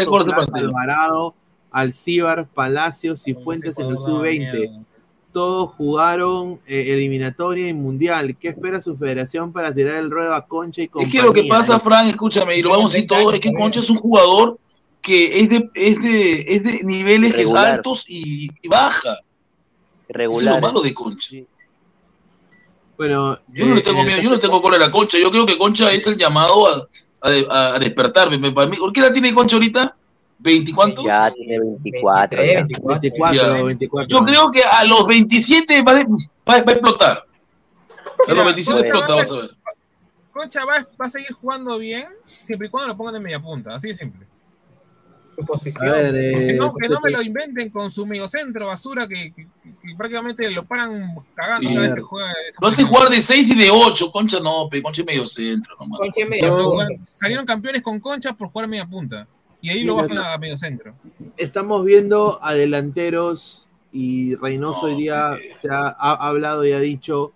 Alvarado, 0.54 1.36
Alcíbar, 1.72 2.48
Palacios 2.48 3.28
y 3.28 3.34
Fuentes 3.34 3.78
en 3.80 3.88
el 3.88 3.98
sub-20. 4.00 4.86
Todos 5.34 5.72
jugaron 5.72 6.60
eh, 6.68 6.94
eliminatoria 6.94 7.68
y 7.68 7.74
mundial. 7.74 8.38
¿Qué 8.38 8.50
espera 8.50 8.82
su 8.82 8.96
federación 8.96 9.52
para 9.52 9.74
tirar 9.74 9.96
el 9.96 10.12
ruedo 10.12 10.36
a 10.36 10.46
Concha 10.46 10.82
y 10.82 10.86
Es 10.86 10.90
compañía? 10.92 11.22
que 11.22 11.28
lo 11.28 11.34
que 11.34 11.44
pasa, 11.46 11.80
Fran, 11.80 12.08
escúchame, 12.08 12.58
y 12.58 12.62
lo 12.62 12.70
vamos 12.70 12.94
a 12.94 12.96
decir 12.96 13.08
todo, 13.10 13.34
es 13.34 13.40
que 13.42 13.52
Concha 13.52 13.80
es 13.80 13.90
un 13.90 13.98
jugador 13.98 14.60
que 15.02 15.42
es 15.42 15.50
de, 15.50 15.70
es 15.74 16.02
de, 16.02 16.34
es 16.56 16.64
de 16.64 16.80
niveles 16.84 17.36
Regular. 17.36 17.66
altos 17.76 18.06
y, 18.08 18.48
y 18.62 18.68
baja. 18.70 19.00
Eso 19.14 19.20
es 20.08 20.08
lo 20.08 20.14
Regular. 20.18 20.62
malo 20.62 20.82
de 20.82 20.94
Concha. 20.94 21.36
Bueno, 22.98 23.38
Yo 23.52 23.66
no 23.66 23.74
eh, 23.74 23.76
le 23.78 23.82
tengo 23.82 24.04
miedo, 24.04 24.22
yo 24.22 24.30
no 24.30 24.40
tengo 24.40 24.62
cólera 24.62 24.86
a 24.86 24.92
Concha. 24.92 25.18
Yo 25.18 25.32
creo 25.32 25.46
que 25.46 25.58
Concha 25.58 25.92
es 25.92 26.06
el 26.08 26.18
llamado 26.18 26.68
a, 26.68 26.88
a, 27.50 27.76
a 27.76 27.80
despertar. 27.80 28.30
Me- 28.30 28.38
me- 28.38 28.52
para 28.52 28.68
mí- 28.68 28.78
¿Por 28.78 28.94
qué 28.94 29.00
edad 29.02 29.12
tiene 29.12 29.34
Concha 29.34 29.56
ahorita? 29.56 29.96
¿20 30.42 30.74
cuántos? 30.76 31.06
Ya 31.06 31.32
tiene 31.32 31.60
24. 31.60 32.44
ya. 32.44 32.54
23, 32.66 32.84
24, 33.02 33.34
Ya. 33.58 33.64
24. 33.64 34.08
Yo 34.20 34.26
creo 34.26 34.52
que 34.52 34.62
a 34.64 34.84
los 34.84 35.08
27 35.08 35.82
va, 35.82 35.94
de- 35.96 36.04
va- 36.06 36.18
va 36.50 36.54
a 36.56 36.58
explotar. 36.60 37.18
A 37.18 37.26
Mira, 38.28 38.36
los 38.36 38.46
27 38.46 38.78
Concha 38.78 38.88
explota, 38.90 39.14
va- 39.14 39.16
vas 39.20 39.32
a 39.32 39.36
ver. 39.36 39.52
Concha 40.34 40.66
va, 40.66 40.74
va 41.02 41.06
a 41.06 41.10
seguir 41.10 41.32
jugando 41.32 41.78
bien 41.78 42.06
siempre 42.26 42.68
y 42.68 42.70
cuando 42.72 42.88
lo 42.90 42.98
pongan 42.98 43.14
de 43.16 43.20
media 43.20 43.40
punta, 43.40 43.76
así 43.76 43.90
de 43.90 43.96
simple. 43.96 44.26
Posición. 45.48 45.92
ver, 45.92 46.16
eh, 46.16 46.48
Que 46.48 46.54
no, 46.54 46.74
que 46.74 46.88
no 46.90 47.00
me 47.02 47.12
lo 47.12 47.22
inventen 47.22 47.70
con 47.70 47.92
su 47.92 48.06
mediocentro 48.06 48.68
basura 48.68 49.08
que, 49.08 49.34
que- 49.34 49.48
que 49.64 49.96
prácticamente 49.98 50.50
lo 50.52 50.64
paran 50.66 51.16
cagando 51.36 51.70
cada 51.70 51.82
vez 51.82 51.96
que 51.96 52.02
juega. 52.02 52.28
de 52.28 52.34
esa 52.50 52.60
Lo 52.62 52.70
manera. 52.70 52.88
jugar 52.88 53.10
de 53.10 53.22
6 53.22 53.50
y 53.50 53.56
de 53.56 53.70
8. 53.72 54.12
Concha 54.12 54.40
no, 54.40 54.68
pe, 54.70 54.82
Concha 54.82 55.02
es 55.02 55.08
medio 55.08 55.28
centro 55.28 55.76
nomás. 55.80 56.00
Concha 56.00 56.22
y 56.22 56.24
punta. 56.42 56.50
bueno, 56.52 56.90
Salieron 57.04 57.46
campeones 57.46 57.82
con 57.82 58.00
Concha 58.00 58.34
por 58.34 58.50
jugar 58.50 58.68
media 58.68 58.86
punta. 58.86 59.28
Y 59.62 59.70
ahí 59.70 59.84
lo 59.84 59.96
bajan 59.96 60.18
a 60.18 60.38
medio 60.38 60.58
centro. 60.58 60.94
estamos 61.38 61.84
viendo 61.86 62.40
a 62.44 62.54
delanteros 62.54 63.68
y 63.92 64.36
Reynoso 64.36 64.82
No, 64.88 64.88
hoy 64.94 65.02
día 65.02 65.36
eh. 65.36 65.52
se 65.62 65.70
ha, 65.70 65.88
ha 65.88 66.14
hablado 66.28 66.66
y 66.66 66.72
ha 66.74 66.80
dicho 66.80 67.32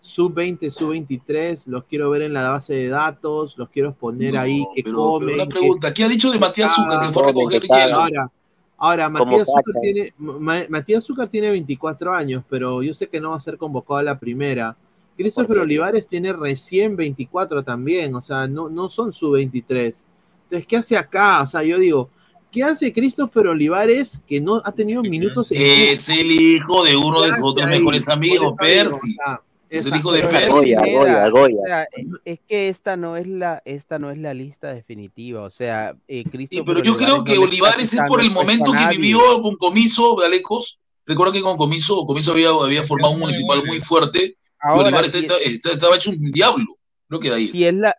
sub-20, 0.00 0.70
sub-23, 0.70 1.66
los 1.66 1.84
quiero 1.84 2.10
ver 2.10 2.22
en 2.22 2.32
la 2.32 2.50
base 2.50 2.74
de 2.74 2.88
datos, 2.88 3.56
los 3.58 3.68
quiero 3.68 3.94
poner 3.94 4.34
No, 4.34 4.40
ahí 4.40 4.64
que 4.74 4.82
pero, 4.84 4.96
comen. 4.96 5.26
pero 5.28 5.34
una 5.42 5.44
que- 5.48 5.58
pregunta, 5.58 5.94
¿qué 5.94 6.04
ha 6.04 6.08
dicho 6.08 6.30
de 6.30 6.38
Matías 6.38 6.74
Zucca 6.74 7.00
que 7.00 7.12
fue 7.12 7.22
a 7.22 7.26
Comen, 7.26 7.36
recoger 7.36 7.62
que 7.62 7.68
cagan. 7.68 7.86
hielo? 7.88 8.00
Ahora, 8.00 8.30
ahora 8.78 9.08
Matías 9.10 9.46
Zúcar 9.48 9.74
tiene, 9.82 10.14
Ma- 10.18 10.62
Matías 10.68 11.04
Zúcar 11.04 11.28
tiene 11.28 11.50
24 11.50 12.12
años, 12.14 12.44
pero 12.48 12.82
yo 12.82 12.94
sé 12.94 13.08
que 13.08 13.20
no 13.20 13.30
va 13.30 13.36
a 13.36 13.40
ser 13.40 13.58
convocado 13.58 13.98
a 13.98 14.02
la 14.02 14.18
primera. 14.18 14.76
Christopher. 15.16 15.58
Olivares 15.58 16.06
tiene 16.06 16.32
recién 16.32 16.94
24 16.94 17.64
también, 17.64 18.14
o 18.14 18.22
sea, 18.22 18.46
no, 18.46 18.68
no 18.68 18.88
son 18.88 19.12
su 19.12 19.32
23. 19.32 20.06
Entonces, 20.44 20.66
¿qué 20.66 20.76
hace 20.76 20.96
acá? 20.96 21.42
O 21.42 21.46
sea, 21.48 21.64
yo 21.64 21.76
digo, 21.76 22.08
¿qué 22.52 22.62
hace 22.62 22.92
Christopher 22.92 23.48
Olivares 23.48 24.22
que 24.28 24.40
no 24.40 24.62
ha 24.64 24.70
tenido 24.70 25.02
minutos 25.02 25.50
en 25.50 25.58
Es 25.60 26.08
el 26.08 26.30
hijo 26.30 26.84
de 26.84 26.96
uno 26.96 27.20
de 27.22 27.30
¿Qué 27.30 27.34
sus 27.34 27.44
otros 27.46 27.66
mejores 27.66 28.08
amigos, 28.08 28.54
Percy. 28.56 29.10
o 29.10 29.24
sea, 29.24 29.42
Es 29.70 29.86
el 29.86 29.96
hijo 29.96 30.12
de. 30.12 30.22
Goya, 30.22 30.48
Goya, 30.80 31.28
Goya. 31.28 31.56
o 31.62 31.66
sea, 31.66 31.82
eh, 31.84 32.06
es 32.24 32.40
que 32.46 32.68
esta 32.68 32.96
no 32.96 33.16
es 33.16 33.26
la 33.26 33.62
esta 33.64 33.98
no 33.98 34.10
es 34.10 34.18
la 34.18 34.32
lista 34.34 34.72
definitiva 34.72 35.42
o 35.42 35.50
sea 35.50 35.96
eh, 36.08 36.24
Sí, 36.48 36.62
pero 36.64 36.82
yo 36.82 36.96
creo 36.96 37.24
que 37.24 37.34
no 37.34 37.42
Olivares 37.42 37.92
es 37.92 38.00
por 38.08 38.20
el 38.22 38.30
momento 38.30 38.72
que 38.72 38.96
vivió 38.96 39.20
con 39.42 39.56
Comiso 39.56 40.16
de 40.18 40.26
Alecos. 40.26 40.80
Recuerda 41.06 41.32
que 41.32 41.40
con 41.40 41.56
Comiso, 41.56 42.04
Comiso 42.04 42.32
había, 42.32 42.50
había 42.50 42.82
formado 42.84 43.14
un 43.14 43.20
municipal 43.20 43.64
muy 43.64 43.80
fuerte 43.80 44.24
y 44.24 44.36
Ahora, 44.60 44.88
Olivares 44.88 45.12
si, 45.12 45.18
está- 45.20 45.36
está- 45.38 45.72
estaba 45.72 45.96
hecho 45.96 46.10
un 46.10 46.30
diablo. 46.30 46.76
Creo 47.08 47.20
que 47.20 47.30
de 47.30 47.36
ahí 47.36 47.48
si 47.48 47.64
es. 47.64 47.72
es 47.72 47.78
la 47.78 47.96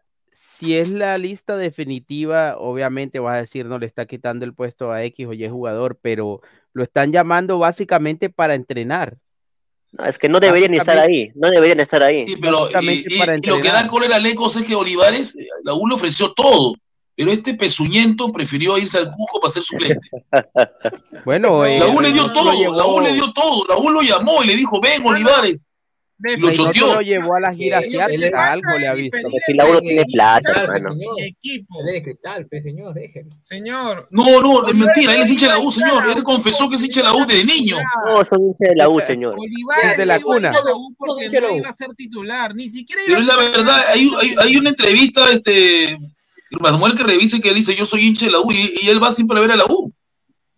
si 0.59 0.75
es 0.75 0.89
la 0.89 1.17
lista 1.17 1.55
definitiva, 1.55 2.57
obviamente 2.57 3.19
vas 3.19 3.37
a 3.37 3.41
decir 3.41 3.65
no 3.65 3.79
le 3.79 3.85
está 3.85 4.05
quitando 4.05 4.43
el 4.43 4.53
puesto 4.53 4.91
a 4.91 5.03
X 5.05 5.25
o 5.27 5.33
Y 5.33 5.47
jugador, 5.47 5.97
pero 6.01 6.41
lo 6.73 6.83
están 6.83 7.11
llamando 7.13 7.57
básicamente 7.57 8.29
para 8.29 8.55
entrenar. 8.55 9.17
No, 9.91 10.05
es 10.05 10.17
que 10.17 10.29
no 10.29 10.39
deberían 10.39 10.73
estar 10.75 10.97
ahí. 10.99 11.31
No 11.35 11.49
deberían 11.49 11.79
estar 11.79 12.03
ahí. 12.03 12.25
Sí, 12.27 12.35
pero 12.37 12.57
y, 12.69 12.73
básicamente 12.73 13.13
y- 13.15 13.17
para 13.17 13.35
y 13.37 13.41
lo 13.41 13.59
que 13.61 13.69
da 13.69 13.87
cólera 13.87 14.15
a 14.15 14.17
Alecos 14.17 14.55
es 14.55 14.63
que 14.63 14.75
Olivares, 14.75 15.35
eh, 15.35 15.47
la 15.63 15.73
U 15.73 15.87
le 15.87 15.95
ofreció 15.95 16.31
todo. 16.33 16.75
Pero 17.15 17.31
este 17.33 17.53
pezuñento 17.53 18.29
prefirió 18.29 18.77
irse 18.77 18.97
al 18.97 19.11
Cusco 19.11 19.39
para 19.41 19.51
ser 19.51 19.63
suplente. 19.63 20.07
Bueno, 21.25 21.65
eh, 21.65 21.79
La 21.79 21.87
U 21.87 21.99
le 21.99 22.11
dio 22.13 22.31
todo, 22.31 22.51
la 22.75 22.85
U 22.85 23.01
le 23.01 23.13
dio 23.13 23.33
todo. 23.33 23.65
La 23.67 23.75
U 23.77 23.89
lo 23.89 24.01
llamó 24.01 24.41
y 24.43 24.47
le 24.47 24.55
dijo, 24.55 24.79
ven 24.79 25.05
Olivares. 25.05 25.67
De 26.21 26.37
Lo 26.37 26.51
choteó. 26.51 26.95
lo 26.95 26.99
llevó 27.01 27.35
a 27.35 27.39
la 27.39 27.53
gira 27.53 27.79
asiática, 27.79 28.51
algo 28.51 28.77
le 28.77 28.87
ha 28.89 28.93
visto. 28.93 29.17
si 29.45 29.53
la 29.53 29.65
uno 29.65 29.79
tiene 29.79 30.03
plata, 30.03 30.63
hermano. 30.63 30.91
señor. 30.93 31.15
Equipo. 31.19 31.83
De 31.83 32.03
cristal, 32.03 32.45
pe, 32.47 32.61
señor, 32.61 32.93
déjelo. 32.93 33.29
Señor. 33.45 34.07
No, 34.11 34.41
no, 34.41 34.67
es 34.67 34.75
mentira, 34.75 35.15
él 35.15 35.21
es 35.21 35.29
hincha 35.29 35.47
de 35.47 35.53
la 35.53 35.59
U, 35.59 35.71
señor. 35.71 36.09
Él 36.09 36.21
confesó 36.23 36.69
que 36.69 36.75
es 36.75 36.83
hincha 36.83 36.99
de 36.99 37.05
la 37.05 37.13
U 37.13 37.25
desde 37.25 37.45
niño. 37.45 37.77
No, 38.05 38.25
son 38.25 38.41
hinchas 38.41 38.69
de 38.69 38.75
la 38.75 38.89
U, 38.89 38.99
señor. 38.99 39.35
Olivares 39.39 39.91
Desde 39.91 40.05
la 40.05 40.19
cuna. 40.19 40.51
porque 40.97 41.29
de 41.29 41.39
no 41.41 41.55
iba 41.55 41.69
a 41.69 41.73
ser 41.73 41.93
titular. 41.95 42.53
Ni 42.53 42.69
siquiera 42.69 43.01
Pero 43.07 43.21
es 43.21 43.25
la 43.25 43.37
verdad, 43.37 43.81
hay, 43.87 44.11
hay, 44.21 44.35
hay 44.39 44.57
una 44.57 44.71
entrevista, 44.71 45.31
este, 45.31 45.97
Manuel 46.59 46.95
que 46.95 47.03
revise 47.03 47.39
que 47.39 47.53
dice 47.53 47.75
yo 47.75 47.85
soy 47.85 48.07
hincha 48.07 48.25
de 48.25 48.33
la 48.33 48.41
U 48.41 48.51
y, 48.51 48.77
y 48.81 48.89
él 48.89 49.01
va 49.01 49.13
siempre 49.13 49.37
a 49.37 49.41
ver 49.41 49.51
a 49.53 49.55
la 49.55 49.65
U. 49.69 49.93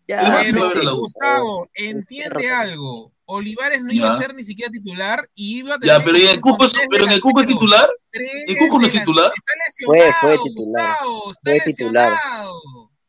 Él 0.07 0.17
va 0.17 0.37
Ya, 0.37 0.43
siempre 0.43 0.63
a 0.63 0.67
ver 0.69 0.77
a 0.79 0.83
la 0.83 0.93
U. 0.95 0.97
Gustavo, 1.01 1.69
entiende 1.75 2.49
algo. 2.51 3.11
Olivares 3.33 3.81
no 3.83 3.93
iba 3.93 4.07
Ya. 4.07 4.13
a 4.13 4.17
ser 4.19 4.33
ni 4.35 4.43
siquiera 4.43 4.71
titular 4.71 5.29
y 5.35 5.59
iba 5.59 5.75
a 5.75 5.79
tener 5.79 5.97
Ya, 5.97 6.03
pero 6.03 6.17
en 6.17 6.23
el 6.23 6.29
es- 6.29 6.41
tres 6.41 6.87
pero 6.89 7.05
en 7.05 7.11
el 7.11 7.21
Cusco 7.21 7.39
es 7.41 7.47
titular. 7.47 7.89
¿El 8.11 8.57
Cusco 8.57 8.79
no 8.79 8.85
es 8.87 8.91
titular? 8.93 9.31
Está 9.33 9.85
Fue, 9.85 9.97
lesionado, 9.97 10.19
fue 10.37 10.49
titular. 10.49 10.89
Gustavo, 10.91 11.31
está 11.31 11.51
Fue 11.51 11.59
titular. 11.73 12.17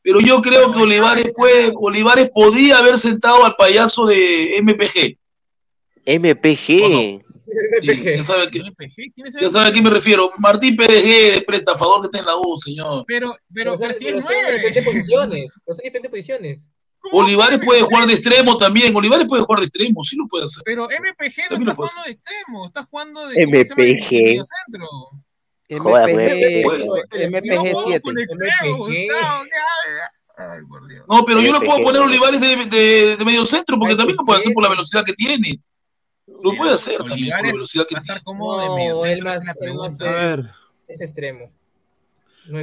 Pero 0.05 0.21
yo 0.21 0.43
creo 0.43 0.71
que 0.73 0.79
Olivares 0.79 1.31
fue, 1.35 1.73
Olivares 1.77 2.31
podía 2.35 2.79
haber 2.79 2.99
sentado 2.99 3.45
al 3.45 3.55
payaso 3.57 4.07
de 4.07 4.57
MPG. 4.63 5.17
MPG. 6.07 7.23
Sí, 7.83 8.03
ya 8.17 8.25
sabe, 8.25 8.43
a 8.45 8.51
qué, 8.51 8.63
ya 9.41 9.51
sabe 9.51 9.69
a 9.69 9.73
quién 9.73 9.85
me 9.85 9.91
refiero. 9.91 10.31
Martín 10.39 10.75
Pérez 10.75 11.45
prestafador 11.45 12.01
que 12.01 12.07
está 12.07 12.19
en 12.21 12.25
la 12.27 12.37
U, 12.37 12.57
señor. 12.59 13.05
Pero, 13.07 13.37
pero, 13.53 13.77
Pero, 13.77 13.79
pero 13.79 13.91
es 13.93 13.99
son 13.99 14.07
en 14.09 14.21
nueve. 14.21 14.53
diferentes 14.55 14.85
posiciones. 14.85 15.53
Pero 15.65 15.75
son 15.75 15.85
en 15.85 15.89
diferentes 15.93 16.11
posiciones. 16.11 16.71
Olivares 17.11 17.59
puede 17.65 17.83
jugar 17.83 18.07
de 18.07 18.15
extremo 18.15 18.57
también. 18.59 18.95
Olivares 18.95 19.27
puede 19.27 19.43
jugar 19.43 19.61
de 19.61 19.67
extremo, 19.67 20.05
sí 20.05 20.17
lo 20.17 20.27
puede 20.29 20.45
hacer. 20.45 20.63
Pero 20.65 20.85
MPG 20.85 21.51
no 21.51 21.57
está 21.59 21.75
jugando 21.75 22.03
de 22.05 22.11
extremo, 22.13 22.67
está 22.67 22.85
jugando 22.85 23.27
de. 23.29 23.47
MPG. 23.47 24.43
Joda, 25.79 26.07
MPG, 26.07 26.63
pues. 26.65 26.83
MPG 27.31 27.73
No, 27.73 27.83
7. 27.87 28.01
con 28.03 28.19
extremo, 28.19 28.77
Gustavo, 28.79 29.45
¿qué 29.45 29.51
Ay, 30.37 30.61
por 30.69 30.89
Dios. 30.89 31.05
No, 31.09 31.25
pero 31.25 31.41
yo 31.43 31.53
le 31.59 31.67
puedo 31.67 31.83
poner 31.83 32.03
Olivares 32.03 32.41
de, 32.41 32.57
de, 32.67 33.17
de 33.19 33.25
medio 33.25 33.45
centro, 33.45 33.79
porque 33.79 33.95
también 33.97 34.17
lo 34.17 34.25
puede 34.25 34.41
hacer 34.41 34.53
por 34.55 34.63
la 34.63 34.71
velocidad 34.71 35.05
que 35.05 35.13
tiene. 35.13 35.61
Lo 36.27 36.55
puede 36.57 36.73
hacer 36.73 36.97
también 36.99 37.29
por 37.31 37.41
Olivares 37.41 37.45
la 37.47 37.53
velocidad 37.53 37.87
que 37.87 37.95
Va 37.95 37.99
a 38.01 38.03
tiene. 38.03 38.15
estar 38.17 38.25
cómodo 38.25 38.61
de 38.61 38.67
No, 38.67 38.77
mediocentro, 38.77 39.11
él 39.13 39.19
esa 39.19 39.25
más, 39.29 39.39
es 39.41 39.45
la 39.45 39.53
él 39.67 39.75
más 39.75 39.97
pregunta. 39.99 40.05
A 40.23 40.27
ver, 40.37 40.45
es 40.89 41.01
extremo. 41.01 41.53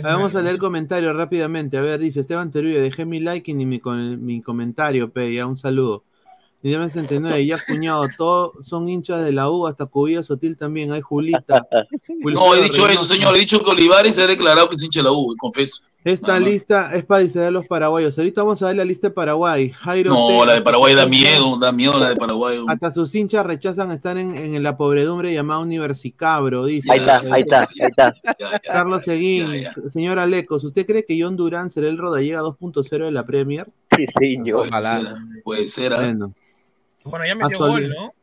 No 0.02 0.10
vamos 0.10 0.36
a 0.36 0.42
leer 0.42 0.56
el 0.56 0.60
comentario 0.60 1.12
rápidamente. 1.14 1.78
A 1.78 1.82
ver, 1.82 2.00
dice 2.00 2.22
Esteban 2.22 2.52
Teruyo, 2.52 2.82
dejé 2.82 3.06
mi 3.06 3.20
like 3.20 3.52
y 3.52 3.54
ni 3.54 3.66
mi, 3.66 3.80
con- 3.80 4.24
mi 4.24 4.42
comentario, 4.42 5.12
pe, 5.12 5.34
ya 5.34 5.46
un 5.46 5.58
saludo. 5.58 6.06
Dice 6.62 6.76
69, 6.78 7.46
ya 7.46 7.58
cuñado, 7.66 8.06
todos 8.18 8.68
son 8.68 8.90
hinchas 8.90 9.24
de 9.24 9.32
la 9.32 9.50
U, 9.50 9.66
hasta 9.66 9.86
Cubilla 9.86 10.24
Sotil 10.24 10.58
también, 10.58 10.92
hay 10.92 11.02
Julita. 11.02 11.66
No, 12.20 12.54
he 12.56 12.64
dicho 12.64 12.86
eso, 12.88 13.06
señor. 13.06 13.36
He 13.36 13.40
dicho 13.40 13.64
que 13.64 13.72
Olivares 13.72 14.16
se 14.16 14.24
ha 14.24 14.28
declarado 14.28 14.68
que 14.68 14.76
es 14.76 14.84
hincha 14.84 15.00
de 15.00 15.06
la 15.06 15.12
U, 15.14 15.34
confieso. 15.40 15.84
Esta 16.04 16.28
Nada 16.28 16.40
más. 16.40 16.50
lista 16.50 16.96
es 16.96 17.04
para 17.04 17.22
distraer 17.22 17.48
a 17.50 17.52
los 17.52 17.68
paraguayos. 17.68 18.18
Ahorita 18.18 18.42
vamos 18.44 18.62
a 18.64 18.68
ver 18.68 18.78
la 18.78 18.86
lista 18.86 19.08
de 19.08 19.14
Paraguay. 19.14 19.70
Jairo 19.70 20.14
No, 20.14 20.46
la 20.46 20.54
de 20.54 20.62
Paraguay 20.62 20.96
da 20.96 21.06
miedo, 21.06 21.58
da 21.60 21.74
miedo 21.74 21.98
la 22.00 22.10
de 22.10 22.16
Paraguay. 22.16 22.58
Hasta 22.70 22.92
sus 22.92 23.14
hinchas 23.16 23.46
rechazan 23.46 23.92
estar 23.92 24.18
en, 24.18 24.34
en 24.36 24.64
la 24.64 24.78
pobredumbre 24.78 25.34
llamada 25.34 25.60
Universicabro, 25.60 26.66
dice. 26.66 26.90
Ahí 26.92 27.00
está, 27.00 27.22
ahí 27.34 27.42
está, 27.42 27.62
ahí 27.62 27.88
está. 27.90 28.14
Carlos 28.64 29.04
Seguín, 29.04 29.52
Ya, 29.52 29.74
ya. 29.76 29.90
señor 29.90 30.20
Alecos, 30.20 30.64
¿usted 30.64 30.86
cree 30.86 31.04
que 31.06 31.22
John 31.22 31.36
Durán 31.36 31.70
será 31.70 31.90
el 31.90 31.98
Rodallega 31.98 32.42
2.0 32.42 33.06
de 33.06 33.12
la 33.12 33.26
Premier? 33.26 33.68
Sí, 33.98 34.06
señor. 34.08 34.70
Puede 34.70 34.82
ser, 34.82 35.08
puede 35.44 35.66
ser. 35.66 35.94
¿ah? 35.94 35.98
Bueno, 35.98 36.34
Bueno, 37.04 37.26
ya 37.26 37.36
metió 37.36 37.58
Hasta 37.58 37.68
gol, 37.68 37.90
¿no? 37.90 38.14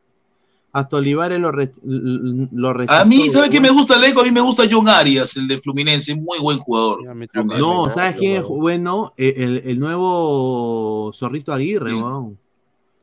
hasta 0.73 0.97
Olivares 0.97 1.39
lo, 1.39 1.51
re- 1.51 1.71
lo 1.83 2.71
rechazó. 2.73 3.01
A 3.01 3.05
mí, 3.05 3.29
¿sabe 3.31 3.49
qué 3.49 3.59
me 3.59 3.71
gusta, 3.71 3.97
Leco? 3.97 4.21
A 4.21 4.23
mí 4.23 4.29
me 4.31 4.41
gusta 4.41 4.63
John 4.69 4.87
Arias, 4.87 5.35
el 5.37 5.47
de 5.47 5.59
Fluminense, 5.59 6.13
muy 6.15 6.37
buen 6.39 6.59
jugador. 6.59 6.99
No. 7.57 7.89
¿sabes 7.89 8.15
quién 8.15 8.41
es 8.41 8.43
bueno? 8.43 9.11
Eh, 9.17 9.33
El, 9.37 9.63
el 9.65 9.79
nuevo 9.79 11.11
Zorrito 11.15 11.51
Aguirre, 11.51 11.91
¿Quién? 11.91 12.03
weón. 12.03 12.37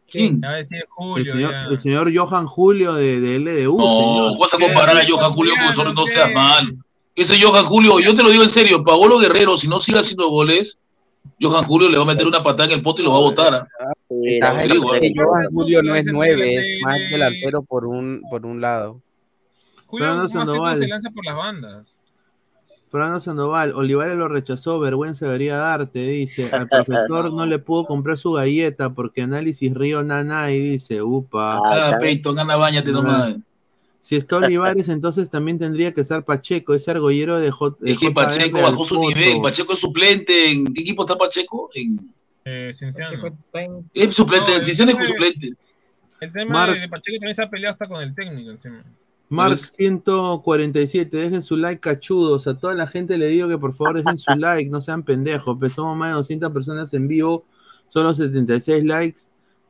¿Quién? 0.08 0.40
El 0.44 0.64
Julio. 0.88 1.32
señor, 1.32 1.54
el 1.70 1.80
señor 1.80 2.12
Johan 2.16 2.46
Julio 2.46 2.94
de, 2.94 3.18
de 3.18 3.38
LDU, 3.40 3.76
No, 3.78 3.84
señor. 3.86 4.38
vas 4.38 4.54
a 4.54 4.58
comparar 4.58 4.96
a 4.96 5.04
Johan 5.08 5.32
Julio 5.32 5.54
con 5.60 5.72
Zorro, 5.72 5.92
no 5.94 6.06
seas 6.06 6.30
mal. 6.32 6.76
Ese 7.16 7.40
Johan 7.40 7.64
Julio, 7.64 7.98
yo 7.98 8.14
te 8.14 8.22
lo 8.22 8.30
digo 8.30 8.44
en 8.44 8.50
serio, 8.50 8.84
Paolo 8.84 9.18
Guerrero, 9.18 9.56
si 9.56 9.66
no 9.66 9.80
sigue 9.80 9.98
haciendo 9.98 10.28
goles, 10.28 10.78
Johan 11.40 11.64
Julio 11.64 11.88
le 11.88 11.96
va 11.96 12.04
a 12.04 12.06
meter 12.06 12.26
una 12.26 12.42
patada 12.42 12.66
en 12.66 12.72
el 12.78 12.82
pote 12.82 13.02
y 13.02 13.04
lo 13.04 13.10
va 13.12 13.18
a 13.18 13.22
botar. 13.22 13.54
¿ah? 13.54 13.66
Te 14.22 14.68
digo, 14.68 14.94
es 14.94 15.00
que 15.00 15.06
¿eh? 15.08 15.12
Johan 15.16 15.46
Julio 15.52 15.82
no 15.82 15.94
es 15.94 16.02
Ese 16.06 16.12
nueve, 16.12 16.42
de- 16.42 16.76
es 16.76 16.82
más 16.82 16.98
de- 16.98 17.08
delantero 17.08 17.62
por 17.62 17.86
un, 17.86 18.22
por 18.30 18.44
un 18.46 18.60
lado. 18.60 19.00
Julio 19.86 20.14
más 20.14 20.32
Sandoval. 20.32 20.78
se 20.78 20.88
lanza 20.88 21.10
por 21.10 21.24
las 21.24 21.36
bandas. 21.36 21.88
Fernando 22.90 23.18
Sandoval, 23.18 23.72
Olivares 23.74 24.16
lo 24.16 24.28
rechazó, 24.28 24.78
vergüenza 24.78 25.26
debería 25.26 25.56
darte, 25.56 26.06
dice. 26.06 26.48
Al 26.54 26.68
profesor 26.68 27.32
no 27.32 27.44
le 27.44 27.58
pudo 27.58 27.86
comprar 27.86 28.16
su 28.18 28.32
galleta 28.32 28.94
porque 28.94 29.22
análisis 29.22 29.74
río 29.74 30.04
nana 30.04 30.52
y 30.52 30.60
dice, 30.60 31.02
upa. 31.02 31.60
Ah, 31.64 31.86
está. 31.86 31.98
Peyton, 31.98 32.38
anda, 32.38 32.54
bañate 32.56 32.92
nomás. 32.92 33.34
Si 34.00 34.16
está 34.16 34.36
Olivares, 34.36 34.88
entonces 34.88 35.28
también 35.30 35.58
tendría 35.58 35.92
que 35.92 36.02
estar 36.02 36.24
Pacheco, 36.24 36.74
ese 36.74 36.90
argollero 36.90 37.40
de, 37.40 37.50
J 37.50 37.76
Es 37.84 37.98
que 37.98 38.10
Pacheco 38.12 38.60
bajó 38.60 38.84
su 38.84 39.00
nivel. 39.00 39.40
Pacheco 39.42 39.72
es 39.72 39.78
suplente. 39.80 40.52
¿En 40.52 40.72
qué 40.72 40.82
equipo 40.82 41.02
está 41.04 41.16
Pacheco? 41.16 41.70
En, 41.74 42.12
Eh, 42.44 42.70
es 42.70 42.78
suplente, 42.78 43.12
No, 43.54 43.72
el 43.94 44.02
es 44.02 44.14
suplente. 44.14 45.52
El 46.20 46.32
tema 46.32 46.66
de, 46.66 46.88
Pacheco 46.88 47.16
también 47.16 47.34
se 47.34 47.42
ha 47.42 47.50
peleado 47.50 47.72
hasta 47.72 47.88
con 47.88 48.02
el 48.02 48.14
técnico 48.14 48.50
encima. 48.50 48.84
Mark 49.28 49.52
¿Ves? 49.52 49.72
147, 49.72 51.16
dejen 51.16 51.42
su 51.42 51.56
like 51.56 51.80
cachudos. 51.80 52.46
A 52.46 52.58
toda 52.58 52.74
la 52.74 52.86
gente 52.86 53.16
le 53.18 53.28
digo 53.28 53.48
que 53.48 53.58
por 53.58 53.72
favor 53.72 53.96
dejen 53.96 54.18
su 54.18 54.30
like, 54.36 54.70
no 54.70 54.82
sean 54.82 55.02
pendejos. 55.02 55.56
Pues 55.58 55.72
somos 55.72 55.96
más 55.96 56.10
de 56.10 56.16
200 56.16 56.52
personas 56.52 56.92
en 56.94 57.08
vivo, 57.08 57.44
solo 57.88 58.14
76 58.14 58.84
likes. 58.84 59.20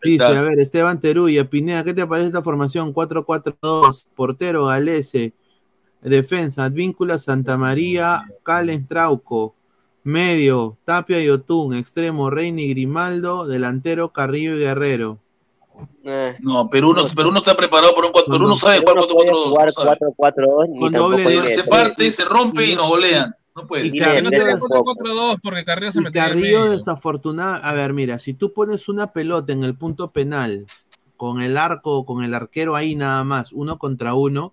Dice, 0.02 0.24
está. 0.24 0.38
a 0.38 0.42
ver, 0.42 0.60
Esteban 0.60 1.00
Teruya, 1.00 1.48
Pineda, 1.48 1.82
¿qué 1.82 1.94
te 1.94 2.06
parece 2.06 2.26
esta 2.26 2.42
formación? 2.42 2.92
4-4-2, 2.92 4.04
portero, 4.14 4.66
Galese, 4.66 5.32
defensa, 6.02 6.64
Advíncula, 6.64 7.18
Santa 7.18 7.56
María, 7.56 8.24
Calen 8.42 8.86
Trauco, 8.86 9.54
medio, 10.04 10.76
Tapia 10.84 11.20
y 11.20 11.28
Otún, 11.30 11.74
extremo, 11.74 12.30
Reini 12.30 12.68
Grimaldo, 12.68 13.46
delantero, 13.46 14.12
Carrillo 14.12 14.54
y 14.56 14.60
Guerrero. 14.60 15.18
Eh, 16.04 16.36
No, 16.40 16.70
Perú 16.70 16.94
no, 16.94 17.06
Perú 17.08 17.32
no 17.32 17.38
está 17.38 17.56
preparado 17.56 17.94
para 17.94 18.06
un 18.06 18.12
4 18.12 18.32
Perú 18.32 18.46
no 18.46 18.56
sabe 18.56 18.78
jugar 18.78 18.96
no 18.96 19.06
puede 19.08 19.30
4-4-2. 19.32 19.48
jugar 19.48 19.66
no 19.66 19.72
sabe. 19.72 19.98
4-4-2 19.98 20.68
ni 20.68 20.78
Con 20.80 20.92
doble 20.92 21.48
Se 21.48 21.64
parte, 21.64 22.10
se 22.10 22.24
rompe 22.24 22.66
y 22.66 22.76
nos 22.76 22.86
golean. 22.86 23.34
No 23.56 23.66
puede. 23.66 23.86
Y 23.86 23.98
no 23.98 24.04
Carrillo, 24.04 24.30
tampoco. 24.30 24.94
4-4-2 24.94 25.38
porque 25.42 25.64
Carrillo 25.64 25.92
se 25.92 25.98
Y 25.98 26.02
metió 26.02 26.20
Carrillo 26.22 26.70
desafortunado. 26.70 27.64
A 27.64 27.72
ver, 27.72 27.92
mira, 27.92 28.18
si 28.18 28.34
tú 28.34 28.52
pones 28.52 28.88
una 28.88 29.08
pelota 29.08 29.52
en 29.52 29.64
el 29.64 29.74
punto 29.76 30.10
penal 30.12 30.66
con 31.16 31.40
el 31.42 31.56
arco, 31.56 32.04
con 32.04 32.22
el 32.22 32.34
arquero 32.34 32.76
ahí 32.76 32.94
nada 32.94 33.24
más, 33.24 33.52
uno 33.52 33.78
contra 33.78 34.14
uno, 34.14 34.52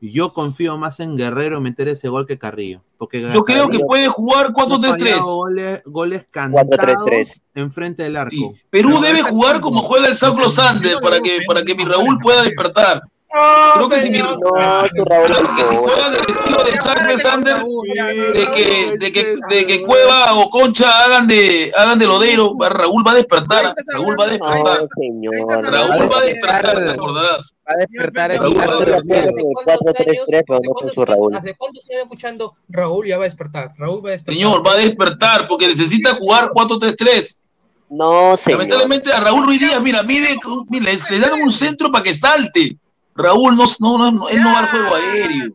yo 0.00 0.32
confío 0.32 0.76
más 0.76 1.00
en 1.00 1.16
Guerrero 1.16 1.60
meter 1.60 1.88
ese 1.88 2.08
gol 2.08 2.26
que 2.26 2.38
Carrillo. 2.38 2.82
Porque 2.96 3.20
Yo 3.32 3.44
creo 3.44 3.68
que 3.68 3.78
puede 3.80 4.08
jugar 4.08 4.46
ha 4.46 4.52
fallado 4.54 4.80
4-3-3. 4.80 5.20
Goles, 5.20 5.82
goles 5.84 6.26
cantados 6.30 6.68
4-3-3. 6.68 7.40
enfrente 7.54 8.02
del 8.04 8.16
arco. 8.16 8.30
Sí. 8.30 8.52
Perú 8.70 8.90
Pero 8.90 9.00
debe 9.00 9.22
jugar 9.22 9.60
como 9.60 9.82
juega 9.82 10.08
el 10.08 10.14
Saulo 10.14 10.50
Sander 10.50 10.98
para 11.00 11.20
que, 11.20 11.40
para 11.46 11.62
que 11.62 11.74
mi 11.74 11.84
Raúl 11.84 12.18
pueda 12.20 12.42
despertar. 12.42 13.02
Creo 13.30 13.88
que 13.90 14.00
si 14.00 14.08
mi, 14.10 14.18
el 14.18 14.24
estilo 16.16 16.64
de 16.64 16.76
Saulo 16.80 17.18
Sander, 17.18 17.56
de 18.32 18.50
que, 18.52 18.96
de 18.98 19.12
que, 19.12 19.36
de 19.50 19.66
que 19.66 19.82
Cueva 19.82 20.34
o 20.34 20.48
Concha 20.48 21.04
hagan 21.04 21.26
de, 21.26 21.70
hagan 21.76 21.98
de 21.98 22.06
lodero, 22.06 22.54
Raúl 22.58 23.06
va 23.06 23.10
a 23.12 23.16
despertar. 23.16 23.74
Raúl 23.92 24.16
va 24.18 24.24
a 24.24 24.28
despertar. 24.28 24.88
Raúl 25.70 26.10
va 26.10 26.18
a 26.18 26.22
despertar, 26.22 26.84
¿te 26.84 26.90
acordás? 26.90 27.54
Va 27.68 27.74
a 27.74 27.76
despertar 27.76 28.30
el 28.32 28.40
va 28.40 28.44
a 28.44 28.48
Estoy 28.48 28.54
de 28.58 28.64
acuerdo 28.64 28.94
despertar. 28.96 29.30
con 29.30 29.38
el 29.38 29.44
¿Cuántos 29.52 29.86
4-3-3, 29.88 30.44
pero 30.46 30.56
años- 30.56 30.62
no 30.64 30.72
con 30.72 30.84
hace 30.86 30.94
su 30.94 30.94
cuántos- 30.94 31.08
Raúl. 31.14 31.34
¿Hace 31.36 31.54
cuánto 31.56 31.80
se 31.82 31.94
escuchando 32.00 32.54
Raúl 32.70 33.06
ya 33.08 33.18
va 33.18 33.24
a 33.24 33.28
despertar? 33.28 33.72
Raúl 33.76 34.04
va 34.04 34.08
a 34.08 34.12
despertar. 34.12 34.34
Señor, 34.34 34.66
va 34.66 34.72
a 34.72 34.76
despertar 34.76 35.48
porque 35.48 35.68
necesita 35.68 36.14
jugar 36.14 36.50
4-3-3. 36.54 37.42
No, 37.90 38.36
señor. 38.38 38.60
Lamentablemente 38.60 39.12
a 39.12 39.20
Raúl 39.20 39.44
Ruiz 39.46 39.60
Díaz, 39.60 39.80
mira, 39.82 40.02
mide, 40.02 40.36
mira, 40.70 40.92
le, 40.92 40.98
le 41.10 41.18
dan 41.20 41.42
un 41.42 41.52
centro 41.52 41.90
para 41.90 42.04
que 42.04 42.14
salte. 42.14 42.76
Raúl 43.18 43.56
no, 43.56 43.64
no, 43.80 44.12
no, 44.12 44.28
él 44.28 44.42
no 44.42 44.52
va 44.52 44.58
al 44.60 44.66
juego 44.68 44.94
aéreo. 44.94 45.52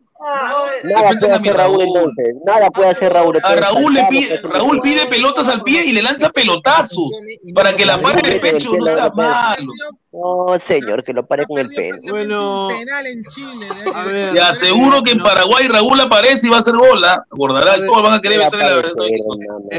Nada 0.83 1.09
puede 1.19 1.33
a 1.33 1.39
mi 1.39 1.49
hacer 1.49 1.57
Raúl 1.57 1.79
Raúl. 1.79 1.83
entonces. 1.83 2.35
Nada 2.45 2.71
puede 2.71 2.89
hacer 2.89 3.13
Raúl. 3.13 3.39
A. 3.43 3.55
Raúl 3.55 3.93
le 3.93 4.05
pide, 4.09 4.37
Raúl 4.41 4.79
pide 4.81 5.05
pelotas 5.07 5.47
al 5.49 5.63
pie 5.63 5.85
y 5.85 5.91
le 5.91 6.01
lanza 6.01 6.29
pelotazos 6.29 7.19
para 7.53 7.75
que 7.75 7.85
la 7.85 8.01
pare 8.01 8.21
en 8.25 8.33
el 8.33 8.39
pecho, 8.39 8.71
no 8.77 8.85
sea 8.85 9.09
malo. 9.09 9.71
No, 10.11 10.59
señor, 10.59 11.03
que 11.03 11.11
lo 11.11 11.25
pare 11.25 11.45
con 11.45 11.57
el 11.57 11.67
pene. 11.69 12.09
Bueno. 12.09 12.69
Penal 12.69 13.07
en 13.07 13.23
Chile. 13.23 13.67
A 13.93 14.03
ver, 14.03 14.33
Te 14.33 14.41
aseguro 14.41 15.01
que 15.03 15.11
en 15.11 15.19
Paraguay 15.19 15.67
Raúl 15.67 15.99
aparece 15.99 16.47
y 16.47 16.49
va 16.49 16.57
a 16.57 16.59
hacer 16.59 16.75
gol, 16.75 17.03
¿ah? 17.03 17.25
Acordará, 17.31 17.83
todos 17.85 18.03
van 18.03 18.13
a 18.13 18.21
querer 18.21 18.39
besarle 18.39 18.65
la 18.65 18.75
verdad. 18.75 18.93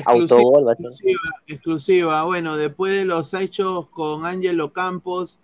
Autogol 0.06 0.70
exclusiva, 0.70 1.20
exclusiva. 1.46 2.22
Bueno, 2.24 2.56
después 2.56 2.92
de 2.92 3.04
los 3.04 3.32
hechos 3.32 3.88
con 3.90 4.26
Ángelo 4.26 4.72
Campos. 4.72 5.38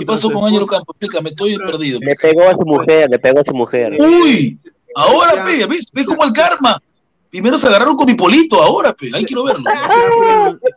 ¿Qué 0.00 0.06
pasó 0.06 0.30
con 0.30 0.44
Ángelo 0.46 0.66
Campos? 0.66 0.96
Explícame, 0.98 1.30
estoy 1.30 1.56
perdido. 1.58 1.98
Le 2.00 2.14
pegó 2.16 2.48
a 2.48 2.52
su 2.56 2.64
mujer, 2.64 3.08
le 3.10 3.18
pegó 3.18 3.40
a 3.40 3.44
su 3.44 3.54
mujer. 3.54 3.96
Uy, 4.00 4.58
ahora, 4.94 5.44
pe, 5.44 5.66
¿ves? 5.66 5.86
¿Ves 5.92 6.06
cómo 6.06 6.24
el 6.24 6.32
karma? 6.32 6.80
Primero 7.30 7.56
se 7.56 7.66
agarraron 7.66 7.96
con 7.96 8.06
mi 8.06 8.14
polito, 8.14 8.62
ahora, 8.62 8.92
pe, 8.92 9.10
ahí 9.14 9.24
quiero 9.24 9.44
verlo. 9.44 9.64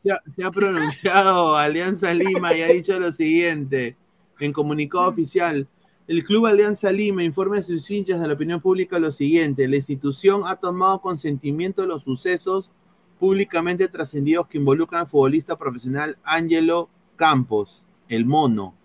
se 0.01 0.11
ha- 0.11 0.21
se 0.33 0.43
ha 0.43 0.51
pronunciado 0.51 1.55
Alianza 1.57 2.13
Lima 2.13 2.53
y 2.55 2.61
ha 2.61 2.67
dicho 2.67 2.97
lo 2.99 3.11
siguiente 3.11 3.97
en 4.39 4.53
comunicado 4.53 5.07
oficial. 5.09 5.67
El 6.07 6.23
Club 6.23 6.45
Alianza 6.45 6.91
Lima 6.91 7.23
informa 7.23 7.57
a 7.57 7.63
sus 7.63 7.89
hinchas 7.89 8.21
de 8.21 8.27
la 8.27 8.33
opinión 8.35 8.61
pública 8.61 8.99
lo 8.99 9.11
siguiente. 9.11 9.67
La 9.67 9.75
institución 9.77 10.43
ha 10.45 10.55
tomado 10.55 11.01
consentimiento 11.01 11.81
de 11.81 11.87
los 11.87 12.03
sucesos 12.03 12.71
públicamente 13.19 13.87
trascendidos 13.87 14.47
que 14.47 14.57
involucran 14.57 15.01
al 15.01 15.07
futbolista 15.07 15.57
profesional 15.57 16.17
Ángelo 16.23 16.89
Campos, 17.15 17.81
el 18.07 18.25
mono. 18.25 18.75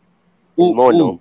Mono. 0.61 1.21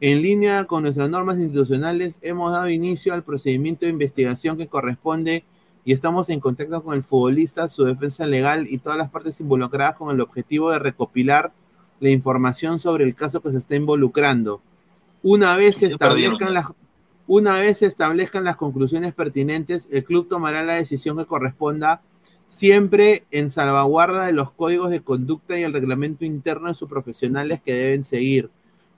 En 0.00 0.20
línea 0.20 0.64
con 0.64 0.82
nuestras 0.82 1.08
normas 1.08 1.38
institucionales, 1.38 2.16
hemos 2.22 2.50
dado 2.50 2.68
inicio 2.68 3.14
al 3.14 3.22
procedimiento 3.22 3.86
de 3.86 3.92
investigación 3.92 4.56
que 4.56 4.66
corresponde 4.66 5.44
y 5.84 5.92
estamos 5.92 6.28
en 6.28 6.40
contacto 6.40 6.82
con 6.82 6.96
el 6.96 7.04
futbolista, 7.04 7.68
su 7.68 7.84
defensa 7.84 8.26
legal 8.26 8.66
y 8.68 8.78
todas 8.78 8.98
las 8.98 9.10
partes 9.10 9.40
involucradas 9.40 9.94
con 9.94 10.12
el 10.12 10.20
objetivo 10.20 10.72
de 10.72 10.80
recopilar 10.80 11.52
la 12.00 12.10
información 12.10 12.80
sobre 12.80 13.04
el 13.04 13.14
caso 13.14 13.40
que 13.40 13.50
se 13.50 13.58
está 13.58 13.76
involucrando. 13.76 14.60
Una 15.22 15.56
vez 15.56 15.76
se 15.76 15.86
establezcan 15.86 16.52
las 16.52 16.66
una 17.28 17.58
vez 17.58 17.78
se 17.78 17.86
establezcan 17.86 18.42
las 18.42 18.56
conclusiones 18.56 19.14
pertinentes, 19.14 19.88
el 19.92 20.02
club 20.02 20.28
tomará 20.28 20.64
la 20.64 20.74
decisión 20.74 21.16
que 21.16 21.24
corresponda 21.24 22.02
siempre 22.52 23.24
en 23.30 23.50
salvaguarda 23.50 24.26
de 24.26 24.34
los 24.34 24.50
códigos 24.50 24.90
de 24.90 25.00
conducta 25.00 25.58
y 25.58 25.62
el 25.62 25.72
reglamento 25.72 26.26
interno 26.26 26.68
de 26.68 26.74
sus 26.74 26.86
profesionales 26.86 27.62
que 27.64 27.72
deben 27.72 28.04
seguir. 28.04 28.50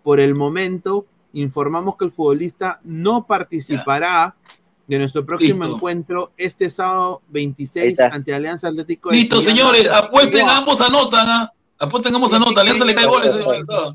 Por 0.03 0.19
el 0.19 0.35
momento, 0.35 1.07
informamos 1.35 1.97
que 1.97 2.05
el 2.05 2.11
futbolista 2.11 2.81
no 2.83 3.29
participará 3.29 4.35
de 4.89 4.99
nuestro 4.99 5.25
próximo 5.25 5.63
Listo. 5.63 5.77
encuentro 5.77 6.33
este 6.37 6.69
sábado 6.69 7.23
26 7.29 7.93
está. 7.93 8.09
ante 8.09 8.35
Alianza 8.35 8.67
Atlético 8.67 9.11
de 9.11 9.19
Listo, 9.19 9.41
señores, 9.41 9.89
apuesten, 9.89 10.49
ambos 10.49 10.81
anotan, 10.81 11.29
¿ah? 11.29 11.53
Apuesten, 11.79 12.13
ambos 12.13 12.33
anotan. 12.33 12.59
Alianza 12.59 12.85
le 12.85 12.95
cae 12.97 13.07
goles, 13.07 13.31
Alzado. 13.31 13.95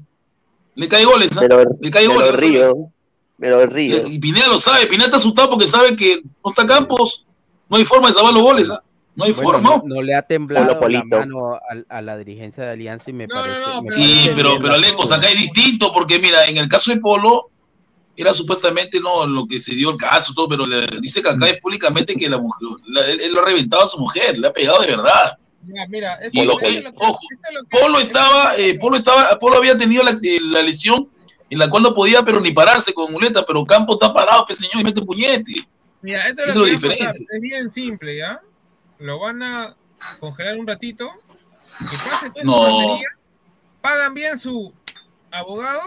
Le 0.76 0.88
cae 0.88 1.04
goles, 1.04 1.38
¿ah? 1.38 1.42
Le 1.82 1.92
cae 1.92 2.08
goles. 2.08 2.32
lo 2.32 2.38
río. 2.38 2.92
Me 3.38 3.50
lo 3.50 3.66
río. 3.66 4.08
Y 4.08 4.20
Pineda 4.20 4.48
lo 4.48 4.58
sabe, 4.58 4.88
Pineda 4.88 5.08
está 5.08 5.18
asustado 5.18 5.50
porque 5.50 5.68
sabe 5.68 5.98
que 5.98 6.22
no 6.46 6.50
está 6.50 6.66
Campos, 6.66 7.26
no 7.68 7.76
hay 7.76 7.84
forma 7.84 8.08
de 8.08 8.14
salvar 8.14 8.34
los 8.34 8.44
goles, 8.44 8.70
¿ah? 8.70 8.82
No 9.20 9.26
hay 9.26 9.32
Bueno, 9.34 9.52
forma. 9.52 9.70
no, 9.70 9.96
no 9.96 10.02
le 10.02 10.16
ha 10.16 10.22
temblado 10.24 10.80
la 10.90 11.04
mano 11.04 11.54
a, 11.56 11.60
a 11.90 12.02
la 12.02 12.18
dirigencia 12.18 12.64
de 12.64 12.72
Alianza 12.72 13.10
y 13.10 13.14
me 13.14 13.28
No, 13.28 13.36
parece. 13.36 13.60
no, 13.60 13.68
no, 13.76 13.82
me 13.84 13.88
pero- 13.90 14.04
Sí, 14.04 14.14
parece 14.16 14.36
pero, 14.36 14.56
pero 14.58 14.68
la 14.70 14.76
Alecos, 14.76 15.12
acá 15.12 15.28
es 15.30 15.38
distinto, 15.38 15.92
porque 15.94 16.18
mira, 16.20 16.46
en 16.46 16.58
el 16.58 16.68
caso 16.70 16.92
de 16.92 16.98
Polo, 17.00 17.50
era 18.16 18.34
supuestamente 18.34 19.00
no 19.00 19.26
lo 19.28 19.48
que 19.48 19.60
se 19.60 19.74
dio 19.76 19.92
el 19.92 19.98
caso, 19.98 20.34
todo, 20.34 20.50
pero 20.50 20.66
le- 20.66 20.88
dice 21.00 21.22
que 21.22 21.30
acá 21.30 21.48
es 21.48 21.62
públicamente 21.62 22.16
que 22.16 22.28
la 22.30 22.38
mujer, 22.38 22.68
la- 22.88 23.06
él, 23.06 23.20
él 23.22 23.34
lo 23.34 23.42
ha 23.42 23.46
reventado 23.46 23.84
a 23.84 23.88
su 23.88 23.98
mujer, 24.00 24.38
le 24.38 24.48
ha 24.48 24.54
pegado 24.54 24.82
de 24.82 24.88
verdad. 24.88 25.38
Mira, 25.64 25.86
mira, 25.88 26.14
esto, 26.16 26.30
Y 26.42 26.46
lo- 26.46 26.54
esto 26.54 26.66
es 26.66 26.84
lo 26.84 26.92
que- 26.92 26.98
ojo, 27.06 27.20
esto 27.32 27.48
es 27.50 27.56
lo 27.56 27.62
que- 27.64 27.78
Polo 27.78 28.00
estaba, 28.00 28.58
eh, 28.58 28.78
Polo 28.80 28.98
estaba, 28.98 29.38
Polo 29.40 29.58
había 29.58 29.78
tenido 29.78 30.04
la, 30.04 30.12
eh, 30.12 30.40
la 30.42 30.62
lesión 30.62 31.10
en 31.50 31.60
la 31.60 31.70
cual 31.70 31.84
no 31.84 31.94
podía, 31.94 32.24
pero 32.24 32.40
ni 32.40 32.52
pararse 32.52 32.94
con 32.94 33.12
muleta, 33.12 33.46
pero 33.46 33.66
Campo 33.66 33.94
está 33.94 34.14
parado, 34.14 34.46
pues 34.46 34.60
señor, 34.60 34.82
y 34.82 34.84
mete 34.84 35.02
puñete. 35.02 35.68
Mira, 36.02 36.28
esto 36.28 36.44
es 36.44 36.50
es 36.50 36.56
lo 36.56 36.66
la 36.66 36.68
que 36.68 36.72
va 36.72 36.78
a 36.78 36.82
pasar. 36.82 36.92
diferencia. 36.92 37.26
Es 37.34 37.42
bien 37.42 37.72
simple, 37.74 38.18
¿ya? 38.18 38.42
Lo 39.00 39.20
van 39.20 39.42
a 39.44 39.76
congelar 40.20 40.58
un 40.58 40.68
ratito, 40.68 41.10
que 41.80 41.98
pase 41.98 42.30
toda 42.32 42.44
No. 42.44 42.62
batería, 42.64 43.08
pagan 43.82 44.14
bien 44.14 44.38
su 44.38 44.74
abogado 45.32 45.82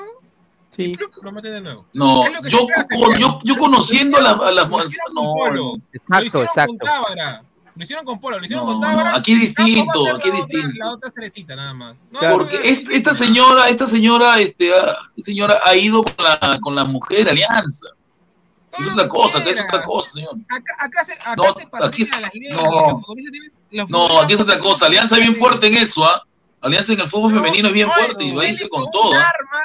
y 0.77 0.85
Sí, 0.87 0.93
¡plup! 0.95 1.13
lo 1.23 1.33
meten 1.33 1.53
de 1.53 1.61
nuevo. 1.61 1.87
No, 1.93 2.25
yo, 2.49 2.67
con- 2.91 3.19
yo, 3.19 3.39
yo 3.45 3.57
conociendo 3.57 4.17
a, 4.19 4.23
la- 4.23 4.51
las 4.53 4.65
con 4.67 4.83
no, 5.15 5.23
Polo, 5.35 5.55
no. 5.55 5.55
lo 5.55 5.75
exacto, 5.93 6.25
hicieron 6.25 6.47
exacto. 6.47 6.69
con 6.69 6.79
Tábara, 6.79 7.45
lo 7.75 7.83
hicieron 7.85 8.05
con 8.07 8.21
Polo, 8.21 8.39
lo 8.39 8.45
hicieron 8.47 8.65
No, 8.67 8.73
con 8.73 8.81
Tábara. 8.81 9.17
aquí 9.17 9.33
es 9.35 9.41
distinto, 9.41 10.07
aquí 10.17 10.29
es 10.29 10.35
la 10.35 10.41
otra- 10.41 10.47
distinto. 10.47 10.75
La 10.79 10.93
otra 10.93 11.11
cerecita, 11.11 11.57
nada 11.57 11.75
más. 11.75 11.97
No, 12.11 12.19
Claro. 12.21 12.39
Porque 12.39 12.57
es- 12.65 12.89
esta 12.89 13.13
señora, 13.13 13.69
esta 13.69 13.87
señora, 13.87 14.41
este, 14.41 14.73
ah, 14.75 14.97
señora 15.19 15.59
ha 15.65 15.77
ido 15.77 16.03
con 16.03 16.15
la, 16.19 16.59
con 16.63 16.75
la 16.75 16.85
mujer 16.85 17.25
de 17.27 17.31
Alianza. 17.33 17.89
Es 18.79 18.89
otra 18.89 19.09
cosa, 19.09 19.39
acá 19.39 19.51
es 19.51 19.61
otra 19.61 19.83
cosa, 19.83 20.11
señor. 20.13 20.35
Acá, 20.49 20.75
acá 20.79 21.05
se, 21.05 21.13
acá 21.13 21.35
No, 21.37 21.45
se 21.55 21.63
aquí 21.85 22.05
las 22.05 22.63
no. 22.65 22.91
los 22.91 23.01
futbolistas 23.05 23.33
tienen- 23.33 23.53
los 23.71 23.91
No, 23.91 23.99
futbolistas 24.09 24.25
aquí 24.25 24.35
es 24.35 24.41
otra 24.41 24.59
cosa. 24.61 24.87
Alianza 24.87 25.15
es 25.17 25.21
bien 25.23 25.37
fuerte 25.37 25.67
en 25.67 25.75
eso, 25.75 26.05
¿ah? 26.05 26.23
Alianza 26.61 26.93
en 26.93 27.01
el 27.01 27.09
fútbol 27.09 27.33
femenino 27.33 27.69
es 27.69 27.75
bien 27.75 27.89
No, 27.89 27.93
fuerte 27.95 28.25
y 28.25 28.35
va 28.35 28.43
a 28.43 28.49
irse 28.49 28.69
con 28.69 28.85
todo. 28.93 29.13
¿ah? 29.15 29.19
arma, 29.37 29.59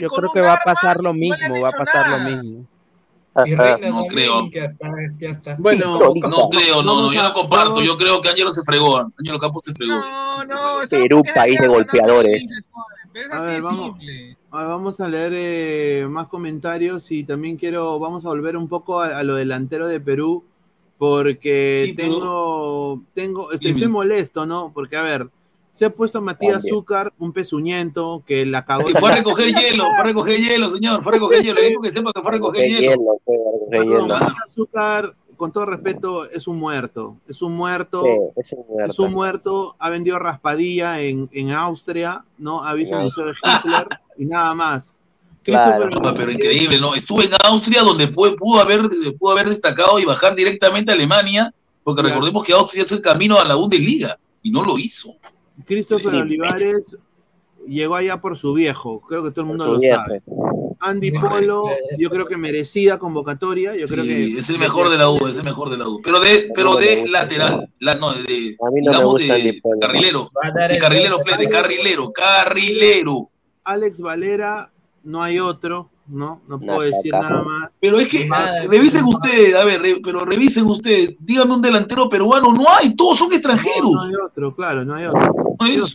Yo 0.00 0.08
creo 0.08 0.30
que 0.32 0.40
va 0.40 0.54
a 0.54 0.60
pasar 0.64 1.00
lo 1.00 1.12
mismo, 1.14 1.60
va 1.62 1.68
a 1.68 1.72
pasar 1.84 2.08
lo 2.10 2.18
mismo. 2.30 2.66
No 3.34 4.06
creo. 4.06 4.48
que 4.50 4.60
hasta, 4.60 4.88
que 5.18 5.28
hasta 5.28 5.56
Bueno. 5.58 5.98
No 6.14 6.48
creo, 6.50 6.82
no, 6.82 7.02
no, 7.02 7.12
yo 7.12 7.22
no 7.22 7.32
comparto. 7.32 7.82
Yo 7.82 7.96
creo 7.96 8.20
que 8.20 8.28
Ángelo 8.28 8.52
se 8.52 8.62
fregó. 8.62 9.10
Ángelo 9.18 9.38
Campos 9.40 9.62
se 9.64 9.72
fregó. 9.72 9.94
No, 9.94 10.44
no, 10.44 10.78
Perú, 10.88 11.22
país 11.34 11.58
de 11.58 11.66
golpeadores. 11.66 12.44
no, 12.44 12.84
Es 13.14 13.32
A 13.32 13.38
así 13.38 13.46
ver, 13.46 13.62
vamos. 13.62 13.90
simple. 13.98 14.36
Vamos 14.50 15.00
a 15.00 15.08
leer 15.08 15.32
eh, 15.36 16.06
más 16.08 16.26
comentarios 16.28 17.10
y 17.10 17.24
también 17.24 17.56
quiero, 17.56 17.98
vamos 17.98 18.24
a 18.24 18.28
volver 18.28 18.56
un 18.56 18.68
poco 18.68 19.00
a, 19.00 19.18
a 19.18 19.22
lo 19.22 19.36
delantero 19.36 19.86
de 19.86 20.00
Perú, 20.00 20.44
porque 20.98 21.84
Sí, 21.86 21.92
pero- 21.92 22.08
tengo, 22.14 23.02
tengo, 23.14 23.52
estoy, 23.52 23.70
estoy 23.72 23.88
molesto, 23.88 24.46
¿no? 24.46 24.72
Porque, 24.74 24.96
a 24.96 25.02
ver, 25.02 25.28
se 25.70 25.84
ha 25.86 25.90
puesto 25.90 26.20
Matías 26.22 26.54
También. 26.54 26.74
Azúcar, 26.74 27.12
un 27.18 27.32
pezuñento, 27.32 28.22
que 28.26 28.46
la 28.46 28.64
cagó. 28.64 28.88
Y 28.90 28.92
fue 28.94 29.10
a 29.10 29.16
recoger 29.16 29.48
hielo, 29.52 29.84
fue 29.86 30.00
a 30.00 30.04
recoger 30.04 30.38
hielo, 30.38 30.70
señor. 30.70 31.02
Fue 31.02 31.10
a 31.10 31.14
recoger 31.14 31.42
hielo. 31.42 31.60
Le 31.60 31.68
digo 31.68 31.82
que 31.82 31.90
sepa 31.90 32.12
que 32.12 32.20
fue 32.22 32.30
a 32.30 32.34
recoger 32.34 32.68
hielo. 32.68 33.18
Matías 33.72 34.32
Azúcar, 34.48 35.14
con 35.36 35.52
todo 35.52 35.66
respeto, 35.66 36.28
es 36.30 36.46
un 36.46 36.58
muerto. 36.58 37.16
Es 37.28 37.42
un 37.42 37.54
muerto. 37.54 38.02
Sí, 38.02 38.10
es 38.40 38.52
un 38.52 38.64
muerto. 38.68 38.90
Es 38.92 38.98
un 38.98 39.12
muerto, 39.12 39.76
ha 39.78 39.90
vendido 39.90 40.18
raspadilla 40.18 41.00
en, 41.00 41.28
en 41.32 41.50
Austria, 41.52 42.24
¿no? 42.38 42.64
Ha 42.64 42.74
visto 42.74 42.98
el 43.00 43.10
No. 43.16 43.24
de 43.24 43.32
Hitler 43.32 43.86
y 44.18 44.24
nada 44.26 44.54
más. 44.54 44.94
Claro. 45.44 45.90
Pero 46.16 46.32
increíble, 46.32 46.80
¿no? 46.80 46.94
Estuve 46.94 47.26
en 47.26 47.32
Austria 47.44 47.82
donde 47.82 48.08
pudo, 48.08 48.34
pudo, 48.34 48.62
haber, 48.62 48.80
pudo 49.18 49.32
haber 49.32 49.46
destacado 49.50 49.98
y 49.98 50.06
bajar 50.06 50.34
directamente 50.34 50.90
a 50.90 50.94
Alemania, 50.94 51.52
porque 51.82 52.00
recordemos 52.00 52.42
que 52.46 52.54
Austria 52.54 52.82
es 52.82 52.90
el 52.92 53.02
camino 53.02 53.38
a 53.38 53.44
la 53.44 53.54
Bundesliga 53.54 54.18
y 54.42 54.50
no 54.50 54.64
lo 54.64 54.78
hizo. 54.78 55.16
Christopher 55.66 56.12
Sí. 56.12 56.16
Olivares 56.16 56.96
llegó 57.68 57.94
allá 57.94 58.18
por 58.22 58.38
su 58.38 58.54
viejo, 58.54 59.02
creo 59.06 59.22
que 59.22 59.30
todo 59.32 59.42
el 59.42 59.46
mundo 59.48 59.66
lo 59.74 59.78
viejo. 59.78 59.96
sabe. 60.02 60.22
Andy 60.84 61.10
Polo, 61.12 61.64
yo 61.98 62.10
creo 62.10 62.26
que 62.26 62.36
merecida 62.36 62.98
convocatoria, 62.98 63.74
yo 63.76 63.86
Sí, 63.86 63.94
creo 63.94 64.04
que 64.04 64.38
es 64.38 64.50
el 64.50 64.58
mejor 64.58 64.90
de 64.90 64.98
la 64.98 65.08
U, 65.10 65.26
es 65.26 65.36
el 65.36 65.44
mejor 65.44 65.70
de 65.70 65.78
la 65.78 65.88
U. 65.88 66.00
Pero 66.02 66.20
de, 66.20 66.50
pero 66.54 66.76
de 66.76 67.08
lateral, 67.08 67.68
la, 67.80 67.94
no, 67.94 68.12
de, 68.12 68.56
A 68.60 68.70
mí 68.70 68.80
no 68.82 68.92
digamos 68.92 69.20
de 69.20 69.60
carrilero, 69.80 70.30
de 70.68 70.78
carrilero, 70.78 71.16
golpe. 71.16 71.32
Fle, 71.32 71.44
de 71.44 71.48
carrilero, 71.50 72.12
carrilero. 72.12 73.30
Alex 73.64 74.00
Valera 74.00 74.70
no 75.04 75.22
hay 75.22 75.38
otro, 75.38 75.90
¿no? 76.08 76.42
No 76.48 76.58
puedo 76.60 76.80
decir 76.80 77.14
acá. 77.14 77.30
nada 77.30 77.42
más. 77.42 77.70
Pero 77.80 77.98
es 77.98 78.08
que, 78.08 78.26
ah, 78.30 78.52
revisen 78.68 79.04
ustedes, 79.04 79.54
a 79.54 79.64
ver, 79.64 79.80
re- 79.80 80.00
pero 80.04 80.24
revisen 80.24 80.64
ustedes, 80.66 81.14
díganme 81.20 81.54
un 81.54 81.62
delantero 81.62 82.08
peruano, 82.08 82.52
no 82.52 82.64
hay, 82.68 82.94
todos 82.94 83.18
son 83.18 83.28
No, 83.30 83.34
extranjeros. 83.34 83.90
no 83.92 84.02
hay 84.02 84.12
otro, 84.22 84.54
claro, 84.54 84.84
no 84.84 84.94
hay 84.94 85.06
otro. 85.06 85.20
No 85.58 85.66
hay 85.66 85.74
eso. 85.76 85.94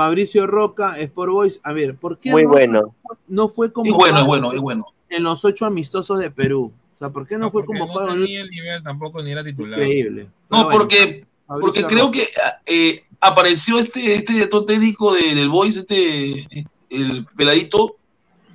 ¿No? 0.00 0.06
Fabricio 0.06 0.46
Roca, 0.46 0.98
Sport 0.98 1.32
Boys. 1.32 1.60
A 1.62 1.72
ver, 1.72 1.96
¿por 1.96 2.18
qué 2.18 2.30
Muy 2.30 2.42
Roca 2.42 2.56
bueno. 2.56 2.94
no 3.28 3.48
fue 3.48 3.68
Es 3.68 3.72
convocado 3.72 3.98
bueno, 4.00 4.18
es 4.20 4.26
bueno, 4.26 4.52
es 4.52 4.60
bueno. 4.60 4.86
en 5.08 5.22
los 5.22 5.44
ocho 5.44 5.66
amistosos 5.66 6.18
de 6.18 6.30
Perú? 6.30 6.72
O 6.94 6.98
sea, 6.98 7.10
¿por 7.10 7.26
qué 7.26 7.38
no, 7.38 7.50
fue 7.50 7.64
porque 7.64 7.78
convocado? 7.80 8.06
No 8.08 8.12
en 8.14 8.20
tenía 8.24 8.40
el 8.42 8.50
nivel 8.50 8.82
tampoco 8.82 9.22
ni 9.22 9.30
era 9.32 9.42
titular. 9.44 9.78
Increíble. 9.80 10.28
No, 10.50 10.64
bueno, 10.64 10.70
porque, 10.78 11.24
Fabricio 11.46 11.60
porque 11.66 11.80
Roca. 11.82 11.94
creo 11.94 12.10
que 12.10 12.28
eh, 12.66 13.04
apareció 13.20 13.78
este, 13.78 14.14
este 14.14 14.32
director 14.34 14.66
técnico 14.66 15.14
de- 15.14 15.34
del 15.34 15.48
Boys, 15.48 15.76
este, 15.76 16.46
el 16.90 17.26
peladito, 17.36 17.96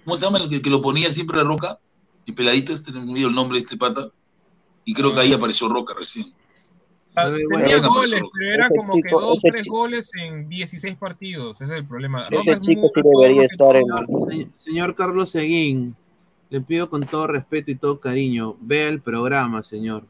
¿cómo 0.04 0.16
se 0.16 0.26
llama? 0.26 0.38
El 0.40 0.50
que, 0.50 0.62
que 0.62 0.70
lo 0.70 0.82
ponía 0.82 1.12
siempre 1.12 1.40
a 1.40 1.44
Roca. 1.44 1.80
El 2.28 2.34
peladito, 2.36 2.74
este, 2.74 2.92
no 2.92 3.00
me 3.06 3.20
el 3.22 3.34
nombre 3.36 3.58
de 3.58 3.64
este 3.64 3.78
pata. 3.78 4.10
Y 4.84 4.94
creo 4.94 5.14
que 5.14 5.20
ahí 5.22 5.34
apareció 5.34 5.68
Roca 5.68 5.94
recién. 5.98 6.32
Ah, 7.16 7.26
Tenía 7.32 7.46
bueno, 7.80 7.90
goles, 7.94 8.12
pero 8.14 8.30
pero 8.38 8.54
era 8.54 8.66
ese 8.66 8.76
como 8.76 8.94
que 8.96 9.02
chico- 9.04 9.22
dos, 9.22 9.38
ese 9.38 9.52
tres 9.52 9.64
chico- 9.64 9.76
goles 9.78 10.12
en 10.22 10.50
16 10.50 10.96
partidos. 10.96 11.62
Ese 11.62 11.74
es 11.74 11.80
el 11.80 11.86
problema. 11.88 12.22
Sí, 12.22 12.30
Roca 12.36 12.44
ese 12.44 12.54
es 12.54 12.60
chico 12.62 12.92
sí 12.94 13.02
debería 13.04 13.48
que 13.48 13.54
estar 13.54 13.76
en- 13.76 14.54
Señor, 14.56 14.96
Carlos 14.96 15.30
Seguín, 15.30 15.96
le 16.50 16.62
pido 16.62 16.90
con 16.90 17.02
todo 17.04 17.28
respeto 17.28 17.72
y 17.72 17.76
todo 17.76 18.00
cariño, 18.00 18.56
vea 18.62 18.88
el 18.90 19.02
programa, 19.02 19.64
señor. 19.64 20.04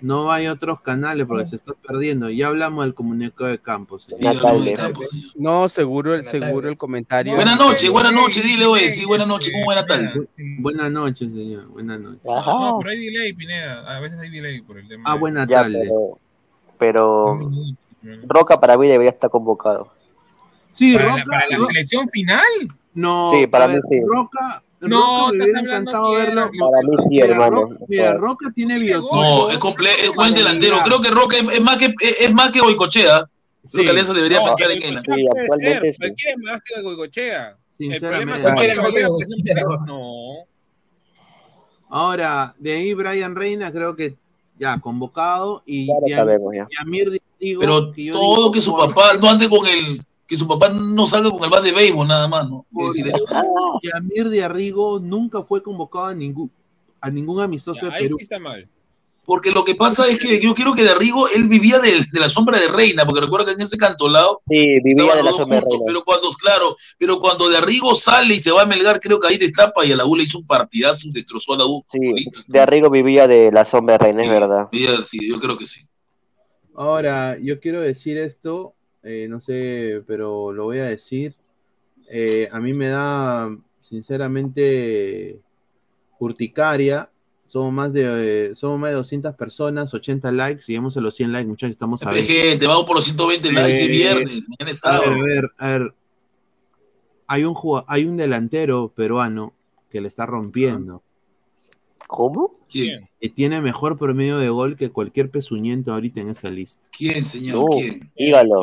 No 0.00 0.30
a 0.30 0.38
otros 0.52 0.80
canales 0.80 1.26
porque 1.26 1.48
se 1.48 1.56
está 1.56 1.72
perdiendo. 1.74 2.30
Ya 2.30 2.46
hablamos 2.46 2.84
del 2.84 2.94
comunicado 2.94 3.50
de 3.50 3.58
Campos. 3.58 4.04
Sí, 4.06 4.14
señor. 4.16 4.92
No, 5.34 5.68
seguro, 5.68 6.14
el, 6.14 6.24
seguro 6.24 6.68
el 6.68 6.76
comentario. 6.76 7.34
Buenas 7.34 7.58
noches, 7.58 7.90
buenas 7.90 8.12
noches, 8.12 8.44
dile, 8.44 8.64
oye, 8.66 8.90
sí, 8.92 9.04
buenas 9.04 9.26
noches, 9.26 9.52
¿cómo 9.52 9.64
buena 9.64 9.84
tarde? 9.84 10.28
Buenas 10.60 10.92
noches, 10.92 11.28
señor. 11.34 11.66
Buenas 11.66 11.98
noches. 12.00 12.20
Ajá. 12.30 12.52
No, 12.52 12.78
pero 12.78 12.90
hay 12.90 13.06
delay, 13.06 13.32
Pineda. 13.32 13.96
A 13.96 13.98
veces 13.98 14.20
hay 14.20 14.30
delay 14.30 14.60
por 14.62 14.78
el 14.78 14.86
tema. 14.86 15.02
Ah, 15.04 15.14
de- 15.14 15.18
buenas 15.18 15.48
Ya, 15.48 15.62
tardes. 15.62 15.78
pero, 15.82 16.18
pero 16.78 17.38
¿no? 17.38 17.76
Roca 18.26 18.58
para 18.60 18.76
mí 18.78 18.88
debería 18.88 19.10
estar 19.10 19.30
convocado. 19.30 19.90
Sí, 20.72 20.94
¿Para, 20.94 21.04
la, 21.06 21.10
Roca. 21.12 21.24
para 21.26 21.58
la 21.58 21.66
selección 21.66 22.08
final? 22.08 22.44
no, 22.94 23.32
Sí, 23.32 23.46
para 23.46 23.66
mí 23.68 23.74
ver, 23.74 23.82
sí. 23.90 24.00
Roca. 24.06 24.62
No, 24.80 25.32
me 25.32 25.42
hubiera 25.42 25.60
encantado 25.60 26.12
verlo. 26.12 26.42
Para 26.42 26.82
mí 26.88 26.96
sí, 26.98 27.08
Mira, 27.08 27.26
hermano. 27.26 27.62
Roca, 27.62 27.76
mira, 27.88 28.14
Roca 28.14 28.52
tiene 28.54 28.78
biotipo. 28.78 29.16
No, 29.16 29.50
es, 29.50 29.58
comple 29.58 29.90
es 30.00 30.14
buen 30.14 30.34
delantero. 30.34 30.76
Creo 30.84 31.00
que 31.00 31.10
Roca 31.10 31.36
es, 31.36 31.60
más 31.60 31.78
que 31.78 31.92
es, 32.20 32.32
más 32.32 32.52
que 32.52 32.60
Boicochea. 32.60 33.24
Sí, 33.64 33.72
Creo 33.72 33.84
que 33.84 33.90
Alianza 33.90 34.12
debería 34.12 34.38
No, 34.38 34.44
pensar 34.46 34.70
en 34.70 34.82
él. 34.82 35.02
Sí, 35.04 35.26
actualmente 35.28 35.92
sí. 35.92 35.98
Cualquiera 35.98 36.32
es 36.32 36.38
más 36.38 36.60
que 36.62 36.82
Goicochea. 36.82 37.56
El 37.80 38.00
problema 38.00 38.36
es 38.36 38.40
sinceramente. 38.40 39.44
que. 39.44 39.86
No. 39.86 40.46
Ahora, 41.90 42.54
de 42.58 42.72
ahí 42.72 42.94
Brian 42.94 43.34
Reina 43.34 43.72
creo 43.72 43.96
que 43.96 44.16
ya 44.58 44.78
convocado 44.80 45.62
y 45.66 45.86
Ya 45.86 45.94
lo 46.00 46.06
Yam- 46.06 46.16
sabemos 46.16 46.54
ya. 46.56 46.66
Yamir 46.78 47.22
Digo, 47.40 47.60
Pero 47.60 47.92
que 47.92 48.04
yo 48.06 48.14
todo 48.14 48.36
digo, 48.36 48.52
que 48.52 48.60
su 48.60 48.72
por- 48.72 48.88
papá 48.92 49.16
no 49.16 49.28
ande 49.30 49.48
con 49.48 49.64
el, 49.64 50.02
que 50.26 50.36
su 50.36 50.48
papá 50.48 50.70
no 50.70 51.06
salga 51.06 51.30
con 51.30 51.44
el 51.44 51.50
bat 51.50 51.62
de 51.62 51.70
béisbol 51.70 52.08
nada 52.08 52.26
más, 52.26 52.48
¿no? 52.50 52.66
Quiere 52.74 52.88
decir 52.88 53.08
eso. 53.08 53.24
Yamir 53.82 54.28
de 54.28 54.42
Arrigo 54.44 54.98
nunca 54.98 55.42
fue 55.42 55.62
convocado 55.62 56.06
a 56.06 56.14
ningún 56.14 56.50
a 57.00 57.10
ningún 57.10 57.40
amistoso 57.40 57.82
Ya, 57.82 57.90
de 57.90 57.94
ahí 57.94 58.02
Perú. 58.06 58.16
sí 58.18 58.24
está 58.24 58.40
mal. 58.40 58.68
Porque 59.28 59.50
lo 59.50 59.62
que 59.62 59.74
pasa 59.74 60.08
es 60.08 60.18
que 60.18 60.40
yo 60.40 60.54
quiero 60.54 60.72
que 60.72 60.82
de 60.82 60.94
Rigo 60.94 61.28
él 61.28 61.48
vivía 61.48 61.78
de, 61.78 61.90
de 62.10 62.18
la 62.18 62.30
sombra 62.30 62.58
de 62.58 62.66
Reina, 62.68 63.04
porque 63.04 63.20
recuerda 63.20 63.44
que 63.44 63.52
en 63.52 63.60
ese 63.60 63.76
cantolado 63.76 64.40
Sí, 64.48 64.80
vivía 64.82 65.14
de 65.16 65.22
la 65.22 65.24
los 65.24 65.32
dos 65.32 65.36
sombra 65.36 65.56
de 65.56 65.60
juntos, 65.60 65.80
Reina. 65.80 65.84
pero 65.86 66.02
cuando, 66.02 66.30
claro, 66.32 66.76
pero 66.96 67.20
cuando 67.20 67.50
de 67.50 67.60
Rigo 67.60 67.94
sale 67.94 68.36
y 68.36 68.40
se 68.40 68.50
va 68.50 68.62
a 68.62 68.66
Melgar, 68.66 69.00
creo 69.00 69.20
que 69.20 69.28
ahí 69.28 69.36
destapa 69.36 69.84
y 69.84 69.92
a 69.92 69.96
la 69.96 70.06
U 70.06 70.16
le 70.16 70.22
hizo 70.22 70.38
un 70.38 70.46
partidazo, 70.46 71.08
destrozó 71.12 71.52
a 71.52 71.58
la 71.58 71.66
U. 71.66 71.84
Sí, 71.92 71.98
de 72.46 72.58
Arrigo 72.58 72.88
vivía 72.88 73.28
de 73.28 73.52
la 73.52 73.66
sombra 73.66 73.98
de 73.98 74.04
Reina, 74.04 74.24
es 74.24 74.30
verdad. 74.30 74.68
Sí, 74.72 74.86
sí, 75.04 75.28
yo 75.28 75.38
creo 75.38 75.58
que 75.58 75.66
sí. 75.66 75.82
Ahora, 76.74 77.36
yo 77.38 77.60
quiero 77.60 77.82
decir 77.82 78.16
esto, 78.16 78.76
eh, 79.02 79.26
no 79.28 79.42
sé, 79.42 80.02
pero 80.06 80.54
lo 80.54 80.64
voy 80.64 80.78
a 80.78 80.84
decir. 80.86 81.34
Eh, 82.10 82.48
a 82.50 82.60
mí 82.60 82.72
me 82.72 82.88
da, 82.88 83.54
sinceramente, 83.82 85.38
urticaria. 86.18 87.10
Somos 87.48 87.72
más 87.72 87.92
de, 87.94 88.50
eh, 88.50 88.54
somos 88.54 88.78
más 88.78 88.90
de 88.90 88.96
200 88.96 89.34
personas, 89.34 89.94
80 89.94 90.30
likes, 90.32 90.64
llegamos 90.66 90.96
a 90.98 91.00
los 91.00 91.14
100 91.14 91.32
likes, 91.32 91.48
muchachos, 91.48 91.72
estamos 91.72 92.02
a 92.04 92.10
ver. 92.10 92.22
Gente, 92.22 92.66
vamos 92.66 92.84
por 92.84 92.96
los 92.96 93.06
120 93.06 93.52
likes, 93.52 93.82
es 93.84 93.88
viernes, 93.88 94.44
mañana 94.48 94.70
es 94.70 94.84
a 94.84 95.00
ver, 95.00 95.08
a 95.08 95.22
ver, 95.22 95.50
a 95.56 95.70
ver. 95.70 95.94
Hay 97.26 97.44
un, 97.44 97.56
hay 97.86 98.04
un 98.04 98.18
delantero 98.18 98.92
peruano 98.94 99.54
que 99.90 100.02
le 100.02 100.08
está 100.08 100.26
rompiendo. 100.26 101.02
¿Cómo? 102.06 102.60
¿Quién? 102.70 103.08
Que 103.18 103.30
tiene 103.30 103.62
mejor 103.62 103.98
promedio 103.98 104.36
de 104.36 104.50
gol 104.50 104.76
que 104.76 104.90
cualquier 104.90 105.30
pezuñento 105.30 105.92
ahorita 105.94 106.20
en 106.20 106.28
esa 106.28 106.50
lista. 106.50 106.86
¿Quién, 106.96 107.24
señor? 107.24 107.56
No, 107.56 107.66
¿Quién? 107.78 108.12
dígalo. 108.14 108.62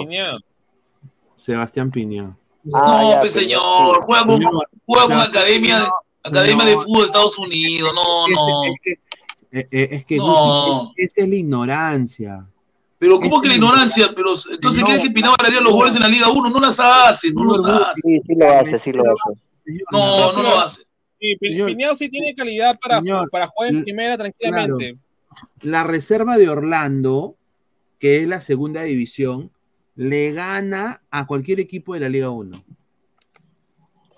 Sebastián 1.36 1.90
Piña. 1.90 2.38
Ah, 2.74 3.02
no, 3.02 3.12
ya, 3.12 3.22
pues 3.22 3.34
señor, 3.34 4.02
juega 4.02 4.26
con, 4.26 4.42
juega 4.86 5.06
con 5.06 5.20
academia, 5.20 5.80
no, 5.80 5.92
academia 6.30 6.64
no. 6.66 6.70
de 6.70 6.76
fútbol 6.78 7.00
de 7.02 7.06
Estados 7.06 7.38
Unidos, 7.40 7.92
no, 7.94 8.28
no. 8.28 8.64
Es 8.64 8.76
que, 8.82 8.92
eh, 9.60 9.68
eh, 9.72 9.88
es 9.92 10.06
que 10.06 10.18
No. 10.18 10.92
es- 10.96 11.12
esa 11.12 11.24
es 11.24 11.30
la 11.30 11.36
ignorancia. 11.36 12.46
Pero 12.98 13.20
¿cómo 13.20 13.38
es 13.38 13.42
que 13.44 13.48
la 13.50 13.56
ignorancia? 13.56 14.10
Pero 14.16 14.30
entonces 14.52 14.82
No. 14.82 14.88
crees 14.88 15.04
que 15.04 15.10
Pineda 15.12 15.36
haría 15.38 15.62
los 15.62 15.74
goles 15.74 15.96
en 15.96 16.02
la 16.02 16.08
Liga 16.08 16.30
1, 16.30 16.50
no 16.50 16.60
las 16.60 16.80
hace, 16.80 17.32
no 17.34 17.44
los 17.44 17.64
hace. 17.66 18.02
Sí, 18.02 18.20
sí 18.26 18.34
lo 18.36 18.50
hace, 18.50 18.80
sí 18.80 18.92
lo 18.94 19.04
hace. 19.04 19.40
No, 19.92 20.32
no 20.34 20.42
lo 20.44 20.60
hace. 20.60 20.84
Sí, 21.20 21.36
Pi- 21.40 21.50
Señor. 21.50 21.68
Piñao 21.68 21.96
sí 21.96 22.10
tiene 22.10 22.34
calidad 22.36 22.78
para, 22.82 23.00
Señor, 23.00 23.30
para 23.30 23.48
jugar 23.48 23.74
en 23.74 23.84
primera 23.84 24.18
tranquilamente. 24.18 24.98
La 25.62 25.84
reserva 25.84 26.38
de 26.38 26.50
Orlando, 26.50 27.36
que 28.00 28.18
es 28.22 28.28
la 28.28 28.42
segunda 28.42 28.84
división, 28.84 29.52
le 29.96 30.32
gana 30.34 31.02
a 31.12 31.26
cualquier 31.28 31.60
equipo 31.60 31.94
de 31.94 32.00
la 32.02 32.10
Liga 32.10 32.30
1. 32.30 32.64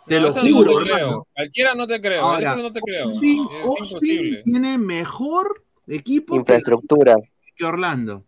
Te 0.08 0.20
No, 0.20 0.28
lo 0.28 0.34
juro, 0.34 0.72
no 0.72 0.86
te 0.86 0.92
creo. 0.92 1.28
Cualquiera 1.34 1.76
no 1.76 1.88
te 1.88 2.02
creo. 2.02 2.24
Ahora, 2.24 2.54
eso 2.54 2.64
no 2.64 2.72
te 2.72 2.82
creo. 2.82 3.10
Austin, 3.10 3.40
es 3.40 3.66
Austin 3.66 3.86
imposible. 3.86 4.44
tiene 4.44 4.78
mejor 4.78 5.66
equipo 5.88 6.34
que, 6.34 6.40
Infraestructura. 6.40 7.18
que 7.56 7.66
Orlando. 7.66 8.24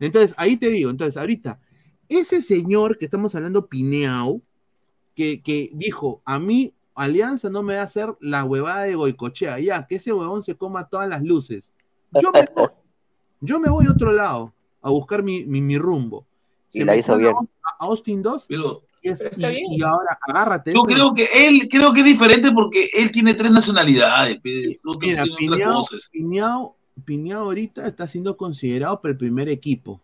Entonces, 0.00 0.34
ahí 0.36 0.56
te 0.56 0.68
digo, 0.68 0.90
entonces, 0.90 1.16
ahorita, 1.16 1.60
ese 2.08 2.42
señor 2.42 2.98
que 2.98 3.04
estamos 3.04 3.34
hablando, 3.34 3.66
Pineau, 3.68 4.40
que, 5.14 5.42
que 5.42 5.70
dijo, 5.74 6.22
a 6.24 6.38
mí 6.38 6.74
Alianza 6.94 7.50
no 7.50 7.62
me 7.62 7.76
va 7.76 7.82
a 7.82 7.84
hacer 7.84 8.14
la 8.20 8.44
huevada 8.44 8.82
de 8.82 8.94
Goicochea, 8.94 9.58
ya, 9.60 9.86
que 9.86 9.96
ese 9.96 10.12
huevón 10.12 10.42
se 10.42 10.56
coma 10.56 10.88
todas 10.88 11.08
las 11.08 11.22
luces. 11.22 11.72
Yo 12.10 12.30
me 12.32 12.44
voy, 12.54 12.68
yo 13.40 13.60
me 13.60 13.70
voy 13.70 13.86
a 13.86 13.92
otro 13.92 14.12
lado 14.12 14.52
a 14.80 14.90
buscar 14.90 15.22
mi, 15.22 15.44
mi, 15.44 15.60
mi 15.60 15.78
rumbo. 15.78 16.26
Y 16.72 16.84
la 16.84 16.96
hizo 16.96 17.16
bien. 17.16 17.34
A 17.62 17.84
Austin 17.84 18.22
2 18.22 18.46
Pero 18.48 18.82
y, 18.82 18.91
es- 19.02 19.18
Pero 19.18 19.30
está 19.32 19.52
y- 19.52 19.54
bien. 19.56 19.66
y 19.72 19.82
ahora 19.82 20.18
agárrate. 20.28 20.72
yo 20.72 20.82
creo 20.82 21.12
que 21.14 21.26
él, 21.46 21.68
creo 21.70 21.92
que 21.92 22.00
es 22.00 22.06
diferente 22.06 22.50
porque 22.52 22.88
él 22.94 23.10
tiene 23.10 23.34
tres 23.34 23.50
nacionalidades, 23.50 24.38
Mira, 25.00 25.24
Piñao, 25.38 25.74
cosas. 25.76 26.08
Piñao, 26.12 26.76
Piñao 27.04 27.42
ahorita 27.44 27.86
está 27.86 28.06
siendo 28.06 28.36
considerado 28.36 29.00
para 29.00 29.12
el 29.12 29.18
primer 29.18 29.48
equipo. 29.48 30.00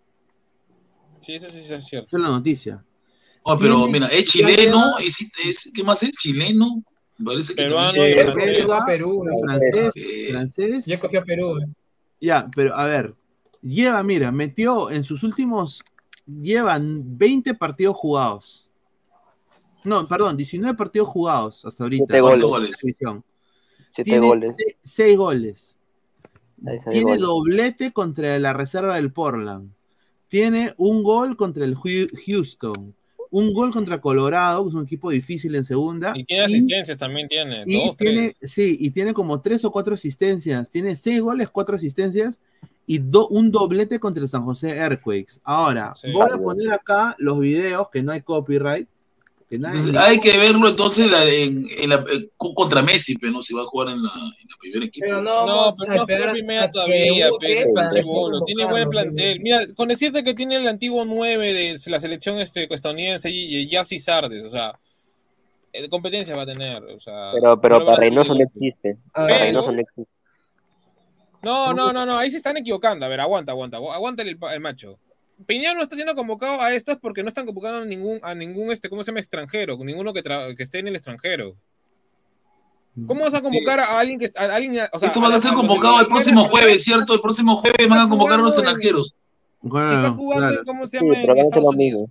Sí, 1.20 1.34
eso 1.34 1.48
sí, 1.50 1.58
eso 1.58 1.74
es 1.74 1.84
cierto. 1.86 2.06
Esa 2.08 2.16
es 2.16 2.22
la 2.22 2.28
noticia. 2.28 2.84
No, 3.46 3.56
pero 3.56 3.86
mira, 3.86 4.06
es 4.08 4.24
chileno, 4.30 4.96
lleva- 4.98 5.00
es, 5.00 5.20
es- 5.44 5.70
¿qué 5.74 5.82
más 5.82 6.02
es? 6.02 6.10
Chileno. 6.10 6.82
Parece 7.24 7.54
que 7.54 7.62
Peruano, 7.62 7.92
también- 7.94 8.18
Eh, 8.18 8.24
francés. 8.32 8.84
Perú. 8.86 9.24
francés, 9.42 9.92
Eh, 9.96 10.26
francés. 10.30 10.86
Yo 10.86 11.00
cogí 11.00 11.16
a 11.16 11.24
Perú. 11.24 11.58
eh. 11.58 11.66
Ya, 12.20 12.48
pero 12.54 12.74
a 12.76 12.84
ver, 12.84 13.14
lleva, 13.62 14.02
mira, 14.02 14.30
metió 14.30 14.90
en 14.90 15.02
sus 15.02 15.22
últimos, 15.22 15.82
llevan 16.26 17.16
20 17.18 17.54
partidos 17.54 17.96
jugados. 17.96 18.67
No, 19.88 20.06
perdón, 20.06 20.36
19 20.36 20.76
partidos 20.76 21.08
jugados 21.08 21.64
hasta 21.64 21.84
ahorita. 21.84 22.04
Siete 22.08 22.20
¿cuántos 22.20 22.48
goles. 22.48 22.66
goles? 22.68 22.80
División. 22.82 23.24
Siete 23.88 24.10
Tiene 24.10 24.26
goles. 24.26 24.56
6 24.82 25.16
goles. 25.16 25.78
Tiene 26.90 27.16
doblete 27.18 27.92
contra 27.92 28.38
la 28.38 28.52
reserva 28.52 28.96
del 28.96 29.12
Portland. 29.12 29.70
Tiene 30.28 30.74
un 30.76 31.02
gol 31.02 31.36
contra 31.36 31.64
el 31.64 31.74
Houston. 31.76 32.94
Un 33.30 33.52
gol 33.52 33.70
contra 33.72 34.00
Colorado, 34.00 34.64
que 34.64 34.68
es 34.70 34.74
un 34.74 34.84
equipo 34.84 35.10
difícil 35.10 35.54
en 35.54 35.62
segunda. 35.64 36.12
Y 36.16 36.24
tiene 36.24 36.44
asistencias 36.44 36.96
también, 36.98 37.28
tiene. 37.28 37.62
Y 37.66 37.86
dos, 37.86 37.96
tiene, 37.96 38.34
tres. 38.38 38.50
sí, 38.52 38.76
y 38.80 38.90
tiene 38.90 39.12
como 39.14 39.40
tres 39.40 39.64
o 39.64 39.70
cuatro 39.70 39.94
asistencias. 39.94 40.70
Tiene 40.70 40.96
seis 40.96 41.20
goles, 41.20 41.50
cuatro 41.50 41.76
asistencias 41.76 42.40
y 42.86 42.98
do- 42.98 43.28
un 43.28 43.50
doblete 43.50 44.00
contra 44.00 44.22
el 44.22 44.28
San 44.30 44.44
José 44.44 44.70
Earthquakes. 44.70 45.40
Ahora, 45.44 45.94
Sí. 45.94 46.10
voy 46.10 46.26
a 46.32 46.38
poner 46.38 46.72
acá 46.72 47.14
los 47.18 47.38
videos 47.38 47.88
que 47.90 48.02
no 48.02 48.12
hay 48.12 48.22
copyright. 48.22 48.88
Entonces, 49.50 49.96
hay 49.96 50.20
que 50.20 50.36
verlo 50.36 50.68
entonces 50.68 51.10
en, 51.26 51.66
en 51.70 51.88
la- 51.88 52.04
eh, 52.12 52.28
co- 52.36 52.54
contra 52.54 52.82
Messi, 52.82 53.16
pero 53.16 53.32
no 53.32 53.42
si 53.42 53.54
va 53.54 53.62
a 53.62 53.66
jugar 53.66 53.88
en 53.88 54.02
la, 54.02 54.10
en 54.12 54.48
la 54.50 54.56
primera 54.60 54.84
equipo. 54.84 55.06
Pero 55.06 55.22
no, 55.22 55.46
No, 55.46 55.70
pero 55.78 55.94
no 55.94 56.00
hasta 56.02 56.32
primera 56.32 56.70
todavía, 56.70 57.28
pero 57.40 57.60
está 57.60 57.88
recién 57.88 58.04
tiene 58.46 58.64
buen 58.66 58.90
plantel. 58.90 59.40
Mira, 59.40 59.60
con 59.74 59.88
decirte 59.88 60.22
que 60.22 60.34
tiene 60.34 60.56
el 60.56 60.68
antiguo 60.68 61.04
9 61.06 61.54
de 61.54 61.78
la 61.86 61.98
selección 62.00 62.38
este, 62.38 62.72
estadounidense 62.72 63.30
y, 63.30 63.56
y 63.56 63.68
Yassi 63.70 63.98
Sardes, 63.98 64.44
o 64.44 64.50
sea, 64.50 64.78
eh, 65.72 65.88
competencia 65.88 66.36
va 66.36 66.42
a 66.42 66.46
tener, 66.46 66.82
o 66.82 67.00
sea. 67.00 67.30
Pero, 67.32 67.58
pero 67.60 67.78
no 67.78 67.84
para 67.86 67.96
Reynoso 68.00 68.34
no 68.34 68.44
existe. 68.44 68.98
Para 69.12 69.26
pero- 69.28 69.44
Reynoso 69.44 69.72
no 69.72 69.80
existe. 69.80 70.12
No, 71.42 71.72
no, 71.72 71.92
no, 71.92 72.04
no, 72.04 72.18
ahí 72.18 72.30
se 72.30 72.36
están 72.38 72.56
equivocando. 72.56 73.06
A 73.06 73.08
ver, 73.08 73.20
aguanta, 73.20 73.52
aguanta, 73.52 73.78
agu- 73.78 73.92
aguanta 73.92 74.22
el, 74.24 74.36
el 74.52 74.60
macho. 74.60 74.98
Piñao 75.46 75.74
no 75.74 75.82
está 75.82 75.94
siendo 75.96 76.14
convocado 76.14 76.60
a 76.60 76.74
estos 76.74 76.96
porque 76.96 77.22
no 77.22 77.28
están 77.28 77.46
convocando 77.46 77.78
a 77.82 77.84
ningún, 77.84 78.18
a 78.22 78.34
ningún 78.34 78.72
este, 78.72 78.88
¿cómo 78.88 79.04
se 79.04 79.10
llama? 79.10 79.20
extranjero, 79.20 79.76
ninguno 79.78 80.12
que, 80.12 80.22
tra- 80.22 80.54
que 80.56 80.62
esté 80.62 80.80
en 80.80 80.88
el 80.88 80.96
extranjero. 80.96 81.54
¿Cómo 83.06 83.20
vas 83.22 83.34
a 83.34 83.40
convocar 83.40 83.78
a 83.78 83.96
alguien 84.00 84.18
que 84.18 84.28
a 84.36 84.44
alguien, 84.46 84.72
o 84.92 84.98
sea, 84.98 85.08
Esto 85.08 85.20
van 85.20 85.32
a 85.32 85.40
ser 85.40 85.52
convocados 85.52 86.00
el 86.00 86.08
próximo 86.08 86.44
jueves, 86.46 86.82
¿cierto? 86.82 87.14
El 87.14 87.20
próximo 87.20 87.56
jueves 87.58 87.88
van 87.88 88.00
a 88.00 88.08
convocar 88.08 88.40
a 88.40 88.42
los 88.42 88.54
en- 88.54 88.60
extranjeros. 88.64 89.14
Si 89.62 89.68
estás 89.68 90.14
jugando 90.14 90.46
claro. 90.46 90.58
en, 90.60 90.64
¿cómo 90.64 90.88
se 90.88 90.98
Sí, 90.98 91.04
llama? 91.04 91.18
pero 91.20 91.32
en 91.34 91.38
Estados 91.42 91.68
Unidos. 91.74 92.10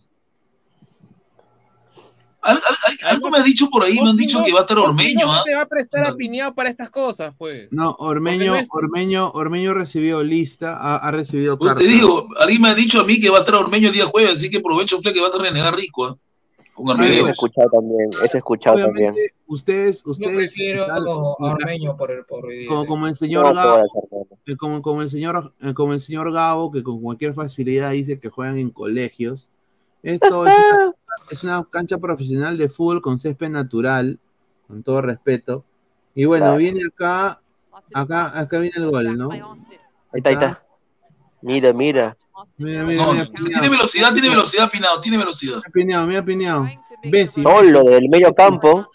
Mismo. 2.55 2.61
Al- 2.67 2.75
al- 2.75 3.07
al- 3.07 3.15
Algo 3.15 3.29
me 3.29 3.37
ha 3.37 3.43
dicho 3.43 3.69
por 3.69 3.83
ahí, 3.83 3.99
me 4.01 4.09
han 4.09 4.17
dicho 4.17 4.43
que 4.43 4.51
va 4.53 4.59
a 4.59 4.61
estar 4.63 4.77
Ormeño, 4.77 5.25
No 5.25 5.33
¿ah? 5.33 5.43
te 5.45 5.55
va 5.55 5.61
a 5.61 5.65
prestar 5.67 6.05
a 6.07 6.15
Piñao 6.15 6.53
para 6.53 6.69
estas 6.69 6.89
cosas, 6.89 7.33
pues. 7.37 7.67
No, 7.71 7.91
Ormeño, 7.99 8.53
no 8.53 8.55
es- 8.55 8.67
Ormeño, 8.71 9.29
Ormeño 9.31 9.73
recibió 9.73 10.23
lista, 10.23 10.77
ha, 10.77 10.97
ha 10.97 11.11
recibido 11.11 11.57
Pues 11.57 11.69
carta. 11.69 11.81
te 11.83 11.87
digo, 11.89 12.27
alguien 12.39 12.61
me 12.61 12.69
ha 12.69 12.75
dicho 12.75 13.01
a 13.01 13.03
mí 13.03 13.19
que 13.19 13.29
va 13.29 13.37
a 13.37 13.39
estar 13.41 13.55
Ormeño 13.55 13.87
el 13.87 13.93
día 13.93 14.05
jueves, 14.05 14.33
así 14.33 14.49
que 14.49 14.57
aprovecho, 14.57 14.99
Fle, 14.99 15.13
que 15.13 15.19
va 15.19 15.27
a 15.27 15.29
estar 15.29 15.41
renegar 15.41 15.75
rico. 15.75 16.19
Con 16.73 16.91
Eso 17.03 17.27
he 17.27 17.31
escuchado 17.31 17.69
también. 17.71 18.09
He 18.21 18.37
escuchado 18.37 18.77
también. 18.77 19.09
Obviamente, 19.11 19.33
ustedes, 19.47 20.03
Yo 20.03 20.11
ustedes, 20.11 20.35
prefiero 20.35 20.81
están- 20.83 21.07
a 21.07 21.09
Ormeño 21.09 21.97
por 21.97 22.11
el 22.11 22.23
por 22.23 22.45
como, 22.67 22.85
como 22.85 23.05
el 23.07 23.13
No 23.13 23.15
señor 23.15 23.55
Gabo, 23.55 23.83
eh, 24.45 24.55
como, 24.57 24.81
como 24.83 25.01
el 25.01 25.09
señor, 25.09 25.53
eh, 25.59 25.73
como 25.73 25.93
el 25.93 26.01
señor 26.01 26.31
Gabo, 26.31 26.71
que 26.71 26.83
con 26.83 27.01
cualquier 27.01 27.33
facilidad 27.33 27.91
dice 27.93 28.19
que 28.19 28.29
juegan 28.29 28.59
en 28.59 28.69
colegios. 28.69 29.49
Esto 30.07 30.45
es 30.47 30.53
una, 30.71 30.93
es 31.31 31.43
una 31.43 31.65
cancha 31.69 31.97
profesional 31.97 32.57
de 32.57 32.69
fútbol 32.69 33.01
con 33.01 33.19
césped 33.19 33.49
natural, 33.49 34.19
con 34.67 34.81
todo 34.83 35.01
respeto. 35.01 35.65
Y 36.15 36.25
bueno, 36.25 36.45
Claro. 36.45 36.57
viene 36.57 36.81
acá, 36.87 37.41
acá, 37.93 38.39
acá 38.39 38.59
viene 38.59 38.77
el 38.77 38.89
gol, 38.89 39.17
¿no? 39.17 39.31
Ahí 39.31 39.41
está, 40.13 40.29
ahí 40.29 40.35
está. 40.35 40.63
Mira, 41.41 41.73
mira. 41.73 42.17
Mira, 42.57 42.83
mira, 42.83 43.05
No, 43.05 43.13
mira, 43.13 43.25
tiene 43.25 43.69
velocidad, 43.69 44.13
tiene 44.13 44.29
velocidad, 44.29 44.69
Pinado, 44.71 45.01
tiene 45.01 45.17
velocidad. 45.17 45.57
Mira, 45.57 45.71
Piñao, 45.73 46.05
mira, 46.07 46.23
Piñao. 46.23 46.67
Bessi. 47.03 47.43
Solo 47.43 47.83
del 47.83 48.09
medio 48.09 48.33
campo. 48.33 48.87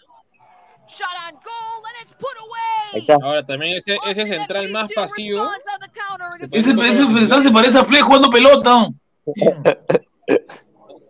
Ahí 2.93 2.99
está. 3.01 3.17
Ahora 3.21 3.45
también 3.45 3.77
ese, 3.77 3.97
ese 4.07 4.25
central 4.27 4.69
más 4.71 4.91
pasivo. 4.93 5.47
Ese, 6.51 6.71
ese 6.71 7.05
defensor 7.05 7.41
se 7.43 7.51
parece 7.51 7.77
a 7.77 7.83
Fle 7.83 8.01
jugando 8.01 8.29
pelota. 8.29 8.87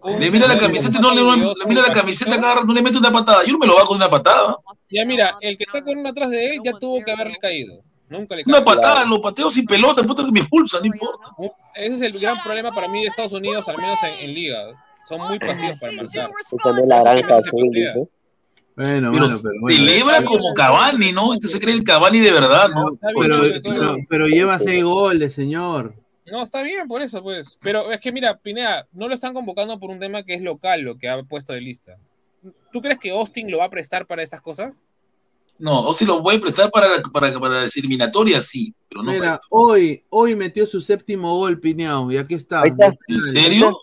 Le 0.05 0.31
mira 0.31 0.47
la 0.47 0.57
camiseta, 0.57 0.99
no 0.99 1.13
le, 1.13 1.21
le 1.21 1.65
mira 1.65 1.81
la 1.81 1.93
camiseta 1.93 2.35
cada 2.35 2.55
rato, 2.55 2.67
no 2.67 2.73
le 2.73 2.81
mete 2.81 2.97
una 2.97 3.11
patada. 3.11 3.43
Yo 3.45 3.53
no 3.53 3.59
me 3.59 3.67
lo 3.67 3.75
bajo 3.75 3.87
con 3.87 3.97
una 3.97 4.09
patada. 4.09 4.57
Ya 4.89 5.05
mira, 5.05 5.37
el 5.39 5.57
que 5.57 5.63
está 5.63 5.83
con 5.83 5.97
uno 5.97 6.09
atrás 6.09 6.29
de 6.29 6.55
él 6.55 6.61
ya 6.63 6.73
tuvo 6.73 7.03
que 7.03 7.11
haberle 7.11 7.37
caído. 7.41 7.81
Nunca 8.09 8.35
le 8.35 8.43
Una 8.45 8.63
patada, 8.63 9.05
lo 9.05 9.21
pateo 9.21 9.49
sin 9.49 9.65
pelota, 9.65 10.03
puta 10.03 10.25
que 10.25 10.31
me 10.31 10.41
expulsa, 10.41 10.79
no 10.79 10.85
importa. 10.85 11.29
Ese 11.75 11.95
es 11.95 12.01
el 12.01 12.19
gran 12.19 12.37
problema 12.43 12.71
para 12.71 12.87
mí 12.87 13.01
de 13.01 13.07
Estados 13.07 13.33
Unidos, 13.33 13.67
al 13.69 13.77
menos 13.77 13.97
en, 14.03 14.29
en 14.29 14.35
liga. 14.35 14.57
Son 15.07 15.19
muy 15.19 15.39
pasivos 15.39 15.77
para 15.79 15.93
marcar. 15.93 16.31
Es 16.39 16.87
la 16.87 17.03
granja 17.03 17.37
azul, 17.37 17.69
dice. 17.71 18.07
Bueno, 18.75 19.11
pero, 19.11 19.25
bueno, 19.25 19.27
pero 19.41 19.61
bueno. 19.61 19.77
celebra 19.77 20.23
como 20.23 20.53
Cavani, 20.53 21.11
¿no? 21.11 21.33
Este 21.33 21.47
se 21.47 21.59
cree 21.59 21.75
el 21.75 21.83
Cavani 21.83 22.19
de 22.19 22.31
verdad, 22.31 22.69
¿no? 22.69 22.85
Pero, 23.19 23.97
pero 24.09 24.27
lleva 24.27 24.59
seis 24.59 24.83
goles, 24.83 25.33
señor. 25.33 25.93
No, 26.25 26.41
está 26.43 26.61
bien, 26.63 26.87
por 26.87 27.01
eso, 27.01 27.21
pues. 27.21 27.57
Pero 27.61 27.91
es 27.91 27.99
que 27.99 28.11
mira, 28.11 28.37
Pineda, 28.37 28.87
no 28.93 29.07
lo 29.07 29.15
están 29.15 29.33
convocando 29.33 29.79
por 29.79 29.89
un 29.89 29.99
tema 29.99 30.23
que 30.23 30.33
es 30.35 30.41
local, 30.41 30.81
lo 30.81 30.97
que 30.97 31.09
ha 31.09 31.21
puesto 31.23 31.53
de 31.53 31.61
lista. 31.61 31.97
¿Tú 32.71 32.81
crees 32.81 32.97
que 32.99 33.11
Austin 33.11 33.49
lo 33.51 33.59
va 33.59 33.65
a 33.65 33.69
prestar 33.69 34.05
para 34.07 34.23
estas 34.23 34.41
cosas? 34.41 34.83
No, 35.59 35.81
o 35.87 35.93
si 35.93 36.05
lo 36.05 36.21
voy 36.21 36.35
a 36.37 36.41
prestar 36.41 36.71
para, 36.71 36.87
para, 37.13 37.39
para 37.39 37.61
las 37.61 37.77
eliminatorias, 37.77 38.45
sí, 38.45 38.73
pero 38.89 39.01
no 39.03 39.07
para 39.11 39.19
Mira, 39.19 39.33
esto. 39.35 39.47
hoy, 39.51 40.03
hoy 40.09 40.35
metió 40.35 40.65
su 40.65 40.81
séptimo 40.81 41.37
gol, 41.37 41.59
Piñao, 41.59 42.11
y 42.11 42.17
aquí 42.17 42.33
está. 42.35 42.61
Ahí 42.63 42.69
está. 42.71 42.93
¿En 43.07 43.21
serio? 43.21 43.77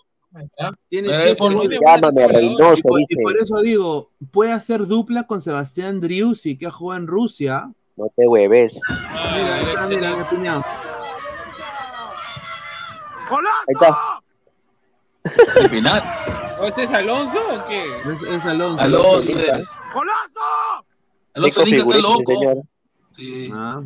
Tiene 0.89 1.31
Eh, 1.31 1.35
por- 1.35 1.53
goles. 1.53 1.79
Llámame 1.83 2.27
Reynoso, 2.27 2.73
Y 2.77 2.81
por, 2.81 3.01
y 3.01 3.05
dice. 3.09 3.21
por 3.21 3.37
eso 3.37 3.61
digo, 3.61 4.11
puede 4.31 4.51
hacer 4.51 4.85
dupla 4.87 5.27
con 5.27 5.41
Sebastián 5.41 6.01
Driussi, 6.01 6.57
que 6.57 6.69
juega 6.69 6.99
en 6.99 7.07
Rusia. 7.07 7.71
No 7.95 8.11
te 8.15 8.27
hueves. 8.27 8.79
Ah, 8.89 9.33
Mira, 9.35 9.87
mira, 9.87 10.29
mira, 10.31 10.65
Piñao. 13.37 13.53
Ahí 13.67 13.73
está. 13.73 15.59
El 15.61 15.69
penal. 15.69 16.03
¿O 16.59 16.65
ese 16.65 16.83
es 16.83 16.91
Alonso 16.93 17.39
o 17.53 17.65
qué? 17.67 17.83
Es, 17.83 18.21
es 18.35 18.45
Alonso. 18.45 18.81
Alonso 18.81 19.39
es. 19.39 19.77
Alonso 21.33 21.63
Rico 21.63 21.65
dice 21.65 21.83
que 21.83 21.89
está 21.89 21.97
loco. 22.01 22.31
señor. 22.33 22.57
Sí. 23.11 23.49
Ah, 23.53 23.81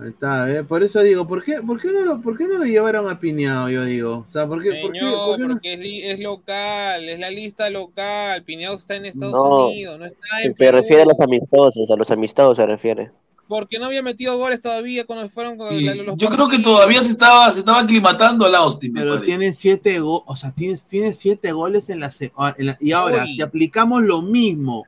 ahí 0.00 0.08
está, 0.10 0.50
¿eh? 0.50 0.64
por 0.64 0.82
eso 0.82 1.00
digo, 1.02 1.26
¿por 1.26 1.42
qué, 1.42 1.60
por, 1.60 1.80
qué 1.80 1.88
no 1.92 2.00
lo, 2.02 2.20
¿por 2.22 2.38
qué 2.38 2.46
no 2.46 2.58
lo 2.58 2.64
llevaron 2.64 3.08
a 3.10 3.18
Piñao? 3.18 3.68
Yo 3.68 3.84
digo, 3.84 4.24
o 4.26 4.30
sea, 4.30 4.46
¿por 4.46 4.62
qué, 4.62 4.80
por 4.80 4.92
qué- 4.92 5.00
Señor, 5.00 5.26
por 5.26 5.36
qué 5.36 5.42
no? 5.42 5.54
porque 5.54 6.10
es, 6.12 6.20
local, 6.20 7.08
es 7.08 7.18
la 7.18 7.30
lista 7.30 7.68
local. 7.70 8.44
Pineado 8.44 8.74
está 8.76 8.94
en 8.96 9.06
Estados 9.06 9.34
No, 9.34 9.66
Unidos, 9.66 9.98
no 9.98 10.06
está 10.06 10.26
Se, 10.40 10.46
en 10.48 10.54
se 10.54 10.64
Perú. 10.64 10.78
refiere 10.78 11.02
a 11.02 11.06
los 11.06 11.20
amistosos, 11.20 11.90
a 11.90 11.96
los 11.96 12.10
amistosos 12.10 12.56
se 12.56 12.66
refiere. 12.66 13.10
Porque 13.48 13.78
no 13.78 13.86
había 13.86 14.02
metido 14.02 14.36
goles 14.36 14.60
todavía 14.60 15.06
cuando 15.06 15.28
fueron 15.30 15.56
con 15.56 15.68
la- 15.84 15.94
los 15.94 16.16
yo 16.16 16.28
creo 16.28 16.48
que 16.48 16.58
todavía 16.58 17.02
se 17.02 17.08
estaba, 17.10 17.50
se 17.50 17.60
estaba 17.60 17.80
aclimatando 17.80 18.44
al 18.44 18.54
Austin, 18.54 18.92
me 18.92 19.00
Pero 19.00 19.22
tiene 19.22 19.54
siete 19.54 19.98
goles, 20.00 20.22
o 20.26 20.36
sea, 20.36 20.52
tiene, 20.52 20.78
tiene 20.86 21.14
siete 21.14 21.52
goles 21.52 21.88
en 21.88 22.00
la, 22.00 22.10
se- 22.10 22.30
ah, 22.36 22.54
en 22.58 22.66
la- 22.66 22.76
y 22.78 22.92
ahora, 22.92 23.24
Uy. 23.24 23.34
si 23.34 23.40
aplicamos 23.42 24.02
lo 24.02 24.20
mismo 24.20 24.84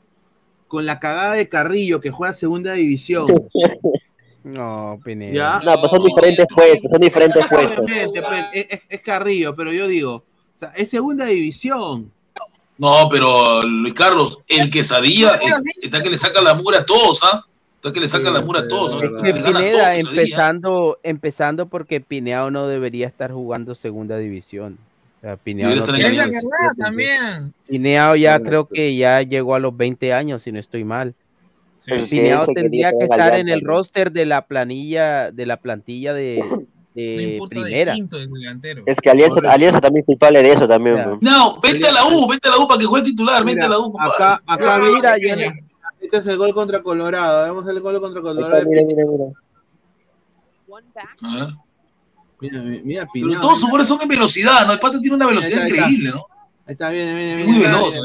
con 0.69 0.85
la 0.85 1.01
cagada 1.01 1.33
de 1.35 1.49
Carrillo 1.49 2.01
que 2.03 2.11
juega 2.11 2.35
segunda 2.35 2.75
división, 2.75 3.27
No, 4.45 4.99
Pineda. 5.05 5.33
ya, 5.35 5.61
No, 5.65 5.79
pues 5.81 5.91
son 5.91 6.05
diferentes 6.05 6.47
puestos, 6.55 6.91
son 6.91 7.01
diferentes 7.01 7.47
puestos. 7.47 7.79
obviamente, 7.79 8.23
pues, 8.23 8.45
es, 8.55 8.67
es- 8.71 8.81
es 8.89 9.01
Carrillo, 9.03 9.55
pero 9.57 9.73
yo 9.73 9.87
digo, 9.87 10.15
o 10.17 10.25
sea, 10.59 10.69
es 10.77 10.89
segunda 10.89 11.25
división. 11.27 12.11
No, 12.79 13.09
pero 13.11 13.63
Luis 13.63 13.93
Carlos, 13.93 14.39
el 14.49 14.71
quesadilla 14.71 15.33
es- 15.35 15.63
está 15.83 16.03
que 16.03 16.09
le 16.11 16.17
saca 16.17 16.41
la 16.41 16.55
mura 16.55 16.79
a 16.79 16.87
todos, 16.87 17.21
¿ah? 17.25 17.45
Está 17.81 17.93
que 17.95 18.01
le 18.01 18.09
saca 18.09 18.29
Sí, 18.29 18.35
la 18.35 18.41
mura 18.43 18.61
a 18.61 18.69
todos, 18.69 19.03
es 19.03 19.11
¿no? 19.11 19.23
Que 19.23 19.33
Pineda, 19.33 19.97
empezando, 19.97 20.99
empezando 21.03 21.67
porque 21.67 22.03
Pineao 22.03 22.51
no 22.51 22.67
debería 22.69 23.07
estar 23.07 23.33
jugando 23.33 23.75
segunda 23.75 24.19
división. 24.19 24.77
O 25.17 25.21
sea, 25.23 25.39
no 25.47 25.75
la 25.75 25.85
verdad 25.87 26.73
también. 26.79 27.55
Pineao 27.67 28.17
ya 28.17 28.39
creo 28.41 28.67
que 28.69 28.95
ya 28.97 29.23
llegó 29.23 29.55
a 29.55 29.59
los 29.61 29.75
20 29.75 30.13
años, 30.13 30.43
si 30.43 30.53
no 30.53 30.59
estoy 30.59 30.85
mal. 30.85 31.15
Sí. 31.79 31.91
Se 31.93 32.07
tendría 32.55 32.91
que 32.93 33.05
estar 33.05 33.35
en 33.39 33.49
el 33.49 33.63
¿no? 33.63 33.69
roster 33.69 34.13
de 34.13 34.27
la 34.27 34.43
planilla, 34.47 35.31
de 35.31 35.47
la 35.47 35.57
plantilla 35.57 36.13
de, 36.13 36.45
No 36.51 36.59
de 36.95 37.39
de 37.41 37.41
primera. 37.49 37.95
quinto. 37.95 38.19
Es 38.85 38.99
que 38.99 39.09
Alianza, 39.09 39.41
también 39.41 39.75
es 40.03 40.05
culpable 40.05 40.43
de 40.43 40.53
eso 40.53 40.69
también. 40.69 41.03
No, 41.23 41.59
vente 41.63 41.89
a 41.89 41.93
la 41.93 42.05
U, 42.05 42.29
vente 42.29 42.49
a 42.49 42.51
la 42.51 42.59
U 42.59 42.69
para 42.69 42.79
que 42.79 42.85
juegue 42.85 43.07
titular, 43.07 43.43
vente 43.43 43.55
Mira, 43.65 43.67
a 43.67 43.69
la 43.71 43.79
U. 43.79 43.95
acá, 43.99 44.43
acá, 44.47 44.79
No, 44.79 44.93
mira, 44.93 45.17
no- 45.17 45.70
este 46.01 46.17
es 46.19 46.27
el 46.27 46.37
gol 46.37 46.55
contra 46.55 46.83
Colorado, 46.83 47.45
vemos 47.45 47.67
el 47.69 47.81
gol 47.81 48.01
contra 48.01 48.21
Colorado. 48.23 48.57
está, 48.57 48.69
mira, 48.69 48.83
mira, 48.87 49.05
mira. 49.07 49.25
A 51.23 51.35
ver. 51.37 51.55
Mira, 52.41 52.63
mira, 52.63 53.09
Pero 53.13 53.41
todos 53.41 53.61
sus 53.61 53.71
goles 53.71 53.87
son 53.87 54.01
en 54.01 54.09
velocidad, 54.09 54.67
¿no? 54.67 54.73
El 54.73 54.81
pata 54.81 54.99
tiene 54.99 55.17
una 55.17 55.27
velocidad 55.27 55.63
Ahí 55.63 55.69
está, 55.71 55.85
ahí 55.85 55.91
increíble, 55.93 56.11
¿no? 56.11 56.27
Ahí 56.67 56.73
está, 56.73 56.89
viene, 56.91 57.15
viene, 57.15 57.37
viene. 57.37 57.53
muy 57.53 57.63
veloz. 57.63 58.03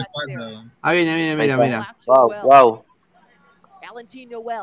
Ah, 0.82 0.92
viene, 0.92 1.16
viene, 1.16 1.36
mira, 1.36 1.58
mira. 1.58 1.96
Wow, 2.06 2.34
wow. 2.44 2.86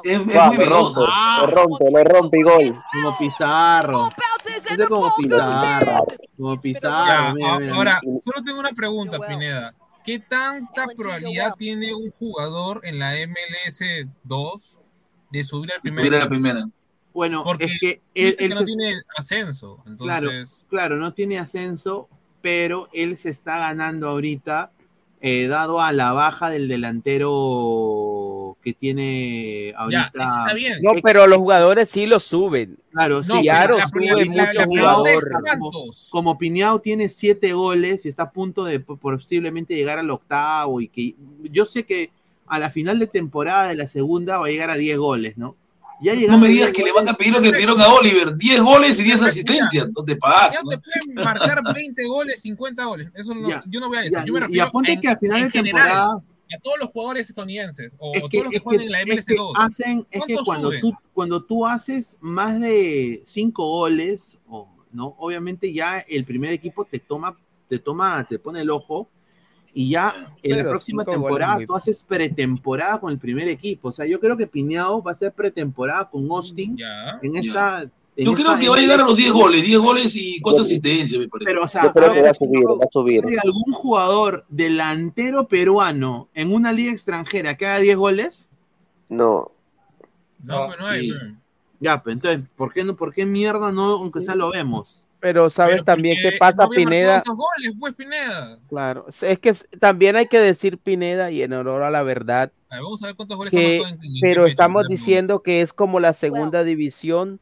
Es, 0.03 0.21
es 0.21 0.27
Wow, 0.35 0.47
muy 0.49 0.57
lo 0.57 0.63
veloz. 0.63 0.95
rompe, 0.95 1.01
lo 1.41 1.47
rompe, 1.47 1.91
lo 1.91 2.05
rompe 2.05 2.39
y 2.39 2.43
gol. 2.43 2.75
Como 2.93 3.19
Pizarro. 3.19 4.09
Este 4.55 4.83
es 4.83 4.89
como 4.89 5.15
Pizarro. 5.17 6.07
Como 6.37 6.61
Pizarro, 6.61 7.07
Ya, 7.07 7.33
mira, 7.33 7.55
a- 7.55 7.59
mira. 7.61 7.75
ahora, 7.77 8.01
solo 8.23 8.45
tengo 8.45 8.61
una 8.61 8.71
pregunta, 8.71 9.19
Pineda. 9.27 9.75
¿Qué 10.05 10.19
tanta 10.19 10.87
probabilidad 10.97 11.55
tiene 11.57 11.95
un 11.95 12.11
jugador 12.11 12.81
en 12.85 12.99
la 12.99 13.15
MLS 13.27 14.09
2 14.25 14.79
de 15.31 15.45
subir 15.45 15.73
al 15.73 15.81
primer 15.81 16.05
Subir 16.05 16.15
a 16.17 16.19
la 16.25 16.29
primera. 16.29 16.69
Bueno, 17.15 17.45
Porque 17.45 17.67
es 17.67 17.79
que 17.81 17.91
él, 18.15 18.31
Dice 18.31 18.45
él 18.45 18.49
que 18.49 18.55
no 18.55 18.61
se- 18.61 18.67
tiene 18.67 18.95
ascenso, 19.17 19.85
Claro. 19.99 20.31
claro, 20.69 20.97
no 20.97 21.13
tiene 21.13 21.39
ascenso, 21.39 22.09
pero 22.41 22.89
él 22.93 23.17
se 23.17 23.31
está 23.31 23.59
ganando 23.59 24.09
ahorita, 24.09 24.73
eh, 25.21 25.47
dado 25.47 25.81
a 25.81 25.93
la 25.93 26.13
baja 26.13 26.51
del 26.51 26.69
delantero 26.69 27.31
que 28.63 28.73
tiene 28.73 29.71
Ya, 29.73 29.79
ahorita. 29.79 30.09
está 30.15 30.55
bien. 30.55 30.79
No, 30.83 30.91
pero 31.03 31.27
los 31.27 31.39
jugadores 31.39 31.89
sí 31.89 32.07
lo 32.07 32.21
suben. 32.21 32.77
Claro, 32.93 33.17
No, 33.27 33.41
sí, 33.41 33.49
sube 33.91 34.25
mucho 34.27 35.85
como 36.11 36.37
Piñao 36.39 36.81
tiene 36.81 37.09
siete 37.09 37.53
goles 37.53 38.05
y 38.05 38.09
está 38.09 38.25
a 38.25 38.31
punto 38.31 38.65
de 38.65 38.81
po- 38.81 38.97
posiblemente 38.97 39.75
llegar 39.75 39.99
al 39.99 40.11
octavo 40.11 40.81
y 40.81 40.89
que 40.89 41.15
yo 41.51 41.65
sé 41.65 41.85
que 41.85 42.11
a 42.47 42.59
la 42.59 42.71
final 42.71 42.99
de 42.99 43.07
temporada 43.07 43.69
de 43.69 43.77
la 43.77 43.87
segunda 43.87 44.39
va 44.39 44.47
a 44.47 44.51
llegar 44.51 44.69
a 44.71 44.75
10 44.77 44.99
goles, 44.99 45.39
¿no? 45.39 45.57
Ya 46.03 46.15
No 46.15 46.37
me 46.37 46.49
digas 46.49 46.73
10 46.73 46.77
que 46.77 46.83
le 46.83 46.93
van 46.93 47.09
a 47.09 47.15
pedir 47.15 47.33
lo 47.33 47.41
que 47.41 47.53
pidieron 47.53 47.81
a 47.81 47.87
Oliver, 47.87 48.37
10 48.37 48.61
goles 48.61 48.99
y 48.99 49.05
10 49.05 49.23
asistencias, 49.23 49.87
no 49.97 50.05
te 50.05 50.17
Ya. 50.21 50.61
¿no? 50.65 50.71
te 50.71 50.79
pueden 50.79 51.15
marcar 51.25 51.61
20 51.75 52.05
goles, 52.07 52.41
50 52.43 52.85
goles. 52.85 53.09
Eso 53.15 53.35
no, 53.35 53.49
Ya, 53.49 53.63
yo 53.69 53.79
no 53.79 53.87
voy 53.89 53.99
a 53.99 54.03
ya, 54.11 54.19
decir. 54.25 54.35
Y 54.51 54.59
aponte 54.59 54.93
en- 54.93 55.01
que 55.01 55.09
a 55.09 55.17
final 55.17 55.45
de 55.45 55.51
general, 55.51 55.83
temporada 55.87 56.23
a 56.55 56.59
todos 56.61 56.79
los 56.79 56.91
jugadores 56.91 57.29
estadounidenses 57.29 57.93
o, 57.99 58.13
es 58.15 58.23
que, 58.25 58.29
todos 58.39 58.45
los 58.45 58.53
que 58.53 58.59
juegan 58.61 58.81
que- 58.81 58.87
en 58.87 58.93
la 58.93 59.01
es 59.03 59.27
que 59.27 59.35
MLS2. 59.35 59.53
hacen, 59.57 59.99
es 59.99 60.05
que 60.07 60.19
¿Cuántos 60.35 60.45
cuando 60.45 60.69
suben? 60.69 60.81
tú, 60.81 60.93
cuando 61.13 61.43
tú 61.45 61.67
haces 61.67 62.19
más 62.21 62.61
de 62.61 63.23
cinco 63.25 63.67
goles, 63.69 64.39
o, 64.49 64.69
¿no? 64.93 65.15
Obviamente 65.19 65.73
ya 65.73 65.99
el 66.01 66.25
primer 66.25 66.53
equipo 66.53 66.85
te 66.85 66.99
toma, 66.99 67.37
te 67.69 67.79
toma, 67.79 68.27
te 68.29 68.39
pone 68.39 68.61
el 68.61 68.71
ojo, 68.71 69.09
y 69.75 69.89
ya 69.89 70.35
en 70.43 70.51
la 70.51 70.57
Pero 70.59 70.71
próxima 70.71 71.03
cinco 71.03 71.13
goles 71.19 71.29
temporada 71.39 71.67
tú 71.67 71.75
haces 71.75 72.05
pretemporada 72.05 73.01
con 73.01 73.11
el 73.11 73.19
primer 73.19 73.49
equipo. 73.49 73.89
O 73.89 73.93
sea, 73.93 74.05
yo 74.05 74.21
creo 74.21 74.37
que 74.37 74.47
Piñao 74.47 75.03
va 75.03 75.13
a 75.13 75.15
hacer 75.15 75.33
pretemporada 75.33 76.11
con 76.11 76.31
Austin 76.31 76.77
Ya. 76.77 77.19
en 77.23 77.37
esta. 77.37 77.91
Yo 78.17 78.35
creo 78.35 78.49
esta- 78.49 78.59
que 78.59 78.69
va 78.69 78.77
a 78.77 78.81
llegar 78.81 79.01
a 79.01 79.05
los 79.05 79.17
10 79.17 79.33
goles, 79.33 79.63
10 79.65 79.79
goles 79.79 80.15
y 80.17 80.41
4 80.41 80.63
asistencias, 80.63 81.19
me 81.19 81.29
parece. 81.29 81.51
Pero, 81.51 81.65
o 81.65 81.69
sea, 81.69 81.85
Yo 81.85 81.93
creo 81.93 82.11
a 82.11 82.13
que 82.13 82.21
ver, 82.21 82.27
va 82.27 82.31
a 82.33 82.35
subir, 82.35 82.65
va 82.67 82.85
a 82.85 82.89
subir. 82.93 83.25
¿hay 83.27 83.37
algún 83.43 83.73
jugador 83.73 84.45
delantero 84.51 85.49
peruano 85.49 86.29
en 86.35 86.53
una 86.53 86.73
liga 86.73 86.93
extranjera 86.93 87.57
que 87.57 87.67
haga 87.67 87.79
10 87.79 87.97
goles? 87.97 88.51
No, 89.09 89.51
No, 90.45 90.67
pues 90.67 90.79
no 90.81 90.87
hay. 90.89 91.09
Sí. 91.11 91.17
pues. 91.19 91.33
Ya, 91.81 92.03
pero 92.03 92.13
entonces, 92.15 92.41
¿por 92.57 92.73
qué, 92.73 92.85
no, 92.85 92.95
¿por 92.97 93.13
qué 93.15 93.25
mierda 93.27 93.73
no, 93.73 93.85
aunque 93.97 94.21
sea 94.21 94.35
lo 94.35 94.51
vemos? 94.53 95.05
Pero 95.21 95.49
sabes 95.51 95.75
Pero 95.75 95.85
también 95.85 96.17
qué 96.21 96.33
pasa, 96.39 96.65
no 96.65 96.71
Pineda. 96.71 97.19
esos 97.19 97.37
goles, 97.37 97.73
pues, 97.79 97.95
Pineda. 97.95 98.59
Claro, 98.69 99.07
es 99.21 99.39
que 99.39 99.55
también 99.79 100.17
hay 100.17 100.27
que 100.27 100.39
decir, 100.41 100.79
Pineda, 100.79 101.31
y 101.31 101.43
en 101.43 101.53
honor 101.53 101.83
a 101.85 101.91
la 101.91 102.03
verdad, 102.03 102.53
A 102.69 102.75
ver, 102.77 102.83
vamos 102.85 103.03
a 103.03 103.07
ver 103.07 103.15
cuántos 103.17 103.37
goles 103.37 103.51
que, 103.53 103.77
en- 103.79 103.87
en 104.03 104.13
pero 104.21 104.47
estamos 104.47 104.83
¿no? 104.83 104.89
diciendo 104.89 105.43
que 105.43 105.61
es 105.63 105.73
como 105.73 105.99
la 106.01 106.13
segunda 106.13 106.65
división, 106.65 107.39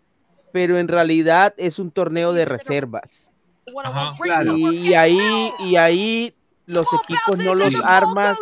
pero 0.53 0.79
en 0.79 0.89
realidad 0.89 1.55
es 1.57 1.79
un 1.79 1.91
torneo 1.91 2.33
de 2.33 2.45
reservas. 2.45 3.31
Ajá. 3.85 4.15
Claro. 4.21 4.57
Y 4.57 4.95
ahí, 4.95 5.53
y 5.61 5.77
ahí 5.77 6.35
los 6.67 6.87
equipos 7.03 7.39
no 7.45 7.55
los 7.55 7.75
armas 7.85 8.39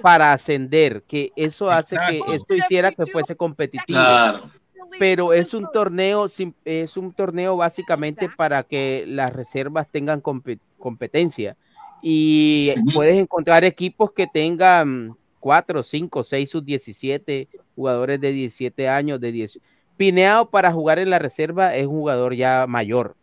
para 0.00 0.32
ascender, 0.32 1.02
que 1.02 1.32
eso 1.36 1.70
hace 1.70 1.96
que 2.08 2.20
esto 2.32 2.54
hiciera 2.54 2.92
que 2.92 3.06
fuese 3.06 3.36
competitivo. 3.36 3.98
Claro. 3.98 4.50
Pero 4.98 5.32
es 5.32 5.54
un 5.54 5.68
torneo, 5.72 6.26
es 6.64 6.96
un 6.96 7.12
torneo 7.12 7.56
básicamente 7.56 8.28
para 8.28 8.62
que 8.62 9.04
las 9.06 9.32
reservas 9.32 9.88
tengan 9.90 10.22
compe- 10.22 10.60
competencia. 10.78 11.56
Y 12.02 12.74
puedes 12.92 13.16
encontrar 13.16 13.64
equipos 13.64 14.12
que 14.12 14.26
tengan 14.26 15.16
4, 15.40 15.82
5, 15.82 16.24
6 16.24 16.50
sub 16.50 16.64
17 16.64 17.48
jugadores 17.74 18.20
de 18.20 18.32
17 18.32 18.88
años, 18.88 19.20
de 19.20 19.32
10. 19.32 19.60
Pineado 19.96 20.48
para 20.50 20.72
jugar 20.72 20.98
en 20.98 21.10
la 21.10 21.18
reserva 21.18 21.74
es 21.74 21.86
un 21.86 21.94
jugador 21.98 22.34
ya 22.34 22.66
mayor. 22.66 23.14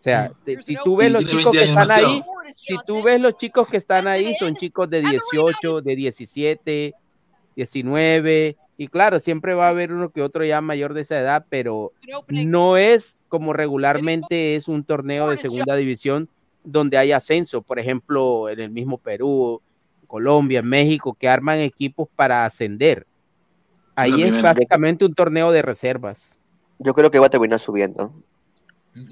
O 0.00 0.02
sea, 0.02 0.30
te- 0.44 0.62
si 0.62 0.76
tú 0.84 0.96
ves 0.96 1.08
Sí, 1.08 1.12
los 1.12 1.24
chicos 1.26 1.52
que 1.52 1.58
20 1.58 1.58
años 1.58 1.80
están 1.90 2.04
ahí, 2.04 2.22
si 2.52 2.76
tú 2.86 3.02
ves 3.02 3.20
los 3.20 3.36
chicos 3.36 3.68
que 3.68 3.76
están 3.76 4.06
ahí, 4.08 4.34
son 4.34 4.54
chicos 4.56 4.88
de 4.90 5.00
18, 5.00 5.80
de 5.82 5.96
17, 5.96 6.94
19, 7.56 8.56
y 8.76 8.86
claro, 8.88 9.18
siempre 9.18 9.54
va 9.54 9.66
a 9.66 9.70
haber 9.70 9.92
uno 9.92 10.10
que 10.10 10.22
otro 10.22 10.44
ya 10.44 10.60
mayor 10.60 10.94
de 10.94 11.00
esa 11.00 11.18
edad, 11.18 11.44
pero 11.48 11.92
no 12.48 12.76
es 12.76 13.18
como 13.28 13.52
regularmente 13.52 14.54
es 14.54 14.68
un 14.68 14.84
torneo 14.84 15.24
de 15.28 15.36
segunda 15.42 15.74
división 15.76 16.28
donde 16.62 16.96
hay 16.96 17.12
ascenso, 17.12 17.62
por 17.62 17.78
ejemplo, 17.78 18.48
en 18.48 18.60
el 18.60 18.70
mismo 18.70 18.98
Perú, 18.98 19.60
Colombia, 20.06 20.62
México, 20.62 21.16
que 21.18 21.28
arman 21.28 21.58
equipos 21.58 22.08
para 22.14 22.44
ascender. 22.44 23.06
Ahí 23.98 24.22
es 24.22 24.40
básicamente 24.40 25.04
un 25.04 25.14
torneo 25.14 25.50
de 25.50 25.60
reservas. 25.60 26.38
Yo 26.78 26.94
creo 26.94 27.10
que 27.10 27.18
va 27.18 27.26
a 27.26 27.30
terminar 27.30 27.58
subiendo. 27.58 28.12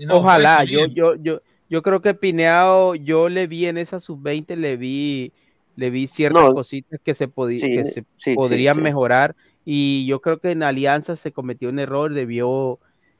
Ojalá, 0.08 0.62
yo, 0.62 0.86
yo, 0.86 1.16
yo, 1.16 1.40
yo 1.68 1.82
creo 1.82 2.00
que 2.00 2.14
Pineado, 2.14 2.94
yo 2.94 3.28
le 3.28 3.48
vi 3.48 3.66
en 3.66 3.78
esa 3.78 3.98
sub-20, 3.98 4.54
le 4.54 4.76
vi, 4.76 5.32
le 5.74 5.90
vi 5.90 6.06
ciertas 6.06 6.50
cositas 6.50 7.00
que 7.02 7.14
se, 7.14 7.26
que 7.26 8.04
se 8.14 8.34
podrían 8.34 8.80
mejorar 8.80 9.34
y 9.64 10.06
yo 10.06 10.20
creo 10.20 10.38
que 10.38 10.52
en 10.52 10.62
Alianza 10.62 11.16
se 11.16 11.32
cometió 11.32 11.68
un 11.68 11.80
error, 11.80 12.14
debió, 12.14 12.78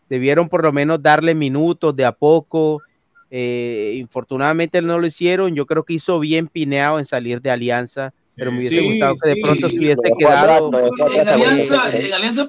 debieron 0.09 0.49
por 0.49 0.63
lo 0.63 0.73
menos 0.73 1.03
darle 1.03 1.35
minutos 1.35 1.97
de 1.97 2.05
a 2.05 2.13
poco. 2.13 2.81
Eh, 3.29 3.97
infortunadamente 3.97 4.81
no 4.81 5.01
lo 5.01 5.07
hicieron, 5.09 5.57
yo 5.57 5.67
creo 5.67 5.83
que 5.83 5.95
hizo 5.95 6.21
bien 6.21 6.47
Pineado 6.47 7.01
en 7.01 7.07
salir 7.07 7.43
de 7.43 7.51
Alianza 7.51 8.15
pero 8.37 8.53
me 8.53 8.59
hubiese 8.59 8.83
gustado 8.83 9.17
que 9.17 9.29
de 9.31 9.37
pronto 9.41 9.71
se 9.71 9.77
hubiese 9.79 10.13
quedado. 10.19 10.71
En 11.15 11.29
Alianza, 11.29 11.91
en 11.99 12.13
Alianza 12.13 12.49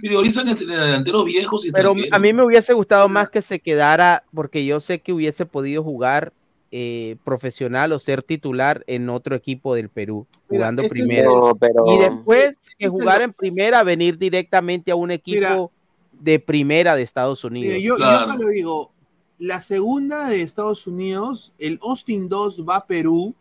priorizan 0.00 0.48
entre 0.48 0.66
delanteros 0.66 1.24
viejos 1.24 1.64
y 1.66 1.70
Pero 1.70 1.94
a 2.10 2.18
mí 2.18 2.32
me 2.32 2.42
hubiese 2.42 2.72
gustado 2.72 3.08
más 3.08 3.30
que 3.30 3.40
se 3.40 3.60
quedara, 3.60 4.24
porque 4.34 4.66
yo 4.66 4.80
sé 4.80 4.98
que 4.98 5.12
hubiese 5.12 5.46
podido 5.46 5.84
jugar 5.84 6.32
eh, 6.72 7.16
profesional 7.24 7.92
o 7.92 8.00
ser 8.00 8.24
titular 8.24 8.82
en 8.88 9.08
otro 9.08 9.36
equipo 9.36 9.76
del 9.76 9.88
Perú, 9.88 10.26
jugando 10.48 10.82
primero. 10.88 11.56
Y 11.86 11.98
después 11.98 12.58
que 12.76 12.88
jugar 12.88 13.22
en 13.22 13.32
primera, 13.32 13.84
venir 13.84 14.18
directamente 14.18 14.90
a 14.90 14.96
un 14.96 15.12
equipo 15.12 15.70
de 16.12 16.40
primera 16.40 16.96
de 16.96 17.02
Estados 17.02 17.44
Unidos. 17.44 17.78
yo, 17.80 17.96
yo 17.96 18.36
lo 18.36 18.48
digo, 18.48 18.92
la 19.38 19.60
segunda 19.60 20.28
de 20.28 20.42
Estados 20.42 20.88
Unidos, 20.88 21.52
el 21.58 21.78
Austin 21.82 22.28
2 22.28 22.64
va 22.68 22.76
a 22.76 22.86
Perú 22.86 23.34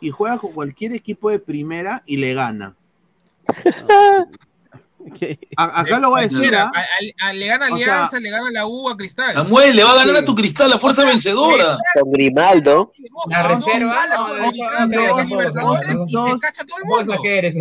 y 0.00 0.10
juega 0.10 0.38
con 0.38 0.52
cualquier 0.52 0.92
equipo 0.92 1.30
de 1.30 1.38
primera 1.38 2.02
y 2.06 2.16
le 2.16 2.34
gana. 2.34 2.74
acá 5.56 5.98
lo 5.98 6.10
voy 6.10 6.20
a 6.20 6.28
decir. 6.28 6.54
¿ah? 6.54 6.70
le 7.32 7.46
gana 7.46 7.66
Alianza, 7.66 8.20
le 8.20 8.30
gana 8.30 8.50
la 8.50 8.66
U 8.66 8.88
a 8.88 8.96
Cristal. 8.96 9.34
Samuel, 9.34 9.76
le 9.76 9.84
va 9.84 9.92
a 9.92 9.96
ganar 9.96 10.16
a 10.16 10.24
tu 10.24 10.34
Cristal, 10.34 10.70
la 10.70 10.78
fuerza 10.78 11.04
vencedora. 11.04 11.78
Con 12.00 12.10
Grimaldo. 12.10 12.92
La 13.28 13.48
reserva. 13.48 13.96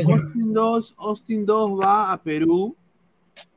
Austin 0.06 0.54
2, 0.54 0.96
Austin 0.98 1.46
2 1.46 1.80
va 1.80 2.12
a 2.14 2.22
Perú 2.22 2.76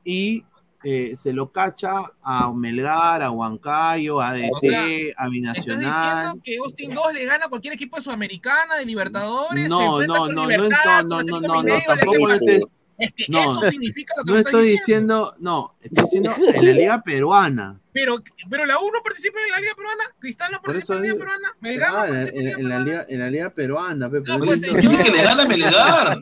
y 0.04 0.44
eh, 0.82 1.16
se 1.20 1.32
lo 1.32 1.52
cacha 1.52 2.02
a 2.22 2.52
Melgar, 2.52 3.22
a 3.22 3.30
Huancayo, 3.30 4.20
a 4.20 4.32
DT, 4.32 4.50
o 4.50 4.60
sea, 4.60 4.84
a 5.16 5.28
Binacional. 5.28 5.84
¿Estás 5.84 6.22
diciendo 6.22 6.42
que 6.42 6.56
Austin 6.58 6.94
2 6.94 7.14
le 7.14 7.24
gana 7.24 7.46
a 7.46 7.48
cualquier 7.48 7.74
equipo 7.74 7.96
de 7.96 8.02
Sudamericana, 8.02 8.76
de 8.76 8.86
Libertadores? 8.86 9.68
No, 9.68 10.00
no, 10.02 10.28
no, 10.28 10.46
Libertad, 10.48 11.04
no, 11.04 11.22
no, 11.22 11.40
no, 11.40 11.48
no, 11.48 11.62
no, 11.62 11.78
tampoco 11.86 12.38
te... 12.38 12.62
Este 13.00 13.22
es 13.22 13.26
que 13.28 13.32
no, 13.32 13.40
eso 13.40 13.64
eh, 13.64 13.70
significa 13.70 14.14
lo 14.18 14.24
que 14.24 14.32
no 14.32 14.38
estoy 14.38 14.68
diciendo. 14.68 15.24
diciendo. 15.24 15.34
No, 15.38 15.74
estoy 15.80 16.04
diciendo 16.04 16.34
en 16.54 16.66
la 16.66 16.72
Liga 16.72 17.02
Peruana. 17.02 17.80
Pero, 17.92 18.22
pero 18.48 18.66
la 18.66 18.78
U 18.78 18.90
no 18.92 19.02
participa 19.02 19.38
en 19.40 19.52
la 19.52 19.58
Liga 19.58 19.72
Peruana, 19.74 20.04
Cristal 20.18 20.52
no 20.52 20.60
participa 20.60 20.94
en 20.94 21.00
la 21.00 21.06
Liga 21.06 21.18
Peruana, 21.18 21.48
ah, 21.50 21.56
Melgar 21.60 21.92
no, 21.92 22.14
participa 22.14 22.38
en, 22.38 22.68
la 22.68 22.78
Liga, 22.80 23.06
en 23.08 23.18
la 23.20 23.30
Liga 23.30 23.50
Peruana. 23.50 24.10
Pe, 24.10 24.20
no, 24.20 24.38
pues, 24.38 24.62
es 24.62 24.96
que 24.96 25.10
le 25.10 25.22
gana 25.22 25.42
a 25.42 25.48
Melgar. 25.48 26.20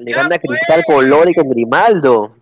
Le 0.00 0.12
gana 0.12 0.34
a 0.34 0.38
Cristal 0.40 0.82
Color 0.86 1.30
y 1.30 1.34
con 1.34 1.50
Grimaldo. 1.50 2.34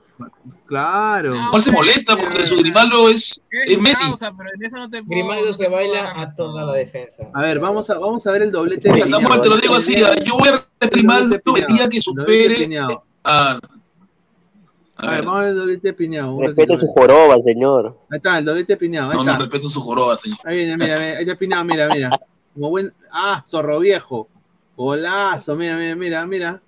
Claro. 0.66 1.34
¿Cuál 1.50 1.62
se 1.62 1.70
molesta 1.70 2.16
porque 2.16 2.44
su 2.44 2.56
Grimaldo 2.56 3.08
es, 3.08 3.40
es 3.50 3.78
Messi? 3.78 4.04
Grimaldo 5.06 5.52
se 5.52 5.68
baila 5.68 6.12
a 6.20 6.34
toda 6.34 6.64
la 6.64 6.72
defensa. 6.72 7.28
A 7.32 7.42
ver, 7.42 7.60
vamos 7.60 7.88
a, 7.88 7.98
vamos 7.98 8.26
a 8.26 8.32
ver 8.32 8.42
el 8.42 8.50
doblete. 8.50 8.92
Mira, 8.92 9.06
Samuel, 9.06 9.40
te 9.40 9.48
lo 9.48 9.56
digo 9.58 9.76
así, 9.76 9.96
yo 10.24 10.36
voy 10.36 10.48
a 10.48 10.86
Grimaldo 10.86 11.36
el 11.56 11.66
día 11.66 11.88
que 11.88 12.00
supere 12.00 12.78
a... 13.24 13.60
A, 14.98 15.10
ver, 15.10 15.24
vamos 15.24 15.36
a 15.36 15.40
ver 15.42 15.50
el 15.50 15.56
doblete 15.56 15.92
piñado. 15.92 16.40
Respeto 16.40 16.78
su 16.78 16.86
joroba, 16.86 17.36
señor. 17.44 17.98
Ahí 18.10 18.16
está, 18.16 18.38
el 18.38 18.44
doblete 18.46 18.76
piñado. 18.78 19.12
no, 19.12 19.24
no 19.24 19.38
respeto 19.38 19.68
su 19.68 19.80
joroba, 19.82 20.16
señor. 20.16 20.38
Ahí 20.44 20.56
viene, 20.56 20.76
mira, 20.76 20.98
ahí 20.98 21.16
está 21.20 21.34
piñado, 21.34 21.64
mira, 21.64 21.88
mira. 21.92 22.10
Como 22.54 22.70
buen. 22.70 22.92
Ah, 23.12 23.44
zorro 23.46 23.78
viejo. 23.80 24.26
Golazo, 24.74 25.54
mira, 25.54 25.76
mira, 25.76 25.94
mira, 25.96 26.26
mira. 26.26 26.62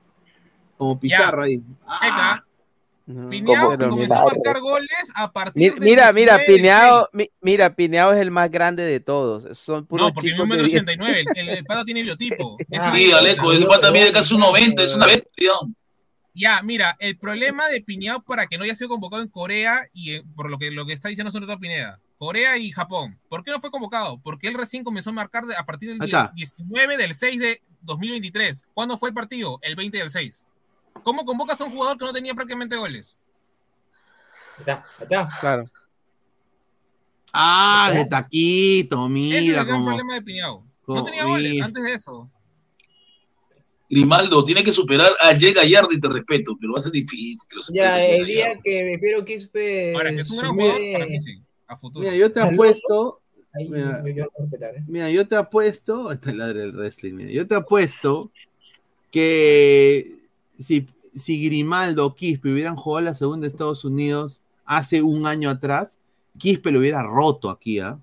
Como 0.77 1.01
Pizarro 1.01 1.43
ahí. 1.43 1.63
Ah. 1.87 1.99
Checa. 2.03 2.48
Pineado 3.31 3.79
comenzó 3.79 4.15
a 4.15 4.25
marcar 4.25 4.61
goles 4.61 5.13
a 5.15 5.33
partir 5.33 5.75
de. 5.75 5.81
Mira, 5.81 6.13
mira, 6.13 6.39
Pineado, 6.47 7.09
mira, 7.41 7.75
Pineado 7.75 8.13
es 8.13 8.21
el 8.21 8.31
más 8.31 8.51
grande 8.51 8.83
de 8.83 9.01
todos. 9.01 9.59
Son 9.59 9.87
puros 9.87 10.09
no, 10.09 10.15
porque 10.15 10.31
es 10.31 10.37
número 10.37 10.63
89. 10.63 11.25
El, 11.35 11.49
el, 11.49 11.65
pata 11.65 11.85
tiene 11.85 12.03
biotipo. 12.03 12.59
sí, 12.71 13.13
Aleco, 13.13 13.53
el 13.53 13.67
pata 13.67 13.91
mide 13.91 14.13
casi 14.13 14.35
un 14.35 14.41
90, 14.41 14.83
es 14.83 14.95
una 14.95 15.07
bestia. 15.07 15.53
Ya, 16.35 16.63
mira, 16.63 16.97
el 17.01 17.17
problema 17.17 17.67
de 17.69 17.81
Pineado 17.81 18.23
para 18.23 18.47
que 18.47 18.59
no 18.59 18.65
haya 18.65 18.75
sido 18.75 18.91
convocado 18.91 19.23
en 19.23 19.29
Corea 19.29 19.89
y 19.95 20.21
por 20.21 20.51
lo 20.51 20.59
que, 20.59 20.71
lo 20.71 20.85
que 20.85 20.93
está 20.93 21.09
diciendo 21.09 21.33
sobre 21.33 21.47
todo 21.47 21.59
Pineda, 21.59 22.01
Corea 22.19 22.59
y 22.59 22.71
Japón. 22.73 23.19
¿Por 23.31 23.43
qué 23.43 23.51
no 23.51 23.61
fue 23.61 23.71
convocado? 23.71 24.21
Porque 24.23 24.49
él 24.49 24.55
recién 24.55 24.85
comenzó 24.85 25.11
a 25.11 25.15
marcar 25.15 25.45
a 25.57 25.65
partir 25.65 25.97
del 25.97 26.11
19 26.35 26.97
del 26.99 27.15
6 27.15 27.41
de 27.41 27.63
2023. 27.81 28.67
¿Cuándo 28.75 28.99
fue 28.99 29.09
el 29.09 29.15
partido? 29.15 29.59
El 29.63 29.77
20 29.77 29.97
del 29.97 30.11
6. 30.11 30.47
¿Cómo 31.03 31.25
convocas 31.25 31.61
a 31.61 31.65
un 31.65 31.71
jugador 31.71 31.99
que 31.99 32.05
no 32.05 32.13
tenía 32.13 32.35
prácticamente 32.35 32.77
goles? 32.77 33.17
Está, 34.59 34.85
está. 35.01 35.29
Claro. 35.41 35.65
Ah, 37.33 37.91
de 37.95 38.05
taquito, 38.05 39.09
mira. 39.09 39.39
Ese 39.39 39.53
es 39.53 39.59
el 39.59 39.67
problema 39.67 40.15
de 40.15 40.23
Piñao. 40.23 40.65
No 40.87 41.05
tenía 41.05 41.25
goles 41.25 41.63
antes 41.63 41.85
de 41.85 41.93
eso. 41.93 42.31
Grimaldo, 43.91 44.45
tiene 44.45 44.63
que 44.63 44.73
superar 44.73 45.13
a 45.21 45.33
Ye 45.33 45.53
Gallardo 45.53 45.89
y 45.93 46.01
te 46.01 46.09
respeto, 46.09 46.57
pero 46.61 46.75
va 46.75 46.79
a 46.79 46.83
ser 46.83 46.93
difícil. 46.93 47.37
ya, 47.73 48.05
el 48.05 48.27
día 48.27 48.59
que 48.63 48.95
espero 48.95 49.25
Quispe. 49.25 49.95
Ahora, 49.95 50.11
que 50.11 50.21
es 50.21 50.31
un 50.31 50.39
gran 50.39 50.55
jugador 50.55 50.81
para 50.93 51.07
mí, 51.07 51.21
sí. 51.21 51.43
A 51.67 51.77
futuro. 51.77 52.05
Mira, 52.05 52.17
yo 52.17 52.33
te 52.33 52.41
apuesto. 52.41 53.21
Mira, 53.55 54.03
¿eh? 54.05 54.83
mira, 54.87 55.11
yo 55.11 55.27
te 55.27 55.37
apuesto. 55.37 56.13
Esta 56.13 56.31
es 56.31 56.37
la 56.37 56.53
del 56.53 56.73
wrestling. 56.73 57.15
Mira, 57.15 57.31
yo 57.31 57.47
te 57.47 57.55
apuesto 57.55 58.31
que 59.11 60.18
si, 60.59 60.87
si 61.15 61.45
Grimaldo 61.47 62.07
o 62.07 62.15
Quispe 62.15 62.53
hubieran 62.53 62.77
jugado 62.77 63.05
la 63.07 63.15
segunda 63.15 63.47
de 63.47 63.53
Estados 63.53 63.85
Unidos 63.85 64.43
hace 64.65 65.03
un 65.03 65.27
año 65.27 65.51
atrás, 65.51 65.99
Quispe 66.37 66.71
lo 66.71 66.81
hubiera 66.81 67.03
roto 67.03 67.51
aquí, 67.51 67.81
¿ah? 67.81 67.99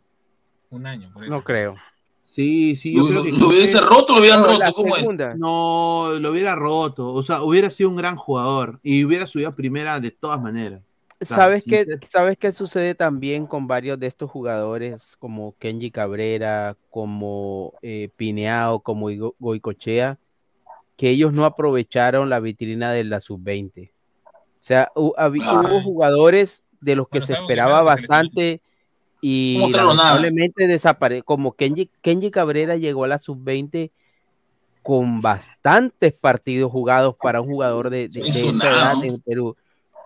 Un 0.69 0.88
año, 0.88 1.11
por 1.14 1.23
eso. 1.23 1.32
No 1.32 1.44
creo. 1.44 1.76
Sí, 2.23 2.76
sí, 2.76 2.94
yo 2.94 3.07
creo 3.07 3.23
que. 3.23 3.32
¿Lo 3.32 3.48
hubiese 3.48 3.80
roto 3.80 4.14
o 4.14 4.15
lo 4.15 4.22
hubieran 4.22 4.44
roto? 4.44 4.73
¿Cómo 4.73 4.98
es? 4.98 5.07
No, 5.38 6.10
lo 6.19 6.32
hubiera 6.32 6.56
roto. 6.56 7.14
O 7.14 7.23
sea, 7.23 7.44
hubiera 7.44 7.69
sido 7.69 7.90
un 7.90 7.95
gran 7.95 8.18
jugador 8.18 8.80
y 8.84 9.06
hubiera 9.06 9.26
subido 9.26 9.49
a 9.49 9.56
primera 9.56 9.99
de 9.99 10.11
todas 10.11 10.41
maneras. 10.41 10.82
¿Sabes, 11.22 11.64
qué, 11.64 11.86
¿Sabes 12.11 12.38
qué 12.38 12.52
sucede 12.52 12.94
también 12.94 13.48
con 13.48 13.68
varios 13.68 13.98
de 13.99 14.07
estos 14.07 14.30
jugadores, 14.30 15.15
como 15.18 15.56
Kenji 15.60 15.90
Cabrera, 15.90 16.76
como 16.90 17.73
eh, 17.82 18.10
Pineao, 18.18 18.82
como 18.82 19.07
Goicochea? 19.40 20.18
Que 20.96 21.10
ellos 21.10 21.34
no 21.34 21.46
aprovecharon 21.46 22.30
la 22.30 22.40
vitrina 22.40 22.92
de 22.92 23.04
la 23.04 23.22
sub-20. 23.22 23.92
O 24.26 24.32
sea, 24.60 24.92
hubo 24.96 25.82
jugadores 25.82 26.64
de 26.82 26.96
los 26.96 27.08
que 27.10 27.22
se 27.22 27.34
esperaba 27.34 27.82
bastante 27.82 28.62
y 29.22 29.60
lamentablemente 29.72 30.68
desapareció. 30.68 31.24
Como 31.24 31.54
Kenji, 31.54 31.90
Kenji 32.02 32.32
Cabrera 32.32 32.76
llegó 32.76 33.04
a 33.04 33.08
la 33.08 33.20
sub-20 33.20 33.92
con 34.82 35.22
bastantes 35.22 36.16
partidos 36.16 36.72
jugados 36.72 37.16
para 37.22 37.42
un 37.42 37.48
jugador 37.48 37.90
de, 37.90 38.08
de, 38.08 38.28
esa 38.28 38.50
edad 38.50 39.04
en 39.04 39.20
Perú 39.20 39.56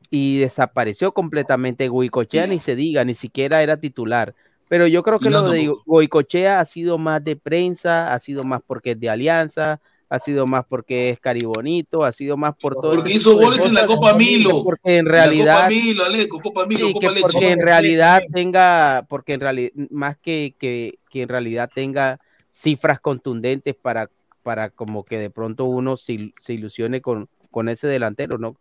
y 0.10 0.40
desapareció 0.40 1.14
completamente. 1.14 1.88
Goicochea 1.88 2.48
ni 2.48 2.60
se 2.60 2.76
diga, 2.76 3.04
ni 3.04 3.14
siquiera 3.14 3.62
era 3.62 3.78
titular. 3.78 4.34
Pero 4.70 4.88
yo 4.88 5.04
creo 5.04 5.20
que 5.20 5.30
lo 5.30 5.50
de 5.50 5.74
Goicochea 5.86 6.60
ha 6.60 6.66
sido 6.66 6.98
más 6.98 7.24
de 7.24 7.36
prensa, 7.36 8.14
ha 8.14 8.20
sido 8.20 8.44
más 8.44 8.62
porque 8.66 8.92
es 8.92 9.00
de 9.00 9.10
alianza, 9.10 9.82
ha 10.10 10.20
sido 10.20 10.48
más 10.48 10.66
porque 10.68 11.12
es 11.12 11.20
caribonito, 11.20 12.04
ha 12.04 12.12
sido 12.12 12.36
más 12.36 12.56
por 12.56 12.74
todo. 12.74 12.96
Porque 12.96 13.14
hizo 13.14 13.36
goles 13.36 13.64
en 13.64 13.76
la 13.76 13.86
Copa 13.86 14.14
Milo. 14.14 14.64
Porque 14.64 14.98
en 14.98 15.06
realidad. 15.06 15.56
Copa 15.56 15.70
Milo, 15.70 16.04
Aleco, 16.04 16.40
Copa 16.42 16.66
Milo, 16.66 16.92
Copa 16.92 17.12
Leche. 17.12 17.22
Porque 17.22 17.52
en 17.52 17.60
realidad 17.62 18.22
tenga, 18.34 19.06
porque 19.08 19.34
en 19.34 19.40
realidad, 19.40 19.72
más 19.92 20.18
que, 20.18 20.56
que, 20.58 20.98
que, 21.12 21.22
en 21.22 21.30
realidad 21.30 21.70
tenga 21.74 22.20
cifras 22.52 23.00
contundentes 23.00 23.76
para, 23.76 24.10
para 24.42 24.72
como 24.72 25.06
que 25.06 25.20
de 25.20 25.30
pronto 25.30 25.66
uno 25.66 25.96
se, 25.96 26.34
se 26.42 26.54
ilusione 26.54 27.02
con, 27.02 27.30
con 27.52 27.70
ese 27.70 27.88
delantero, 27.88 28.40
¿no? 28.40 28.58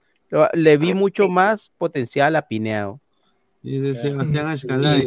Le 0.53 0.77
vi 0.77 0.93
mucho 0.93 1.29
más 1.29 1.73
potencial 1.79 2.37
a 2.37 2.43
Pineado. 2.43 3.01
Y, 3.63 3.79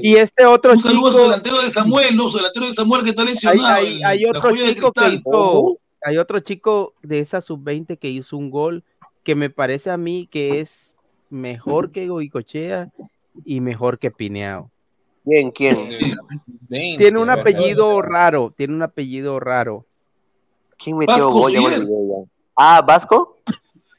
y, 0.01 0.15
este 0.17 0.45
otro 0.45 0.73
Un 0.73 0.79
saludo 0.79 1.07
a 1.07 1.11
su 1.13 1.21
delantero 1.21 1.61
de 1.61 1.69
Samuel, 1.69 2.17
no, 2.17 2.29
su 2.29 2.37
delantero 2.37 2.65
de 2.65 2.73
Samuel 2.73 3.03
que 3.03 3.11
está 3.11 3.23
lesionado. 3.23 3.65
Hay, 3.65 4.01
hay, 4.03 4.03
hay 4.03 4.25
otro 4.25 4.51
chico 4.53 4.91
que 4.91 5.09
hizo, 5.09 5.79
hay 6.03 6.17
otro 6.17 6.39
chico 6.39 6.93
de 7.01 7.19
esa 7.19 7.41
sub-20 7.41 7.97
que 7.97 8.09
hizo 8.09 8.37
un 8.37 8.49
gol 8.49 8.83
que 9.23 9.35
me 9.35 9.49
parece 9.49 9.91
a 9.91 9.97
mí 9.97 10.27
que 10.31 10.59
es 10.59 10.95
mejor 11.29 11.91
que 11.91 12.07
Goicochea 12.07 12.91
y 13.45 13.61
mejor 13.61 13.99
que 13.99 14.11
Pineao. 14.11 14.71
¿Quién? 15.23 15.51
¿Quién? 15.51 15.89
Tiene 16.69 17.19
un 17.19 17.29
apellido 17.29 18.01
raro, 18.01 18.53
tiene 18.55 18.73
un 18.73 18.81
apellido 18.81 19.39
raro. 19.39 19.85
¿Quién 20.77 20.97
metió 20.97 21.29
gol? 21.29 21.53
Ah, 22.55 22.81
¿Vasco? 22.81 23.37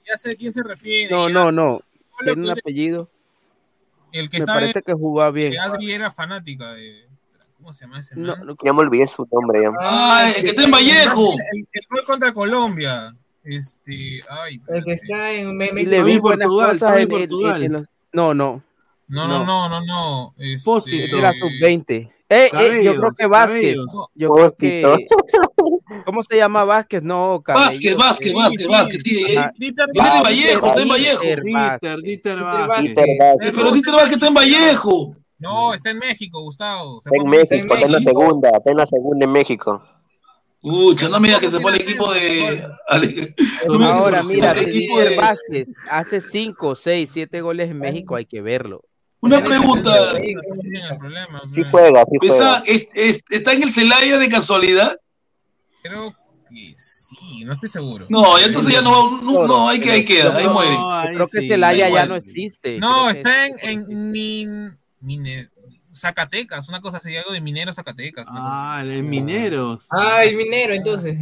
Ya 0.04 0.16
sé 0.16 0.32
a 0.32 0.34
quién 0.34 0.52
se 0.52 0.62
refiere. 0.62 1.10
No, 1.10 1.28
ya. 1.28 1.34
no, 1.34 1.52
no. 1.52 1.80
Tiene 2.24 2.42
un 2.42 2.50
apellido. 2.50 3.08
El 4.10 4.28
que 4.28 4.38
Me 4.38 4.40
estaba 4.40 4.60
parece 4.60 4.82
que 4.82 4.92
jugaba 4.92 5.30
bien. 5.30 5.58
Adri 5.58 5.92
era 5.92 6.10
fanática 6.10 6.72
de. 6.72 7.08
¿Cómo 7.62 7.72
se 7.72 7.84
llama 7.84 8.00
ese 8.00 8.16
No, 8.16 8.36
man? 8.36 8.46
no, 8.46 8.56
Ya 8.64 8.72
me 8.72 8.80
olvidé 8.80 9.06
su 9.06 9.26
nombre 9.30 9.62
ya. 9.62 9.70
Ah, 9.80 10.30
el 10.36 10.42
que 10.42 10.50
está 10.50 10.64
en 10.64 10.70
Vallejo. 10.72 11.30
El, 11.32 11.66
el 11.72 11.82
gol 11.88 12.04
contra 12.04 12.32
Colombia. 12.32 13.14
Este. 13.44 14.20
Ay, 14.28 14.60
El 14.68 14.84
que 14.84 14.92
está 14.92 15.32
en 15.32 15.60
y 15.60 15.84
le 15.86 16.02
vi 16.02 16.20
Portugal, 16.20 16.78
en, 17.62 17.74
en 17.74 17.88
No, 18.12 18.34
no. 18.34 18.62
no, 19.08 19.28
no, 19.28 19.44
no, 19.44 19.68
no, 19.68 19.80
no. 19.84 20.34
Este, 20.38 20.64
Pósito. 20.64 21.18
Era 21.18 21.32
sub-20. 21.34 22.10
Eh, 22.34 22.48
eh, 22.50 22.82
yo 22.84 22.94
creo 22.94 23.12
Cabellos, 23.12 23.16
que 23.18 23.26
Vázquez. 23.26 23.60
cabellos. 23.76 23.86
Yo 24.14 24.32
creo 24.32 24.54
que. 24.56 24.96
¿Cómo 26.06 26.22
se 26.24 26.36
llama 26.36 26.64
Vázquez? 26.64 27.02
No, 27.02 27.42
Vázquez, 27.46 27.94
Cabello, 27.94 27.98
Vázquez, 27.98 28.32
eh, 28.32 28.34
Vázquez, 28.34 28.66
Vázquez, 28.68 29.02
sí. 29.04 29.24
eh. 29.28 29.38
Ajá. 29.38 29.52
Dieter 29.56 29.86
Vázquez. 29.94 30.22
Vallejo, 30.22 30.66
está 30.66 30.80
en 30.82 30.88
Vallejo. 30.88 31.20
Dieter 31.22 31.42
Dieter, 31.42 31.62
Vázquez. 31.62 32.02
Dieter 32.02 32.40
Vázquez. 32.42 32.68
Vázquez. 32.68 32.84
Dieter 32.94 33.08
Eh, 33.08 33.18
Vázquez. 33.18 33.52
Pero 33.54 33.72
Dieter 33.72 33.92
Vázquez 33.94 34.12
está 34.14 34.26
en 34.28 34.34
Vallejo. 34.34 35.16
No, 35.42 35.74
está 35.74 35.90
en 35.90 35.98
México, 35.98 36.40
Gustavo. 36.40 37.00
Se 37.02 37.10
en 37.14 37.28
México, 37.28 37.54
México. 37.54 37.74
está 37.74 37.86
en 37.86 37.92
la 37.92 37.98
segunda, 38.00 38.50
está 38.50 38.70
en 38.70 38.76
la 38.76 38.86
segunda 38.86 39.24
en 39.26 39.32
México. 39.32 39.82
Ucha, 40.64 41.08
no 41.08 41.18
digas 41.18 41.40
que 41.40 41.50
se 41.50 41.58
fue 41.60 41.72
el 41.74 41.80
equipo 41.80 42.12
de. 42.12 42.64
Que 43.00 43.34
Ahora, 43.84 44.22
mira, 44.22 44.52
el 44.52 44.68
equipo 44.68 45.00
de. 45.00 45.16
Vázquez 45.16 45.68
hace 45.90 46.20
5, 46.20 46.74
6, 46.76 47.10
7 47.12 47.40
goles 47.40 47.68
en 47.70 47.78
México, 47.78 48.14
hay 48.14 48.26
que 48.26 48.40
verlo. 48.40 48.84
Una 49.20 49.42
pregunta. 49.42 50.14
Sí 50.16 50.34
pues. 51.54 51.66
juega, 51.70 52.04
sí 52.04 52.16
Esa, 52.28 52.34
juega. 52.60 52.62
es- 52.66 52.88
es- 52.94 53.20
¿Está 53.30 53.52
en 53.52 53.62
el 53.64 53.70
Celaya 53.70 54.18
de 54.18 54.28
casualidad? 54.28 54.96
Creo 55.82 56.12
que 56.48 56.74
sí, 56.76 57.44
no 57.44 57.54
estoy 57.54 57.68
seguro. 57.68 58.06
No, 58.08 58.38
entonces 58.38 58.72
ya 58.72 58.82
no, 58.82 59.20
no, 59.20 59.46
no, 59.46 59.68
ahí, 59.68 59.80
que, 59.80 59.90
ahí 59.90 60.04
queda, 60.04 60.36
ahí 60.36 60.48
muere. 60.48 60.76
Creo 61.14 61.26
que. 61.28 61.46
Celaya 61.46 61.88
ya 61.88 62.06
no 62.06 62.14
existe. 62.16 62.78
No, 62.78 63.10
está 63.10 63.46
en, 63.46 63.56
en 63.88 64.10
Min, 64.12 64.78
Mine- 65.02 65.48
Zacatecas, 65.94 66.68
una 66.70 66.80
cosa 66.80 66.96
así, 66.96 67.14
algo 67.14 67.32
de 67.32 67.40
minero 67.42 67.70
Zacatecas. 67.72 68.26
Ah, 68.30 68.82
los 68.84 69.02
mineros. 69.02 69.86
Ah, 69.90 70.24
el 70.24 70.36
minero, 70.36 70.72
entonces. 70.72 71.18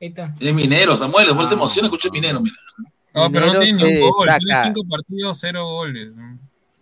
Ahí 0.00 0.08
está. 0.08 0.34
Es 0.40 0.54
minero, 0.54 0.96
Samuel, 0.96 1.26
después 1.26 1.48
se 1.48 1.54
Ah. 1.54 1.58
emociona, 1.58 1.88
escucha 1.88 2.08
minero, 2.10 2.40
mira. 2.40 2.56
No, 3.14 3.30
pero 3.30 3.46
no 3.52 3.58
tiene 3.60 3.78
ni 3.84 3.94
un 3.94 4.00
gol. 4.00 4.28
Tiene 4.38 4.62
cinco 4.64 4.82
partidos, 4.88 5.38
cero 5.40 5.66
goles. 5.68 6.10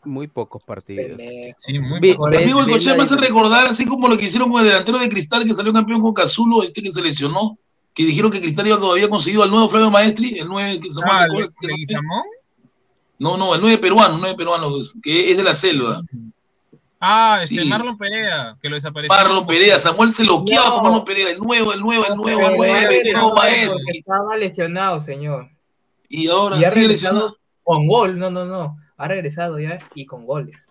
Muy 0.04 0.28
pocos 0.28 0.62
partidos. 0.64 1.20
Sí, 1.58 1.78
muy 1.78 2.00
Vi- 2.00 2.14
poco. 2.14 2.30
ves- 2.30 2.42
Amigo, 2.42 2.60
el 2.60 2.70
coche 2.70 2.96
me 2.96 3.02
hace 3.02 3.16
recordar, 3.16 3.66
así 3.66 3.86
como 3.86 4.08
lo 4.08 4.16
que 4.16 4.24
hicieron 4.26 4.50
con 4.50 4.60
el 4.60 4.68
delantero 4.68 4.98
de 4.98 5.08
Cristal 5.08 5.44
que 5.44 5.54
salió 5.54 5.72
campeón 5.72 6.00
con 6.00 6.14
Cazulo, 6.14 6.62
este 6.62 6.80
que 6.82 6.92
se 6.92 7.02
lesionó, 7.02 7.58
que 7.92 8.04
dijeron 8.04 8.30
que 8.30 8.40
Cristal 8.40 8.66
iba, 8.68 8.76
había 8.90 9.08
conseguido 9.10 9.42
al 9.42 9.50
nuevo 9.50 9.68
Flavio 9.68 9.90
Maestri, 9.90 10.38
el 10.38 10.48
9 10.48 10.80
que 10.80 10.88
Ah, 11.04 11.18
¿te 11.20 11.24
acuerdas? 11.32 11.54
¿Le- 11.60 11.68
Leguizamón? 11.68 12.22
No, 13.18 13.36
no, 13.36 13.54
el 13.54 13.60
9 13.60 13.78
peruano, 13.78 14.14
el 14.14 14.20
9 14.20 14.36
peruano, 14.36 14.70
que 15.02 15.30
es 15.30 15.36
de 15.36 15.42
la 15.44 15.54
selva. 15.54 16.02
Ah, 17.04 17.40
este, 17.42 17.56
Sí. 17.62 17.64
Marlon 17.68 17.98
Perea, 17.98 18.56
que 18.62 18.68
lo 18.68 18.76
desapareció. 18.76 19.12
Marlon 19.14 19.44
Perea, 19.44 19.76
Samuel 19.78 20.10
se 20.10 20.22
loqueaba 20.24 20.68
No. 20.68 20.74
con 20.76 20.82
Marlon 20.84 21.04
Perea, 21.04 21.30
el 21.30 21.38
nuevo, 21.38 21.72
el 21.72 21.80
nuevo, 21.80 22.06
el 22.06 22.14
nuevo, 22.16 22.40
el 22.40 22.46
ha 22.70 22.90
el 22.92 23.12
nuevo 23.12 23.34
estaba 23.88 24.36
lesionado, 24.36 25.00
señor. 25.00 25.50
Y 26.08 26.28
ahora 26.28 26.56
Y 26.58 26.64
ha 26.64 26.70
sigue 26.70 26.82
regresado 26.82 27.14
lesionado 27.14 27.38
con 27.64 27.86
gol. 27.88 28.18
No, 28.18 28.30
no, 28.30 28.44
no. 28.44 28.76
Ha 28.96 29.08
regresado 29.08 29.58
ya 29.58 29.78
y 29.94 30.06
con 30.06 30.24
goles. 30.26 30.66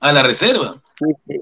a 0.00 0.12
la 0.12 0.22
reserva. 0.22 0.82
Sí, 0.98 1.06
sí. 1.26 1.40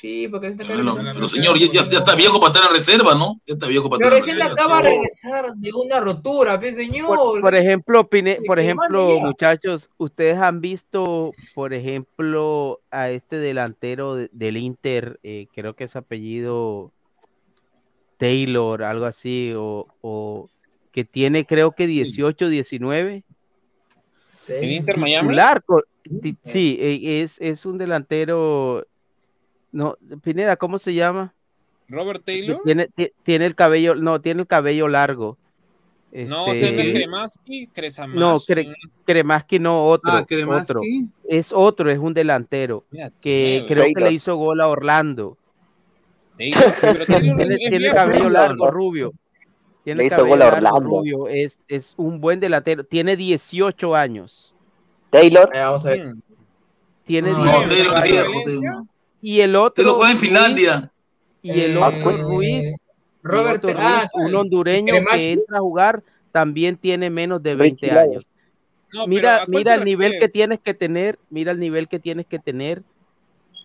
Sí, 0.00 0.28
porque 0.28 0.46
está 0.46 0.64
Pero, 0.66 0.82
no, 0.82 0.96
pero 0.96 1.28
señor, 1.28 1.58
ya, 1.58 1.66
ya- 1.70 1.86
ya 1.86 1.98
está 1.98 2.14
viejo 2.14 2.40
para 2.40 2.52
estar 2.54 2.70
en 2.70 2.74
reserva, 2.76 3.14
¿no? 3.14 3.38
Ya 3.46 3.52
está 3.52 3.66
viejo 3.66 3.90
para 3.90 3.98
Pero 3.98 4.16
estar 4.16 4.32
en 4.32 4.38
recién 4.38 4.38
reserva. 4.38 4.54
acaba 4.54 4.82
de 4.82 4.88
regresar 4.96 5.54
de 5.56 5.70
una 5.74 6.00
rotura, 6.00 6.58
pe 6.58 6.72
señor. 6.72 7.06
Por, 7.06 7.40
por 7.42 7.54
ejemplo, 7.54 8.08
Pine- 8.08 8.38
por 8.46 8.58
ejemplo, 8.58 9.20
muchachos, 9.20 9.90
ustedes 9.98 10.38
han 10.38 10.62
visto, 10.62 11.32
por 11.54 11.74
ejemplo, 11.74 12.80
a 12.90 13.10
este 13.10 13.36
delantero 13.36 14.14
de- 14.14 14.30
del 14.32 14.56
Inter, 14.56 15.20
eh, 15.22 15.48
creo 15.54 15.74
que 15.74 15.84
es 15.84 15.94
apellido 15.96 16.92
Taylor, 18.16 18.82
algo 18.82 19.06
así, 19.06 19.52
o, 19.56 19.86
o 20.00 20.48
que 20.92 21.04
tiene 21.04 21.44
creo 21.46 21.72
que 21.72 21.86
18, 21.86 22.48
19. 22.48 23.24
¿El 24.48 24.72
Inter 24.72 24.96
Miami? 24.96 25.28
titular, 25.28 25.62
sí, 26.44 26.76
eh, 26.80 27.22
es, 27.22 27.36
es 27.40 27.64
un 27.66 27.78
delantero, 27.78 28.86
no, 29.72 29.96
Pineda, 30.22 30.56
¿cómo 30.56 30.78
se 30.78 30.94
llama? 30.94 31.32
¿Robert 31.88 32.22
Que 32.24 32.32
Taylor? 32.40 32.60
tiene, 32.64 32.88
ti- 32.94 33.12
tiene 33.22 33.46
el 33.46 33.54
cabello, 33.54 33.94
no, 33.94 34.20
tiene 34.20 34.42
el 34.42 34.46
cabello 34.46 34.88
largo. 34.88 35.36
No, 36.12 36.46
Este, 36.52 36.58
ese 36.74 36.88
es 36.88 36.94
Kremaski, 36.94 37.66
Kresamás. 37.68 38.16
no, 38.16 38.38
Cre- 38.40 38.74
Kremaski 39.06 39.58
no, 39.60 39.86
otro, 39.86 40.10
Ah, 40.12 40.26
Kremaski. 40.26 40.62
otro. 40.72 40.80
Es 41.28 41.52
otro, 41.52 41.88
es 41.90 41.98
un 42.00 42.12
delantero 42.14 42.84
Mira, 42.90 43.10
que 43.10 43.60
Taylor. 43.60 43.68
creo 43.68 43.84
que 43.86 43.92
Taylor. 43.94 44.10
le 44.10 44.14
hizo 44.16 44.36
gol 44.36 44.60
a 44.60 44.66
Orlando. 44.68 45.36
Taylor, 46.36 46.62
sí, 46.64 46.86
pero 46.92 47.04
Taylor 47.06 47.36
Tiene, 47.36 47.54
es 47.54 47.60
tiene 47.60 47.78
viejo, 47.78 47.94
cabello 47.94 48.24
¿no? 48.24 48.30
largo, 48.30 48.70
rubio. 48.72 49.12
Tiene 49.84 49.98
Le 49.98 50.02
el 50.02 50.06
hizo 50.08 50.16
cabello 50.16 50.28
gol 50.34 50.42
a 50.42 50.44
largo, 50.60 50.66
Orlando. 50.76 50.88
rubio. 50.98 51.28
Es, 51.28 51.58
es 51.68 51.94
un 51.96 52.20
buen 52.20 52.40
delantero. 52.40 52.82
Tiene 52.84 53.16
18 53.16 53.94
años. 53.94 54.52
Taylor, 55.10 55.48
Eh, 55.54 55.58
vamos 55.60 55.86
a 55.86 55.90
ver. 55.90 56.14
Tiene 57.04 57.30
No, 57.32 57.38
No, 57.38 57.44
18 57.44 57.68
Taylor 57.68 57.96
años. 57.96 58.86
Y 59.22 59.40
el 59.40 59.52
Te 59.52 59.56
otro. 59.58 59.84
lo 59.84 59.94
juega 59.94 60.10
en 60.12 60.18
Ruiz, 60.18 60.28
Finlandia. 60.30 60.92
Y 61.42 61.50
el 61.60 61.76
Eh, 61.76 61.80
otro. 61.82 62.16
Ruiz. 62.16 62.66
eh, 62.66 62.74
y 62.76 62.76
Robert, 63.22 63.64
otro 63.64 63.76
ah, 63.78 64.08
Ruiz, 64.14 64.26
un 64.26 64.34
hondureño 64.34 64.94
que 65.10 65.30
entra 65.32 65.58
a 65.58 65.60
jugar, 65.60 66.02
también 66.32 66.76
tiene 66.76 67.10
menos 67.10 67.42
de 67.42 67.54
20 67.54 67.86
Richie 67.86 67.98
años. 67.98 68.28
No, 68.92 69.04
pero 69.04 69.04
¿a 69.04 69.06
Mira, 69.06 69.44
mira 69.48 69.74
te 69.74 69.78
el 69.80 69.84
nivel 69.84 70.18
que 70.18 70.28
tienes 70.28 70.58
que 70.60 70.74
tener, 70.74 71.18
mira 71.28 71.52
el 71.52 71.60
nivel 71.60 71.86
que 71.88 71.98
tienes 72.00 72.26
que 72.26 72.38
tener 72.38 72.82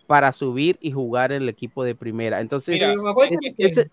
para 0.06 0.30
subir 0.32 0.78
y 0.80 0.92
jugar 0.92 1.32
en 1.32 1.42
el 1.42 1.48
equipo 1.48 1.82
de 1.84 1.94
primera. 1.94 2.40
Entonces, 2.40 2.74
Mira, 2.74 2.92
¿a 2.92 3.14
cuál 3.14 3.30
te 3.30 3.52
es- 3.66 3.86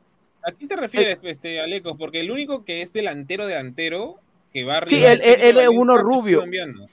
¿A 0.46 0.52
quién 0.52 0.68
te 0.68 0.76
refieres, 0.76 1.18
este, 1.24 1.62
Alecos? 1.62 1.96
Porque 1.98 2.20
el 2.20 2.30
único 2.30 2.66
que 2.66 2.82
es 2.82 2.92
delantero 2.92 3.48
delantero 3.48 4.20
que 4.52 4.66
va 4.66 4.80
Sí, 4.86 4.96
arriba 4.98 5.14
él- 5.14 5.22
él- 5.24 5.58
es 5.58 5.68
uno 5.70 5.98
rubio. 5.98 6.40
colombiano. 6.40 6.86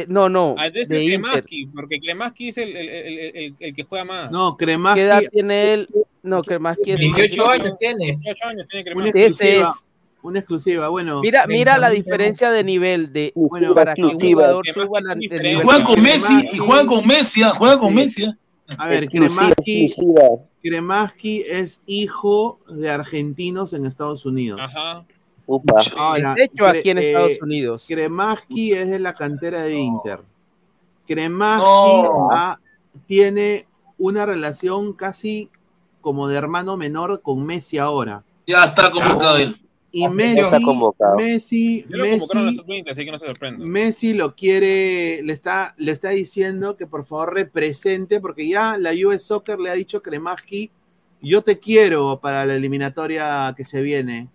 Eh, 0.00 0.06
no, 0.08 0.28
no, 0.28 0.54
Ah, 0.58 0.66
entonces 0.66 0.88
de. 0.90 1.06
Kremaski, 1.06 1.66
porque 1.66 1.98
Kremaski 2.00 2.48
es 2.48 2.58
el, 2.58 2.76
el, 2.76 2.88
el, 2.88 3.36
el- 3.36 3.54
el 3.58 3.74
que 3.74 3.82
juega 3.84 4.04
más. 4.04 4.30
No, 4.30 4.56
¿Qué 4.56 4.64
edad 4.64 4.92
Kremaski, 4.94 5.26
tiene 5.28 5.72
él? 5.74 5.88
No, 6.22 6.42
que 6.42 6.58
más 6.58 6.76
que 6.84 6.96
18 6.96 7.48
años 7.48 7.76
tiene. 7.76 8.06
18 8.06 8.44
años 8.46 8.66
tiene 8.70 8.82
una 8.92 9.10
Kremaski. 9.10 9.18
Ese 9.18 9.26
exclusiva. 9.28 9.74
es. 9.76 9.82
Una 10.22 10.38
exclusiva, 10.40 10.88
bueno. 10.88 11.20
Mira, 11.20 11.46
mira 11.46 11.78
la 11.78 11.88
diferencia 11.90 12.50
de 12.50 12.64
nivel 12.64 13.12
de 13.12 13.32
Bueno, 13.36 13.74
para 13.74 13.94
que 13.94 14.02
un 14.04 14.12
jugador 14.12 14.64
suba 14.66 14.82
es 14.82 14.86
juegan 15.64 15.84
con 15.84 15.94
Kremaski- 15.96 16.00
Messi, 16.02 16.48
y 16.52 16.58
juegan 16.58 16.86
con 16.86 17.06
Messi, 17.06 17.42
ah, 17.44 17.50
juegan 17.50 17.78
con. 17.78 17.94
Messi. 17.94 18.24
ah. 18.24 18.36
A 18.78 18.88
ver, 18.88 19.08
Kremaski. 19.08 19.88
Kremaski 20.62 21.42
es 21.48 21.80
hijo 21.86 22.58
de 22.68 22.90
argentinos 22.90 23.72
en 23.72 23.86
Estados 23.86 24.26
Unidos. 24.26 24.58
Ajá. 24.60 25.04
Upa. 25.46 25.78
Ahora, 25.96 26.34
Es 26.36 26.50
hecho 26.50 26.66
aquí 26.66 26.90
en 26.90 26.98
eh, 26.98 27.08
Estados 27.08 27.42
Unidos. 27.42 27.84
Kremaski 27.86 28.72
es 28.72 28.90
de 28.90 28.98
la 28.98 29.14
cantera 29.14 29.62
de 29.62 29.78
Inter. 29.78 30.20
Kremaski 31.06 31.62
No. 31.62 32.28
ah, 32.32 32.58
tiene 33.06 33.66
una 33.98 34.26
relación 34.26 34.92
casi 34.92 35.50
como 36.00 36.28
de 36.28 36.36
hermano 36.36 36.76
menor 36.76 37.20
con 37.22 37.44
Messi 37.44 37.78
ahora. 37.78 38.24
Ya 38.46 38.64
está 38.64 38.90
convocado. 38.90 39.38
Y 39.92 40.08
Messi, 40.08 40.40
está 40.40 40.60
convocado. 40.60 41.16
Messi, 41.16 41.86
Messi, 41.88 42.56
sub-20, 42.56 42.90
así 42.92 43.04
que 43.04 43.12
no 43.12 43.18
se. 43.18 43.32
Messi 43.58 44.14
lo 44.14 44.34
quiere, 44.34 45.22
le 45.22 45.32
está, 45.32 45.74
le 45.78 45.92
está 45.92 46.10
diciendo 46.10 46.76
que 46.76 46.86
por 46.86 47.04
favor 47.04 47.34
represente, 47.34 48.20
porque 48.20 48.48
ya 48.48 48.76
la 48.76 48.92
US 48.92 49.22
Soccer 49.22 49.58
le 49.58 49.70
ha 49.70 49.74
dicho 49.74 49.98
a 49.98 50.02
Kremaski, 50.02 50.70
yo 51.22 51.42
te 51.42 51.58
quiero 51.58 52.20
para 52.20 52.44
la 52.44 52.54
eliminatoria 52.54 53.54
que 53.56 53.64
se 53.64 53.80
viene. 53.80 54.28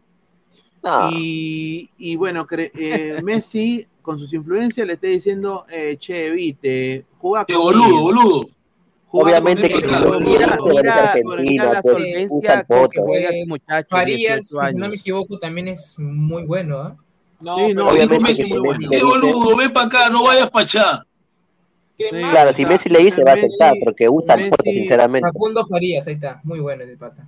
No. 0.83 1.09
Y, 1.11 1.89
y 1.97 2.15
bueno, 2.15 2.45
cre- 2.47 2.71
eh, 2.73 3.21
Messi 3.23 3.85
con 4.01 4.17
sus 4.17 4.33
influencias 4.33 4.85
le 4.87 4.93
está 4.93 5.07
diciendo, 5.07 5.65
eh, 5.69 5.95
che, 5.97 6.31
vite, 6.31 7.05
juega 7.19 7.45
Qué 7.45 7.53
conmigo, 7.53 7.83
boludo, 7.85 8.01
boludo. 8.01 8.49
Obviamente 9.13 9.69
conmigo". 9.69 9.79
que 9.79 9.85
si 9.85 9.91
no, 9.91 10.19
mira, 10.19 10.55
no, 10.55 10.65
mira, 10.65 11.11
Argentina, 11.11 11.41
mira 11.43 11.73
la 11.73 11.81
solvencia 11.81 12.37
usan 12.37 12.65
con 12.65 12.89
que 12.89 12.97
fotos. 12.97 13.03
juega 13.05 13.29
muchacho, 13.47 13.87
Farías, 13.89 14.39
18 14.49 14.67
si 14.71 14.75
no 14.77 14.89
me 14.89 14.95
equivoco, 14.95 15.37
también 15.39 15.67
es 15.67 15.99
muy 15.99 16.43
bueno, 16.45 16.77
¿ah? 16.79 16.95
No, 17.41 17.55
Sí, 17.57 17.73
no, 17.73 17.87
Obviamente 17.87 18.19
Messi, 18.23 18.43
que 18.49 18.57
con 18.57 18.77
Messi 18.77 19.03
boludo, 19.03 19.55
ven 19.57 19.73
para 19.73 19.85
acá, 19.87 20.09
no 20.09 20.23
vayas 20.23 20.49
para 20.49 20.63
allá. 20.63 21.05
Claro, 22.09 22.53
si 22.53 22.65
Messi 22.65 22.89
le 22.89 22.99
dice, 23.03 23.23
va 23.23 23.31
a 23.31 23.35
aceptar, 23.35 23.75
porque 23.83 24.09
usa 24.09 24.35
Messi- 24.35 24.49
fotos, 24.49 24.73
sinceramente. 24.73 25.27
Facundo 25.27 25.65
Farías, 25.67 26.07
ahí 26.07 26.15
está. 26.15 26.41
Muy 26.43 26.59
bueno 26.59 26.83
ese 26.83 26.97
pata. 26.97 27.27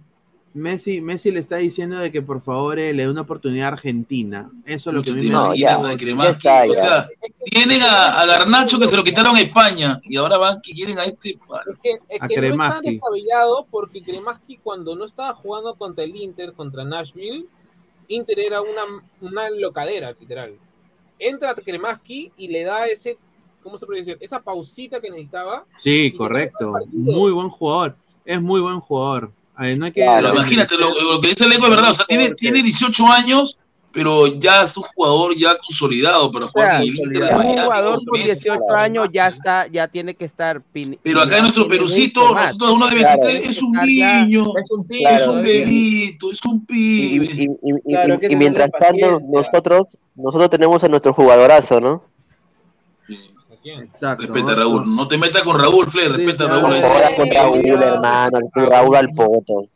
Messi, 0.54 1.02
Messi 1.02 1.32
le 1.32 1.40
está 1.40 1.58
diciendo 1.58 1.98
de 1.98 2.12
que 2.12 2.22
por 2.22 2.40
favor 2.40 2.78
eh, 2.78 2.94
le 2.94 3.04
dé 3.04 3.10
una 3.10 3.22
oportunidad 3.22 3.66
a 3.66 3.74
Argentina. 3.74 4.52
Eso 4.66 4.92
es 4.92 4.96
lo 4.96 5.02
que 5.02 5.10
a 5.12 5.14
mí 5.16 5.24
me 5.24 5.30
No, 5.30 5.48
No, 5.48 5.56
ya. 5.56 5.78
de 5.82 6.30
está, 6.30 6.64
O 6.70 6.74
sea, 6.74 7.08
tienen 7.46 7.82
a, 7.82 8.22
a 8.22 8.26
Garnacho 8.28 8.78
que 8.80 8.88
se 8.88 8.96
lo 8.96 9.04
quitaron 9.04 9.36
a 9.36 9.42
España 9.42 10.00
y 10.04 10.16
ahora 10.18 10.38
van 10.38 10.62
que 10.62 10.74
quieren 10.74 11.00
a 11.00 11.06
este. 11.06 11.32
Es 11.32 11.78
que, 11.82 11.90
es 12.08 12.22
A 12.22 12.28
que 12.28 12.36
no 12.38 12.44
es 12.44 12.50
tan 12.52 12.58
Kremaski. 12.58 12.92
descabellado 12.92 13.68
porque 13.72 14.04
Kremaski 14.04 14.58
cuando 14.58 14.96
no 14.96 15.06
estaba 15.06 15.34
jugando 15.34 15.74
contra 15.76 16.04
el 16.04 16.16
Inter, 16.16 16.54
contra 16.54 16.84
Nashville, 16.84 17.48
Inter 18.08 18.40
era 18.40 18.62
una, 18.62 18.84
una 19.22 19.50
locadera, 19.50 20.16
literal. 20.20 20.54
Entra 21.18 21.56
Kremaski 21.56 22.32
y 22.38 22.50
le 22.50 22.64
da 22.64 22.86
ese, 22.88 23.18
¿cómo 23.64 23.78
se 23.78 23.86
puede 23.88 24.00
decir? 24.02 24.18
Esa 24.20 24.42
pausita 24.42 25.02
que 25.02 25.10
necesitaba. 25.10 25.66
Sí, 25.78 26.12
correcto. 26.12 26.74
Muy 26.92 27.32
buen 27.32 27.50
jugador. 27.50 27.96
Es 28.26 28.42
muy 28.42 28.62
buen 28.62 28.80
jugador. 28.80 29.32
A 29.56 29.64
ver, 29.64 29.78
no 29.78 29.86
hay 29.86 29.92
que- 29.92 30.02
Claro, 30.02 30.30
imagínate, 30.34 30.76
lo, 30.78 30.90
lo 31.14 31.22
que 31.22 31.28
dice 31.30 31.48
Leco 31.48 31.66
es 31.66 31.70
verdad, 31.70 31.92
o 31.92 31.94
sea, 31.96 32.06
tiene, 32.06 32.34
tiene 32.34 32.64
18 32.64 33.06
años, 33.08 33.60
pero 33.92 34.26
ya 34.40 34.64
es 34.64 34.76
un 34.76 34.84
jugador 34.96 35.36
ya 35.38 35.56
consolidado 35.58 36.32
para 36.32 36.46
O 36.46 36.50
jugar 36.50 36.68
sea, 36.70 36.76
en 36.78 36.82
el 36.82 36.96
Inter 36.98 37.10
de 37.30 37.36
un 37.36 37.54
jugador 37.64 37.96
con 37.98 38.06
con 38.06 38.20
Messi. 38.20 38.42
18 38.50 38.74
años 38.76 39.08
ya 39.14 39.28
está, 39.28 39.68
ya 39.68 39.88
tiene 39.88 40.16
que 40.16 40.26
estar. 40.26 40.60
pin- 40.74 40.98
Pero 41.04 41.22
acá 41.22 41.36
en 41.38 41.42
nuestro 41.44 41.68
Perucito, 41.68 42.34
nosotros 42.34 42.72
uno 42.72 42.90
de 42.90 42.96
Claro, 42.98 43.20
23 43.22 43.42
tiene 43.42 43.52
es 43.56 43.62
un 43.62 43.76
estar 43.76 43.88
ya- 43.90 44.22
niño, 44.26 44.46
Es 44.60 44.72
un 44.72 44.88
pibe. 44.88 45.14
es 45.14 45.22
un 45.28 45.34
Claro. 45.34 45.44
bebito, 45.44 46.32
es 46.32 46.46
un 46.46 46.56
Y, 46.56 46.66
pibe. 46.66 47.26
y- 47.26 47.42
y- 47.44 47.48
y- 47.86 47.94
Claro, 47.94 48.20
mientras 48.36 48.72
tanto, 48.72 49.22
nosotros, 49.32 49.98
nosotros 50.16 50.50
tenemos 50.50 50.84
a 50.84 50.88
nuestro 50.88 51.14
jugadorazo, 51.14 51.80
¿no? 51.80 52.04
Exacto. 53.64 54.24
Respeta 54.24 54.52
a. 54.52 54.56
Raúl, 54.56 54.96
no 54.96 55.08
te 55.08 55.18
metas 55.18 55.42
con 55.44 55.60
Raúl, 55.60 55.88
Fle, 55.88 56.10
respeta 56.10 56.44
a 56.46 56.48
sí, 56.48 56.54
Raúl. 56.62 56.70
No 56.70 56.76
sí. 56.76 56.84
jodas 56.94 57.14
con 57.16 57.30
Raúl, 57.32 57.66
hermano, 57.84 58.40
el 58.56 58.66
Raúl 58.68 58.96
al 58.96 59.10
poto. 59.14 59.68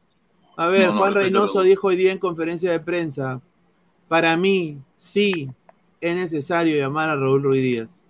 A 0.58 0.68
ver, 0.68 0.88
No, 0.88 0.94
no, 0.94 1.00
Juan 1.00 1.14
Reynoso 1.14 1.54
Raúl. 1.60 1.68
dijo 1.68 1.88
hoy 1.88 1.96
día 1.96 2.12
en 2.12 2.18
conferencia 2.20 2.72
de 2.72 2.80
prensa, 2.80 3.40
para 4.08 4.36
mí, 4.38 4.78
sí, 4.98 5.50
es 6.02 6.16
necesario 6.16 6.78
llamar 6.78 7.10
a 7.10 7.16
Raúl 7.16 7.44
Ruiz 7.44 7.62
Díaz. 7.62 8.04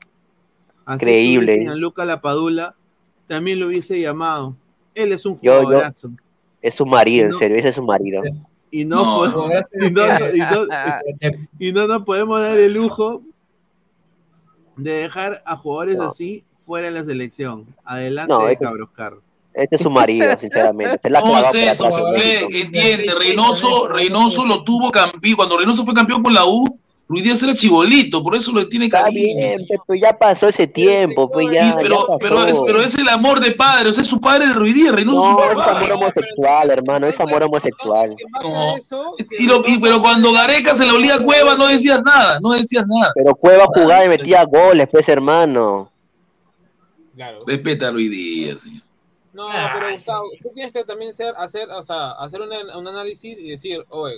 Así 0.86 1.00
Creíble. 1.00 1.52
estuviese 1.54 1.66
Gianluca 1.72 2.06
Lapadula, 2.06 2.76
también 3.28 3.60
lo 3.60 3.68
hubiese 3.68 4.00
llamado. 4.00 4.56
Él 4.96 5.12
es 5.12 5.26
un 5.26 5.34
Yo- 5.42 5.54
yo- 5.54 5.62
jugadorazo. 5.64 6.12
Es 6.62 6.74
su 6.74 6.86
marido, 6.86 7.28
en 7.28 7.34
serio, 7.34 7.58
ese 7.58 7.70
es 7.70 7.76
su 7.76 7.84
marido. 7.84 8.24
Y 8.72 8.84
no, 8.86 8.96
No, 9.04 9.18
podemos- 9.18 9.34
Jugadorazo 9.36 9.70
y 9.76 9.92
no- 9.92 10.36
y 10.36 10.40
no- 10.40 11.32
y 11.60 11.72
no 11.72 11.88
nos 11.88 12.04
podemos 12.04 12.40
dar 12.42 12.58
el 12.58 12.74
lujo 12.74 13.22
de 14.78 14.92
dejar 14.94 15.42
a 15.46 15.58
jugadores 15.58 15.98
No. 15.98 16.04
así 16.10 16.44
fuera 16.66 16.88
de 16.88 16.94
la 16.94 17.04
selección. 17.04 17.66
Adelante 17.84 18.32
No, 18.34 18.46
de 18.46 18.54
este- 18.54 18.64
Cabroscar. 18.66 19.14
Este 19.54 19.76
es 19.76 19.82
su 19.82 19.90
marido, 19.90 20.26
sinceramente. 20.40 21.00
Se 21.02 21.10
la 21.10 21.20
ha 21.20 21.22
¿Cómo 21.22 21.34
clavado 21.34 21.56
es 21.58 21.72
eso? 21.72 21.90
Entiende, 22.16 23.14
Reynoso, 23.20 23.88
Reynoso 23.88 24.46
lo 24.46 24.64
tuvo 24.64 24.92
campeón. 24.92 25.36
Cuando 25.36 25.58
Reynoso 25.58 25.84
fue 25.84 25.94
campeón 25.96 26.22
con 26.22 26.34
la 26.34 26.46
U, 26.46 26.80
Luis 27.10 27.24
Díaz 27.24 27.42
era 27.44 27.54
chibolito, 27.54 28.22
por 28.22 28.36
eso 28.36 28.52
lo 28.52 28.68
tiene 28.68 28.86
Está 28.86 29.04
cariño. 29.04 29.38
bien, 29.38 29.66
pe, 29.66 29.78
pero 29.88 30.00
ya 30.02 30.18
pasó 30.18 30.50
ese 30.50 30.68
tiempo, 30.68 31.32
pues 31.32 31.46
Sí, 31.50 31.56
ya, 31.56 31.70
ya 31.70 31.76
pero, 31.78 32.06
pero, 32.20 32.44
es, 32.46 32.58
pero 32.66 32.82
es 32.82 32.96
el 32.96 33.08
amor 33.08 33.40
de 33.40 33.52
padre, 33.52 33.90
o 33.90 33.94
sea, 33.94 34.02
es 34.02 34.10
su 34.10 34.20
padre 34.20 34.48
de 34.48 34.54
Ruiz 34.54 34.76
Díaz, 34.76 34.94
Reynoso 34.94 35.20
No, 35.32 35.44
es 35.44 35.48
es 35.48 35.54
su 35.54 35.60
amor 35.62 35.80
papá. 35.80 35.94
homosexual, 35.96 36.70
hermano, 36.70 37.08
es 37.08 37.20
amor 37.22 37.44
homosexual. 37.44 38.16
No. 38.44 38.76
Y 39.40 39.46
lo- 39.48 39.64
y- 39.66 39.80
pero 39.80 40.02
cuando 40.02 40.34
Gareca 40.34 40.76
se 40.76 40.86
le 40.86 40.92
olía 40.92 41.16
a 41.16 41.20
Cueva, 41.24 41.56
no 41.56 41.68
decías 41.68 42.02
nada, 42.04 42.40
no 42.42 42.52
decías 42.52 42.86
nada. 42.88 43.14
Pero 43.16 43.36
Cueva 43.36 43.66
jugaba 43.74 44.04
y 44.04 44.10
metía 44.10 44.44
goles, 44.44 44.90
pues, 44.92 45.08
hermano. 45.08 45.90
Claro. 47.16 47.40
Respeta 47.48 47.88
a 47.88 47.92
Luis 47.92 48.12
Díaz. 48.12 48.62
señor. 48.62 48.82
No, 49.34 49.48
pero 49.74 49.88
sí. 49.90 49.94
Gustavo, 49.96 50.30
tú 50.42 50.50
tienes 50.54 50.74
que 50.74 50.84
también 50.84 51.14
ser, 51.16 51.34
hacer, 51.38 51.70
o 51.70 51.84
sea, 51.84 52.12
hacer 52.14 52.42
un, 52.42 52.50
un 52.52 52.88
análisis 52.88 53.40
y 53.40 53.50
decir, 53.52 53.86
oye, 53.90 54.16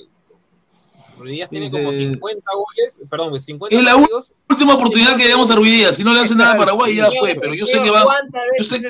Ruiz 1.19 1.33
Díaz 1.35 1.49
tiene 1.49 1.69
como 1.69 1.91
50 1.91 2.51
goles, 2.53 2.99
perdón, 3.09 3.29
pues 3.29 3.45
50 3.45 3.75
Es 3.77 3.83
la 3.83 3.93
partidos. 3.95 4.33
Última 4.49 4.73
oportunidad 4.75 5.15
que 5.15 5.23
le 5.25 5.29
damos 5.29 5.51
a 5.51 5.55
Ruiz 5.55 5.71
Díaz, 5.71 5.95
si 5.97 6.03
no 6.03 6.13
le 6.13 6.21
hacen 6.21 6.37
nada 6.37 6.53
a 6.53 6.57
Paraguay, 6.57 6.95
ya 6.95 7.09
fue, 7.19 7.35
pero 7.39 7.53
yo 7.53 7.65
sé 7.65 7.81
que 7.81 7.89
va. 7.91 8.03
¿Cuántas 8.03 8.41
yo 8.57 8.63
sé-? 8.63 8.81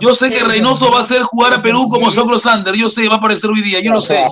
Yo 0.00 0.14
sé 0.14 0.30
que 0.30 0.44
Reynoso 0.44 0.90
va 0.92 0.98
a 0.98 1.02
hacer 1.02 1.22
jugar 1.22 1.54
a 1.54 1.62
Perú 1.62 1.88
como 1.88 2.10
Socro 2.10 2.38
Sander, 2.38 2.74
yo 2.74 2.88
sé, 2.88 3.08
va 3.08 3.14
a 3.14 3.18
aparecer 3.18 3.48
Ruiz 3.50 3.64
Díaz, 3.64 3.82
yo 3.82 3.92
lo 3.92 4.02
sé. 4.02 4.18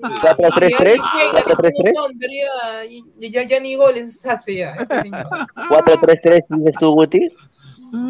4-3-3, 0.00 0.96
4-3-3, 1.44 3.04
Ya, 3.20 3.42
ya, 3.44 3.60
ni 3.60 3.74
goles 3.76 4.24
hace 4.26 4.54
ya. 4.56 4.66
este 4.68 5.02
señor. 5.02 5.24
4-3-3, 5.68 6.44
dices 6.48 6.74
tú, 6.78 6.92
Guti. 6.92 7.28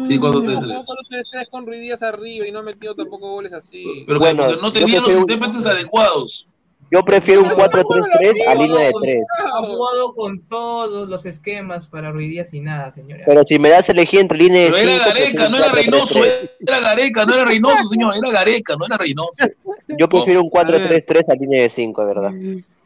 Sí, 0.03 0.19
cuando 0.19 0.41
Jugó 0.41 0.51
te- 0.59 0.83
solo 0.83 0.99
3-3 1.09 1.49
con 1.49 1.65
Ruiz 1.65 1.81
Díaz 1.81 2.03
arriba 2.03 2.45
y 2.47 2.51
no 2.51 2.59
ha 2.59 2.63
metido 2.63 2.93
tampoco 2.93 3.31
goles 3.31 3.51
así. 3.51 3.83
Pero 4.05 4.19
Bueno, 4.19 4.55
no 4.57 4.71
tenían 4.71 5.01
los 5.03 5.11
intérpretes 5.15 5.65
adecuados. 5.65 6.47
Yo 6.91 7.05
prefiero 7.05 7.43
un 7.43 7.49
4-3-3 7.49 8.47
a 8.49 8.55
línea 8.55 8.79
de 8.87 8.91
3. 9.01 9.23
Ha 9.45 9.65
jugado 9.65 10.13
con 10.13 10.41
todos 10.41 11.07
los 11.07 11.25
esquemas 11.25 11.87
para 11.87 12.11
Ruiz 12.11 12.29
Díaz 12.29 12.53
y 12.53 12.59
nada, 12.59 12.91
señora. 12.91 13.23
Pero 13.25 13.43
si 13.47 13.57
me 13.59 13.69
das 13.69 13.87
elegir 13.87 14.19
entre 14.19 14.37
línea 14.37 14.65
de 14.65 14.71
Pero 14.71 14.91
5, 14.91 14.93
era 14.93 15.05
Gareca, 15.05 15.49
no 15.49 15.57
era 15.57 15.71
Reynoso, 15.71 16.19
era 16.59 16.79
Gareca, 16.81 17.25
no 17.25 17.33
era 17.33 17.45
Reynoso, 17.45 17.83
señor, 17.85 18.13
era 18.17 18.31
Gareca, 18.31 18.75
no 18.75 18.85
era 18.85 18.97
Reynoso. 18.97 19.45
Yo 19.97 20.09
prefiero 20.09 20.41
un 20.41 20.49
4-3-3 20.49 21.23
a 21.29 21.35
línea 21.35 21.61
de 21.61 21.69
5, 21.69 22.01
de 22.01 22.07
verdad. 22.07 22.33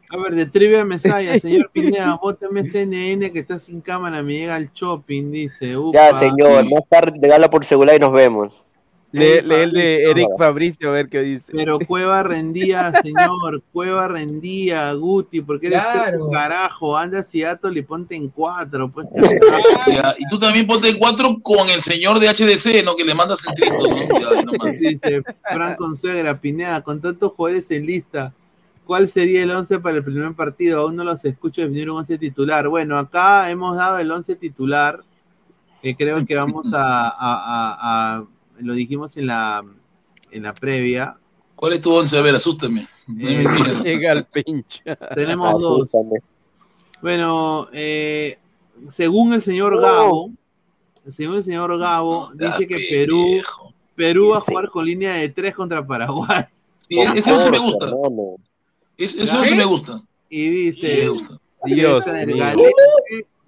A 0.08 0.16
ver, 0.18 0.36
de 0.36 0.46
Trivia 0.46 0.84
Mesaya, 0.84 1.40
señor 1.40 1.68
Pineda, 1.72 2.16
bótame 2.22 2.64
CNN 2.64 3.32
que 3.32 3.40
está 3.40 3.58
sin 3.58 3.80
cámara, 3.80 4.22
me 4.22 4.34
llega 4.34 4.56
el 4.56 4.70
shopping, 4.72 5.32
dice. 5.32 5.70
Ya, 5.72 5.78
Upa. 5.80 6.20
señor, 6.20 6.64
más 6.70 6.88
tarde 6.88 7.18
regala 7.20 7.50
por 7.50 7.64
celular 7.64 7.96
y 7.96 7.98
nos 7.98 8.12
vemos. 8.12 8.65
Lee, 9.18 9.54
el 9.54 9.72
de. 9.72 10.10
Eric 10.10 10.28
Fabricio 10.38 10.88
a 10.88 10.92
ver 10.92 11.08
qué 11.08 11.20
dice. 11.20 11.46
Pero 11.52 11.78
Cueva 11.78 12.22
rendía, 12.22 12.92
señor, 13.02 13.62
Cueva 13.72 14.08
rendía, 14.08 14.92
Guti, 14.94 15.40
porque 15.40 15.68
eres 15.68 15.80
Claro. 15.80 16.30
carajo, 16.30 16.96
anda 16.96 17.20
a 17.20 17.22
Seattle 17.22 17.78
y 17.78 17.82
ponte 17.82 18.14
en 18.14 18.28
cuatro, 18.28 18.88
pues. 18.90 19.06
Y 20.18 20.28
tú 20.28 20.38
también 20.38 20.66
ponte 20.66 20.88
en 20.88 20.98
cuatro 20.98 21.36
con 21.42 21.68
el 21.68 21.80
señor 21.82 22.18
de 22.18 22.28
HDC, 22.28 22.84
¿no? 22.84 22.96
Que 22.96 23.04
le 23.04 23.14
mandas 23.14 23.44
el 23.46 23.54
trito, 23.54 23.88
¿no? 23.88 24.64
Dice 24.70 25.22
Fran 25.42 25.76
Consuegra, 25.76 26.38
Pineda, 26.40 26.80
con 26.82 27.00
tantos 27.00 27.32
jugadores 27.32 27.70
en 27.70 27.86
lista, 27.86 28.32
¿cuál 28.84 29.08
sería 29.08 29.42
el 29.42 29.50
11 29.50 29.80
para 29.80 29.96
el 29.96 30.04
primer 30.04 30.32
partido? 30.34 30.80
Aún 30.80 30.96
no 30.96 31.04
los 31.04 31.24
escucho 31.24 31.60
definir 31.62 31.90
un 31.90 31.98
11 31.98 32.18
titular. 32.18 32.68
Bueno, 32.68 32.96
acá 32.98 33.50
hemos 33.50 33.76
dado 33.76 33.98
el 33.98 34.10
11 34.10 34.36
titular, 34.36 35.00
que 35.82 35.96
creo 35.96 36.24
que 36.26 36.34
vamos 36.34 36.72
a, 36.72 37.08
a- 37.08 37.10
a- 37.10 38.16
a- 38.18 38.24
lo 38.60 38.74
dijimos 38.74 39.16
en 39.16 39.26
la, 39.26 39.64
en 40.30 40.42
la 40.42 40.54
previa. 40.54 41.16
¿Cuál 41.54 41.74
es 41.74 41.80
tu 41.80 41.92
once? 41.92 42.16
A 42.16 42.22
ver, 42.22 42.34
asústame. 42.34 42.86
Eh, 43.20 43.44
Llega 43.84 44.12
el 44.12 44.24
pinche. 44.26 44.82
tenemos 45.14 45.62
dos. 45.62 45.90
Bueno, 47.00 47.68
eh, 47.72 48.38
según 48.88 49.32
el 49.34 49.42
señor 49.42 49.74
No. 49.74 49.80
Gabo, 49.80 50.30
según 51.08 51.36
el 51.36 51.44
señor 51.44 51.78
Gabo, 51.78 52.26
sea 52.26 52.50
dice 52.50 52.66
que 52.66 52.86
Perú. 52.90 53.42
Perú 53.94 54.30
va 54.32 54.38
a 54.38 54.40
jugar 54.40 54.68
con 54.68 54.84
línea 54.84 55.14
de 55.14 55.30
tres 55.30 55.54
contra 55.54 55.86
Paraguay. 55.86 56.44
Sí, 56.86 56.98
ese 57.00 57.32
once 57.32 57.50
me 57.50 57.58
gusta. 57.58 57.86
ese 58.98 59.36
once 59.36 59.54
me 59.54 59.64
gusta. 59.64 60.02
Y 60.28 60.48
dice. 60.48 61.08
Dios 61.64 62.06
mío. 62.06 62.54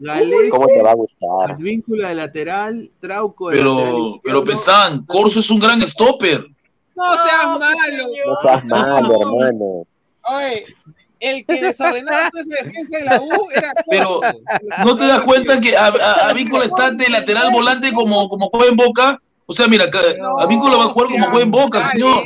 Galese, 0.00 0.48
¿Cómo 0.50 0.66
te 0.66 0.82
va 0.82 0.90
a 0.92 0.94
gustar? 0.94 1.50
Advíncula 1.52 2.10
de 2.10 2.14
lateral, 2.14 2.90
Trauco 3.00 3.50
de 3.50 3.56
Pero, 3.56 3.74
lateral 3.74 4.20
pero. 4.22 4.44
Pesan, 4.44 5.04
Corso 5.06 5.40
es 5.40 5.50
un 5.50 5.58
gran 5.58 5.80
stopper. 5.82 6.46
No 6.94 7.04
seas 7.14 7.58
malo. 7.58 8.04
No 8.26 8.40
seas 8.40 8.64
malo, 8.64 9.20
hermano. 9.20 9.86
Oye, 10.30 10.64
el 11.20 11.44
que 11.44 11.60
desordenaba 11.62 12.30
toda 12.30 12.42
esa 12.42 12.64
defensa 12.64 12.98
de 12.98 13.04
la 13.04 13.20
U 13.20 13.48
era 13.54 13.72
Pero, 13.90 14.20
Corso. 14.20 14.38
¿No 14.84 14.96
te 14.96 15.06
das 15.06 15.22
cuenta 15.22 15.60
que 15.60 15.76
a, 15.76 15.86
a, 15.86 16.28
Avícola 16.30 16.64
está 16.64 16.90
de 16.92 17.08
lateral 17.08 17.50
volante 17.52 17.92
como, 17.92 18.28
como 18.28 18.50
juega 18.50 18.68
en 18.68 18.76
Boca? 18.76 19.20
O 19.46 19.54
sea, 19.54 19.66
mira, 19.66 19.88
ca- 19.88 20.00
Avícola 20.42 20.76
va 20.76 20.84
a 20.84 20.88
jugar 20.88 21.08
como 21.10 21.24
juega 21.26 21.42
en 21.44 21.50
Boca, 21.50 21.78
Dale, 21.80 21.92
señor. 21.92 22.24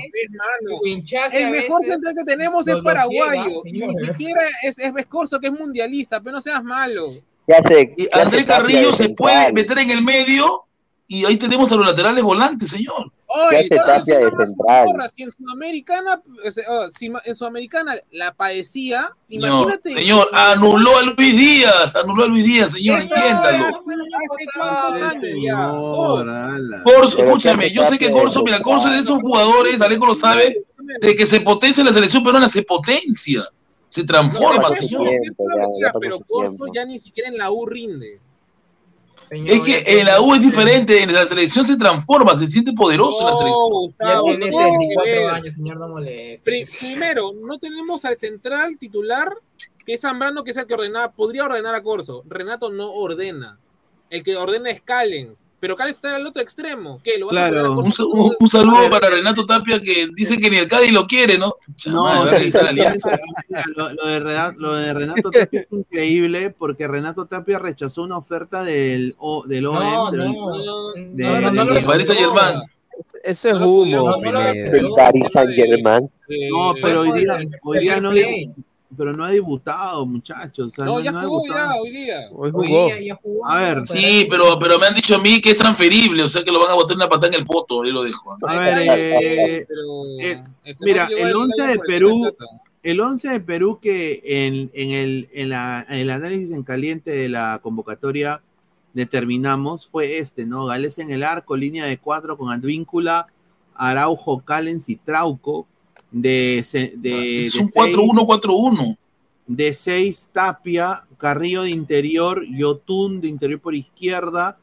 El 1.32 1.50
mejor 1.50 1.84
central 1.84 2.14
que 2.16 2.24
tenemos 2.24 2.66
es 2.66 2.76
paraguayo. 2.82 3.62
y 3.64 3.80
ni 3.80 3.94
siquiera 3.96 4.40
es, 4.64 4.76
es 4.78 4.92
Vescorso, 4.92 5.38
que 5.40 5.46
es 5.46 5.52
mundialista, 5.52 6.20
pero 6.20 6.36
no 6.36 6.42
seas 6.42 6.62
malo. 6.64 7.12
¿Qué 7.52 7.68
hace? 7.68 7.96
André 8.12 8.44
Carrillo 8.44 8.92
se 8.92 9.04
central? 9.04 9.14
puede 9.16 9.52
meter 9.52 9.78
en 9.78 9.90
el 9.90 10.02
medio 10.02 10.64
y 11.12 11.26
ahí 11.26 11.36
tenemos 11.36 11.70
a 11.70 11.76
los 11.76 11.84
laterales 11.84 12.24
volantes, 12.24 12.70
señor. 12.70 13.12
Oye, 13.26 13.68
hace 13.86 14.16
de 14.16 14.30
central? 14.30 14.86
porra. 14.86 15.08
Si 15.10 15.22
en 15.22 15.32
Sudamericana, 15.32 16.22
o 16.46 16.50
sea, 16.50 16.64
oh, 16.68 16.88
en 17.24 17.36
Sudamericana 17.36 17.96
la 18.12 18.32
padecía, 18.32 19.10
Señor, 19.28 19.48
imagínate. 19.48 19.94
señor, 19.94 20.30
anuló 20.32 20.96
a 20.98 21.02
Luis 21.02 21.36
Díaz, 21.36 21.96
anuló 21.96 22.24
a 22.24 22.26
Luis 22.28 22.44
Díaz, 22.44 22.72
señor, 22.72 23.00
entiéndalo. 23.00 23.66
Este. 23.68 24.46
Corso, 26.82 27.16
Pero 27.18 27.28
escúchame, 27.28 27.68
¿qué 27.68 27.74
yo 27.74 27.84
sé 27.84 27.98
que 27.98 28.10
Corso, 28.10 28.42
mira, 28.42 28.56
central? 28.56 28.74
Corso 28.74 28.88
es 28.88 28.94
de 28.94 29.00
esos 29.00 29.18
jugadores, 29.20 29.80
Aleco 29.80 30.06
lo 30.06 30.14
sabe, 30.14 30.62
de 31.00 31.16
que 31.16 31.26
se 31.26 31.40
potencia 31.42 31.84
la 31.84 31.92
selección 31.92 32.24
peruana, 32.24 32.48
se 32.48 32.62
potencia, 32.62 33.44
se 33.92 34.04
transforma, 34.04 34.62
pasó 34.62 34.74
señor. 34.82 35.08
tiempo, 35.08 35.44
ya, 35.54 35.86
ya 35.86 35.92
pasó 35.92 36.00
pero 36.00 36.18
Corso 36.20 36.64
ya 36.74 36.84
ni 36.86 36.98
siquiera 36.98 37.28
en 37.28 37.36
la 37.36 37.50
U 37.50 37.66
rinde. 37.66 38.20
Señor, 39.28 39.54
Es 39.56 39.62
que 39.62 40.00
en 40.00 40.06
la 40.06 40.20
U 40.20 40.34
es 40.34 40.40
diferente, 40.42 41.02
en 41.02 41.12
la 41.12 41.26
selección 41.26 41.66
se 41.66 41.76
transforma, 41.76 42.36
se 42.36 42.46
siente 42.46 42.72
poderoso 42.72 43.20
en 43.20 43.26
la 43.26 43.36
selección. 43.36 43.70
No, 43.70 43.80
Ya 43.80 43.86
Gustavo, 43.86 44.24
tiene 44.24 44.50
no 44.50 44.56
tiene 44.58 44.88
que 44.88 44.94
34 44.94 45.04
ver. 45.26 45.34
años, 45.34 45.54
señor, 45.54 45.76
no 45.78 45.88
moleste. 45.88 46.42
Pri- 46.44 46.64
Primero, 46.80 47.32
no 47.32 47.58
tenemos 47.58 48.04
al 48.04 48.16
central 48.16 48.76
titular, 48.78 49.28
que 49.86 49.94
es 49.94 50.00
Zambrano, 50.00 50.42
que 50.44 50.50
es 50.50 50.56
el 50.56 50.66
que 50.66 50.74
ordenaba, 50.74 51.12
podría 51.12 51.44
ordenar 51.44 51.74
a 51.74 51.82
Corso. 51.82 52.24
Renato 52.26 52.70
no 52.70 52.90
ordena. 52.92 53.58
El 54.10 54.22
que 54.22 54.36
ordena 54.36 54.68
es 54.70 54.80
Callens. 54.82 55.46
Pero 55.62 55.76
Cádiz 55.76 55.92
está 55.92 56.10
en 56.10 56.16
el 56.22 56.26
otro 56.26 56.42
extremo. 56.42 57.00
¿Qué? 57.04 57.20
¿Lo 57.20 57.26
vas 57.28 57.36
a 57.36 57.48
Claro. 57.50 57.66
a 57.66 57.70
Un, 57.70 57.76
Corso? 57.84 58.08
un- 58.08 58.34
un 58.36 58.48
saludo 58.48 58.90
para 58.90 59.08
Renato 59.10 59.46
Tapia 59.46 59.80
que 59.80 60.08
dice 60.12 60.36
que 60.40 60.50
ni 60.50 60.56
el 60.56 60.66
Cádiz 60.66 60.92
lo 60.92 61.06
quiere, 61.06 61.38
¿no? 61.38 61.54
No, 61.86 62.04
a 62.04 62.24
realizar 62.24 62.66
alianza. 62.66 63.16
Lo, 63.76 63.92
lo 63.92 64.06
de 64.08 64.18
Renato, 64.18 64.58
lo 64.58 64.74
de 64.74 64.92
Renato 64.92 65.30
Tapia 65.30 65.60
es 65.60 65.68
increíble 65.70 66.50
porque 66.50 66.88
Renato 66.88 67.26
Tapia 67.26 67.60
rechazó 67.60 68.02
una 68.02 68.18
oferta 68.18 68.64
del, 68.64 69.14
O- 69.18 69.44
del 69.46 69.66
OM. 69.66 69.78
No, 69.78 70.10
del- 70.10 70.18
no. 70.32 70.92
de- 70.94 71.22
No, 71.22 71.40
no, 71.40 71.50
no, 71.52 71.64
de- 71.74 71.80
no. 71.82 71.92
Eso 73.22 73.48
es 73.48 73.54
No 73.54 73.68
humo, 73.68 73.84
no. 74.08 74.16
Eh, 76.28 76.48
No, 76.50 76.74
pero 76.82 77.00
hoy 77.02 77.12
día, 77.20 77.36
el- 77.36 77.50
hoy 77.62 77.78
día 77.78 77.94
el 77.98 78.02
no, 78.02 78.10
play. 78.10 78.50
Pero 78.96 79.12
no 79.12 79.24
ha 79.24 79.30
debutado, 79.30 80.04
muchachos. 80.06 80.66
o 80.66 80.70
sea, 80.70 80.84
No, 80.84 81.00
ya 81.00 81.12
jugó 81.12 81.42
ya, 81.46 81.74
hoy 81.80 81.90
día. 81.90 82.20
Hoy 82.32 82.50
Hoy 82.54 82.66
jugó. 82.66 82.86
día 82.86 83.00
ya 83.00 83.14
jugó. 83.22 83.46
A 83.48 83.60
ver, 83.60 83.82
Sí, 83.86 84.26
pero, 84.30 84.58
pero 84.58 84.78
me 84.78 84.86
han 84.86 84.94
dicho 84.94 85.14
a 85.16 85.18
mí 85.18 85.40
que 85.40 85.50
es 85.52 85.56
transferible, 85.56 86.22
o 86.22 86.28
sea 86.28 86.42
que 86.44 86.50
lo 86.52 86.60
van 86.60 86.70
a 86.70 86.74
botar 86.74 86.96
una 86.96 87.08
patada 87.08 87.28
en 87.28 87.34
el 87.40 87.44
poto, 87.46 87.82
ahí 87.82 87.90
lo 87.92 88.02
dejo. 88.02 88.36
A 88.46 88.58
ver, 88.58 88.78
eh, 88.86 89.66
Pero, 89.68 90.20
eh, 90.20 90.42
mira, 90.80 91.08
el 91.16 91.26
al 91.28 91.36
11 91.36 91.62
de 91.66 91.78
Perú-. 91.78 92.36
El 92.82 93.00
11 93.00 93.28
de 93.28 93.40
Perú 93.40 93.78
que 93.80 94.20
en, 94.24 94.70
en 94.74 94.90
el, 94.90 95.28
en 95.32 95.50
la- 95.50 95.86
en 95.88 96.00
el 96.00 96.10
análisis 96.10 96.50
en 96.50 96.64
caliente 96.64 97.12
de 97.12 97.28
la 97.28 97.60
convocatoria 97.62 98.42
determinamos 98.92 99.86
fue 99.86 100.18
este, 100.18 100.44
¿no? 100.46 100.66
Gales 100.66 100.98
en 100.98 101.10
el 101.10 101.22
arco, 101.22 101.56
línea 101.56 101.86
de 101.86 101.98
cuatro 101.98 102.36
con 102.36 102.52
Advíncula, 102.52 103.26
Araujo, 103.74 104.40
Callens 104.44 104.88
y 104.88 104.96
Trauco. 104.96 105.66
De, 106.12 106.62
se- 106.64 106.92
de, 106.96 107.38
Es 107.38 107.54
un 107.54 107.66
seis- 107.66 107.96
4-1-4-1. 107.96 108.96
de 109.46 109.74
6 109.74 110.28
Tapia, 110.32 111.04
Carrillo 111.18 111.62
de 111.62 111.70
interior, 111.70 112.44
Yotun 112.46 113.20
de 113.20 113.28
interior 113.28 113.60
por 113.60 113.74
izquierda, 113.74 114.58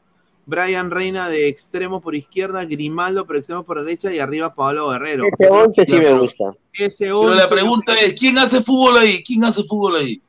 Brian 0.46 0.90
Reina 0.90 1.28
de 1.28 1.48
extremo 1.48 2.00
por 2.00 2.14
izquierda, 2.16 2.64
Grimaldo 2.64 3.26
por 3.26 3.36
extremo 3.36 3.62
por 3.64 3.84
derecha 3.84 4.12
y 4.12 4.18
arriba 4.18 4.54
Pablo 4.54 4.88
Guerrero. 4.90 5.24
Ese 5.38 5.48
11 5.50 5.84
sí 5.86 5.92
me 5.92 6.12
gusta. 6.14 6.44
Ese 6.72 7.04
Pero 7.04 7.20
11, 7.20 7.36
la 7.42 7.48
pregunta 7.48 7.94
es, 8.00 8.14
¿quién 8.14 8.38
hace 8.38 8.60
fútbol 8.60 8.98
ahí? 8.98 9.22
¿Quién 9.22 9.44
hace 9.44 9.62
fútbol 9.62 9.96
ahí? 9.96 10.20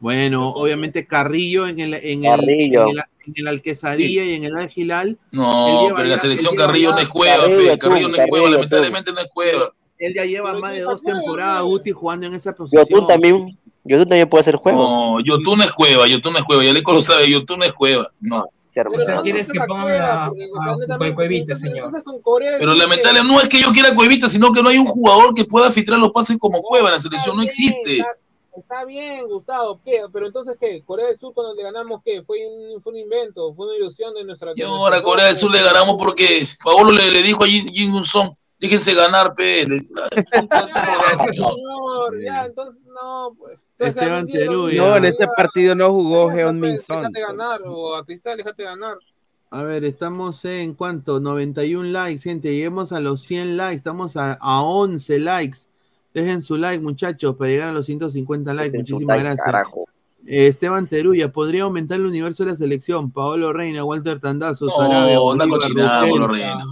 Bueno, 0.00 0.48
obviamente 0.50 1.06
Carrillo 1.06 1.66
en 1.66 1.80
el, 1.80 1.94
en 1.94 2.24
el, 2.24 2.30
Carrillo. 2.30 2.82
en 2.82 2.88
el, 2.90 2.98
en 3.26 3.32
el 3.36 3.46
Alquesadilla 3.48 4.24
y 4.24 4.34
en 4.34 4.44
el 4.44 4.56
Algilal. 4.56 5.18
No, 5.32 5.86
pero 5.94 6.02
en 6.02 6.10
la 6.10 6.18
selección 6.18 6.54
Carrillo 6.56 6.90
no 6.92 6.98
es 6.98 7.08
cueva, 7.08 7.44
Carrillo, 7.44 7.72
tú, 7.72 7.78
Carrillo 7.78 8.08
no 8.08 8.16
es 8.16 8.28
cueva, 8.28 8.44
Carrillo, 8.44 8.50
lamentablemente 8.50 9.12
no 9.12 9.20
es 9.20 9.28
cueva. 9.32 9.72
Él 10.04 10.14
ya 10.14 10.24
lleva 10.24 10.50
Pero 10.50 10.60
más 10.60 10.72
de 10.72 10.80
dos 10.80 11.02
temporadas, 11.02 11.60
¿no? 11.60 11.66
Guti, 11.66 11.92
jugando 11.92 12.26
en 12.26 12.34
esa 12.34 12.52
posición. 12.54 12.84
Yotun 12.88 13.06
también, 13.06 13.58
Yotun 13.84 14.08
también 14.08 14.28
puede 14.28 14.42
hacer 14.42 14.56
juego. 14.56 14.78
No, 14.78 15.20
Yotun 15.20 15.62
es 15.62 15.72
cueva, 15.72 16.06
Yotun 16.06 16.36
es 16.36 16.42
cueva, 16.42 16.64
ya 16.64 16.72
le 16.72 16.82
lo 16.82 17.00
sabe, 17.00 17.30
Yotun 17.30 17.62
es 17.62 17.72
cueva. 17.72 18.08
No. 18.20 18.44
Se 18.68 18.80
Pero. 18.80 19.02
O 19.02 19.06
sea, 19.06 19.14
no 19.16 19.22
quieres 19.22 19.48
que 19.48 19.58
a- 19.58 20.30
Cuevita, 21.14 21.54
señor. 21.54 21.92
lamentable, 22.76 23.22
no 23.22 23.40
es 23.40 23.48
que 23.48 23.60
yo 23.60 23.72
quiera 23.72 23.94
cuevita, 23.94 24.28
sino 24.28 24.52
que 24.52 24.62
no 24.62 24.68
hay 24.68 24.78
un 24.78 24.86
jugador 24.86 25.32
que 25.32 25.44
pueda 25.44 25.70
filtrar 25.70 25.98
los 26.00 26.10
pases 26.10 26.36
como 26.38 26.60
cueva, 26.60 26.90
la 26.90 26.98
selección 26.98 27.36
no 27.36 27.42
existe. 27.42 28.04
Está, 28.56 28.84
bien, 28.84 29.26
Gustavo, 29.26 29.80
¿qué? 29.84 30.02
Pero 30.12 30.26
entonces, 30.26 30.56
¿qué? 30.60 30.80
Corea 30.84 31.06
del 31.08 31.18
Sur 31.18 31.34
cuando 31.34 31.54
le 31.54 31.62
ganamos, 31.64 32.00
¿qué? 32.04 32.22
Fue 32.22 32.38
un, 32.46 32.80
fue 32.80 32.92
un 32.92 32.98
invento, 33.00 33.52
fue 33.52 33.66
una 33.66 33.76
ilusión 33.76 34.14
de 34.14 34.24
nuestra... 34.24 34.52
Y 34.54 34.62
ahora 34.62 35.02
Corea 35.02 35.26
del 35.26 35.34
Sur 35.34 35.50
le 35.50 35.60
ganamos 35.60 35.96
porque 35.98 36.46
Paolo 36.62 36.92
le, 36.92 37.10
le 37.10 37.22
dijo 37.22 37.42
a 37.42 37.48
Jin, 37.48 37.66
Jin 37.72 38.04
Song, 38.04 38.30
déjense 38.64 38.94
ganar, 38.94 39.34
pe. 39.34 39.66
Le- 39.66 39.86
Ya, 40.32 41.24
señor, 41.26 42.22
ya, 42.24 42.46
entonces, 42.46 42.82
no, 42.86 43.34
pues... 43.38 43.58
Esteban 43.78 44.26
Terú. 44.26 44.68
No, 44.72 44.96
en 44.96 45.04
ese 45.04 45.26
partido 45.36 45.74
no 45.74 45.92
jugó 45.92 46.28
Ya, 46.30 46.36
Heon 46.36 46.60
pues, 46.60 46.70
Min 46.72 46.80
Son. 46.80 47.00
Déjate 47.00 47.20
ganar, 47.20 47.60
o 47.66 47.94
a 47.96 48.04
Cristal, 48.04 48.36
déjate 48.38 48.62
ganar. 48.64 48.96
A 49.50 49.62
ver, 49.62 49.84
estamos 49.84 50.44
en 50.44 50.74
cuánto? 50.74 51.20
91 51.20 51.84
likes, 51.90 52.22
gente. 52.22 52.52
Lleguemos 52.52 52.92
a 52.92 53.00
los 53.00 53.22
100 53.22 53.56
likes. 53.56 53.76
Estamos 53.76 54.16
a, 54.16 54.32
a 54.34 54.62
11 54.62 55.18
likes. 55.18 55.58
Dejen 56.12 56.42
su 56.42 56.56
like, 56.56 56.80
muchachos, 56.82 57.34
para 57.36 57.50
llegar 57.50 57.68
a 57.68 57.72
los 57.72 57.86
150 57.86 58.54
likes. 58.54 58.70
Dejen 58.70 58.80
Muchísimas 58.80 59.16
like, 59.16 59.22
gracias. 59.24 59.44
carajo. 59.44 59.83
Eh, 60.36 60.48
Esteban 60.48 60.88
Teruya, 60.88 61.30
¿podría 61.30 61.62
aumentar 61.62 62.00
el 62.00 62.06
universo 62.06 62.44
de 62.44 62.50
la 62.50 62.56
selección? 62.56 63.12
Paolo 63.12 63.52
Reina, 63.52 63.84
Walter 63.84 64.18
Tandazo, 64.18 64.66
No, 64.66 64.72
Sarabia, 64.72 66.26
Reina. 66.26 66.64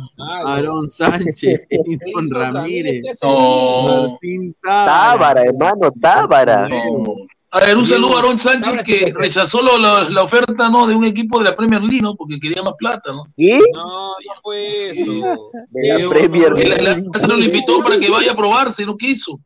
Aarón 0.47 0.91
Sánchez, 0.91 1.37
Se 1.71 1.81
hizo 1.87 2.35
Ramírez, 2.35 3.03
No. 3.23 4.09
Martín 4.11 4.57
Tábara, 4.61 4.85
Tábara. 5.17 5.43
hermano, 5.45 5.93
Tábara. 6.01 6.69
No. 6.69 7.05
A 7.53 7.61
ver, 7.61 7.77
un 7.77 7.87
saludo 7.87 8.17
a 8.17 8.21
Aaron 8.21 8.39
Sánchez 8.39 8.79
que 8.85 9.13
rechazó 9.15 9.63
lo- 9.63 9.79
lo- 9.79 10.09
la 10.09 10.23
oferta 10.23 10.69
¿no? 10.69 10.87
de 10.89 10.95
un 10.97 11.05
equipo 11.05 11.39
de 11.39 11.45
la 11.45 11.55
Premier 11.55 11.83
League, 11.83 12.01
¿no? 12.03 12.17
Porque 12.17 12.41
quería 12.41 12.63
más 12.63 12.75
plata, 12.79 13.13
¿no? 13.13 13.27
¿Y? 13.37 13.53
No, 13.75 14.09
no 14.09 14.13
fue 14.43 14.91
eso. 14.91 15.51
De 15.71 15.89
la 16.03 16.09
Premier 16.09 16.53
League. 16.55 17.05
Arsenal 17.15 17.39
lo 17.39 17.45
invitó 17.45 17.81
para 17.83 17.97
que 17.99 18.11
vaya 18.11 18.33
a 18.33 18.37
probarse, 18.37 18.85
no 18.87 18.97
quiso. 18.97 19.39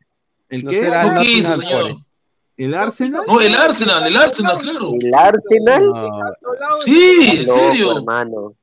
¿El 0.49 0.65
No 0.65 0.71
qué? 0.71 0.81
será 0.83 1.13
No 1.13 1.21
quiso, 1.21 1.57
señor. 1.57 1.97
¿El 2.57 2.75
Arsenal? 2.75 3.23
No, 3.27 3.41
el 3.41 3.55
Arsenal, 3.55 4.07
el 4.07 4.17
Arsenal, 4.17 4.59
claro. 4.59 4.93
¿El 4.99 5.15
Arsenal? 5.15 5.87
No, 5.87 6.81
Sí, 6.85 7.39
en 7.41 7.47
serio. 7.47 7.99
hermano. 7.99 8.55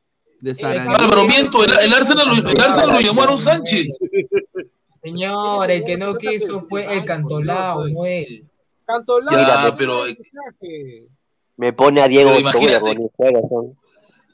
De 0.41 0.52
Álvaro, 0.65 1.24
miento, 1.26 1.64
el, 1.64 1.72
el 1.80 1.94
Arsenal, 1.94 2.28
lo- 2.28 2.36
el 2.49 2.61
Arsenal 2.61 3.03
lo 3.15 3.22
Aaron 3.22 3.41
Sánchez. 3.41 3.99
Señor, 5.02 5.70
el 5.72 5.84
que 5.86 5.98
no 5.98 6.15
quiso 6.15 6.61
fue 6.61 6.91
el 6.98 7.06
Cantolao, 7.06 7.88
no 7.88 8.06
él. 8.06 8.44
Cantolao. 8.86 9.32
Ya, 9.38 9.74
pero-. 9.78 10.03
Me 11.56 11.72
pone 11.72 12.02
a 12.02 12.07
Diego 12.07 12.30
Toya 12.32 12.40
imagínate. 12.41 12.80
con 12.80 12.90
el 13.03 13.10
juego, 13.15 13.48
son. 13.49 13.78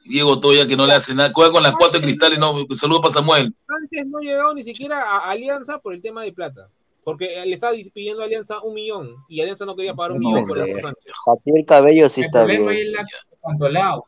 Diego 0.06 0.40
Toya 0.40 0.66
que 0.66 0.76
no 0.76 0.88
le 0.88 0.94
hace 0.94 1.14
nada, 1.14 1.32
juega 1.34 1.52
con 1.52 1.62
las 1.62 1.74
cuatro 1.74 2.02
cristales, 2.02 2.40
no, 2.40 2.66
saludo 2.76 3.02
para 3.02 3.14
Samuel. 3.14 3.54
Sánchez 3.68 4.08
no 4.08 4.20
llegó 4.20 4.54
ni 4.56 4.64
siquiera 4.64 5.00
a 5.02 5.30
Alianza 5.30 5.78
por 5.80 5.94
el 5.94 6.02
tema 6.02 6.24
de 6.24 6.32
plata. 6.34 6.70
Porque 7.10 7.44
le 7.46 7.54
estaba 7.54 7.74
pidiendo 7.92 8.22
a 8.22 8.26
Alianza 8.26 8.62
un 8.62 8.76
millón 8.76 9.16
y 9.28 9.42
Alianza 9.42 9.66
no 9.66 9.76
quería 9.76 9.96
pagar 9.96 10.12
un 10.12 10.20
No 10.20 10.30
millón 10.30 10.44
por. 10.44 10.60
Alfonso 10.60 10.82
Sánchez. 10.82 11.14
Jatiel 11.26 11.66
Cabello 11.66 12.08
sí 12.10 12.22
El 12.22 12.26
está 12.28 12.40
problema 12.44 12.72
bien. 12.72 12.88
es 12.88 12.94
la. 12.94 13.02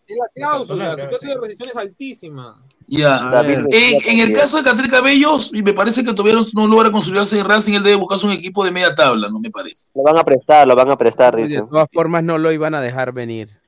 Es 0.07 0.17
la 0.17 0.27
cláusula, 0.35 0.91
su 0.91 1.07
cláusula 1.07 1.33
de 1.33 1.41
rescisión 1.41 1.69
es 1.69 1.75
altísima. 1.77 2.61
Ya. 2.87 3.41
En, 3.47 3.65
en 3.71 4.19
el 4.19 4.33
caso 4.33 4.57
de 4.57 4.63
Catril 4.63 4.91
Cabellos, 4.91 5.49
y 5.53 5.63
me 5.63 5.73
parece 5.73 6.03
que 6.03 6.13
todavía 6.13 6.39
no, 6.53 6.67
logra 6.67 6.91
consolidarse 6.91 7.39
en 7.39 7.45
Racing, 7.47 7.73
él 7.73 7.83
debe 7.83 7.95
buscarse 7.95 8.27
un 8.27 8.33
equipo 8.33 8.65
de 8.65 8.71
media 8.71 8.93
tabla, 8.93 9.29
no 9.29 9.39
me 9.39 9.49
parece. 9.49 9.91
Lo 9.95 10.03
van 10.03 10.17
a 10.17 10.23
prestar, 10.23 10.67
lo 10.67 10.75
van 10.75 10.89
a 10.91 10.97
prestar, 10.97 11.35
de 11.35 11.47
dicen. 11.47 11.69
todas 11.69 11.87
formas 11.93 12.23
no 12.23 12.37
lo 12.37 12.51
iban 12.51 12.75
a 12.75 12.81
dejar 12.81 13.13
venir. 13.13 13.60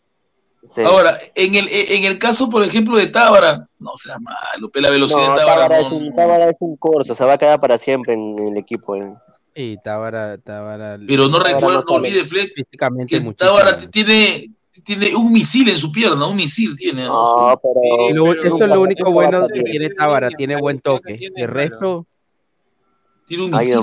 Sí. 0.65 0.81
Ahora, 0.81 1.19
en 1.35 1.55
el, 1.55 1.67
en 1.69 2.03
el 2.05 2.17
caso, 2.17 2.49
por 2.49 2.63
ejemplo, 2.63 2.95
de 2.95 3.07
Tábara, 3.07 3.67
no 3.79 3.91
sea 3.95 4.17
malo, 4.19 4.69
pe, 4.69 4.79
la 4.81 4.89
velocidad 4.89 5.27
No, 5.27 5.33
de 5.33 5.39
Tábara. 5.39 5.67
Tábara 5.67 5.81
no- 5.81 5.87
es 5.87 5.93
un, 5.93 6.15
Tábara 6.15 6.49
es 6.49 6.55
un 6.59 6.75
corso, 6.77 7.13
se 7.15 7.25
va 7.25 7.33
a 7.33 7.37
quedar 7.37 7.59
para 7.59 7.77
siempre 7.77 8.13
en 8.13 8.35
el 8.39 8.57
equipo. 8.57 8.95
eh. 8.95 9.13
Y 9.55 9.77
Tábara, 9.83 10.37
Tábara 10.39 10.97
pero 11.07 11.27
no 11.27 11.37
Tábara 11.37 11.53
recuerdo, 11.55 11.79
no 11.81 11.85
no 11.87 11.93
olvide, 11.95 12.23
Fleck, 12.25 12.53
físicamente 12.55 13.21
que. 13.21 13.33
Tábara 13.33 13.75
tiene, 13.75 14.49
tiene 14.83 15.15
un 15.15 15.31
misil 15.33 15.69
en 15.69 15.77
su 15.77 15.91
pierna, 15.91 16.25
un 16.25 16.35
misil 16.37 16.75
tiene. 16.75 17.03
¿no? 17.03 17.49
No, 17.51 17.61
pero. 17.61 18.13
Lo- 18.15 18.31
pero 18.31 18.55
eso 18.55 18.63
es 18.63 18.69
lo 18.69 18.81
único 18.81 19.11
bueno 19.11 19.47
que 19.53 19.61
tiene 19.61 19.89
Tábara, 19.89 20.29
tiene 20.29 20.55
buen 20.55 20.79
toque. 20.79 21.15
Tiene, 21.15 21.41
El 21.43 21.49
resto, 21.49 22.07
Tiene 23.27 23.43
un 23.43 23.51
misil. 23.51 23.79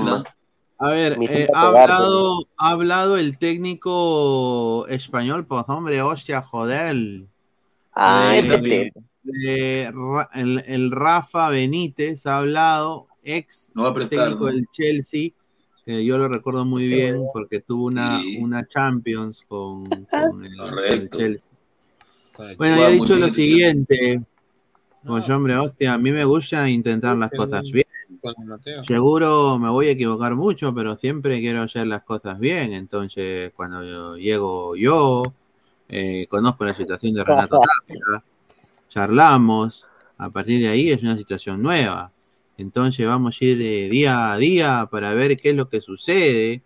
A 0.81 0.89
ver, 0.89 1.17
eh, 1.21 1.47
ha, 1.53 1.67
hablado, 1.67 2.47
ha 2.57 2.71
hablado 2.71 3.17
el 3.17 3.37
técnico 3.37 4.87
español, 4.87 5.45
pues 5.45 5.63
hombre, 5.67 6.01
hostia, 6.01 6.41
joder. 6.41 7.23
Ah, 7.93 8.33
Eh, 9.43 9.91
el, 10.33 10.63
el 10.65 10.89
Rafa 10.91 11.49
Benítez 11.49 12.25
ha 12.25 12.39
hablado, 12.39 13.07
ex 13.23 13.69
No 13.75 13.93
prestar. 13.93 14.23
técnico 14.29 14.45
¿no? 14.45 14.51
del 14.51 14.65
Chelsea, 14.71 15.29
que 15.85 16.03
yo 16.03 16.17
lo 16.17 16.27
recuerdo 16.27 16.65
muy 16.65 16.87
Sí. 16.87 16.95
bien 16.95 17.21
porque 17.31 17.59
tuvo 17.59 17.85
una, 17.85 18.19
Sí. 18.19 18.37
una 18.41 18.65
Champions 18.65 19.45
con, 19.47 19.83
con 19.85 20.43
el. 20.45 21.09
Chelsea. 21.11 21.53
Bueno, 22.57 22.77
ya 22.77 22.89
he 22.89 22.93
dicho 22.93 23.15
lo 23.17 23.29
siguiente. 23.29 24.21
Pues 25.05 25.29
hombre, 25.29 25.55
hostia, 25.57 25.93
a 25.93 25.97
mí 25.99 26.11
me 26.11 26.25
gusta 26.25 26.67
intentar 26.69 27.15
las 27.17 27.29
cosas 27.31 27.63
bien. 27.71 27.85
Con 28.21 28.33
Mateo. 28.45 28.83
Seguro 28.83 29.57
me 29.57 29.69
voy 29.69 29.87
a 29.87 29.91
equivocar 29.91 30.35
mucho, 30.35 30.73
pero 30.73 30.95
siempre 30.97 31.39
quiero 31.39 31.61
hacer 31.63 31.87
las 31.87 32.03
cosas 32.03 32.39
bien. 32.39 32.73
Entonces, 32.73 33.51
cuando 33.55 33.83
yo- 33.83 34.15
llego 34.17 34.75
yo, 34.75 35.23
eh, 35.89 36.27
conozco 36.29 36.63
la 36.65 36.73
situación 36.73 37.15
de 37.15 37.23
Renato 37.23 37.59
Tapia, 37.87 38.23
charlamos, 38.89 39.85
a 40.17 40.29
partir 40.29 40.61
de 40.61 40.67
ahí 40.67 40.91
es 40.91 41.01
una 41.01 41.17
situación 41.17 41.61
nueva. 41.61 42.11
Entonces 42.57 43.07
vamos 43.07 43.37
a 43.41 43.45
ir 43.45 43.61
eh, 43.61 43.89
día 43.89 44.33
a 44.33 44.37
día 44.37 44.87
para 44.91 45.13
ver 45.13 45.35
qué 45.37 45.49
es 45.49 45.55
lo 45.55 45.67
que 45.69 45.81
sucede. 45.81 46.61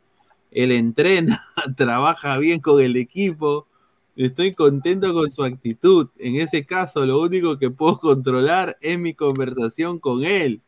Él 0.52 0.72
entrena, 0.72 1.44
trabaja 1.77 2.38
bien 2.38 2.60
con 2.60 2.82
el 2.82 2.95
equipo. 2.98 3.68
Estoy 4.15 4.53
contento 4.53 5.14
con 5.14 5.30
su 5.32 5.44
actitud. 5.44 6.07
En 6.18 6.36
ese 6.38 6.65
caso, 6.65 7.06
lo 7.06 7.22
único 7.22 7.57
que 7.57 7.69
puedo 7.69 7.99
controlar 7.99 8.77
es 8.82 8.98
mi 8.98 9.14
conversación 9.14 9.99
con 9.99 10.23
él. 10.23 10.61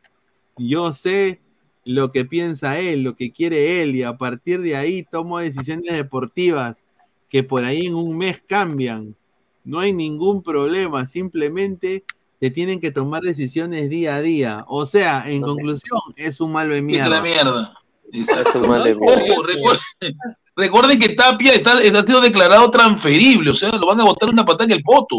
Yo 0.58 0.94
sé 0.94 1.42
lo 1.86 2.12
que 2.12 2.26
piensa 2.26 2.80
él, 2.80 3.04
lo 3.04 3.16
que 3.16 3.32
quiere 3.32 3.82
él, 3.82 3.96
y 3.96 4.04
a 4.04 4.18
partir 4.18 4.62
de 4.62 4.76
ahí 4.76 5.04
tomo 5.10 5.40
decisiones 5.40 5.96
deportivas 5.96 6.86
que 7.30 7.44
por 7.44 7.64
ahí 7.64 7.86
en 7.86 7.96
un 7.96 8.18
mes 8.18 8.42
cambian. 8.46 9.16
No 9.64 9.80
hay 9.80 9.94
ningún 9.94 10.44
problema, 10.44 11.08
simplemente 11.08 12.04
se 12.40 12.52
tienen 12.52 12.80
que 12.80 12.92
tomar 12.92 13.22
decisiones 13.24 13.90
día 13.90 14.16
a 14.16 14.22
día. 14.22 14.66
O 14.68 14.86
sea, 14.86 15.26
en 15.28 15.42
conclusión, 15.42 16.00
es 16.16 16.40
un 16.40 16.52
malo 16.52 16.74
de 16.74 16.82
mierda. 16.82 17.10
la 17.10 17.22
mierda. 17.22 17.74
Exacto. 18.14 18.62
un 18.62 18.70
mal 18.70 18.84
de 18.84 18.96
mierda. 18.96 19.16
Ojo, 19.16 19.44
recuerden, 19.44 20.18
recuerden 20.56 21.00
que 21.00 21.10
Tapia 21.10 21.54
está, 21.54 21.82
está 21.82 22.04
siendo 22.04 22.22
declarado 22.22 22.70
transferible, 22.70 23.50
o 23.50 23.54
sea, 23.54 23.72
lo 23.72 23.88
van 23.88 24.00
a 24.02 24.06
botar 24.06 24.30
una 24.30 24.46
patada 24.46 24.66
en 24.66 24.72
el 24.72 24.84
poto. 24.84 25.18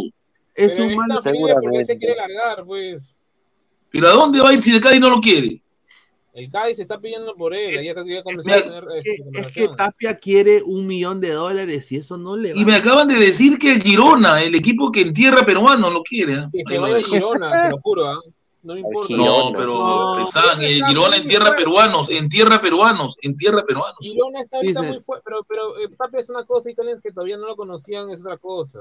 Es 0.55 0.75
Pero 0.75 0.87
un 0.87 0.97
malo. 0.97 1.21
porque 1.23 1.85
se 1.85 1.99
quiere 1.99 2.17
largar, 2.17 2.65
pues. 2.65 3.18
¿Pero 3.91 4.09
a 4.09 4.13
dónde 4.13 4.41
va 4.41 4.51
a 4.51 4.53
ir 4.53 4.61
si 4.61 4.75
el 4.75 4.81
Cádiz 4.81 5.01
no 5.01 5.11
lo 5.11 5.21
quiere? 5.21 5.63
El 6.35 6.51
Cádiz 6.51 6.77
se 6.77 6.83
está 6.83 7.01
pidiendo 7.01 7.35
por 7.35 7.53
él. 7.53 7.73
Ya, 7.83 7.91
está- 7.91 8.05
ya 8.07 8.23
comenzó 8.23 8.45
Mira, 8.45 8.59
a 8.59 8.63
tener 8.63 8.85
Es 8.97 9.03
que, 9.05 9.11
este, 9.13 9.41
es 9.41 9.47
que. 9.49 9.69
Tapia 9.77 10.19
quiere 10.19 10.63
un 10.63 10.87
millón 10.87 11.21
de 11.21 11.33
dólares 11.33 11.91
y 11.91 11.97
eso 11.97 12.17
no 12.17 12.37
le 12.37 12.53
va 12.55 12.61
Y 12.61 12.65
me 12.65 12.77
acaban 12.77 13.09
de 13.09 13.17
decir 13.17 13.59
que 13.59 13.73
el 13.73 13.83
Girona, 13.83 14.41
el 14.43 14.55
equipo 14.55 14.93
que 14.93 15.01
en 15.01 15.13
tierra 15.13 15.45
peruano, 15.45 15.91
lo 15.91 16.03
quiere. 16.03 16.35
¿eh? 16.35 16.47
Que 16.53 16.63
se 16.65 16.79
vaya. 16.79 17.03
Girona, 17.05 17.63
te 17.65 17.71
lo 17.71 17.79
juro, 17.79 18.07
¿ah? 18.07 18.21
No 18.63 18.75
me 18.75 18.81
importa. 18.81 19.15
No, 19.17 19.53
pero 19.55 19.75
No, 19.75 20.19
el 20.61 20.85
Girona 20.85 21.17
en 21.17 21.27
tierra 21.27 21.57
peruanos, 21.57 22.11
en 22.11 22.29
tierra 22.29 22.61
peruanos, 22.61 23.17
en 23.23 23.37
tierra 23.37 23.65
peruanos. 23.65 23.99
Girona 24.01 24.41
está 24.41 24.59
ahorita 24.59 24.81
Dice- 24.81 24.93
muy 24.93 25.03
fuerte, 25.03 25.23
pero, 25.25 25.45
pero 25.49 25.79
eh, 25.79 25.89
Tapia 25.97 26.21
es 26.21 26.29
una 26.29 26.45
cosa 26.45 26.71
y 26.71 26.75
Callens 26.75 27.01
que 27.01 27.11
todavía 27.11 27.37
no 27.37 27.47
lo 27.47 27.57
conocían 27.57 28.11
es 28.11 28.21
otra 28.21 28.37
cosa. 28.37 28.79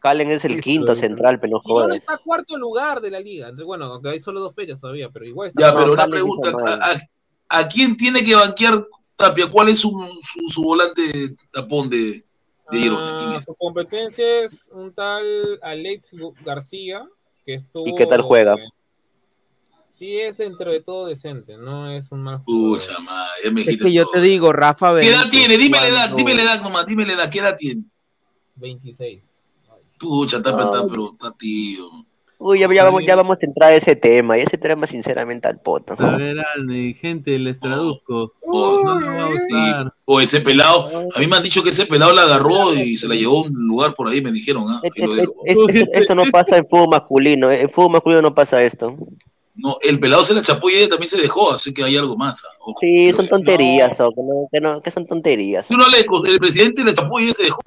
Calen 0.00 0.30
es 0.30 0.44
el 0.44 0.60
quinto 0.60 0.94
central, 0.94 1.40
pero 1.40 1.52
no 1.54 1.60
Girona 1.60 1.96
está 1.96 2.18
cuarto 2.18 2.56
lugar 2.56 3.00
de 3.00 3.10
la 3.10 3.20
liga. 3.20 3.46
Entonces, 3.46 3.66
bueno, 3.66 3.86
aunque 3.86 4.10
hay 4.10 4.20
solo 4.20 4.40
dos 4.40 4.54
fechas 4.54 4.78
todavía, 4.78 5.10
pero 5.10 5.24
igual 5.24 5.48
está 5.48 5.60
Ya, 5.62 5.74
pero 5.76 5.92
una 5.92 6.06
pregunta. 6.06 6.52
¿a, 6.64 6.92
a, 6.92 7.60
a 7.60 7.68
quién 7.68 7.96
tiene 7.96 8.22
que 8.24 8.34
banquear 8.34 8.86
Tapia? 9.16 9.48
¿Cuál 9.50 9.68
es 9.70 9.78
su, 9.78 9.90
su, 9.90 10.48
su 10.48 10.62
volante 10.62 11.34
tapón 11.50 11.88
de, 11.88 12.24
de 12.70 12.78
Girona? 12.78 13.18
¿Quién 13.18 13.30
Ah, 13.30 13.42
su 13.42 13.54
competencia 13.54 14.42
es 14.44 14.68
un 14.72 14.92
tal 14.92 15.24
Alex 15.62 16.14
García, 16.44 17.06
que 17.44 17.54
estuvo... 17.54 17.88
¿Y 17.88 17.94
qué 17.94 18.06
tal 18.06 18.22
juega? 18.22 18.54
eh, 18.54 18.68
Sí, 19.90 20.18
es 20.20 20.36
dentro 20.36 20.70
de 20.70 20.82
todo 20.82 21.06
decente, 21.06 21.56
no 21.56 21.90
es 21.90 22.12
un 22.12 22.22
mal 22.22 22.40
jugador. 22.40 22.78
Pucha 22.78 22.98
madre, 22.98 23.30
ya 23.44 23.50
me 23.50 23.62
Es 23.62 23.78
que 23.78 23.92
yo 23.94 24.02
todo. 24.02 24.12
te 24.12 24.20
digo, 24.20 24.52
Rafa 24.52 25.00
¿Qué 25.00 25.08
edad 25.08 25.30
tiene? 25.30 25.56
Dime 25.56 25.78
la 25.78 25.88
edad, 25.88 26.10
dime 26.14 26.34
la 26.34 26.42
edad 26.42 26.60
nomás, 26.60 26.84
dime 26.84 27.06
la 27.06 27.14
edad, 27.14 27.30
¿qué 27.30 27.38
edad 27.38 27.56
tiene? 27.56 27.82
26. 28.56 29.35
Pucha, 29.98 30.38
está, 30.38 30.50
Ay. 30.50 30.84
pero 30.88 31.12
está 31.12 31.32
tío. 31.32 31.88
Uy, 32.38 32.58
ya, 32.58 32.70
ya 32.70 32.84
vamos, 32.84 33.02
ya 33.02 33.16
vamos 33.16 33.38
a 33.40 33.46
entrar 33.46 33.72
a 33.72 33.76
ese 33.76 33.96
tema. 33.96 34.36
Y 34.36 34.42
ese 34.42 34.58
tema, 34.58 34.86
sinceramente, 34.86 35.48
al 35.48 35.58
poto. 35.58 35.94
A 35.98 36.16
ver, 36.18 36.36
Andy, 36.54 36.92
gente, 36.92 37.38
les 37.38 37.58
traduzco. 37.58 38.34
Oh, 38.42 38.82
No 38.84 39.00
lo 39.00 39.06
va 39.06 39.22
a 39.24 39.28
usar. 39.30 39.94
O 40.04 40.20
ese 40.20 40.42
pelado, 40.42 41.08
a 41.14 41.18
mí 41.18 41.26
me 41.26 41.36
han 41.36 41.42
dicho 41.42 41.62
que 41.62 41.70
ese 41.70 41.86
pelado 41.86 42.12
la 42.14 42.22
agarró 42.24 42.74
y 42.74 42.98
se 42.98 43.08
la 43.08 43.14
llevó 43.14 43.38
a 43.38 43.42
un 43.48 43.54
lugar 43.54 43.94
por 43.94 44.08
ahí, 44.08 44.20
me 44.20 44.32
dijeron, 44.32 44.66
ah, 44.68 44.80
ahí 44.84 44.90
Este- 44.94 45.24
este- 45.46 45.88
esto, 45.98 46.14
no 46.14 46.24
pasa 46.30 46.58
en 46.58 46.66
fútbol 46.68 46.88
masculino. 46.90 47.50
eh, 47.50 47.62
En 47.62 47.70
fútbol 47.70 47.92
masculino 47.92 48.20
no 48.20 48.34
pasa 48.34 48.62
esto. 48.62 48.94
No, 49.54 49.78
el 49.82 49.98
pelado 49.98 50.22
se 50.22 50.34
la 50.34 50.42
chapó 50.42 50.68
y 50.68 50.74
ella 50.74 50.90
también 50.90 51.08
se 51.08 51.16
dejó, 51.16 51.50
así 51.52 51.72
que 51.72 51.82
hay 51.82 51.96
algo 51.96 52.14
más. 52.18 52.44
ah, 52.44 52.48
ojo. 52.60 52.74
Sí, 52.78 53.10
son 53.14 53.26
tonterías, 53.28 53.98
o 54.00 54.10
que, 54.10 54.20
no, 54.22 54.48
que, 54.52 54.60
no- 54.60 54.82
que 54.82 54.90
son 54.90 55.06
tonterías. 55.06 55.66
Sí, 55.66 55.74
no, 55.74 55.86
Aleco, 55.86 56.22
el 56.26 56.38
presidente 56.38 56.84
la 56.84 56.92
chapó 56.92 57.18
y 57.18 57.24
ella 57.24 57.32
se 57.32 57.44
dejó. 57.44 57.62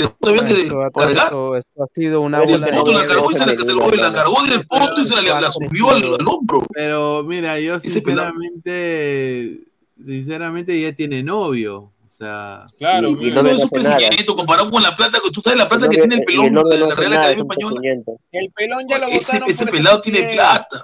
Que 0.00 0.52
Esto 0.52 1.08
esto- 1.10 1.56
esto 1.56 1.82
ha 1.82 1.86
sido 1.94 2.20
una 2.22 2.42
El 2.42 2.50
bola 2.50 2.66
poto 2.76 2.92
la 2.92 3.06
cargó 3.06 3.30
y 3.30 3.34
se 3.34 3.46
la, 3.46 3.56
se 3.56 3.72
lo- 3.72 3.90
la 3.90 4.12
cargó 4.12 4.42
del 4.44 4.66
poto 4.66 5.00
y 5.00 5.04
se 5.04 5.22
la, 5.22 5.40
la 5.40 5.50
subió 5.50 5.90
al, 5.90 6.02
al 6.14 6.26
hombro. 6.28 6.64
Pero 6.72 7.22
mira, 7.24 7.58
yo 7.60 7.78
sinceramente, 7.80 9.60
sinceramente 10.04 10.80
ya 10.80 10.92
tiene 10.92 11.22
novio. 11.22 11.92
O 12.04 12.08
sea, 12.12 12.64
Claro, 12.78 13.10
Y- 13.10 13.12
y 13.12 13.16
mira, 13.16 13.36
no 13.36 13.42
No 13.44 13.48
es 13.50 13.62
un 13.62 13.70
presidente 13.70 14.26
comparado 14.26 14.70
con 14.70 14.82
la 14.82 14.94
plata, 14.96 15.18
que 15.22 15.30
tú 15.30 15.40
sabes 15.40 15.58
la 15.58 15.68
plata 15.68 15.84
El 15.86 15.90
que 15.90 15.96
novio- 15.98 16.08
tiene 16.08 16.14
el 16.16 16.22
y 16.22 16.24
pelón 16.26 16.46
el 16.46 16.52
novio 16.54 16.70
de 16.72 16.78
no 16.80 16.88
la 16.88 16.94
Real 16.96 17.12
Academia 17.12 17.42
Española. 17.42 17.80
el 18.32 18.50
pelón 18.50 18.86
ya 18.88 18.98
lo 18.98 19.06
Ese- 19.06 19.40
ese 19.46 19.66
pelado 19.66 20.00
tiene 20.00 20.32
plata. 20.32 20.82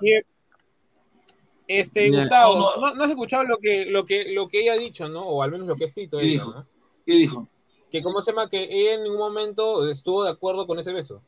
Este. 1.68 2.10
Gustavo, 2.10 2.56
No, 2.59 2.76
no, 2.90 2.94
no 2.94 3.02
has 3.05 3.10
escuchado 3.10 3.43
lo 3.44 3.59
que, 3.59 3.86
lo 3.86 4.06
que, 4.06 4.32
lo 4.32 4.47
que 4.47 4.60
ella 4.62 4.74
ha 4.74 4.76
dicho, 4.78 5.09
¿no? 5.09 5.22
O 5.26 5.43
al 5.43 5.51
menos 5.51 5.66
lo 5.66 5.74
que 5.74 5.84
ha 5.84 5.88
escrito 5.88 6.18
¿Qué 6.18 6.24
ella, 6.26 6.32
dijo? 6.34 6.51
¿no? 6.55 6.66
¿Qué 7.05 7.12
dijo? 7.14 7.48
Que 7.97 8.02
cómo 8.02 8.20
se 8.23 8.31
llama, 8.32 8.51
que 8.51 8.64
ella 8.70 8.94
en 8.94 9.05
ningún 9.05 9.18
momento 9.18 9.89
estuvo 9.90 10.24
de 10.24 10.31
acuerdo 10.31 10.66
con 10.66 10.78
ese 10.78 10.93
beso. 10.93 11.23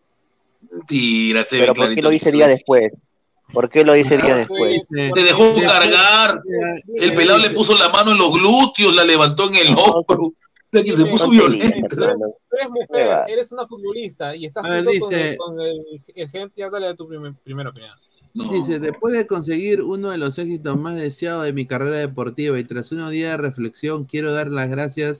Se 0.89 0.95
ve 1.32 1.45
Pero 1.51 1.74
¿por 1.74 1.95
qué 1.95 2.03
lo 2.03 2.11
sí 2.11 2.31
día 2.32 2.47
es. 2.47 2.53
después? 2.53 2.93
¿Por 3.53 3.70
qué 3.70 3.85
lo 3.85 3.95
dice 3.95 4.19
día 4.19 4.36
después? 4.36 4.74
dice- 4.90 5.11
Le 5.15 5.23
dejó 5.23 5.55
cargar. 5.66 6.43
El 6.95 7.15
pelado 7.15 7.39
le 7.39 7.51
puso 7.51 7.77
la 7.78 7.89
mano 7.89 8.12
en 8.12 8.19
los 8.19 8.32
glúteos, 8.32 8.95
la 8.95 9.05
levantó 9.05 9.49
en 9.49 9.55
el 9.55 9.69
hombro. 9.69 10.27
O 10.27 10.70
sea, 10.70 10.85
que 10.85 10.95
se 10.95 11.07
puso 11.07 11.31
violento. 11.31 11.97
eres 11.97 12.69
mujer, 12.70 13.20
eres 13.28 13.53
una 13.53 13.66
futbolista 13.66 14.36
y 14.36 14.45
estás 14.45 14.65
ver, 14.65 14.85
junto 14.85 15.01
con, 15.01 15.09
dice- 15.11 15.31
el, 15.31 15.36
con 15.39 15.61
el, 15.62 15.82
el 16.15 16.28
gente, 16.28 16.55
ya 16.59 16.69
dale 16.69 16.95
tu 16.95 17.09
primer- 17.09 17.35
primera 17.43 17.70
opinión. 17.70 17.95
No. 18.35 18.53
Dice, 18.53 18.78
después 18.78 19.15
de 19.15 19.27
conseguir 19.27 19.82
uno 19.82 20.11
de 20.11 20.19
los 20.19 20.39
éxitos 20.39 20.77
más 20.78 20.97
deseados 20.97 21.45
de 21.45 21.55
mi 21.55 21.66
carrera 21.66 21.97
deportiva 21.97 22.59
y 22.61 22.65
tras 22.65 22.93
unos 22.93 23.11
días 23.11 23.31
de 23.31 23.36
reflexión, 23.39 24.05
quiero 24.05 24.32
dar 24.32 24.49
las 24.49 24.69
gracias 24.69 25.19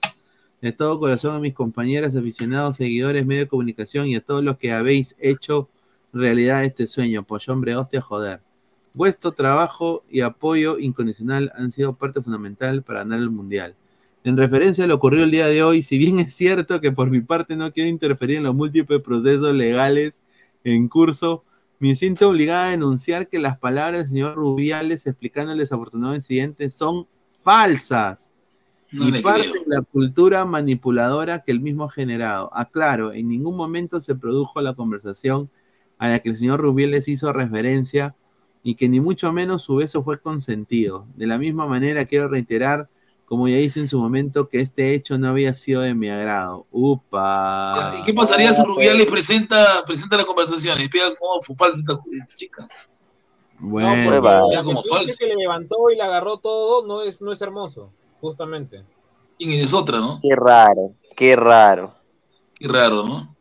de 0.61 0.71
todo 0.71 0.99
corazón 0.99 1.35
a 1.35 1.39
mis 1.39 1.53
compañeras, 1.53 2.15
aficionados, 2.15 2.75
seguidores, 2.75 3.25
medios 3.25 3.45
de 3.45 3.49
comunicación 3.49 4.07
y 4.07 4.15
a 4.15 4.21
todos 4.21 4.43
los 4.43 4.57
que 4.57 4.71
habéis 4.71 5.15
hecho 5.19 5.69
realidad 6.11 6.65
este 6.65 6.87
sueño. 6.87 7.23
Pues 7.23 7.47
hombre, 7.49 7.75
hostia, 7.75 8.01
joder. 8.01 8.41
Vuestro 8.95 9.31
trabajo 9.31 10.03
y 10.09 10.21
apoyo 10.21 10.79
incondicional 10.79 11.51
han 11.55 11.71
sido 11.71 11.95
parte 11.95 12.21
fundamental 12.21 12.83
para 12.83 12.99
ganar 12.99 13.19
el 13.19 13.29
Mundial. 13.29 13.75
En 14.23 14.35
referencia 14.35 14.83
a 14.83 14.87
lo 14.87 14.95
ocurrido 14.95 15.23
el 15.23 15.31
día 15.31 15.47
de 15.47 15.63
hoy, 15.63 15.81
si 15.81 15.97
bien 15.97 16.19
es 16.19 16.33
cierto 16.33 16.81
que 16.81 16.91
por 16.91 17.09
mi 17.09 17.21
parte 17.21 17.55
no 17.55 17.71
quiero 17.71 17.89
interferir 17.89 18.37
en 18.37 18.43
los 18.43 18.55
múltiples 18.55 19.01
procesos 19.01 19.53
legales 19.53 20.21
en 20.63 20.89
curso, 20.89 21.45
me 21.79 21.95
siento 21.95 22.27
obligada 22.27 22.67
a 22.67 22.71
denunciar 22.71 23.29
que 23.29 23.39
las 23.39 23.57
palabras 23.57 24.01
del 24.01 24.09
señor 24.09 24.35
Rubiales 24.35 25.05
explicando 25.05 25.53
el 25.53 25.59
desafortunado 25.59 26.15
incidente 26.15 26.69
son 26.69 27.07
falsas 27.41 28.33
No 28.91 29.07
y 29.07 29.21
parte 29.21 29.49
creo. 29.51 29.63
de 29.65 29.75
la 29.75 29.81
cultura 29.83 30.45
manipuladora 30.45 31.43
que 31.43 31.51
él 31.51 31.59
mismo 31.59 31.83
ha 31.85 31.91
generado. 31.91 32.49
Aclaro, 32.53 33.13
en 33.13 33.27
ningún 33.29 33.55
momento 33.55 34.01
se 34.01 34.15
produjo 34.15 34.61
la 34.61 34.73
conversación 34.73 35.49
a 35.97 36.09
la 36.09 36.19
que 36.19 36.29
el 36.29 36.37
señor 36.37 36.59
Rubiales 36.61 37.07
hizo 37.07 37.31
referencia 37.33 38.15
y 38.63 38.75
que 38.75 38.89
ni 38.89 38.99
mucho 38.99 39.31
menos 39.31 39.63
su 39.63 39.75
beso 39.75 40.01
fue 40.03 40.19
consentido. 40.19 41.05
De 41.15 41.27
la 41.27 41.37
misma 41.37 41.65
manera 41.67 42.05
quiero 42.05 42.27
reiterar, 42.29 42.89
como 43.25 43.47
ya 43.47 43.57
hice 43.59 43.79
en 43.79 43.87
su 43.87 43.99
momento, 43.99 44.49
que 44.49 44.59
este 44.59 44.93
hecho 44.95 45.17
no 45.19 45.29
había 45.29 45.53
sido 45.53 45.81
de 45.81 45.93
mi 45.93 46.09
agrado. 46.09 46.65
Upa. 46.71 47.95
¿Y 47.99 48.03
qué 48.03 48.13
pasaría 48.13 48.53
si 48.53 48.63
Rubiales 48.63 49.05
presenta, 49.05 49.83
presenta 49.85 50.17
la 50.17 50.25
conversación 50.25 50.79
y 50.79 50.83
explica 50.83 51.05
cómo 51.19 51.41
fue 51.41 51.55
falsa 51.55 51.79
esta 52.11 52.35
chica? 52.35 52.67
Bueno, 53.59 53.89
No, 53.95 54.19
pues, 54.21 54.63
como 54.63 54.83
falsa. 54.83 55.13
que 55.19 55.27
le 55.27 55.35
levantó 55.35 55.75
y 55.93 55.95
le 55.95 56.01
agarró 56.03 56.37
todo, 56.37 56.85
no 56.87 57.01
es, 57.03 57.21
no 57.21 57.31
es 57.31 57.41
hermoso, 57.41 57.91
justamente. 58.21 58.83
Y 59.37 59.59
es 59.61 59.73
otra, 59.73 59.99
¿no? 59.99 60.19
Qué 60.21 60.35
raro, 60.35 60.93
qué 61.15 61.35
raro. 61.35 61.93
Qué 62.55 62.67
raro, 62.67 63.03
¿no? 63.03 63.35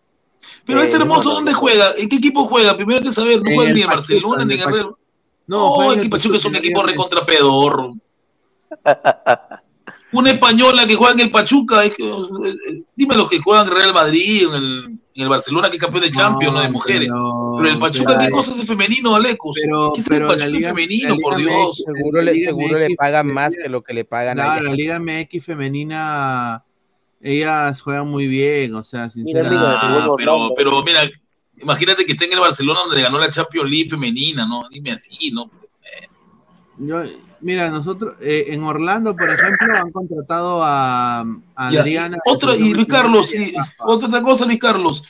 Pero 0.64 0.80
Eh, 0.80 0.84
este 0.84 0.96
hermoso, 0.96 1.30
¿dónde 1.30 1.52
juega? 1.52 1.92
¿En 1.96 2.08
qué 2.08 2.16
equipo 2.16 2.44
juega? 2.44 2.74
Primero 2.76 2.98
hay 3.00 3.04
que 3.04 3.12
saber, 3.12 3.42
no 3.42 3.50
juega 3.54 3.70
el 3.70 3.76
ni 3.76 3.82
en 3.82 3.88
Barcelona 3.88 4.44
ni 4.44 4.54
en 4.54 4.60
Guerrero. 4.60 4.98
no, 5.46 5.92
en 5.92 5.98
el 5.98 6.04
que 6.04 6.08
Pachuca 6.10 6.36
es 6.36 6.44
un 6.44 6.54
equipo 6.56 6.80
ya- 6.82 6.86
recontra 6.86 7.26
pedorro. 7.26 7.94
Una 10.12 10.30
española 10.30 10.86
que 10.86 10.94
juega 10.94 11.12
en 11.12 11.20
el 11.20 11.30
Pachuca, 11.30 11.84
es 11.84 11.94
que, 11.94 12.08
eh, 12.08 12.82
dime 12.96 13.14
los 13.14 13.28
que 13.28 13.40
juegan 13.40 13.66
en 13.68 13.74
Real 13.74 13.92
Madrid, 13.92 14.44
en 14.48 14.54
el, 14.54 14.84
en 15.14 15.22
el 15.22 15.28
Barcelona, 15.28 15.68
que 15.68 15.76
es 15.76 15.82
campeón 15.82 16.02
de 16.04 16.10
Champions, 16.10 16.54
no, 16.54 16.62
de 16.62 16.68
mujeres. 16.70 17.08
Pero, 17.10 17.54
Pero 17.58 17.68
el 17.68 17.78
Pachuca, 17.78 18.14
pero- 18.16 18.24
¿qué 18.24 18.30
cosas 18.30 18.56
de 18.56 18.62
femenino, 18.64 19.14
Alecos? 19.14 19.58
Pero, 19.60 19.92
¿Qué 19.94 20.00
es 20.00 20.06
el 20.06 20.10
pero 20.10 20.28
Pachuca 20.28 20.46
Liga, 20.48 20.68
femenino, 20.70 21.16
por 21.18 21.36
Dios? 21.36 21.84
MX, 21.86 21.94
Seguro 21.96 22.22
le, 22.22 22.44
seguro 22.44 22.78
le 22.78 22.94
pagan 22.96 23.26
más 23.26 23.54
que 23.54 23.68
lo 23.68 23.82
que 23.82 23.92
le 23.92 24.04
pagan 24.06 24.40
a 24.40 24.44
Claro, 24.44 24.60
ella. 24.62 24.70
la 24.70 24.76
Liga 24.76 24.98
MX 24.98 25.44
femenina, 25.44 26.64
ellas 27.20 27.80
juegan 27.82 28.08
muy 28.08 28.26
bien, 28.28 28.74
o 28.74 28.84
sea, 28.84 29.10
sinceramente. 29.10 29.56
mira, 29.56 29.78
Ah, 29.80 30.08
pero, 30.16 30.52
pero 30.56 30.82
mira, 30.84 31.00
imagínate 31.60 32.06
que 32.06 32.12
esté 32.12 32.24
en 32.26 32.32
el 32.32 32.40
Barcelona 32.40 32.80
donde 32.86 33.02
ganó 33.02 33.18
la 33.18 33.28
Champions 33.28 33.68
League 33.70 33.90
femenina, 33.90 34.46
¿no? 34.46 34.62
Dime 34.70 34.92
así, 34.92 35.30
¿no? 35.32 35.50
Yo, 36.78 37.02
mira, 37.40 37.68
nosotros 37.70 38.16
eh, 38.20 38.46
en 38.48 38.62
Orlando, 38.62 39.14
por 39.16 39.30
ejemplo, 39.30 39.74
han 39.76 39.90
contratado 39.92 40.62
a, 40.62 41.20
a 41.56 41.70
Ya, 41.72 41.80
Adriana. 41.80 42.18
y 42.24 42.30
otra, 42.32 42.54
y 42.56 42.72
Luis 42.74 42.86
Carlos, 42.86 43.34
y 43.34 43.54
otra, 43.80 44.06
otra 44.08 44.22
cosa, 44.22 44.44
Luis 44.46 44.58
Carlos. 44.58 45.02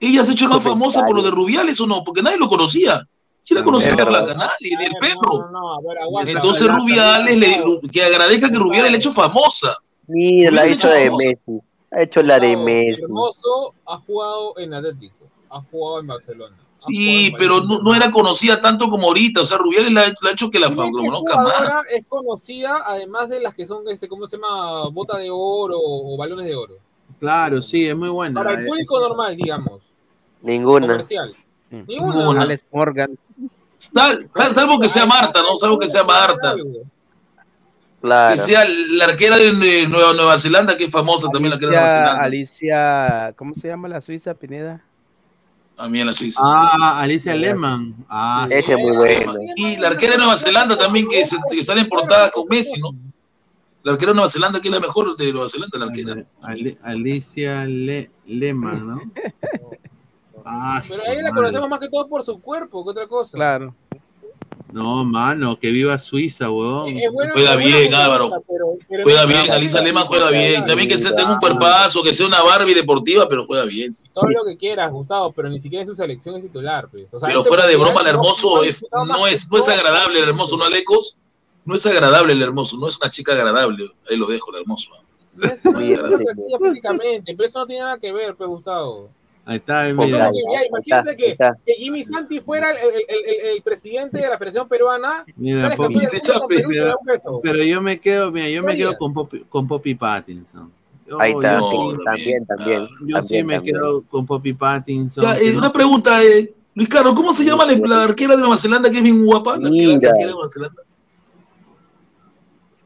¿Ella 0.00 0.24
se 0.24 0.30
ha 0.30 0.34
hecho 0.34 0.48
más 0.48 0.62
famosa 0.62 1.04
por 1.06 1.16
lo 1.16 1.22
de 1.22 1.30
Rubiales 1.30 1.80
o 1.80 1.86
no? 1.86 2.04
Porque 2.04 2.22
nadie 2.22 2.36
lo 2.38 2.48
conocía. 2.48 3.06
¿Quién 3.46 3.58
la 3.58 3.64
conocía 3.64 3.90
Es 3.90 3.96
la 3.98 4.04
verdad. 4.04 4.24
flaca? 4.26 4.38
Nadie, 4.38 4.76
ni 4.78 4.84
el 4.84 4.92
No, 4.92 4.98
perro. 5.00 5.38
no, 5.38 5.50
no, 5.50 5.74
a 5.74 5.78
ver, 5.82 5.98
aguanta. 5.98 6.32
Entonces 6.32 6.66
Rubiales, 6.66 7.36
le, 7.36 7.80
que 7.90 8.02
agradezca 8.02 8.50
que 8.50 8.56
Rubiales 8.58 8.90
le 8.90 8.96
ha 8.96 9.00
hecho 9.00 9.12
famosa. 9.12 9.76
Mira, 10.06 10.50
la 10.50 10.62
ha 10.62 10.66
hecho 10.66 10.88
de 10.88 11.06
famosa. 11.06 11.26
Messi. 11.46 11.60
Ha 11.92 12.02
hecho 12.02 12.22
la 12.22 12.40
de 12.40 12.56
Messi. 12.56 13.02
Hermoso 13.02 13.74
ha 13.86 13.96
jugado 13.98 14.58
en 14.58 14.74
Atlético, 14.74 15.26
ha 15.50 15.60
jugado 15.60 16.00
en 16.00 16.06
Barcelona. 16.08 16.56
Sí, 16.76 17.32
pero 17.38 17.60
no, 17.60 17.78
no 17.80 17.94
era 17.94 18.10
conocida 18.10 18.60
tanto 18.60 18.88
como 18.90 19.06
ahorita. 19.08 19.42
O 19.42 19.44
sea, 19.46 19.56
Rubiales 19.58 19.92
la, 19.92 20.02
la 20.20 20.28
ha 20.28 20.32
hecho 20.32 20.50
que 20.50 20.58
la 20.58 20.70
conozca 20.74 21.36
más. 21.36 21.86
es 21.92 22.04
conocida, 22.06 22.82
además 22.86 23.28
de 23.28 23.40
las 23.40 23.54
que 23.54 23.66
son, 23.66 23.88
este, 23.88 24.08
¿cómo 24.08 24.26
se 24.26 24.36
llama? 24.36 24.88
Bota 24.90 25.18
de 25.18 25.28
oro 25.30 25.78
o 25.80 26.16
balones 26.16 26.46
de 26.46 26.54
oro. 26.54 26.74
Claro, 27.20 27.62
sí, 27.62 27.86
es 27.86 27.96
muy 27.96 28.08
buena. 28.08 28.42
Para 28.42 28.58
el 28.58 28.64
eh, 28.64 28.68
público 28.68 29.00
normal, 29.00 29.36
digamos. 29.36 29.82
Ninguna. 30.42 30.86
comercial. 30.86 31.34
Ninguna. 31.70 32.14
Ninguna. 32.16 32.42
Alex 32.42 32.66
Morgan. 32.70 33.18
Sal- 33.76 34.28
sal- 34.34 34.54
salvo 34.54 34.78
que 34.78 34.88
sea 34.88 35.06
Marta, 35.06 35.40
¿no? 35.42 35.56
Salvo 35.56 35.78
que 35.78 35.88
sea 35.88 36.04
Marta. 36.04 36.54
Que 36.56 36.62
Claro. 38.00 38.36
sea 38.44 38.64
la 38.90 39.06
arquera 39.06 39.38
de, 39.38 39.86
Nueva, 39.88 40.12
Nueva 40.12 40.38
Zelanda, 40.38 40.76
que 40.76 40.84
es 40.84 40.90
famosa 40.90 41.28
también, 41.32 41.50
la 41.50 41.54
arquera 41.54 41.70
de 41.72 41.76
Nueva 41.78 41.90
Zelanda. 41.90 42.22
Alicia, 42.22 43.34
¿cómo 43.38 43.54
se 43.54 43.68
llama 43.68 43.88
la 43.88 44.02
Suiza, 44.02 44.34
Pineda? 44.34 44.84
También 45.76 46.06
la 46.06 46.14
Suiza. 46.14 46.40
Ah, 46.42 47.00
Alicia 47.00 47.34
Lehmann. 47.34 47.94
Ah, 48.08 48.46
sí. 48.48 48.54
Ese 48.54 48.72
es 48.74 48.78
muy 48.78 48.96
bueno. 48.96 49.34
Y 49.56 49.76
la 49.76 49.88
arquera 49.88 50.12
de 50.12 50.18
Nueva 50.18 50.36
Zelanda 50.36 50.78
también, 50.78 51.08
que, 51.08 51.24
se, 51.24 51.36
que 51.50 51.64
sale 51.64 51.80
en 51.80 51.88
portada 51.88 52.30
con 52.30 52.44
Messi, 52.48 52.80
¿no? 52.80 52.90
La 53.82 53.92
arquera 53.92 54.12
de 54.12 54.14
Nueva 54.16 54.30
Zelanda, 54.30 54.60
que 54.60 54.68
es 54.68 54.74
la 54.74 54.80
mejor 54.80 55.16
de 55.16 55.32
Nueva 55.32 55.48
Zelanda, 55.48 55.78
la 55.78 55.86
arquera. 55.86 56.24
Ali- 56.42 56.78
Alicia 56.82 57.64
Le 57.64 58.10
Lehmann, 58.26 58.86
¿no? 58.86 59.00
Ah, 60.46 60.82
Pero 60.86 61.02
ahí 61.10 61.22
la 61.22 61.30
conocemos 61.32 61.68
más 61.70 61.80
que 61.80 61.88
todo 61.88 62.06
por 62.06 62.22
su 62.22 62.38
cuerpo 62.38 62.84
que 62.84 62.90
otra 62.90 63.06
cosa. 63.06 63.32
Claro. 63.34 63.74
No, 64.74 65.04
mano, 65.04 65.56
que 65.58 65.70
viva 65.70 65.96
Suiza, 65.98 66.50
weón. 66.50 66.96
Juega 67.32 67.54
bien, 67.54 67.94
Álvaro. 67.94 68.28
pero- 68.48 68.76
pero 68.88 69.04
Juega 69.04 69.24
bien, 69.24 69.50
Alisa 69.52 69.80
Lema 69.80 70.00
juega 70.02 70.30
bien. 70.30 70.64
También 70.64 70.88
que 70.88 70.98
se 70.98 71.12
tenga 71.12 71.32
un 71.34 71.38
cuerpazo, 71.38 72.02
que 72.02 72.12
sea 72.12 72.26
una 72.26 72.42
Barbie 72.42 72.74
deportiva, 72.74 73.28
pero 73.28 73.46
juega 73.46 73.64
bien. 73.66 73.92
sí. 73.92 74.02
Todo 74.12 74.28
lo 74.30 74.44
que 74.44 74.56
quieras, 74.56 74.90
Gustavo, 74.90 75.30
pero 75.32 75.48
ni 75.48 75.60
siquiera 75.60 75.82
en 75.82 75.88
su 75.88 75.94
selección 75.94 76.34
es 76.36 76.42
titular. 76.42 76.88
Pues. 76.90 77.06
O 77.12 77.20
sea, 77.20 77.28
Pero 77.28 77.40
este 77.40 77.48
fuera 77.50 77.66
de 77.68 77.76
broma, 77.76 78.00
el 78.00 78.08
hermoso 78.08 78.56
no 78.56 78.62
es, 78.64 78.84
no 78.92 79.26
es, 79.28 79.48
no 79.50 79.58
es 79.58 79.64
todo. 79.64 79.74
agradable 79.74 80.18
el 80.18 80.28
hermoso, 80.28 80.56
¿no, 80.56 80.64
Alecos? 80.64 81.18
No 81.64 81.76
es 81.76 81.86
agradable 81.86 82.32
el 82.32 82.42
hermoso, 82.42 82.76
no 82.76 82.88
es 82.88 82.96
una 83.00 83.08
chica 83.10 83.32
agradable. 83.32 83.88
Ahí 84.10 84.16
lo 84.16 84.26
dejo, 84.26 84.52
el 84.54 84.62
hermoso. 84.62 84.90
No 85.36 85.46
es 85.48 85.64
no 85.64 85.78
es 85.80 85.98
atractiva 85.98 86.58
físicamente, 86.62 87.34
pero 87.36 87.48
eso 87.48 87.58
no 87.60 87.66
tiene 87.66 87.82
nada 87.84 87.98
que 87.98 88.12
ver, 88.12 88.34
pues, 88.34 88.48
Gustavo. 88.48 89.08
Ahí 89.46 89.56
está, 89.58 89.84
mira. 89.92 90.30
ya, 90.32 90.66
imagínate 90.66 91.16
que, 91.16 91.36
que 91.66 91.72
Jimmy 91.74 92.02
Santi 92.02 92.40
fuera 92.40 92.70
el, 92.70 92.76
el- 92.78 93.04
el- 93.08 93.46
el 93.56 93.62
presidente 93.62 94.18
de 94.18 94.28
la 94.28 94.38
Federación 94.38 94.66
Peruana. 94.68 95.24
Mira, 95.36 95.74
Poppy. 95.76 95.98
Perú 96.48 96.70
pero, 97.42 97.62
yo 97.62 97.82
me 97.82 98.00
quedo, 98.00 98.32
mira, 98.32 98.48
yo 98.48 98.62
me 98.62 98.74
quedo 98.74 98.96
con 98.96 99.12
Poppy, 99.12 99.44
con 99.48 99.68
Poppy 99.68 99.94
Pattinson. 99.94 100.72
Yo- 101.06 101.20
Ahí 101.20 101.32
está, 101.32 101.58
yo- 101.60 101.70
sí, 101.70 101.98
también, 102.04 102.46
también. 102.46 102.88
Yo 103.06 103.22
sí 103.22 103.42
me 103.42 103.56
también. 103.56 103.74
quedo 103.76 104.02
con 104.08 104.24
Poppy 104.24 104.54
Pattinson. 104.54 105.22
Ya, 105.24 105.36
eh, 105.36 105.54
una 105.54 105.70
pregunta, 105.70 106.22
eh, 106.22 106.54
Luis 106.74 106.88
Carlos, 106.88 107.14
¿cómo 107.14 107.32
se 107.34 107.44
llama 107.44 107.66
la, 107.66 107.74
la 107.74 108.04
arquera 108.04 108.34
de 108.36 108.40
Nueva 108.40 108.56
Zelanda 108.56 108.90
que 108.90 108.96
es 108.96 109.02
bien 109.02 109.22
guapa? 109.26 109.58
La 109.58 109.68
arquera, 109.68 109.88
la 109.92 109.94
Mira. 109.96 110.08
arquera 110.08 110.26
de 110.26 110.32
Nueva 110.32 110.48
Zelanda. 110.48 110.82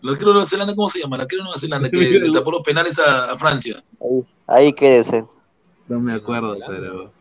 La 0.03 0.13
arquera 0.13 0.29
de 0.29 0.33
Nueva 0.35 0.49
Zelanda, 0.49 0.75
¿cómo 0.75 0.89
se 0.89 0.99
llama? 1.01 1.17
La 1.17 1.23
arquera 1.23 1.39
de 1.41 1.45
Nueva 1.45 1.59
Zelanda 1.59 1.89
que 1.89 1.97
le 1.97 2.33
tapó 2.33 2.51
los 2.51 2.63
penales 2.63 2.99
a, 2.99 3.31
a 3.33 3.39
Francia. 3.39 3.83
Ahí, 4.01 4.21
ahí 4.49 4.73
quédese. 4.73 5.25
No 5.89 6.01
me 6.01 6.12
acuerdo, 6.12 6.56
pero. 6.69 7.12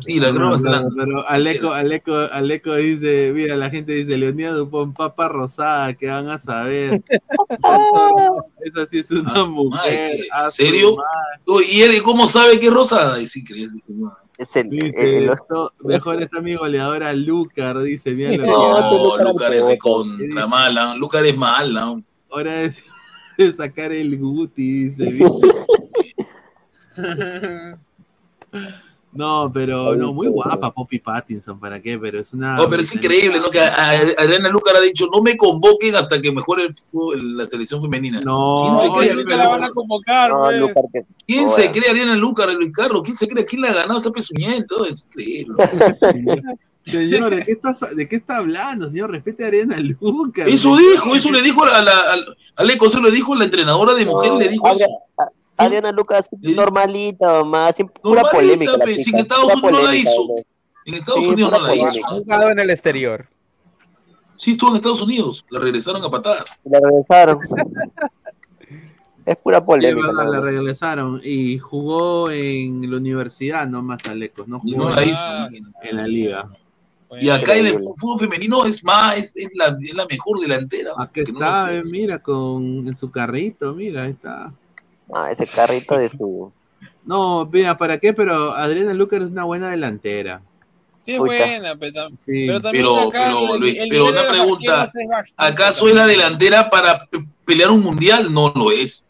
Sí, 0.00 0.18
de 0.18 0.32
Nueva 0.32 0.56
No. 0.56 0.88
Pero 0.96 1.28
Aleco, 1.28 1.72
Aleco, 1.72 2.12
Aleco 2.32 2.74
dice, 2.74 3.30
mira, 3.32 3.54
la 3.56 3.70
gente 3.70 3.92
dice, 3.92 4.16
Leonida 4.18 4.50
Dupont, 4.52 4.94
papa 4.96 5.28
rosada, 5.28 5.94
que 5.94 6.08
van 6.08 6.28
a 6.28 6.38
saber. 6.38 7.00
Esa 8.60 8.86
sí 8.90 8.98
es 8.98 9.10
una 9.12 9.44
mujer. 9.44 10.16
¿En 10.42 10.50
serio? 10.50 10.96
¿Y 11.70 11.82
él 11.82 12.02
cómo 12.02 12.26
sabe 12.26 12.58
que 12.58 12.66
es 12.66 12.72
rosada? 12.72 13.20
Es 13.20 13.36
increíble. 13.36 13.76
ese 13.76 13.92
man. 13.94 14.12
Es 14.36 14.54
el, 14.56 14.68
Dice, 14.68 14.92
el- 14.96 15.24
el- 15.24 15.30
esto- 15.30 15.72
mejor 15.84 16.20
está 16.20 16.40
mi 16.40 16.56
goleadora 16.56 17.12
Lucar, 17.12 17.78
dice, 17.80 18.10
mira 18.12 18.32
lo 18.32 18.38
que 18.42 18.46
No, 18.50 19.16
Lucar 19.32 19.54
es 19.54 19.64
recontra 19.64 20.46
mala. 20.48 20.94
Lucar 20.96 21.24
es 21.24 21.36
mala. 21.36 21.96
Hora 22.30 22.52
de, 22.52 22.74
de 23.38 23.52
sacar 23.52 23.92
el 23.92 24.18
Guti, 24.18 24.86
dice. 24.88 25.18
No, 29.12 29.50
pero 29.52 29.94
no, 29.94 30.12
muy 30.12 30.26
guapa 30.28 30.70
Poppy 30.74 30.98
Pattinson, 30.98 31.58
¿para 31.58 31.80
qué? 31.80 31.98
Pero 31.98 32.20
es 32.20 32.34
una. 32.34 32.56
No, 32.56 32.68
pero 32.68 32.82
es 32.82 32.94
increíble, 32.94 33.40
¿no? 33.40 33.48
Que 33.50 33.60
a- 33.60 33.74
a- 33.74 33.92
Adriana 34.18 34.50
Lucar 34.50 34.76
ha 34.76 34.80
dicho, 34.80 35.06
no 35.10 35.22
me 35.22 35.38
convoquen 35.38 35.94
hasta 35.96 36.20
que 36.20 36.30
mejore 36.32 36.64
el 36.64 36.74
fútbol- 36.74 37.36
la 37.36 37.46
selección 37.46 37.80
femenina. 37.80 38.20
No, 38.20 38.76
¿Quién 38.78 38.92
se 38.92 38.98
cree? 38.98 39.14
nunca 39.14 39.36
la 39.36 39.48
van 39.48 39.64
a 39.64 39.70
convocar, 39.70 40.30
No, 40.32 40.40
pues. 40.42 40.60
Lucar, 40.60 40.84
que- 40.92 41.06
¿Quién 41.26 41.48
se 41.48 41.70
cree 41.70 41.88
Adriana 41.90 42.14
Lucar, 42.14 42.52
Luis 42.52 42.70
Carlos? 42.74 43.00
¿Quién 43.04 43.16
se 43.16 43.26
cree? 43.26 43.46
¿Quién 43.46 43.62
le 43.62 43.68
ha 43.68 43.74
ganado 43.74 43.98
esa 43.98 44.10
pezuñento? 44.10 44.84
Es 44.84 45.06
increíble. 45.06 45.54
Señor, 46.84 47.34
¿de 47.34 47.42
qué, 47.44 47.52
estás, 47.52 47.96
¿de 47.96 48.06
qué 48.08 48.16
está 48.16 48.36
hablando, 48.36 48.88
señor? 48.90 49.10
Respete 49.10 49.44
a 49.44 49.48
Ariana 49.48 49.76
Lucar. 49.80 50.46
Eso 50.46 50.76
dijo, 50.76 51.16
eso 51.16 51.32
le 51.32 51.40
dijo 51.42 51.64
a 51.64 51.80
la, 51.82 52.70
Eco, 52.70 52.86
eso 52.86 53.00
le 53.00 53.10
dijo 53.10 53.34
la 53.34 53.44
entrenadora 53.46 53.94
de 53.94 54.04
mujer, 54.04 54.34
le 54.34 54.48
dijo 54.50 54.68
eso. 54.72 54.84
Adriana 55.58 55.92
Lucas, 55.92 56.28
normalita, 56.40 57.42
más, 57.44 57.74
sin- 57.76 57.88
pura 57.88 58.22
Normalita, 58.22 58.72
polémica. 58.72 58.84
pe, 58.84 58.90
chica, 58.96 59.02
si 59.04 59.10
en 59.10 59.16
Estados 59.18 59.52
pura 59.54 59.56
Unidos 59.68 59.82
no 59.82 59.88
la 59.88 59.94
hizo. 59.96 60.26
En 60.84 60.94
Estados 60.94 61.20
Sí, 61.24 61.30
Unidos 61.30 61.52
no 61.52 61.58
la 61.60 61.74
hizo. 61.74 61.84
polémica. 61.84 62.06
Ha 62.08 62.10
jugado 62.12 62.50
en 62.50 62.58
el 62.58 62.70
exterior. 62.70 63.26
Sí, 64.36 64.50
estuvo 64.52 64.70
en 64.70 64.76
Estados 64.76 65.00
Unidos, 65.00 65.44
la 65.50 65.60
regresaron 65.60 66.04
a 66.04 66.10
patadas. 66.10 66.44
La 66.64 66.78
regresaron. 66.80 67.38
es 69.24 69.36
pura 69.36 69.58
Sí, 69.58 69.62
es 69.62 69.66
polémica. 69.66 70.06
verdad, 70.06 70.30
la 70.32 70.40
regresaron 70.40 71.20
y 71.24 71.58
jugó 71.58 72.30
en 72.30 72.88
la 72.90 72.96
universidad, 72.98 73.66
no 73.66 73.82
más 73.82 74.06
Alecos, 74.06 74.46
no 74.46 74.60
jugó 74.60 74.90
no 74.90 74.94
la 74.94 75.02
en- 75.02 75.08
hizo. 75.08 75.26
en 75.82 75.96
la 75.96 76.06
liga. 76.06 76.50
Y 77.20 77.30
acá 77.30 77.54
en 77.54 77.66
el 77.66 77.74
fútbol 77.96 78.18
femenino 78.18 78.64
es 78.66 78.84
más, 78.84 79.16
es, 79.16 79.32
es 79.36 79.50
la, 79.54 79.76
es 79.80 79.94
la 79.94 80.06
mejor 80.06 80.40
delantera. 80.40 80.90
Aquí 80.98 81.20
no 81.22 81.28
está, 81.38 81.70
mira, 81.90 82.18
con 82.18 82.86
en 82.86 82.94
su 82.96 83.10
carrito, 83.10 83.74
mira, 83.74 84.02
ahí 84.02 84.10
está. 84.10 84.52
Ah, 85.14 85.30
ese 85.30 85.46
carrito 85.46 85.96
de 85.98 86.08
su. 86.08 86.52
No, 87.06 87.46
mira, 87.52 87.78
¿para 87.78 87.98
qué? 87.98 88.12
Pero 88.12 88.52
Adriana 88.52 88.92
Lucar 88.92 89.22
es 89.22 89.28
una 89.28 89.44
buena 89.44 89.70
delantera. 89.70 90.42
Sí, 91.00 91.12
es 91.12 91.18
buena, 91.20 91.76
pero, 91.76 91.92
tam- 91.92 92.16
Sí. 92.16 92.46
pero 92.48 92.60
también 92.60 92.84
Pero, 92.84 92.96
acá 92.98 93.24
pero, 93.26 93.54
el- 93.54 93.60
Luis, 93.60 93.76
el 93.78 93.88
pero 93.90 94.06
una 94.08 94.22
de 94.22 94.28
pregunta, 94.28 94.90
es 94.92 95.32
¿acaso 95.36 95.88
es 95.88 95.94
la 95.94 96.04
delantera 96.08 96.68
para 96.68 97.06
pe- 97.06 97.24
pelear 97.44 97.70
un 97.70 97.80
mundial? 97.80 98.32
No 98.34 98.52
lo 98.56 98.72
es. 98.72 99.06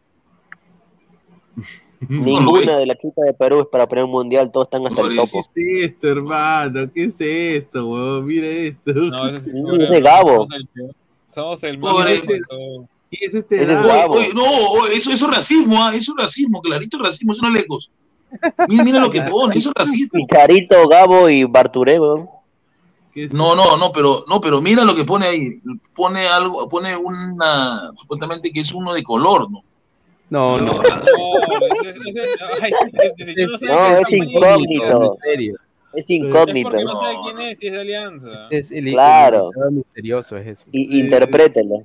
No 2.01 2.17
lo 2.41 2.59
es. 2.59 2.67
Ninguna 2.67 2.77
de 2.77 2.87
las 2.87 2.99
chicas 2.99 3.25
de 3.25 3.33
Perú 3.33 3.61
es 3.61 3.67
para 3.73 3.89
poner 3.89 4.05
un 4.05 4.11
mundial, 4.11 4.53
todos 4.53 4.67
están 4.67 4.87
hasta 4.87 5.01
No 5.01 5.09
el 5.09 5.19
es. 5.19 5.33
topo. 5.33 5.49
¿Qué 5.55 5.81
es 5.85 5.91
esto, 5.93 6.09
hermano? 6.09 6.93
¿Qué 6.95 7.05
es 7.05 7.15
esto, 7.19 7.87
weón? 7.89 8.27
Mira 8.27 8.47
esto. 8.47 8.93
No, 8.93 9.41
Sí, 9.41 9.51
pobre, 9.63 9.85
ese 9.85 10.01
Gabo. 10.03 10.47
Somos 10.47 10.53
el. 10.55 10.69
Somos 11.27 11.65
el 11.65 11.79
Pobre. 11.81 12.23
Malo 13.17 13.17
de 13.17 13.17
todo. 13.17 13.19
¿Qué 13.19 13.27
es 13.27 13.35
este 13.35 13.63
es. 13.63 13.69
Oye, 14.09 14.31
no, 14.35 14.45
oye, 14.73 14.95
eso, 14.97 15.11
eso 15.11 15.29
es 15.31 15.37
racismo, 15.37 15.83
¿ah? 15.83 15.95
eso 15.95 16.13
es 16.17 16.23
racismo, 16.23 16.61
clarito 16.61 16.99
racismo, 16.99 17.33
eso 17.33 17.43
no 17.43 17.49
es 17.49 17.55
lejos. 17.55 17.91
Mira, 18.69 18.85
mira 18.85 19.01
lo 19.01 19.11
que 19.11 19.23
pone, 19.31 19.57
eso 19.57 19.71
es 19.71 19.75
racismo. 19.75 20.21
Chicharito, 20.21 20.89
Gabo 20.89 21.29
y 21.29 21.45
Barturé, 21.45 21.99
weón. 22.01 22.29
¿Qué 23.13 23.25
es 23.25 23.33
No, 23.33 23.55
no, 23.55 23.77
no, 23.77 23.93
pero 23.93 24.25
no, 24.29 24.41
pero 24.41 24.61
mira 24.61 24.85
lo 24.85 24.95
que 24.95 25.05
pone 25.05 25.27
ahí. 25.27 25.61
Pone 25.95 26.27
algo, 26.27 26.69
pone 26.69 26.97
una 26.97 27.93
supuestamente 27.97 28.51
que 28.53 28.61
es 28.61 28.73
uno 28.73 28.93
de 28.93 29.03
color, 29.03 29.51
¿no? 29.51 29.63
No, 30.29 30.59
no. 30.59 30.73
No, 33.63 33.99
es 33.99 34.13
incógnito. 34.13 35.17
Es 35.95 36.11
incógnito. 36.11 36.71
no 36.83 36.97
sabe 36.97 37.17
quién 37.25 37.41
es, 37.41 37.59
si 37.59 37.67
es 37.69 37.73
de 37.73 37.81
Alianza. 37.81 38.49
Es 38.51 38.71
el 38.71 38.91
Claro. 38.91 39.51
misterioso 39.71 40.37
es 40.37 40.47
ese. 40.49 40.65
Y, 40.73 41.01
interprételo. 41.01 41.85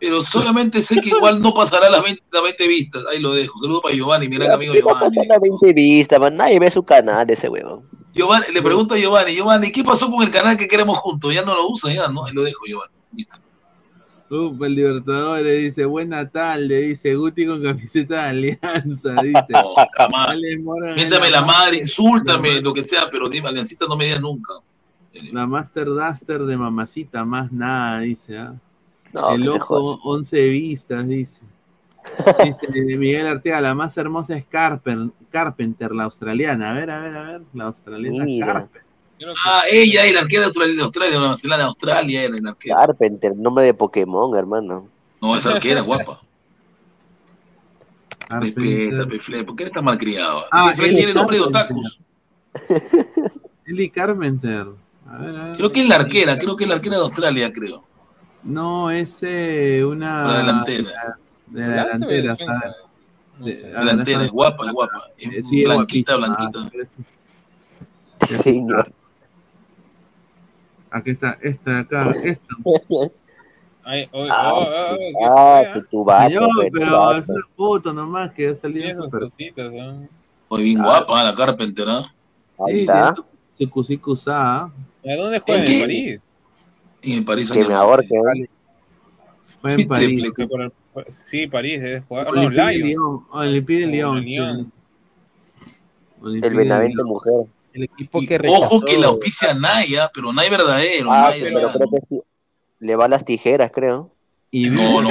Pero 0.00 0.22
solamente 0.22 0.80
sé 0.80 0.98
que 1.00 1.10
igual 1.10 1.42
no 1.42 1.52
pasará 1.52 1.90
las 1.90 2.02
20, 2.02 2.22
las 2.32 2.42
20 2.42 2.68
vistas. 2.68 3.04
Ahí 3.10 3.20
lo 3.20 3.34
dejo. 3.34 3.58
Saludos 3.58 3.82
para 3.82 3.94
Giovanni, 3.94 4.28
mi 4.28 4.36
gran 4.36 4.50
amigo 4.50 4.72
¿Qué 4.72 4.80
va 4.80 4.92
a 4.92 4.94
Giovanni. 4.94 5.16
pasar 5.16 5.36
a 5.36 5.38
20 5.40 5.72
vistas, 5.74 6.18
man? 6.18 6.36
Nadie 6.36 6.58
ve 6.58 6.70
su 6.70 6.82
canal 6.82 7.30
ese 7.30 7.50
weón. 7.50 7.82
Giovanni. 8.14 8.46
Le 8.52 8.62
pregunto 8.62 8.94
a 8.94 8.98
Giovanni, 8.98 9.34
Giovanni, 9.34 9.70
¿qué 9.70 9.84
pasó 9.84 10.10
con 10.10 10.22
el 10.22 10.30
canal 10.30 10.56
que 10.56 10.66
queremos 10.66 10.98
juntos? 10.98 11.34
Ya 11.34 11.42
no 11.42 11.54
lo 11.54 11.68
usa, 11.68 11.92
ya, 11.92 12.08
¿no? 12.08 12.24
Ahí 12.24 12.32
lo 12.32 12.42
dejo, 12.42 12.64
Giovanni. 12.66 12.94
Listo. 13.14 13.36
Upa, 14.30 14.66
el 14.66 14.76
Libertadores 14.76 15.60
dice, 15.60 15.84
buena 15.84 16.28
tarde, 16.30 16.82
dice 16.82 17.16
Guti 17.16 17.46
con 17.46 17.60
camiseta 17.62 18.14
de 18.14 18.30
Alianza, 18.30 19.14
dice. 19.22 19.44
No, 19.50 19.74
Morgan 20.62 20.90
es 20.90 20.96
Miéntame 20.96 21.30
la 21.30 21.42
madre, 21.42 21.78
insúltame, 21.78 22.60
lo 22.62 22.72
que 22.72 22.84
sea, 22.84 23.10
pero 23.10 23.28
dime, 23.28 23.48
Aliancita 23.48 23.86
no 23.88 23.96
me 23.96 24.04
digas 24.04 24.20
nunca. 24.20 24.52
La 25.32 25.46
Master 25.48 25.86
Duster 25.86 26.42
de 26.42 26.56
mamacita, 26.56 27.24
más 27.24 27.50
nada, 27.50 28.00
dice. 28.00 28.38
¿ah? 28.38 28.54
No, 29.12 29.32
el 29.32 29.48
joda. 29.58 29.98
11 30.04 30.48
vistas, 30.50 31.06
dice. 31.08 31.40
Dice 32.44 32.96
Miguel 32.96 33.26
Arteaga, 33.26 33.60
la 33.60 33.74
más 33.74 33.96
hermosa 33.96 34.36
es 34.36 34.44
Carpen- 34.48 35.12
Carpenter, 35.30 35.92
la 35.92 36.04
australiana. 36.04 36.70
A 36.70 36.72
ver, 36.74 36.90
a 36.90 37.00
ver, 37.00 37.16
a 37.16 37.22
ver, 37.22 37.42
la 37.52 37.64
australiana 37.66 38.24
Mira. 38.24 38.46
Carpenter. 38.46 38.82
Ah, 39.44 39.62
ella 39.70 40.04
era 40.04 40.14
la 40.14 40.20
arquera 40.20 40.40
de 40.40 40.46
Australia, 40.46 40.76
de 40.76 40.82
Australia, 40.82 41.12
de 41.12 41.18
Nueva 41.18 41.36
Zelanda, 41.36 41.66
Australia 41.66 42.22
era 42.22 42.34
la 42.40 42.50
arquera. 42.50 42.76
Carpenter, 42.78 43.36
nombre 43.36 43.64
de 43.66 43.74
Pokémon, 43.74 44.34
hermano. 44.36 44.88
No, 45.20 45.36
esa 45.36 45.50
arquera 45.52 45.82
guapa. 45.82 46.22
Respeta. 48.30 49.06
Pefle, 49.08 49.44
¿por 49.44 49.56
qué 49.56 49.64
eres 49.64 49.74
tan 49.74 49.84
malcriado? 49.84 50.44
Ah, 50.50 50.68
Pefle 50.70 50.88
él 50.88 50.94
tiene 50.94 51.10
es 51.10 51.14
nombre 51.16 51.36
de 51.36 51.42
otakus. 51.42 52.00
Ellie 53.66 53.90
Carpenter. 53.90 54.68
A 55.06 55.18
ver, 55.18 55.36
a 55.36 55.46
ver. 55.46 55.56
Creo 55.56 55.72
que 55.72 55.80
es 55.80 55.88
la 55.88 55.96
arquera, 55.96 56.38
creo 56.38 56.56
que 56.56 56.64
es 56.64 56.68
la 56.70 56.76
arquera 56.76 56.96
de 56.96 57.02
Australia, 57.02 57.52
creo. 57.52 57.84
No, 58.42 58.90
es 58.90 59.18
eh, 59.22 59.84
una. 59.84 60.26
La 60.26 60.38
delantera. 60.38 61.18
De 61.46 61.60
la 61.60 61.66
¿Delante 61.84 62.06
o 62.06 62.08
de 62.08 62.16
delantera, 62.22 62.32
defensa? 62.32 62.60
¿sabes? 62.60 62.76
No 63.38 63.46
De- 63.46 63.52
sé. 63.52 63.66
Delantera, 63.68 64.24
es 64.24 64.30
guapa, 64.30 64.66
es 64.66 64.72
guapa. 64.72 65.02
Eh, 65.18 65.28
Es 65.36 65.48
sí, 65.48 65.64
blanquita, 65.64 66.16
blanquita. 66.16 66.70
Señor. 68.26 68.92
Aquí 70.90 71.10
está, 71.10 71.38
esta 71.40 71.70
de 71.72 71.78
acá, 71.80 72.10
esta. 72.24 72.54
Ay, 73.82 74.08
oh, 74.12 74.26
Ah, 74.30 74.52
oh, 74.54 74.58
oh, 74.58 74.96
¿qué 74.98 75.24
Ah, 75.24 75.62
que 75.72 75.72
Señor, 76.28 76.48
tu 76.48 76.70
pero 76.72 77.12
es 77.12 77.28
una 77.28 77.40
foto 77.56 77.92
nomás 77.92 78.30
que 78.30 78.48
ha 78.48 78.54
salido 78.54 78.80
Tiene 78.82 78.94
sus 78.94 79.04
súper. 79.04 79.20
cositas, 79.20 79.72
¿no? 79.72 80.08
Muy 80.50 80.62
bien 80.64 80.82
guapa, 80.82 81.22
la 81.24 81.34
Carpenter, 81.34 81.88
¿ah? 81.88 82.14
Ahí 82.66 82.74
Sí, 82.74 82.80
está. 82.80 83.14
sí, 83.52 83.66
su. 83.66 84.64
¿A 84.64 84.72
dónde 85.16 85.38
juega? 85.40 85.64
¿En. 85.64 85.80
París? 85.80 86.29
Y 87.02 87.16
en 87.16 87.24
París 87.24 87.50
Que 87.50 87.64
me 87.64 87.74
ahorque. 87.74 88.08
Fue 89.60 89.72
en 89.72 89.88
París. 89.88 90.32
Sí, 91.26 91.46
París 91.46 91.80
debe 91.80 92.00
jugar. 92.00 92.28
Oh, 92.28 92.32
no, 92.32 92.50
Lyon. 92.50 92.72
Lyon. 92.72 93.20
Olympique 93.30 93.80
de 93.80 93.86
Lyon. 93.86 94.72
El 96.22 96.54
Benavente 96.54 97.02
mujer. 97.02 97.46
El 97.72 97.84
equipo 97.84 98.20
que 98.20 98.36
rechazó. 98.36 98.64
ojo 98.64 98.80
que 98.80 98.98
la 98.98 99.06
auspicia 99.06 99.54
Naya, 99.54 100.10
pero 100.12 100.32
Naya 100.32 100.50
verdadero. 100.50 101.10
Ah, 101.12 101.30
Naya, 101.30 101.46
pero 101.52 101.72
creo 101.72 101.90
que 101.90 101.98
sí. 102.08 102.20
Le 102.80 102.96
va 102.96 103.06
las 103.08 103.24
tijeras, 103.24 103.70
creo. 103.72 104.10
Y 104.50 104.68
No, 104.68 105.00
no. 105.00 105.08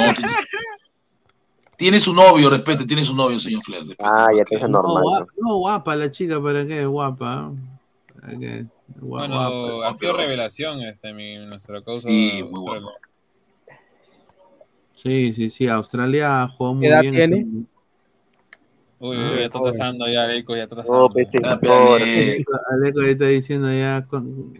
tiene- 1.77 1.99
su 2.01 2.13
novio, 2.13 2.49
respete, 2.49 2.85
tiene 2.85 3.05
su 3.05 3.15
novio, 3.15 3.39
señor 3.39 3.61
Flair. 3.63 3.95
Ah, 4.03 4.27
ya 4.37 4.43
te 4.43 4.55
es 4.55 4.61
no, 4.63 4.67
normal. 4.81 5.01
gua- 5.03 5.27
no, 5.37 5.57
guapa 5.59 5.95
la 5.95 6.11
chica, 6.11 6.41
¿para 6.41 6.67
qué? 6.67 6.85
Guapa. 6.85 7.53
¿Para 8.19 8.37
qué? 8.37 8.65
Bueno, 8.99 9.83
ha 9.83 9.93
sido 9.93 10.13
revelación 10.15 10.81
este, 10.81 11.13
mi, 11.13 11.37
nuestra 11.45 11.81
causa. 11.83 12.09
Sí, 12.09 12.43
muy 12.43 12.53
Australia. 12.59 12.89
Sí, 14.95 15.33
sí, 15.33 15.49
sí. 15.49 15.67
Australia 15.67 16.47
jugó 16.47 16.73
muy 16.73 16.81
¿Qué 16.83 16.87
edad 16.89 17.01
bien. 17.01 17.13
tiene? 17.15 17.35
este- 17.37 17.79
Uy, 19.01 19.15
uy, 19.15 19.39
ya 19.39 19.45
está 19.45 19.61
trazando 19.61 20.07
ya, 20.09 20.27
Leico, 20.27 20.57
ya 20.57 20.63
está 20.63 20.75
trazando. 20.75 21.09
No, 21.63 21.95
Ah, 21.95 21.99
eh, 22.01 22.43
Aleco 22.69 22.99
ahí 22.99 23.11
está 23.11 23.27
diciendo 23.27 23.71
ya 23.71 24.03
con, 24.09 24.59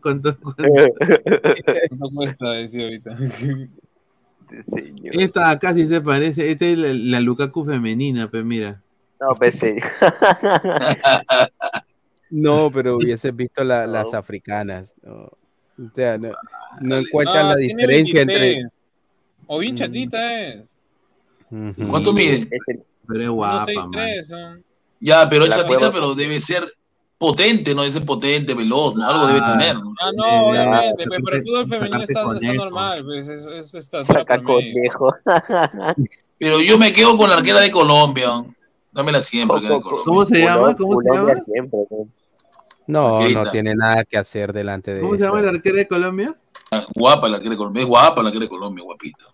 cuánto- 0.00 0.38
No 1.90 2.08
cuesta 2.14 2.52
decir 2.52 2.84
ahorita. 2.84 3.14
Señor. 4.68 5.20
Esta 5.20 5.74
sí 5.74 5.86
se 5.86 6.00
parece. 6.00 6.50
Esta 6.50 6.64
es 6.64 6.78
la, 6.78 6.94
la 6.94 7.20
Lukaku 7.20 7.62
femenina, 7.66 8.30
pues 8.30 8.42
mira. 8.42 8.80
No, 9.20 9.34
pese. 9.34 9.76
No, 12.32 12.70
pero 12.70 12.96
hubieses 12.96 13.34
visto 13.36 13.62
la- 13.62 13.86
No. 13.86 13.92
las 13.92 14.14
africanas. 14.14 14.94
no. 15.02 15.28
O 15.78 15.90
sea, 15.94 16.18
no, 16.18 16.28
no 16.80 16.94
Ah, 16.96 16.98
encuentran 16.98 17.48
la 17.48 17.56
diferencia 17.56 18.20
entre. 18.22 18.38
23. 18.38 18.72
O 19.46 19.58
bien 19.58 19.74
Mm. 19.74 19.76
chatita 19.76 20.40
es. 20.48 20.78
Ujú. 21.50 21.88
¿Cuánto 21.88 22.12
mide? 22.12 22.48
Es 22.50 22.60
el- 22.68 22.82
Pero 23.08 23.22
es 23.22 23.28
guapa, 23.30 23.56
man. 23.58 23.66
1.63. 23.66 24.26
son. 24.28 24.64
Ya, 25.00 25.28
pero 25.28 25.44
es 25.44 25.50
La 25.50 25.56
chatita, 25.56 25.90
pero 25.90 26.14
debe 26.14 26.40
ser 26.40 26.64
potente, 27.18 27.74
no 27.74 27.82
debe 27.82 27.92
ser 27.92 28.04
potente, 28.04 28.54
veloz, 28.54 28.94
¿no? 28.94 29.06
algo 29.08 29.26
debe 29.28 29.40
Ah. 29.42 29.52
tener. 29.58 29.74
¿no? 29.76 29.94
Ah, 30.00 30.10
no, 30.14 30.46
obviamente, 30.48 31.04
pues, 31.06 31.20
pero 31.24 31.36
el 31.36 31.42
fútbol 31.42 31.68
femenino 31.68 32.02
está, 32.02 32.32
está 32.34 32.54
normal, 32.54 33.04
pues, 33.04 33.28
es, 33.28 33.46
es, 33.46 33.74
está 33.74 34.04
Saca 34.04 34.42
conejo. 34.42 35.14
Pero 36.38 36.60
yo 36.60 36.76
me 36.78 36.92
quedo 36.92 37.16
con 37.16 37.28
la 37.30 37.36
arquera 37.36 37.60
de 37.60 37.70
Colombia. 37.70 38.44
Dámela 38.92 39.20
siempre, 39.20 39.56
arquera 39.56 39.74
de 39.76 39.80
Colombia. 39.82 40.04
¿Cómo 40.04 40.24
se 40.26 40.38
llama? 40.40 40.74
¿Cómo 40.76 40.98
se 41.00 41.08
Colombia 41.08 41.34
llama? 41.34 41.44
siempre, 41.44 41.78
¿no? 41.90 42.08
No, 42.86 43.28
no 43.28 43.50
tiene 43.50 43.74
nada 43.74 44.04
que 44.04 44.18
hacer 44.18 44.52
delante 44.52 44.92
de 44.94 45.00
¿Cómo 45.00 45.16
se 45.16 45.22
llama 45.22 45.40
la 45.42 45.50
arquera 45.50 45.76
de 45.76 45.88
Colombia? 45.88 46.36
Guapa 46.94 47.28
la 47.28 47.36
arquera 47.36 47.52
de 47.52 47.56
Colombia, 47.58 47.82
es 47.82 47.88
guapa 47.88 48.22
la 48.22 48.28
arquera 48.28 48.44
de 48.44 48.48
Colombia, 48.48 48.84
guapita. 48.84 49.24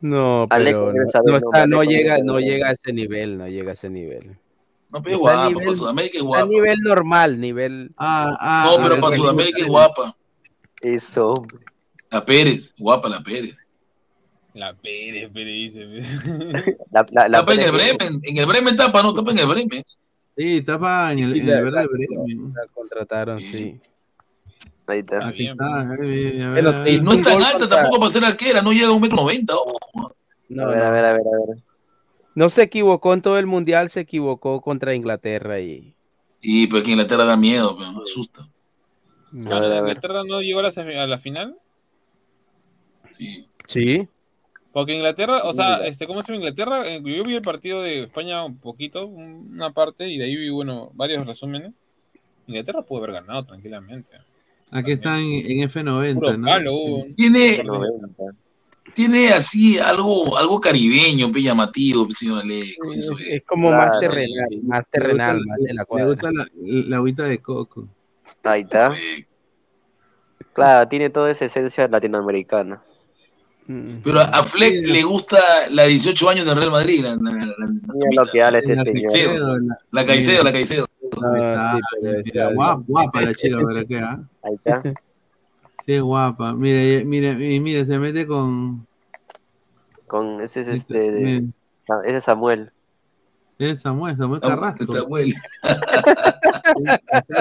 No, 0.00 0.46
pero 0.50 0.92
no, 0.92 1.02
está, 1.02 1.66
no 1.66 1.82
llega, 1.82 2.18
no 2.18 2.38
llega 2.38 2.68
a 2.68 2.72
ese 2.72 2.92
nivel, 2.92 3.38
no 3.38 3.48
llega 3.48 3.70
a 3.70 3.72
ese 3.74 3.88
nivel. 3.88 4.36
No, 4.90 5.02
pero 5.02 5.14
es 5.16 5.20
guapa, 5.20 5.48
nivel- 5.48 5.64
para 5.64 5.74
Sudamérica 5.76 6.18
es 6.18 6.22
Está 6.24 6.36
a 6.38 6.42
guapa. 6.42 6.46
nivel 6.46 6.78
normal, 6.80 7.40
nivel. 7.40 7.90
Ah, 7.96 8.36
ah, 8.40 8.70
No, 8.70 8.82
pero 8.82 8.94
ah, 8.94 9.00
para 9.00 9.12
sí, 9.12 9.20
Sudamérica 9.20 9.58
es 9.60 9.66
guapa. 9.66 10.16
Eso, 10.82 11.32
hombre. 11.32 11.58
La 12.10 12.24
Pérez, 12.24 12.74
guapa 12.78 13.08
la 13.08 13.22
Pérez. 13.22 13.66
La 14.54 14.74
Pérez, 14.74 15.30
Pérez 15.32 15.74
dice. 15.74 15.86
La, 16.90 17.04
la, 17.10 17.28
la 17.28 17.38
Tapa 17.40 17.54
en 17.54 17.60
el 17.60 17.72
Bremen, 17.72 18.20
en 18.22 18.36
el 18.36 18.46
Bremen 18.46 18.76
tapa, 18.76 19.02
no, 19.02 19.12
tapa 19.12 19.32
en 19.32 19.38
el 19.38 19.46
Bremen. 19.46 19.82
Sí, 20.36 20.62
tapa 20.62 21.12
en 21.12 21.18
el, 21.20 21.32
Sí, 21.34 21.40
en 21.40 21.46
la- 21.46 21.58
el 21.58 21.64
verde 21.64 21.80
la- 21.82 21.86
Bremen. 21.86 22.52
La 22.54 22.66
contrataron, 22.72 23.40
sí. 23.40 23.80
Ahí 24.86 24.98
está. 25.00 25.26
Aquí 25.28 25.46
está. 25.48 25.94
eh, 26.02 26.42
a 26.42 26.50
ver, 26.50 26.62
Bueno, 26.64 26.68
a 26.78 26.82
ver. 26.84 26.92
Y 26.94 27.00
no 27.00 27.12
es 27.12 27.22
tan 27.22 27.42
alta 27.42 27.58
contra- 27.58 27.68
tampoco 27.82 27.98
para 28.00 28.12
ser 28.12 28.24
arquera, 28.24 28.62
no 28.62 28.72
llega 28.72 28.88
a 28.88 28.92
un 28.92 29.00
metro 29.00 29.16
noventa. 29.16 29.54
No, 30.48 30.62
a 30.62 30.66
ver, 30.66 30.78
no. 30.78 30.84
a 30.84 30.90
ver, 30.90 31.04
a 31.04 31.12
ver, 31.14 31.22
a 31.26 31.46
ver. 31.48 31.62
No 32.34 32.50
se 32.50 32.62
equivocó 32.62 33.14
en 33.14 33.22
todo 33.22 33.38
el 33.38 33.46
mundial, 33.46 33.88
se 33.90 34.00
equivocó 34.00 34.60
contra 34.60 34.94
Inglaterra 34.94 35.58
y. 35.60 35.96
Y 36.40 36.66
pues 36.68 36.82
que 36.84 36.90
Inglaterra 36.92 37.24
da 37.24 37.36
miedo, 37.36 37.74
pero 37.78 37.92
me 37.92 38.02
asusta. 38.02 38.46
Ver. 39.32 39.54
¿Inglaterra 39.78 40.22
no 40.24 40.40
llegó 40.42 40.60
a 40.60 40.62
la, 40.64 40.68
a 41.02 41.06
la 41.06 41.18
final? 41.18 41.56
Sí. 43.10 43.48
Sí. 43.66 44.08
Porque 44.76 44.94
Inglaterra, 44.94 45.40
o 45.44 45.54
sea, 45.54 45.76
este, 45.86 46.06
¿cómo 46.06 46.20
se 46.20 46.26
llama 46.34 46.44
Inglaterra? 46.44 46.86
Eh, 46.86 47.00
Yo 47.02 47.24
vi 47.24 47.34
el 47.34 47.40
partido 47.40 47.80
de 47.80 48.02
España 48.02 48.44
un 48.44 48.58
poquito, 48.58 49.06
una 49.06 49.70
parte, 49.72 50.06
y 50.06 50.18
de 50.18 50.24
ahí 50.24 50.36
vi, 50.36 50.50
bueno, 50.50 50.90
varios 50.92 51.26
resúmenes. 51.26 51.72
Inglaterra 52.46 52.82
pudo 52.82 52.98
haber 52.98 53.12
ganado 53.12 53.42
tranquilamente. 53.42 54.10
Aquí 54.70 54.92
está 54.92 55.18
en, 55.18 55.32
en 55.50 55.66
F90, 55.70 56.14
Puro 56.14 56.36
¿no? 56.36 56.46
palo. 56.46 56.72
Tiene, 57.16 57.62
90. 57.64 58.24
tiene 58.92 59.28
así 59.30 59.78
algo, 59.78 60.36
algo 60.36 60.60
caribeño, 60.60 61.32
llamativo, 61.32 62.06
señor 62.10 62.42
Aleco. 62.42 62.92
Es, 62.92 63.08
es. 63.10 63.20
es 63.28 63.42
como 63.44 63.70
Claro. 63.70 63.92
más 63.92 64.00
terrenal, 64.00 64.48
más 64.64 64.88
terrenal, 64.90 65.36
gusta- 65.38 65.48
más 65.52 65.58
de 65.60 65.72
la 65.74 65.84
cuadra. 65.86 66.06
gusta 66.08 66.30
la, 66.34 66.46
la 66.60 66.96
agüita 66.98 67.24
de 67.24 67.38
coco. 67.38 67.88
Ahí 68.42 68.60
está. 68.60 68.92
Claro, 70.52 70.86
tiene 70.86 71.08
toda 71.08 71.30
esa 71.30 71.46
esencia 71.46 71.88
latinoamericana. 71.88 72.82
Mm. 73.68 74.00
Pero 74.04 74.20
a, 74.20 74.42
Fleck 74.44 74.86
le 74.86 75.02
gusta 75.02 75.38
la 75.70 75.84
18 75.86 76.28
años 76.30 76.46
del 76.46 76.56
Real 76.56 76.70
Madrid, 76.70 77.02
la, 77.02 77.16
la, 77.16 77.32
la- 77.32 77.46
la- 77.46 77.68
Mira 78.08 78.22
lo 78.24 78.30
que 78.30 78.42
habla 78.42 78.58
este 78.60 78.76
La 78.76 78.84
señor. 78.84 79.02
Caicedo. 79.12 79.58
la- 79.90 80.06
Caicedo, 80.06 80.44
la 80.44 80.52
Caicedo. 80.52 80.86
No, 81.20 81.34
está, 81.36 81.74
sí, 81.74 81.80
pero 82.00 82.12
mira, 82.24 82.42
está- 82.42 82.54
guapa, 82.54 82.82
guapa 82.86 83.20
la 83.22 83.34
chica, 83.34 83.56
¿para 83.60 83.84
qué? 83.88 83.98
ah? 83.98 84.20
Ahí 84.44 84.54
está. 84.54 84.82
Sí, 85.84 85.92
es 85.94 86.02
guapa. 86.02 86.52
Mira, 86.54 86.82
y 86.84 87.04
mira, 87.60 87.84
se 87.86 87.98
mete 87.98 88.26
con. 88.26 88.86
Con 90.06 90.40
ese 90.40 90.60
es 90.60 90.68
este. 90.68 91.44
Ah, 91.88 92.00
Ese 92.04 92.18
es 92.18 92.24
Samuel. 92.24 92.70
Es 93.58 93.80
Samuel, 93.82 94.16
Samuel 94.16 94.40
Carrasco. 94.40 94.84
Samuel. 94.84 95.34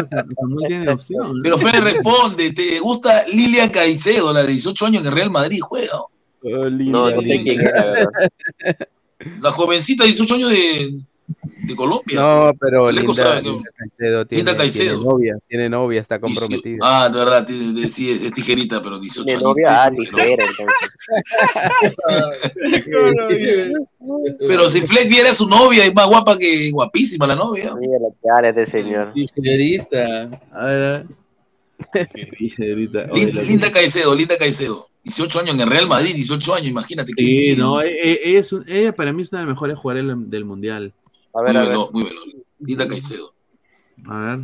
Samuel 0.09 0.65
tiene 0.67 0.89
opción. 0.91 1.37
¿no? 1.37 1.43
Pero 1.43 1.57
Fede 1.57 1.81
responde, 1.81 2.51
¿te 2.53 2.79
gusta 2.79 3.23
Lilia 3.27 3.71
Caicedo, 3.71 4.31
la 4.33 4.41
de 4.43 4.47
18 4.53 4.85
años 4.85 5.01
en 5.01 5.07
el 5.09 5.13
Real 5.13 5.29
Madrid 5.31 5.59
juega? 5.61 5.99
Oh, 6.45 6.69
No, 6.69 7.09
no 7.11 7.21
sé 7.21 7.27
linda. 7.27 7.43
quién 7.43 7.59
es, 7.61 7.71
la 7.73 7.85
verdad. 7.85 8.09
La 9.41 9.51
jovencita 9.51 10.03
de 10.03 10.09
18 10.09 10.35
años 10.35 10.49
de, 10.51 10.99
de 11.63 11.75
Colombia. 11.75 12.19
No, 12.19 12.51
pero 12.59 12.91
Leco 12.91 13.07
Linda, 13.13 13.23
sabe 13.23 13.41
que- 13.41 13.49
Linda 13.49 13.71
Caicedo 13.77 14.25
tiene, 14.27 14.37
Linda 14.43 14.57
Caicedo. 14.57 14.89
tiene 14.97 15.03
novia, 15.09 15.37
tiene 15.47 15.69
novia, 15.69 16.01
está 16.01 16.19
comprometida. 16.19 16.77
Ah, 16.83 17.09
de 17.09 17.17
verdad, 17.17 17.45
tiene- 17.45 17.79
de- 17.81 17.89
sí, 17.89 18.11
es, 18.11 18.21
es 18.21 18.33
tijerita, 18.33 18.81
pero 18.83 18.99
18 18.99 19.23
Tiene 19.25 19.37
años. 19.39 19.43
novia, 19.49 19.83
ah, 19.85 19.89
Pero- 19.89 20.03
tijera, 20.17 20.43
entonces. 20.45 20.67
Pero 24.47 24.69
si 24.69 24.81
Fleck 24.81 25.09
viera 25.09 25.31
a 25.31 25.35
su 25.35 25.47
novia, 25.47 25.85
es 25.85 25.93
más 25.95 26.07
guapa 26.07 26.37
que 26.37 26.69
guapísima 26.71 27.25
la 27.27 27.35
novia. 27.35 27.73
Mira 27.75 27.99
lo 27.99 28.09
que 28.21 28.29
habla 28.35 28.49
este 28.49 28.65
señor. 28.67 29.13
Tijerita. 29.13 30.41
A 30.51 30.65
ver. 30.65 31.05
Tijerita. 32.37 33.05
Linda, 33.13 33.33
la- 33.41 33.41
Linda 33.43 33.71
Caicedo, 33.71 34.13
Linda 34.15 34.37
Caicedo. 34.37 34.87
18 35.05 35.39
años 35.39 35.51
en 35.55 35.61
el 35.61 35.69
Real 35.69 35.87
Madrid, 35.87 36.13
18 36.15 36.53
años, 36.55 36.67
imagínate. 36.67 37.13
Sí, 37.15 37.23
bien. 37.25 37.59
no, 37.59 37.79
e- 37.81 37.87
e- 37.93 38.19
ella, 38.25 38.39
es 38.39 38.51
un- 38.51 38.65
ella 38.67 38.91
para 38.93 39.13
mí 39.13 39.21
es 39.21 39.31
una 39.31 39.39
de 39.41 39.45
las 39.45 39.53
mejores 39.55 39.77
jugadoras 39.77 40.17
del, 40.29 40.45
mundial. 40.45 40.93
A 41.33 41.37
Muy 41.41 41.47
ver, 41.47 41.57
a 41.57 41.59
ver. 41.61 41.69
veloz, 41.69 41.91
muy 41.93 42.03
veloz. 42.03 42.23
Linda 42.59 42.87
Caicedo. 42.87 43.33
A 44.07 44.17
ver. 44.19 44.39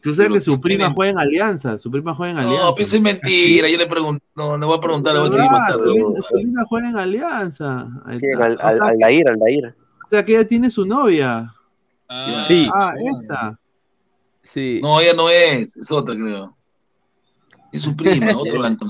Tú 0.00 0.14
sabes 0.14 0.28
Pero 0.28 0.34
que 0.34 0.40
su 0.40 0.60
prima 0.60 0.84
tienen- 0.84 0.94
juega 0.94 1.10
en 1.12 1.18
Alianza. 1.18 1.76
Su 1.78 1.90
prima 1.90 2.14
juega 2.14 2.32
en 2.32 2.38
Alianza. 2.38 2.64
No, 2.64 2.74
pensé 2.74 2.96
en 2.98 3.02
mentira. 3.02 3.68
Yo 3.68 3.76
le 3.78 3.86
pregunto, 3.86 4.24
no, 4.36 4.56
le 4.56 4.64
voy 4.64 4.78
a 4.78 4.80
preguntar 4.80 5.16
a 5.16 5.22
ver 5.22 5.40
Ah, 5.40 5.48
más 5.50 5.72
su, 5.72 5.78
tarde. 5.78 6.22
su 6.28 6.36
linda 6.36 6.64
juega 6.68 6.88
en 6.90 6.96
Alianza. 6.96 7.80
Al, 8.06 8.58
al, 8.60 8.80
Aldair, 8.80 9.28
Aldair. 9.28 9.74
o 10.04 10.08
sea 10.08 10.24
que 10.24 10.32
ella 10.34 10.46
tiene 10.46 10.70
su 10.70 10.86
novia. 10.86 11.52
Ah, 12.08 12.44
Sí. 12.48 12.68
Ah, 12.72 12.94
esta. 13.20 13.60
Sí. 14.44 14.78
No, 14.82 14.98
ella 15.00 15.12
no 15.14 15.28
es, 15.28 15.76
es 15.76 15.90
otra, 15.92 16.14
creo. 16.14 16.56
Es 17.72 17.82
su 17.82 17.94
prima, 17.94 18.34
otro 18.38 18.60
blanco. 18.60 18.86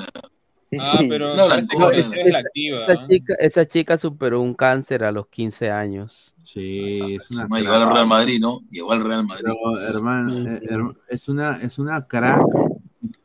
Ah, 0.78 0.98
pero 1.08 1.34
No, 1.34 1.48
que 1.48 1.62
no, 1.78 1.90
es 1.90 2.10
la 2.30 2.38
activa. 2.40 2.84
Esa 2.86 3.06
chica, 3.08 3.34
esa 3.38 3.66
chica 3.68 3.96
superó 3.98 4.40
un 4.42 4.54
cáncer 4.54 5.04
a 5.04 5.12
los 5.12 5.26
15 5.28 5.70
años. 5.70 6.34
Sí, 6.42 7.16
es 7.20 7.38
una 7.48 7.58
llegar 7.60 7.82
al. 7.82 7.92
Real 7.94 8.06
Madrid, 8.06 8.38
¿no? 8.40 8.60
Llegó 8.70 8.92
al 8.92 9.04
Real 9.04 9.24
Madrid. 9.26 9.44
Pero, 9.46 9.96
hermano, 9.96 10.52
eh, 10.52 10.94
es 11.08 11.28
una, 11.28 11.56
es 11.62 11.78
una 11.78 12.06
crack. 12.06 12.42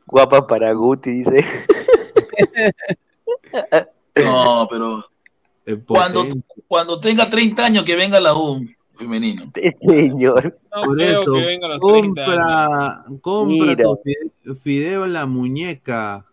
Guapa 0.06 0.46
para 0.46 0.72
Guti, 0.72 1.10
dice. 1.10 1.44
No, 4.16 4.66
pero 4.70 5.04
cuando, 5.86 6.26
cuando 6.68 7.00
tenga 7.00 7.28
30 7.28 7.64
años 7.64 7.84
que 7.84 7.96
venga 7.96 8.20
la 8.20 8.34
U. 8.36 8.64
femenino. 8.96 9.50
Señor. 9.86 10.58
No 10.74 10.82
Por 10.84 10.96
creo 10.96 11.22
eso, 11.22 11.32
que 11.34 11.44
venga 11.44 11.68
los 11.68 11.80
30 11.80 12.24
compra, 12.24 13.04
compra 13.20 13.76
tu 13.76 14.00
fide- 14.04 14.56
fideo 14.62 15.04
en 15.04 15.12
la 15.14 15.26
muñeca. 15.26 16.26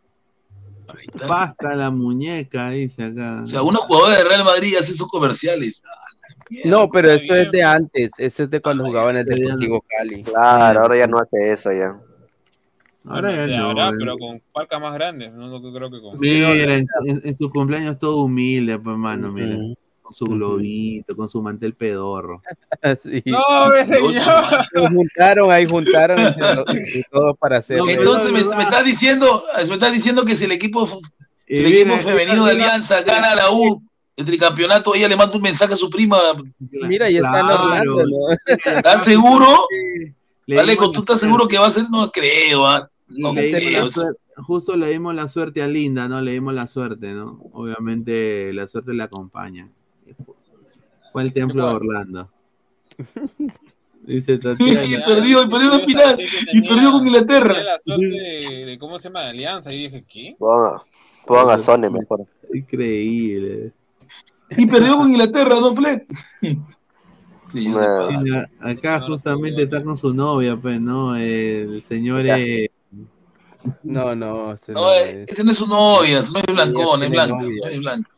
Basta 1.27 1.75
la 1.75 1.89
muñeca, 1.89 2.69
dice 2.71 3.05
acá. 3.05 3.41
O 3.43 3.45
sea, 3.45 3.61
una 3.61 3.79
jugadora 3.79 4.17
de 4.17 4.23
Real 4.23 4.43
Madrid 4.43 4.75
hace 4.79 4.93
esos 4.93 5.07
comerciales. 5.07 5.81
No, 6.65 6.89
pero 6.89 7.11
eso 7.11 7.33
es 7.35 7.49
de 7.51 7.63
antes, 7.63 8.11
eso 8.17 8.43
es 8.43 8.49
de 8.49 8.61
cuando 8.61 8.85
jugaba 8.85 9.11
en 9.11 9.17
el 9.17 9.25
Deportivo 9.25 9.83
Cali. 9.87 10.23
Claro, 10.23 10.81
ahora 10.81 10.97
ya 10.97 11.07
no 11.07 11.17
hace 11.17 11.51
eso 11.51 11.71
ya. 11.71 11.97
Ahora 13.05 13.47
ya 13.47 13.57
no. 13.57 13.69
habrá, 13.69 13.89
eh. 13.89 13.93
pero 13.97 14.17
con 14.17 14.41
parcas 14.51 14.81
más 14.81 14.93
grandes. 14.93 15.31
No, 15.33 15.61
creo 15.61 15.89
que 15.89 16.01
con. 16.01 16.19
Mira, 16.19 16.51
en, 16.51 16.87
en- 17.05 17.49
cumpleaños 17.49 17.97
todo 17.97 18.23
humilde, 18.23 18.77
pues, 18.77 18.97
mano, 18.97 19.31
mira. 19.31 19.57
Con 20.11 20.13
su 20.13 20.25
globito, 20.25 21.15
con 21.15 21.29
su 21.29 21.41
mantel 21.41 21.73
pedorro. 21.73 22.41
Sí. 23.03 23.23
No, 23.25 23.39
señor. 23.85 24.21
Se 24.73 24.87
juntaron, 24.87 25.51
ahí 25.51 25.65
juntaron 25.67 26.19
entre 26.19 26.55
los- 26.55 26.65
y 26.95 27.03
todo 27.09 27.33
para 27.35 27.59
hacer. 27.59 27.77
No, 27.77 27.87
Entonces 27.87 28.27
es 28.27 28.33
me, 28.45 28.63
estás 28.63 28.83
diciendo, 28.83 29.43
me 29.67 29.73
estás 29.73 29.91
diciendo 29.91 30.25
que 30.25 30.35
si 30.35 30.45
el 30.45 30.51
equipo, 30.51 30.85
si 30.85 30.97
el 31.47 31.67
equipo 31.67 31.95
mira, 31.95 31.99
femenino 31.99 32.45
de 32.45 32.51
Alianza 32.51 33.01
gana 33.03 33.35
la 33.35 33.51
U, 33.51 33.81
el 34.17 34.25
tricampeonato, 34.25 34.93
ella 34.95 35.07
le 35.07 35.15
manda 35.15 35.35
un 35.37 35.41
mensaje 35.41 35.73
a 35.73 35.77
su 35.77 35.89
prima. 35.89 36.17
Mira, 36.59 37.09
y 37.09 37.15
está 37.17 37.31
Claro. 37.45 37.95
¿no? 38.05 38.35
¿Estás 38.45 39.03
seguro? 39.03 39.47
¿tú 40.45 40.53
la 40.53 40.63
estás 40.63 41.19
seguro 41.21 41.47
que 41.47 41.57
va 41.57 41.67
a 41.67 41.71
ser? 41.71 41.85
No 41.89 42.11
creo, 42.11 42.65
¿ah? 42.65 42.89
No 43.07 43.33
le 43.33 43.43
dimos 43.43 43.61
creo. 43.61 43.83
la 43.85 43.89
suerte- 43.89 44.19
justo 44.37 44.75
le 44.75 44.89
dimos 44.89 45.13
la 45.15 45.27
suerte 45.27 45.61
a 45.61 45.67
Linda, 45.67 46.07
¿no? 46.07 46.21
Le 46.21 46.31
dimos 46.33 46.53
la 46.53 46.67
suerte, 46.67 47.13
¿no? 47.13 47.39
Obviamente 47.53 48.51
la 48.53 48.67
suerte 48.67 48.93
le 48.93 49.03
acompaña. 49.03 49.69
Fue 51.11 51.23
el 51.23 51.33
templo 51.33 51.67
de? 51.67 51.73
Orlando. 51.73 52.29
Dice 54.03 54.33
Y 54.33 54.39
Tatiana. 54.39 55.05
perdió, 55.05 55.43
y 55.43 55.47
perdió 55.49 55.69
la 55.69 55.79
final. 55.79 56.17
Y 56.53 56.61
perdió 56.67 56.91
con 56.91 57.05
Inglaterra. 57.05 57.53
Tenía 57.53 57.71
la 57.71 57.79
suerte 57.79 58.05
de, 58.07 58.65
de 58.65 58.77
cómo 58.79 58.97
se 58.99 59.09
llama, 59.09 59.21
de 59.21 59.29
Alianza. 59.29 59.71
Y 59.73 59.83
dije, 59.83 60.03
¿qué? 60.07 60.35
Pongan, 60.39 61.49
a 61.51 61.57
Sone 61.57 61.89
mejor. 61.89 62.25
Increíble. 62.53 63.71
Y 64.57 64.65
perdió 64.65 64.97
con 64.97 65.09
Inglaterra, 65.09 65.59
¿no, 65.59 65.73
Fleck? 65.73 66.05
Sí, 67.51 67.67
acá 68.59 68.99
No, 68.99 68.99
no 68.99 69.07
justamente 69.07 69.63
está 69.63 69.83
con 69.83 69.97
su 69.97 70.13
novia, 70.13 70.57
pues, 70.57 70.79
¿no? 70.81 71.15
El 71.15 71.81
señor 71.83 72.25
eh, 72.25 72.69
No, 73.83 74.15
no, 74.15 74.53
ese 74.53 74.71
No, 74.71 74.81
no 74.81 74.93
eh, 74.93 75.23
es. 75.23 75.33
ese 75.33 75.43
no 75.43 75.51
es 75.51 75.57
su 75.57 75.67
novia, 75.67 76.19
es 76.19 76.27
es 76.27 76.31
blanca, 76.31 76.65
novia. 76.65 77.27
su 77.27 77.35
novia 77.35 77.69
es 77.69 77.79
blanca. 77.79 78.09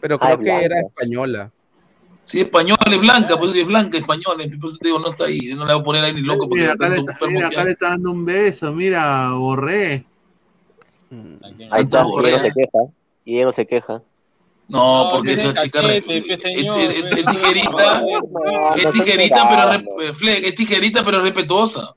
Pero 0.00 0.18
creo 0.18 0.32
es 0.34 0.38
que 0.38 0.64
era 0.64 0.80
española. 0.80 1.52
Sí, 2.30 2.40
española 2.42 2.78
es 2.86 3.00
blanca, 3.00 3.36
pues 3.36 3.56
es 3.56 3.66
blanca, 3.66 3.98
española, 3.98 4.44
por 4.60 4.70
eso 4.70 4.78
te 4.78 4.86
digo, 4.86 5.00
no 5.00 5.08
está 5.08 5.24
ahí, 5.24 5.48
yo 5.48 5.56
no 5.56 5.64
le 5.66 5.72
voy 5.74 5.80
a 5.80 5.84
poner 5.84 6.04
ahí 6.04 6.12
ni 6.14 6.20
loco 6.20 6.48
porque 6.48 6.60
mira, 6.62 6.72
está 6.74 6.86
acá, 6.86 6.94
le 6.94 7.00
está, 7.00 7.12
enfermo 7.12 7.34
mira, 7.34 7.48
que 7.48 7.54
acá 7.54 7.60
hay. 7.62 7.66
le 7.66 7.72
está 7.72 7.88
dando 7.88 8.10
un 8.12 8.24
beso, 8.24 8.72
mira, 8.72 9.32
borré. 9.32 10.04
Ahí 11.72 11.82
está, 11.82 12.06
y 12.06 12.26
ella 12.26 12.36
no 12.36 12.42
se 12.44 12.52
queja. 12.52 12.78
Y 13.24 13.34
ella 13.34 13.44
no 13.46 13.52
se 13.52 13.66
queja. 13.66 14.02
No, 14.68 15.04
No, 15.04 15.10
porque 15.10 15.32
esa 15.32 15.52
chica 15.54 15.80
cachete, 15.80 16.18
es, 16.18 16.24
tijerita, 17.26 18.00
No, 18.32 18.74
es 18.76 18.90
tijerita, 18.92 19.48
pero 19.48 20.12
re- 20.20 20.48
es 20.48 20.54
tijerita, 20.54 21.04
pero 21.04 21.20
respetuosa. 21.22 21.96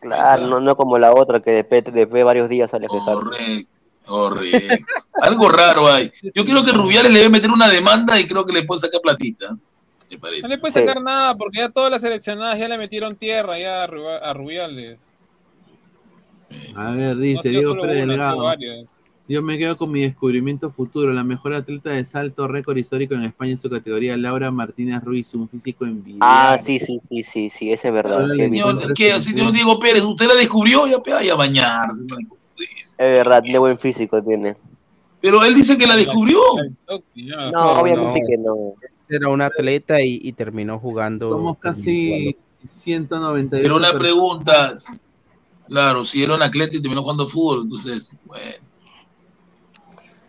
Claro, 0.00 0.48
no, 0.48 0.60
no 0.60 0.76
como 0.76 0.98
la 0.98 1.12
otra 1.14 1.38
que 1.38 1.52
después, 1.52 1.84
después 1.84 2.10
de 2.18 2.24
varios 2.24 2.48
días 2.48 2.70
sale 2.72 2.86
a 2.86 2.88
quejarse. 2.88 3.22
Correcto, 3.22 3.70
correcto. 4.10 4.84
Algo 5.22 5.48
raro 5.48 5.86
hay. 5.86 6.10
Yo 6.34 6.44
creo 6.44 6.64
que 6.64 6.72
Rubiales 6.72 7.12
le 7.12 7.18
debe 7.20 7.30
meter 7.30 7.50
una 7.50 7.68
demanda 7.68 8.18
y 8.18 8.26
creo 8.26 8.44
que 8.44 8.52
le 8.52 8.64
puede 8.64 8.80
sacar 8.80 9.00
platita. 9.00 9.56
Me 10.10 10.40
No 10.40 10.48
le 10.48 10.58
puede 10.58 10.72
Sí. 10.72 10.80
sacar 10.80 11.00
nada 11.00 11.36
porque 11.36 11.58
ya 11.58 11.68
todas 11.68 11.90
las 11.90 12.02
seleccionadas 12.02 12.58
ya 12.58 12.68
le 12.68 12.76
metieron 12.78 13.14
tierra 13.14 13.58
ya 13.58 13.84
a, 13.84 14.34
Rubiales. 14.34 14.98
A 16.74 16.90
ver, 16.90 17.16
dice 17.16 17.48
Diego 17.48 17.80
Pérez 17.80 18.06
Delgado. 18.06 18.44
Yo 19.28 19.42
me 19.42 19.56
quedo 19.56 19.76
con 19.76 19.92
mi 19.92 20.00
descubrimiento 20.00 20.72
futuro. 20.72 21.12
La 21.12 21.22
mejor 21.22 21.54
atleta 21.54 21.90
de 21.90 22.04
salto 22.04 22.48
récord 22.48 22.76
histórico 22.76 23.14
en 23.14 23.22
España 23.22 23.52
en 23.52 23.58
su 23.58 23.70
categoría, 23.70 24.16
Laura 24.16 24.50
Martínez 24.50 25.00
Ruiz, 25.04 25.32
un 25.34 25.48
físico 25.48 25.84
envidiable. 25.84 26.18
Ah, 26.22 26.58
sí, 26.60 26.80
sí, 26.80 27.00
sí, 27.08 27.22
sí, 27.22 27.50
sí, 27.50 27.72
ese 27.72 27.88
es 27.88 27.94
verdad. 27.94 28.26
Señor, 28.36 28.92
¿qué? 28.94 29.20
Señor 29.20 29.52
Diego 29.52 29.78
Pérez, 29.78 30.02
¿usted 30.02 30.26
la 30.26 30.34
descubrió? 30.34 30.88
Ya 30.88 30.98
vaya 30.98 31.34
a 31.34 31.36
bañarse. 31.36 32.04
no. 32.08 32.39
Es 32.64 32.96
verdad, 32.98 33.42
tiene 33.42 33.58
buen 33.58 33.78
físico 33.78 34.22
tiene. 34.22 34.56
Pero 35.20 35.44
él 35.44 35.54
dice 35.54 35.76
que 35.76 35.86
la 35.86 35.96
descubrió. 35.96 36.40
No, 36.88 37.72
obviamente 37.72 38.20
no. 38.20 38.26
que 38.26 38.38
no. 38.38 38.74
Era 39.08 39.28
un 39.28 39.42
atleta 39.42 40.00
y, 40.00 40.20
y 40.22 40.32
terminó 40.32 40.78
jugando. 40.78 41.28
Somos 41.30 41.58
casi 41.58 42.36
198 42.66 43.62
Pero 43.62 43.76
una 43.76 43.88
personas. 43.90 44.02
pregunta. 44.02 44.74
Claro, 45.66 46.04
si 46.04 46.22
era 46.22 46.34
un 46.34 46.42
atleta 46.42 46.76
y 46.76 46.80
terminó 46.80 47.02
jugando 47.02 47.26
fútbol, 47.26 47.62
entonces, 47.62 48.18
bueno. 48.24 48.64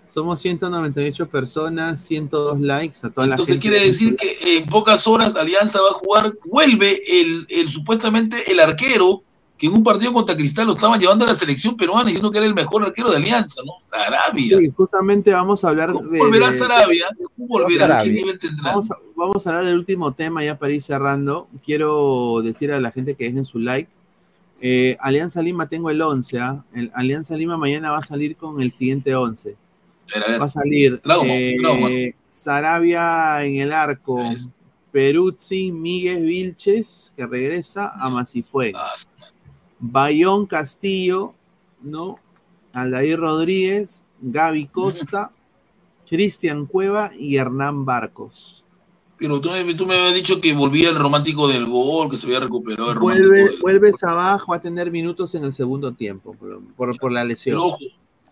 Somos 0.07 0.41
198 0.41 1.29
personas, 1.29 2.01
102 2.01 2.59
likes 2.59 2.97
a 3.03 3.09
toda 3.11 3.27
la 3.27 3.35
Entonces 3.35 3.53
gente. 3.55 3.69
quiere 3.69 3.85
decir 3.85 4.17
que 4.17 4.57
en 4.57 4.65
pocas 4.65 5.07
horas 5.07 5.35
Alianza 5.35 5.79
va 5.81 5.91
a 5.91 5.93
jugar, 5.93 6.33
vuelve 6.45 6.99
el, 7.07 7.45
el 7.49 7.69
supuestamente 7.69 8.51
el 8.51 8.59
arquero 8.59 9.23
que 9.61 9.67
en 9.67 9.73
un 9.73 9.83
partido 9.83 10.11
contra 10.11 10.35
Cristal 10.35 10.65
lo 10.65 10.71
estaban 10.73 10.99
llevando 10.99 11.23
a 11.23 11.27
la 11.27 11.35
selección 11.35 11.77
peruana 11.77 12.05
diciendo 12.05 12.31
que 12.31 12.39
era 12.39 12.47
el 12.47 12.55
mejor 12.55 12.83
arquero 12.83 13.11
de 13.11 13.17
Alianza, 13.17 13.61
¿no? 13.63 13.73
Sarabia. 13.79 14.57
Sí, 14.57 14.71
justamente 14.75 15.31
vamos 15.31 15.63
a 15.63 15.69
hablar 15.69 15.91
¿Cómo 15.93 16.07
de. 16.09 16.17
volverá 16.17 16.49
de- 16.49 16.57
Sarabia? 16.57 17.05
¿Cómo 17.37 17.47
volverá? 17.47 17.69
¿Qué 17.69 17.77
Sarabia. 17.93 18.11
nivel 18.11 18.39
tendrá? 18.39 18.71
Vamos 18.71 18.89
a, 18.89 18.95
vamos 19.15 19.45
a 19.45 19.49
hablar 19.51 19.65
del 19.65 19.77
último 19.77 20.13
tema 20.13 20.43
ya 20.43 20.57
para 20.57 20.73
ir 20.73 20.81
cerrando. 20.81 21.47
Quiero 21.63 22.41
decir 22.43 22.71
a 22.71 22.79
la 22.81 22.89
gente 22.91 23.13
que 23.13 23.25
dejen 23.25 23.45
su 23.45 23.59
like. 23.59 23.87
Eh, 24.61 24.97
Alianza 24.99 25.43
Lima 25.43 25.69
tengo 25.69 25.91
el 25.91 26.01
11. 26.01 26.39
¿ah? 26.39 26.65
El 26.73 26.89
Alianza 26.95 27.37
Lima 27.37 27.55
mañana 27.55 27.91
va 27.91 27.99
a 27.99 28.03
salir 28.03 28.35
con 28.37 28.61
el 28.63 28.71
siguiente 28.71 29.13
11. 29.13 29.55
A 30.15 30.17
ver, 30.19 30.23
a 30.27 30.31
ver. 30.31 30.41
Va 30.41 30.45
a 30.45 30.49
salir 30.49 30.99
Trauma, 31.01 31.33
eh, 31.35 31.55
trauma. 31.59 31.87
Sarabia 32.27 33.43
en 33.45 33.57
el 33.61 33.71
arco, 33.71 34.19
Es- 34.23 34.49
Peruzzi, 34.91 35.71
Miguel 35.71 36.25
Vilches, 36.25 37.13
que 37.15 37.25
regresa 37.25 37.91
a 37.95 38.09
Masifue, 38.09 38.73
Ah, 38.75 38.89
Bayón 39.81 40.45
Castillo, 40.45 41.33
¿no? 41.81 42.17
Aldair 42.73 43.19
Rodríguez, 43.19 44.05
Gaby 44.21 44.67
Costa, 44.67 45.31
Cristian 46.07 46.65
Cueva 46.65 47.11
y 47.17 47.35
Hernán 47.37 47.83
Barcos. 47.85 48.63
Pero 49.17 49.39
tú 49.39 49.49
me, 49.51 49.73
tú 49.75 49.85
me 49.85 49.95
habías 49.95 50.15
dicho 50.15 50.41
que 50.41 50.53
volvía 50.53 50.89
el 50.89 50.95
romántico 50.97 51.47
del 51.47 51.65
gol, 51.67 52.09
que 52.09 52.17
se 52.17 52.25
había 52.25 52.39
recuperado 52.39 52.91
el 52.91 52.97
Vuelve, 52.99 53.43
del 53.43 53.59
vuelve 53.59 53.93
Sabaj, 53.93 54.49
va 54.49 54.55
a 54.55 54.61
tener 54.61 54.89
minutos 54.89 55.35
en 55.35 55.43
el 55.43 55.53
segundo 55.53 55.91
tiempo 55.93 56.33
por, 56.33 56.63
por- 56.75 56.97
por 56.97 57.11
la 57.11 57.23
lesión. 57.23 57.59
Pero 57.59 57.77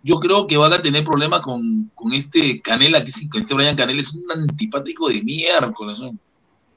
yo 0.03 0.19
creo 0.19 0.47
que 0.47 0.57
van 0.57 0.73
a 0.73 0.81
tener 0.81 1.03
problemas 1.03 1.41
con, 1.41 1.91
con 1.93 2.11
este 2.13 2.59
Canela, 2.61 3.03
que 3.03 3.11
sí, 3.11 3.29
que 3.29 3.39
este 3.39 3.53
Brian 3.53 3.75
Canela 3.75 3.99
es 4.01 4.13
un 4.15 4.31
antipático 4.31 5.09
de 5.09 5.21
miércoles. 5.23 5.99
¿no? 5.99 6.15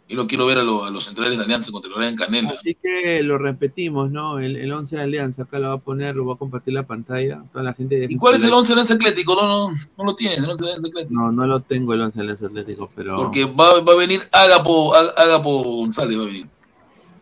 Y 0.09 0.15
lo 0.15 0.27
quiero 0.27 0.45
ver 0.45 0.59
a, 0.59 0.63
lo- 0.63 0.85
a 0.85 0.91
los 0.91 1.05
centrales 1.05 1.39
de 1.39 1.45
Alianza 1.45 1.71
contra 1.73 1.91
Brian 1.97 2.17
Canela. 2.17 2.51
Así 2.51 2.75
que 2.75 3.23
lo 3.23 3.39
repetimos, 3.39 4.11
¿no? 4.11 4.39
El, 4.41 4.57
el 4.57 4.71
11 4.71 4.97
de 4.97 5.03
Alianza, 5.03 5.45
acá 5.45 5.59
lo 5.59 5.69
va 5.69 5.75
a 5.75 5.79
poner, 5.79 6.17
lo 6.17 6.27
va 6.27 6.35
a 6.35 6.37
compartir 6.37 6.75
la 6.75 6.87
pantalla. 6.87 7.45
Toda 7.51 7.65
la 7.65 7.73
gente 7.73 8.07
¿Y 8.11 8.17
cuál 8.17 8.35
es 8.35 8.45
el 8.45 8.53
11 8.53 8.69
de 8.69 8.73
Alianza 8.75 8.95
Atlético? 8.95 9.35
No, 9.37 9.71
no, 9.71 9.77
no 9.97 10.05
lo 10.05 10.15
tienes, 10.15 10.39
el 10.39 10.51
11 10.51 10.65
de 10.65 10.71
Alianza 10.71 10.89
Atlético. 10.89 11.15
No, 11.21 11.33
no 11.33 11.47
lo 11.47 11.61
tengo 11.61 11.95
el 11.95 12.01
11 12.03 12.19
de 12.19 12.23
Alianza 12.23 12.47
Atlético, 12.47 12.89
pero. 12.95 13.17
Porque 13.17 13.45
va, 13.47 13.81
va 13.81 13.93
a 13.93 13.97
venir 13.97 14.21
Agapo, 14.33 14.95
Ag- 14.95 15.15
Agapo 15.17 15.63
González, 15.63 16.19
va 16.19 16.23
a 16.25 16.27
venir. 16.27 16.47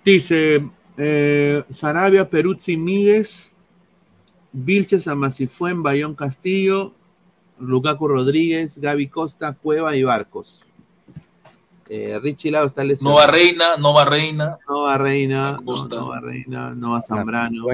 Dice 0.05 0.69
eh, 0.97 1.63
Sarabia, 1.69 2.29
Peruzzi, 2.29 2.77
Míguez, 2.77 3.53
Vilches, 4.53 5.07
Amasifuen, 5.07 5.83
Bayón 5.83 6.15
Castillo, 6.15 6.93
Lukaku 7.61 8.09
Rodríguez, 8.09 8.79
Gaby 8.79 9.07
Costa, 9.09 9.53
Cueva 9.53 9.97
y 9.97 10.03
Barcos. 10.03 10.65
Eh, 11.93 12.21
Richie 12.23 12.53
Lau 12.53 12.67
está 12.67 12.85
lesionado. 12.85 13.19
Nova 13.19 13.27
Reina, 13.33 13.77
Nova 13.77 14.05
Reina, 14.05 14.59
Nova 14.69 14.97
Reina, 14.97 15.59
no. 15.61 15.89
Nova 15.89 16.21
Reina, 16.21 16.71
Nova 16.73 17.03
Zambrano. 17.03 17.65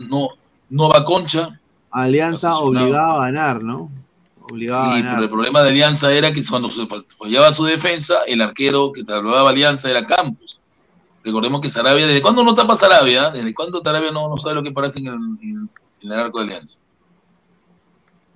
no, 0.00 0.28
Nova 0.70 1.04
Concha. 1.04 1.56
Alianza 1.92 2.58
obligado 2.58 3.20
a 3.20 3.26
ganar, 3.26 3.62
¿no? 3.62 3.90
Obligado 4.50 4.90
a 4.90 4.94
Sí, 4.96 5.00
ganar. 5.02 5.14
pero 5.14 5.22
el 5.24 5.30
problema 5.30 5.62
de 5.62 5.68
Alianza 5.70 6.12
era 6.12 6.32
que 6.32 6.42
cuando 6.48 6.68
se 6.68 6.82
fall- 6.82 7.06
fallaba 7.16 7.52
su 7.52 7.64
defensa, 7.64 8.24
el 8.26 8.40
arquero 8.40 8.90
que 8.92 9.04
trasladaba 9.04 9.50
Alianza 9.50 9.88
era 9.88 10.04
Campos. 10.04 10.60
Recordemos 11.22 11.60
que 11.60 11.70
Sarabia, 11.70 12.06
¿desde 12.08 12.22
cuándo 12.22 12.42
no 12.42 12.54
tapa 12.54 12.76
Sarabia? 12.76 13.30
¿Desde 13.30 13.54
cuándo 13.54 13.80
Sarabia 13.84 14.10
no, 14.10 14.28
no 14.28 14.36
sabe 14.36 14.56
lo 14.56 14.62
que 14.64 14.72
parece 14.72 14.98
en 14.98 15.06
el, 15.06 15.14
en- 15.14 15.70
en 16.02 16.12
el 16.12 16.18
arco 16.18 16.38
de 16.40 16.46
Alianza? 16.46 16.80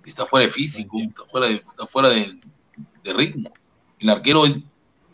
Está 0.04 0.26
fuera 0.26 0.46
de 0.46 0.52
físico, 0.52 0.98
está 1.00 1.24
fuera 1.24 1.46
de, 1.48 1.54
está 1.54 1.86
fuera 1.86 2.08
de, 2.10 2.38
de 3.02 3.12
ritmo. 3.12 3.50
El 3.98 4.10
arquero, 4.10 4.44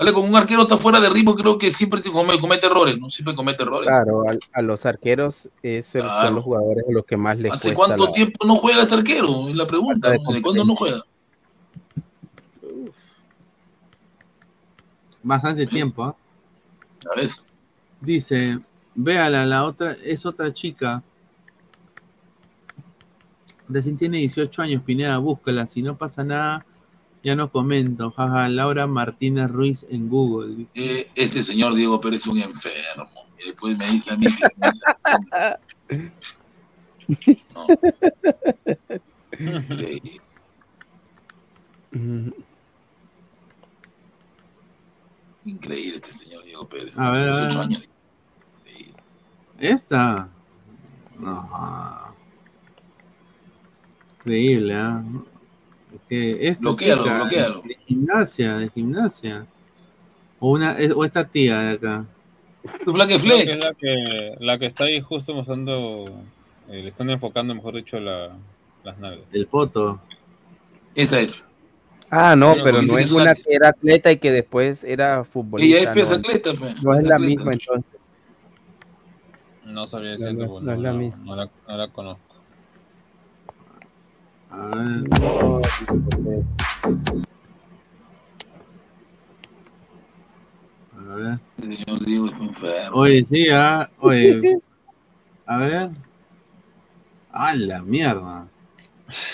dale, 0.00 0.12
con 0.14 0.24
un 0.28 0.34
arquero 0.34 0.62
está 0.62 0.76
fuera 0.76 0.98
de 0.98 1.08
ritmo, 1.10 1.34
creo 1.34 1.56
que 1.58 1.70
siempre 1.70 2.00
te 2.00 2.10
come- 2.10 2.40
comete 2.40 2.66
errores, 2.66 2.98
¿no? 2.98 3.08
Siempre 3.10 3.34
comete 3.36 3.62
errores. 3.62 3.86
Claro, 3.88 4.22
a, 4.52 4.62
los 4.62 4.84
arqueros 4.86 5.48
es 5.62 5.94
el- 5.94 6.02
Claro. 6.02 6.26
son 6.26 6.34
los 6.36 6.44
jugadores 6.44 6.84
a 6.88 6.92
los 6.92 7.04
que 7.04 7.16
más 7.16 7.38
les 7.38 7.52
¿Hace 7.52 7.74
cuesta 7.74 7.94
cuánto 7.96 8.06
la- 8.06 8.12
tiempo 8.12 8.46
no 8.46 8.56
juega 8.56 8.82
este 8.82 8.94
arquero? 8.94 9.48
Es 9.48 9.54
la 9.56 9.66
pregunta. 9.66 10.10
De 10.10 10.18
¿no? 10.18 10.24
¿Desde 10.30 10.42
cuándo 10.42 10.64
no 10.64 10.74
juega? 10.74 11.02
Bastante 15.22 15.66
tiempo, 15.66 16.04
¿ah? 16.04 16.16
¿Sabes? 17.02 17.50
Dice, 18.00 18.58
véala, 18.94 19.44
la 19.44 19.64
otra, 19.64 19.94
es 20.04 20.24
otra 20.24 20.52
chica. 20.52 21.02
Recién 23.68 23.96
tiene 23.96 24.18
18 24.18 24.62
años, 24.62 24.82
Pineda, 24.82 25.18
búscala. 25.18 25.66
Si 25.66 25.82
no 25.82 25.96
pasa 25.96 26.24
nada, 26.24 26.64
ya 27.22 27.36
no 27.36 27.50
comento. 27.50 28.10
Jaja, 28.10 28.48
Laura 28.48 28.86
Martínez 28.86 29.50
Ruiz 29.50 29.86
en 29.90 30.08
Google. 30.08 30.66
Eh, 30.74 31.08
este 31.14 31.42
señor 31.42 31.74
Diego 31.74 32.00
Pérez 32.00 32.22
es 32.22 32.26
un 32.28 32.38
enfermo. 32.38 33.10
Y 33.38 33.46
después 33.46 33.76
me 33.78 33.86
dice 33.90 34.12
a 34.12 34.16
mí 34.16 34.26
que 34.26 34.44
me 35.88 36.12
No. 37.54 37.66
Increíble. 39.38 40.20
Increíble 45.44 45.96
este 45.96 46.12
señor 46.12 46.44
Diego 46.44 46.68
Pérez. 46.68 46.98
A 46.98 47.10
ver, 47.10 47.28
a 47.28 47.36
18 47.36 47.48
ver. 47.48 47.58
años. 47.58 47.88
Esta. 49.58 50.28
No. 51.18 52.14
Increíble, 54.20 54.74
¿ah? 54.74 55.02
Esta 56.10 56.60
Bloquéalo, 56.62 57.02
chica 57.04 57.16
bloquéalo. 57.20 57.62
De 57.62 57.74
gimnasia, 57.86 58.56
de 58.58 58.68
gimnasia. 58.70 59.46
O, 60.40 60.50
una, 60.52 60.76
o 60.96 61.04
esta 61.04 61.24
tía 61.26 61.60
de 61.60 61.70
acá. 61.74 62.04
Tu 62.84 62.92
Black 62.92 63.08
Creo 63.20 63.38
que 63.38 63.52
es 63.52 63.64
la 63.64 63.74
que, 63.74 64.36
la 64.40 64.58
que 64.58 64.66
está 64.66 64.84
ahí 64.84 65.00
justo 65.00 65.34
mostrando, 65.34 66.04
eh, 66.68 66.82
le 66.82 66.88
están 66.88 67.08
enfocando, 67.10 67.54
mejor 67.54 67.76
dicho, 67.76 67.98
la, 68.00 68.30
las 68.84 68.98
nalgas. 68.98 69.24
El 69.32 69.46
poto. 69.46 70.00
Esa 70.94 71.20
es. 71.20 71.52
Ah, 72.10 72.34
no, 72.34 72.56
Pero 72.64 72.82
no 72.82 72.98
es 72.98 73.12
una- 73.12 73.34
que 73.36 73.54
era 73.54 73.68
atleta 73.68 74.10
y 74.10 74.16
que 74.18 74.32
después 74.32 74.82
era 74.82 75.22
futbolista. 75.24 75.78
Ella 75.78 75.90
es 75.90 75.94
pez 75.94 76.10
no. 76.10 76.16
atleta, 76.16 76.54
fe, 76.56 76.74
No 76.82 76.94
es 76.94 77.04
la 77.04 77.14
atleta. 77.14 77.18
misma 77.30 77.52
entonces. 77.52 77.92
No 79.64 79.86
sabía 79.86 80.10
No, 80.10 80.16
decirte, 80.18 80.34
no, 80.42 80.48
porque 80.48 80.66
no 80.66 80.72
es 80.72 80.78
la 80.80 80.92
no, 80.92 80.98
misma. 80.98 81.24
no 81.24 81.36
la, 81.36 81.50
no 81.68 81.76
la 81.76 81.88
conozco. 81.88 82.29
A 84.50 84.66
ver. 84.66 85.04
A 90.98 91.14
ver. 91.14 91.38
Enfermo. 91.62 92.96
Oye, 92.96 93.24
sí, 93.24 93.46
ah, 93.52 93.88
oye. 94.00 94.58
A 95.46 95.56
ver. 95.58 95.90
A 97.32 97.54
la 97.54 97.80
mierda. 97.82 98.48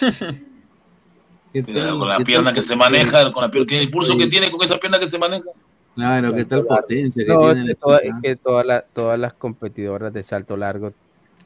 ¿Qué 1.53 1.63
Mira, 1.63 1.85
tal- 1.87 1.99
con 1.99 2.09
la 2.09 2.19
qué 2.19 2.25
pierna 2.25 2.45
tal 2.47 2.55
que 2.55 2.61
se 2.63 2.77
maneja, 2.77 3.33
con 3.33 3.43
la 3.43 3.51
pierna, 3.51 3.77
el 3.79 3.91
pulso 3.91 4.13
Oye, 4.13 4.25
que 4.25 4.31
tiene 4.31 4.51
con 4.51 4.63
esa 4.63 4.79
pierna 4.79 4.99
que 4.99 5.07
se 5.07 5.19
maneja. 5.19 5.51
Claro, 5.95 6.35
qué 6.35 6.45
tal 6.45 6.67
potencia 6.67 7.25
que 7.25 7.33
No, 7.33 7.39
tiene 7.41 7.53
es 7.53 7.67
la 7.67 7.67
que, 7.69 7.75
toda- 7.81 7.99
es 7.99 8.13
que 8.23 8.37
todas 8.37 8.67
las- 8.67 8.85
todas 8.93 9.19
las 9.19 9.33
competidoras 9.33 10.13
de 10.13 10.23
salto 10.23 10.57
largo 10.59 10.93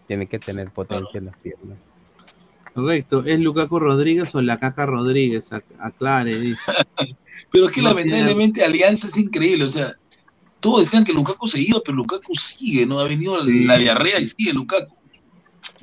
tienen 0.08 0.26
que 0.26 0.40
tener 0.40 0.70
potencia 0.70 1.18
en 1.18 1.26
las 1.26 1.36
piernas. 1.36 1.78
Correcto, 2.74 3.24
¿es 3.26 3.40
Lukaku 3.40 3.78
Rodríguez 3.80 4.34
o 4.34 4.42
la 4.42 4.58
Caca 4.58 4.86
Rodríguez? 4.86 5.50
Ac- 5.50 5.64
Aclare, 5.78 6.38
dice. 6.38 6.60
Pero 7.50 7.66
es 7.66 7.72
que 7.72 7.82
No 7.82 7.88
lamentablemente 7.90 8.64
Alianza 8.64 9.08
es 9.08 9.16
increíble, 9.16 9.64
o 9.64 9.68
sea, 9.68 9.92
todos 10.60 10.80
decían 10.80 11.04
que 11.04 11.12
Lukaku 11.12 11.48
se 11.48 11.60
iba, 11.60 11.80
pero 11.84 11.96
Lukaku 11.96 12.34
sigue, 12.34 12.84
¿no? 12.86 13.00
Ha 13.00 13.04
venido 13.08 13.42
Sí. 13.44 13.64
la 13.64 13.78
diarrea 13.78 14.20
y 14.20 14.26
sigue 14.26 14.52
Lukaku. 14.52 14.94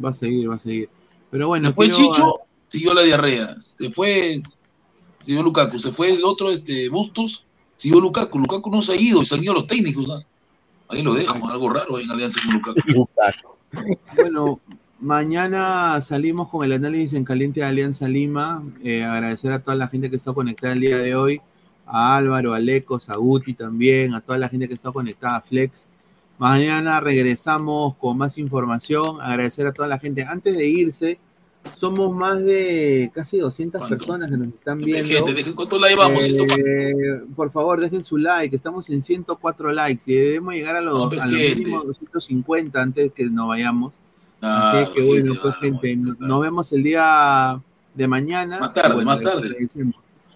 Va 0.04 0.12
a 0.12 0.14
seguir, 0.14 0.50
va 0.50 0.56
a 0.56 0.60
seguir. 0.60 0.88
Pero 1.32 1.48
bueno, 1.48 1.70
se 1.70 1.74
fue 1.76 1.90
quiero- 1.90 2.14
Chicho, 2.14 2.34
siguió 2.68 2.94
la 2.94 3.02
diarrea. 3.02 3.56
Se 3.60 3.90
fue, 3.90 4.38
siguió 5.20 5.42
Lukaku. 5.42 5.80
Se 5.80 5.92
fue 5.92 6.12
el 6.14 6.24
otro, 6.24 6.52
este, 6.52 6.90
Bustos, 6.90 7.44
siguió 7.76 8.00
Lukaku. 8.00 8.38
Lukaku 8.40 8.70
no 8.70 8.82
se 8.84 8.94
ha 8.94 8.96
ido, 8.96 9.26
se 9.26 9.34
han 9.36 9.44
ido 9.44 9.56
los 9.56 9.66
técnicos, 9.68 10.08
¿no? 10.08 10.24
Ahí 10.90 11.02
lo 11.02 11.16
dejo, 11.16 11.46
algo 11.50 11.70
raro 11.70 11.98
ahí 11.98 12.04
en 12.06 12.12
Alianza 12.12 12.40
con 12.46 12.54
Lukaku. 12.54 13.10
Bueno, 14.16 14.60
mañana 15.00 16.00
salimos 16.02 16.50
con 16.50 16.66
el 16.66 16.74
análisis 16.74 17.14
en 17.14 17.24
caliente 17.24 17.60
de 17.60 17.66
Alianza 17.66 18.08
Lima. 18.08 18.64
Eh, 18.84 19.04
agradecer 19.04 19.52
a 19.52 19.60
toda 19.60 19.76
la 19.76 19.88
gente 19.88 20.10
que 20.10 20.16
está 20.16 20.34
conectada 20.34 20.74
el 20.74 20.82
día 20.82 20.98
de 20.98 21.16
hoy. 21.16 21.42
A 21.86 22.18
Álvaro, 22.18 22.54
a 22.54 22.60
Lecos, 22.60 23.10
a 23.10 23.16
Guti 23.16 23.54
también, 23.54 24.14
a 24.14 24.22
toda 24.22 24.38
la 24.38 24.50
gente 24.50 24.68
que 24.68 24.74
está 24.74 24.92
conectada, 24.92 25.38
a 25.38 25.42
Flex. 25.42 25.88
Mañana 26.38 27.00
regresamos 27.00 27.96
con 27.96 28.18
más 28.18 28.38
información. 28.38 29.22
Agradecer 29.22 29.68
a 29.68 29.74
toda 29.74 29.88
la 29.88 29.98
gente. 29.98 30.24
Antes 30.24 30.58
de 30.58 30.68
irse, 30.68 31.20
somos 31.74 32.16
más 32.16 32.44
de 32.44 33.12
casi 33.14 33.40
200 33.40 33.88
personas 33.90 34.30
que 34.30 34.38
nos 34.38 34.54
están 34.54 34.80
viendo. 34.80 35.26
Gente, 35.26 35.54
¿cuántos 35.56 35.80
likes 35.80 35.98
vamos? 35.98 36.24
Eh, 36.26 36.34
104. 36.34 37.36
por 37.36 37.52
favor, 37.52 37.80
dejen 37.80 38.04
su 38.04 38.18
like. 38.18 38.56
Estamos 38.56 38.90
en 38.90 39.02
104 39.02 39.72
likes 39.72 40.04
y 40.06 40.16
debemos 40.16 40.54
llegar 40.54 40.76
a 40.76 40.82
los, 40.82 41.14
No, 41.14 41.22
a 41.22 41.26
los 41.26 41.40
mínimos 41.40 41.86
250 41.86 42.82
antes 42.82 43.12
que 43.14 43.26
nos 43.30 43.48
vayamos. 43.48 43.94
Ah, 44.42 44.82
Así 44.82 44.94
que 44.94 45.06
bueno, 45.08 45.34
pues 45.42 45.56
gente, 45.56 45.96
no- 45.98 46.16
nos 46.20 46.42
vemos 46.42 46.72
el 46.74 46.84
día 46.84 47.60
de 47.96 48.08
mañana. 48.08 48.60
Más 48.60 48.74
tarde, 48.74 48.94
Bueno, 48.96 49.12
más 49.12 49.22
tarde. 49.22 49.56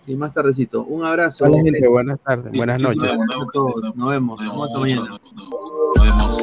Y 0.08 0.16
más 0.16 0.34
tardecito. 0.34 0.84
Un 0.84 1.06
abrazo. 1.06 1.46
Hola, 1.46 1.62
gente, 1.64 1.88
buenas 1.88 2.20
tardes, 2.22 2.52
buenas 2.54 2.82
noches. 2.82 3.04
a 3.14 3.46
todos. 3.54 3.96
Nos 3.96 4.10
vemos. 4.10 4.40
Nos 4.42 4.50
vemos 4.52 4.68
hasta 4.68 4.80
mañana. 4.80 5.20
Nos 5.96 6.04
vemos. 6.04 6.42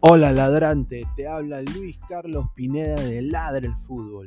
Hola 0.00 0.32
ladrante, 0.32 1.02
te 1.16 1.26
habla 1.26 1.62
Luis 1.62 1.98
Carlos 2.08 2.46
Pineda 2.54 2.96
de 3.00 3.22
Ladre 3.22 3.68
el 3.68 3.74
Fútbol. 3.76 4.26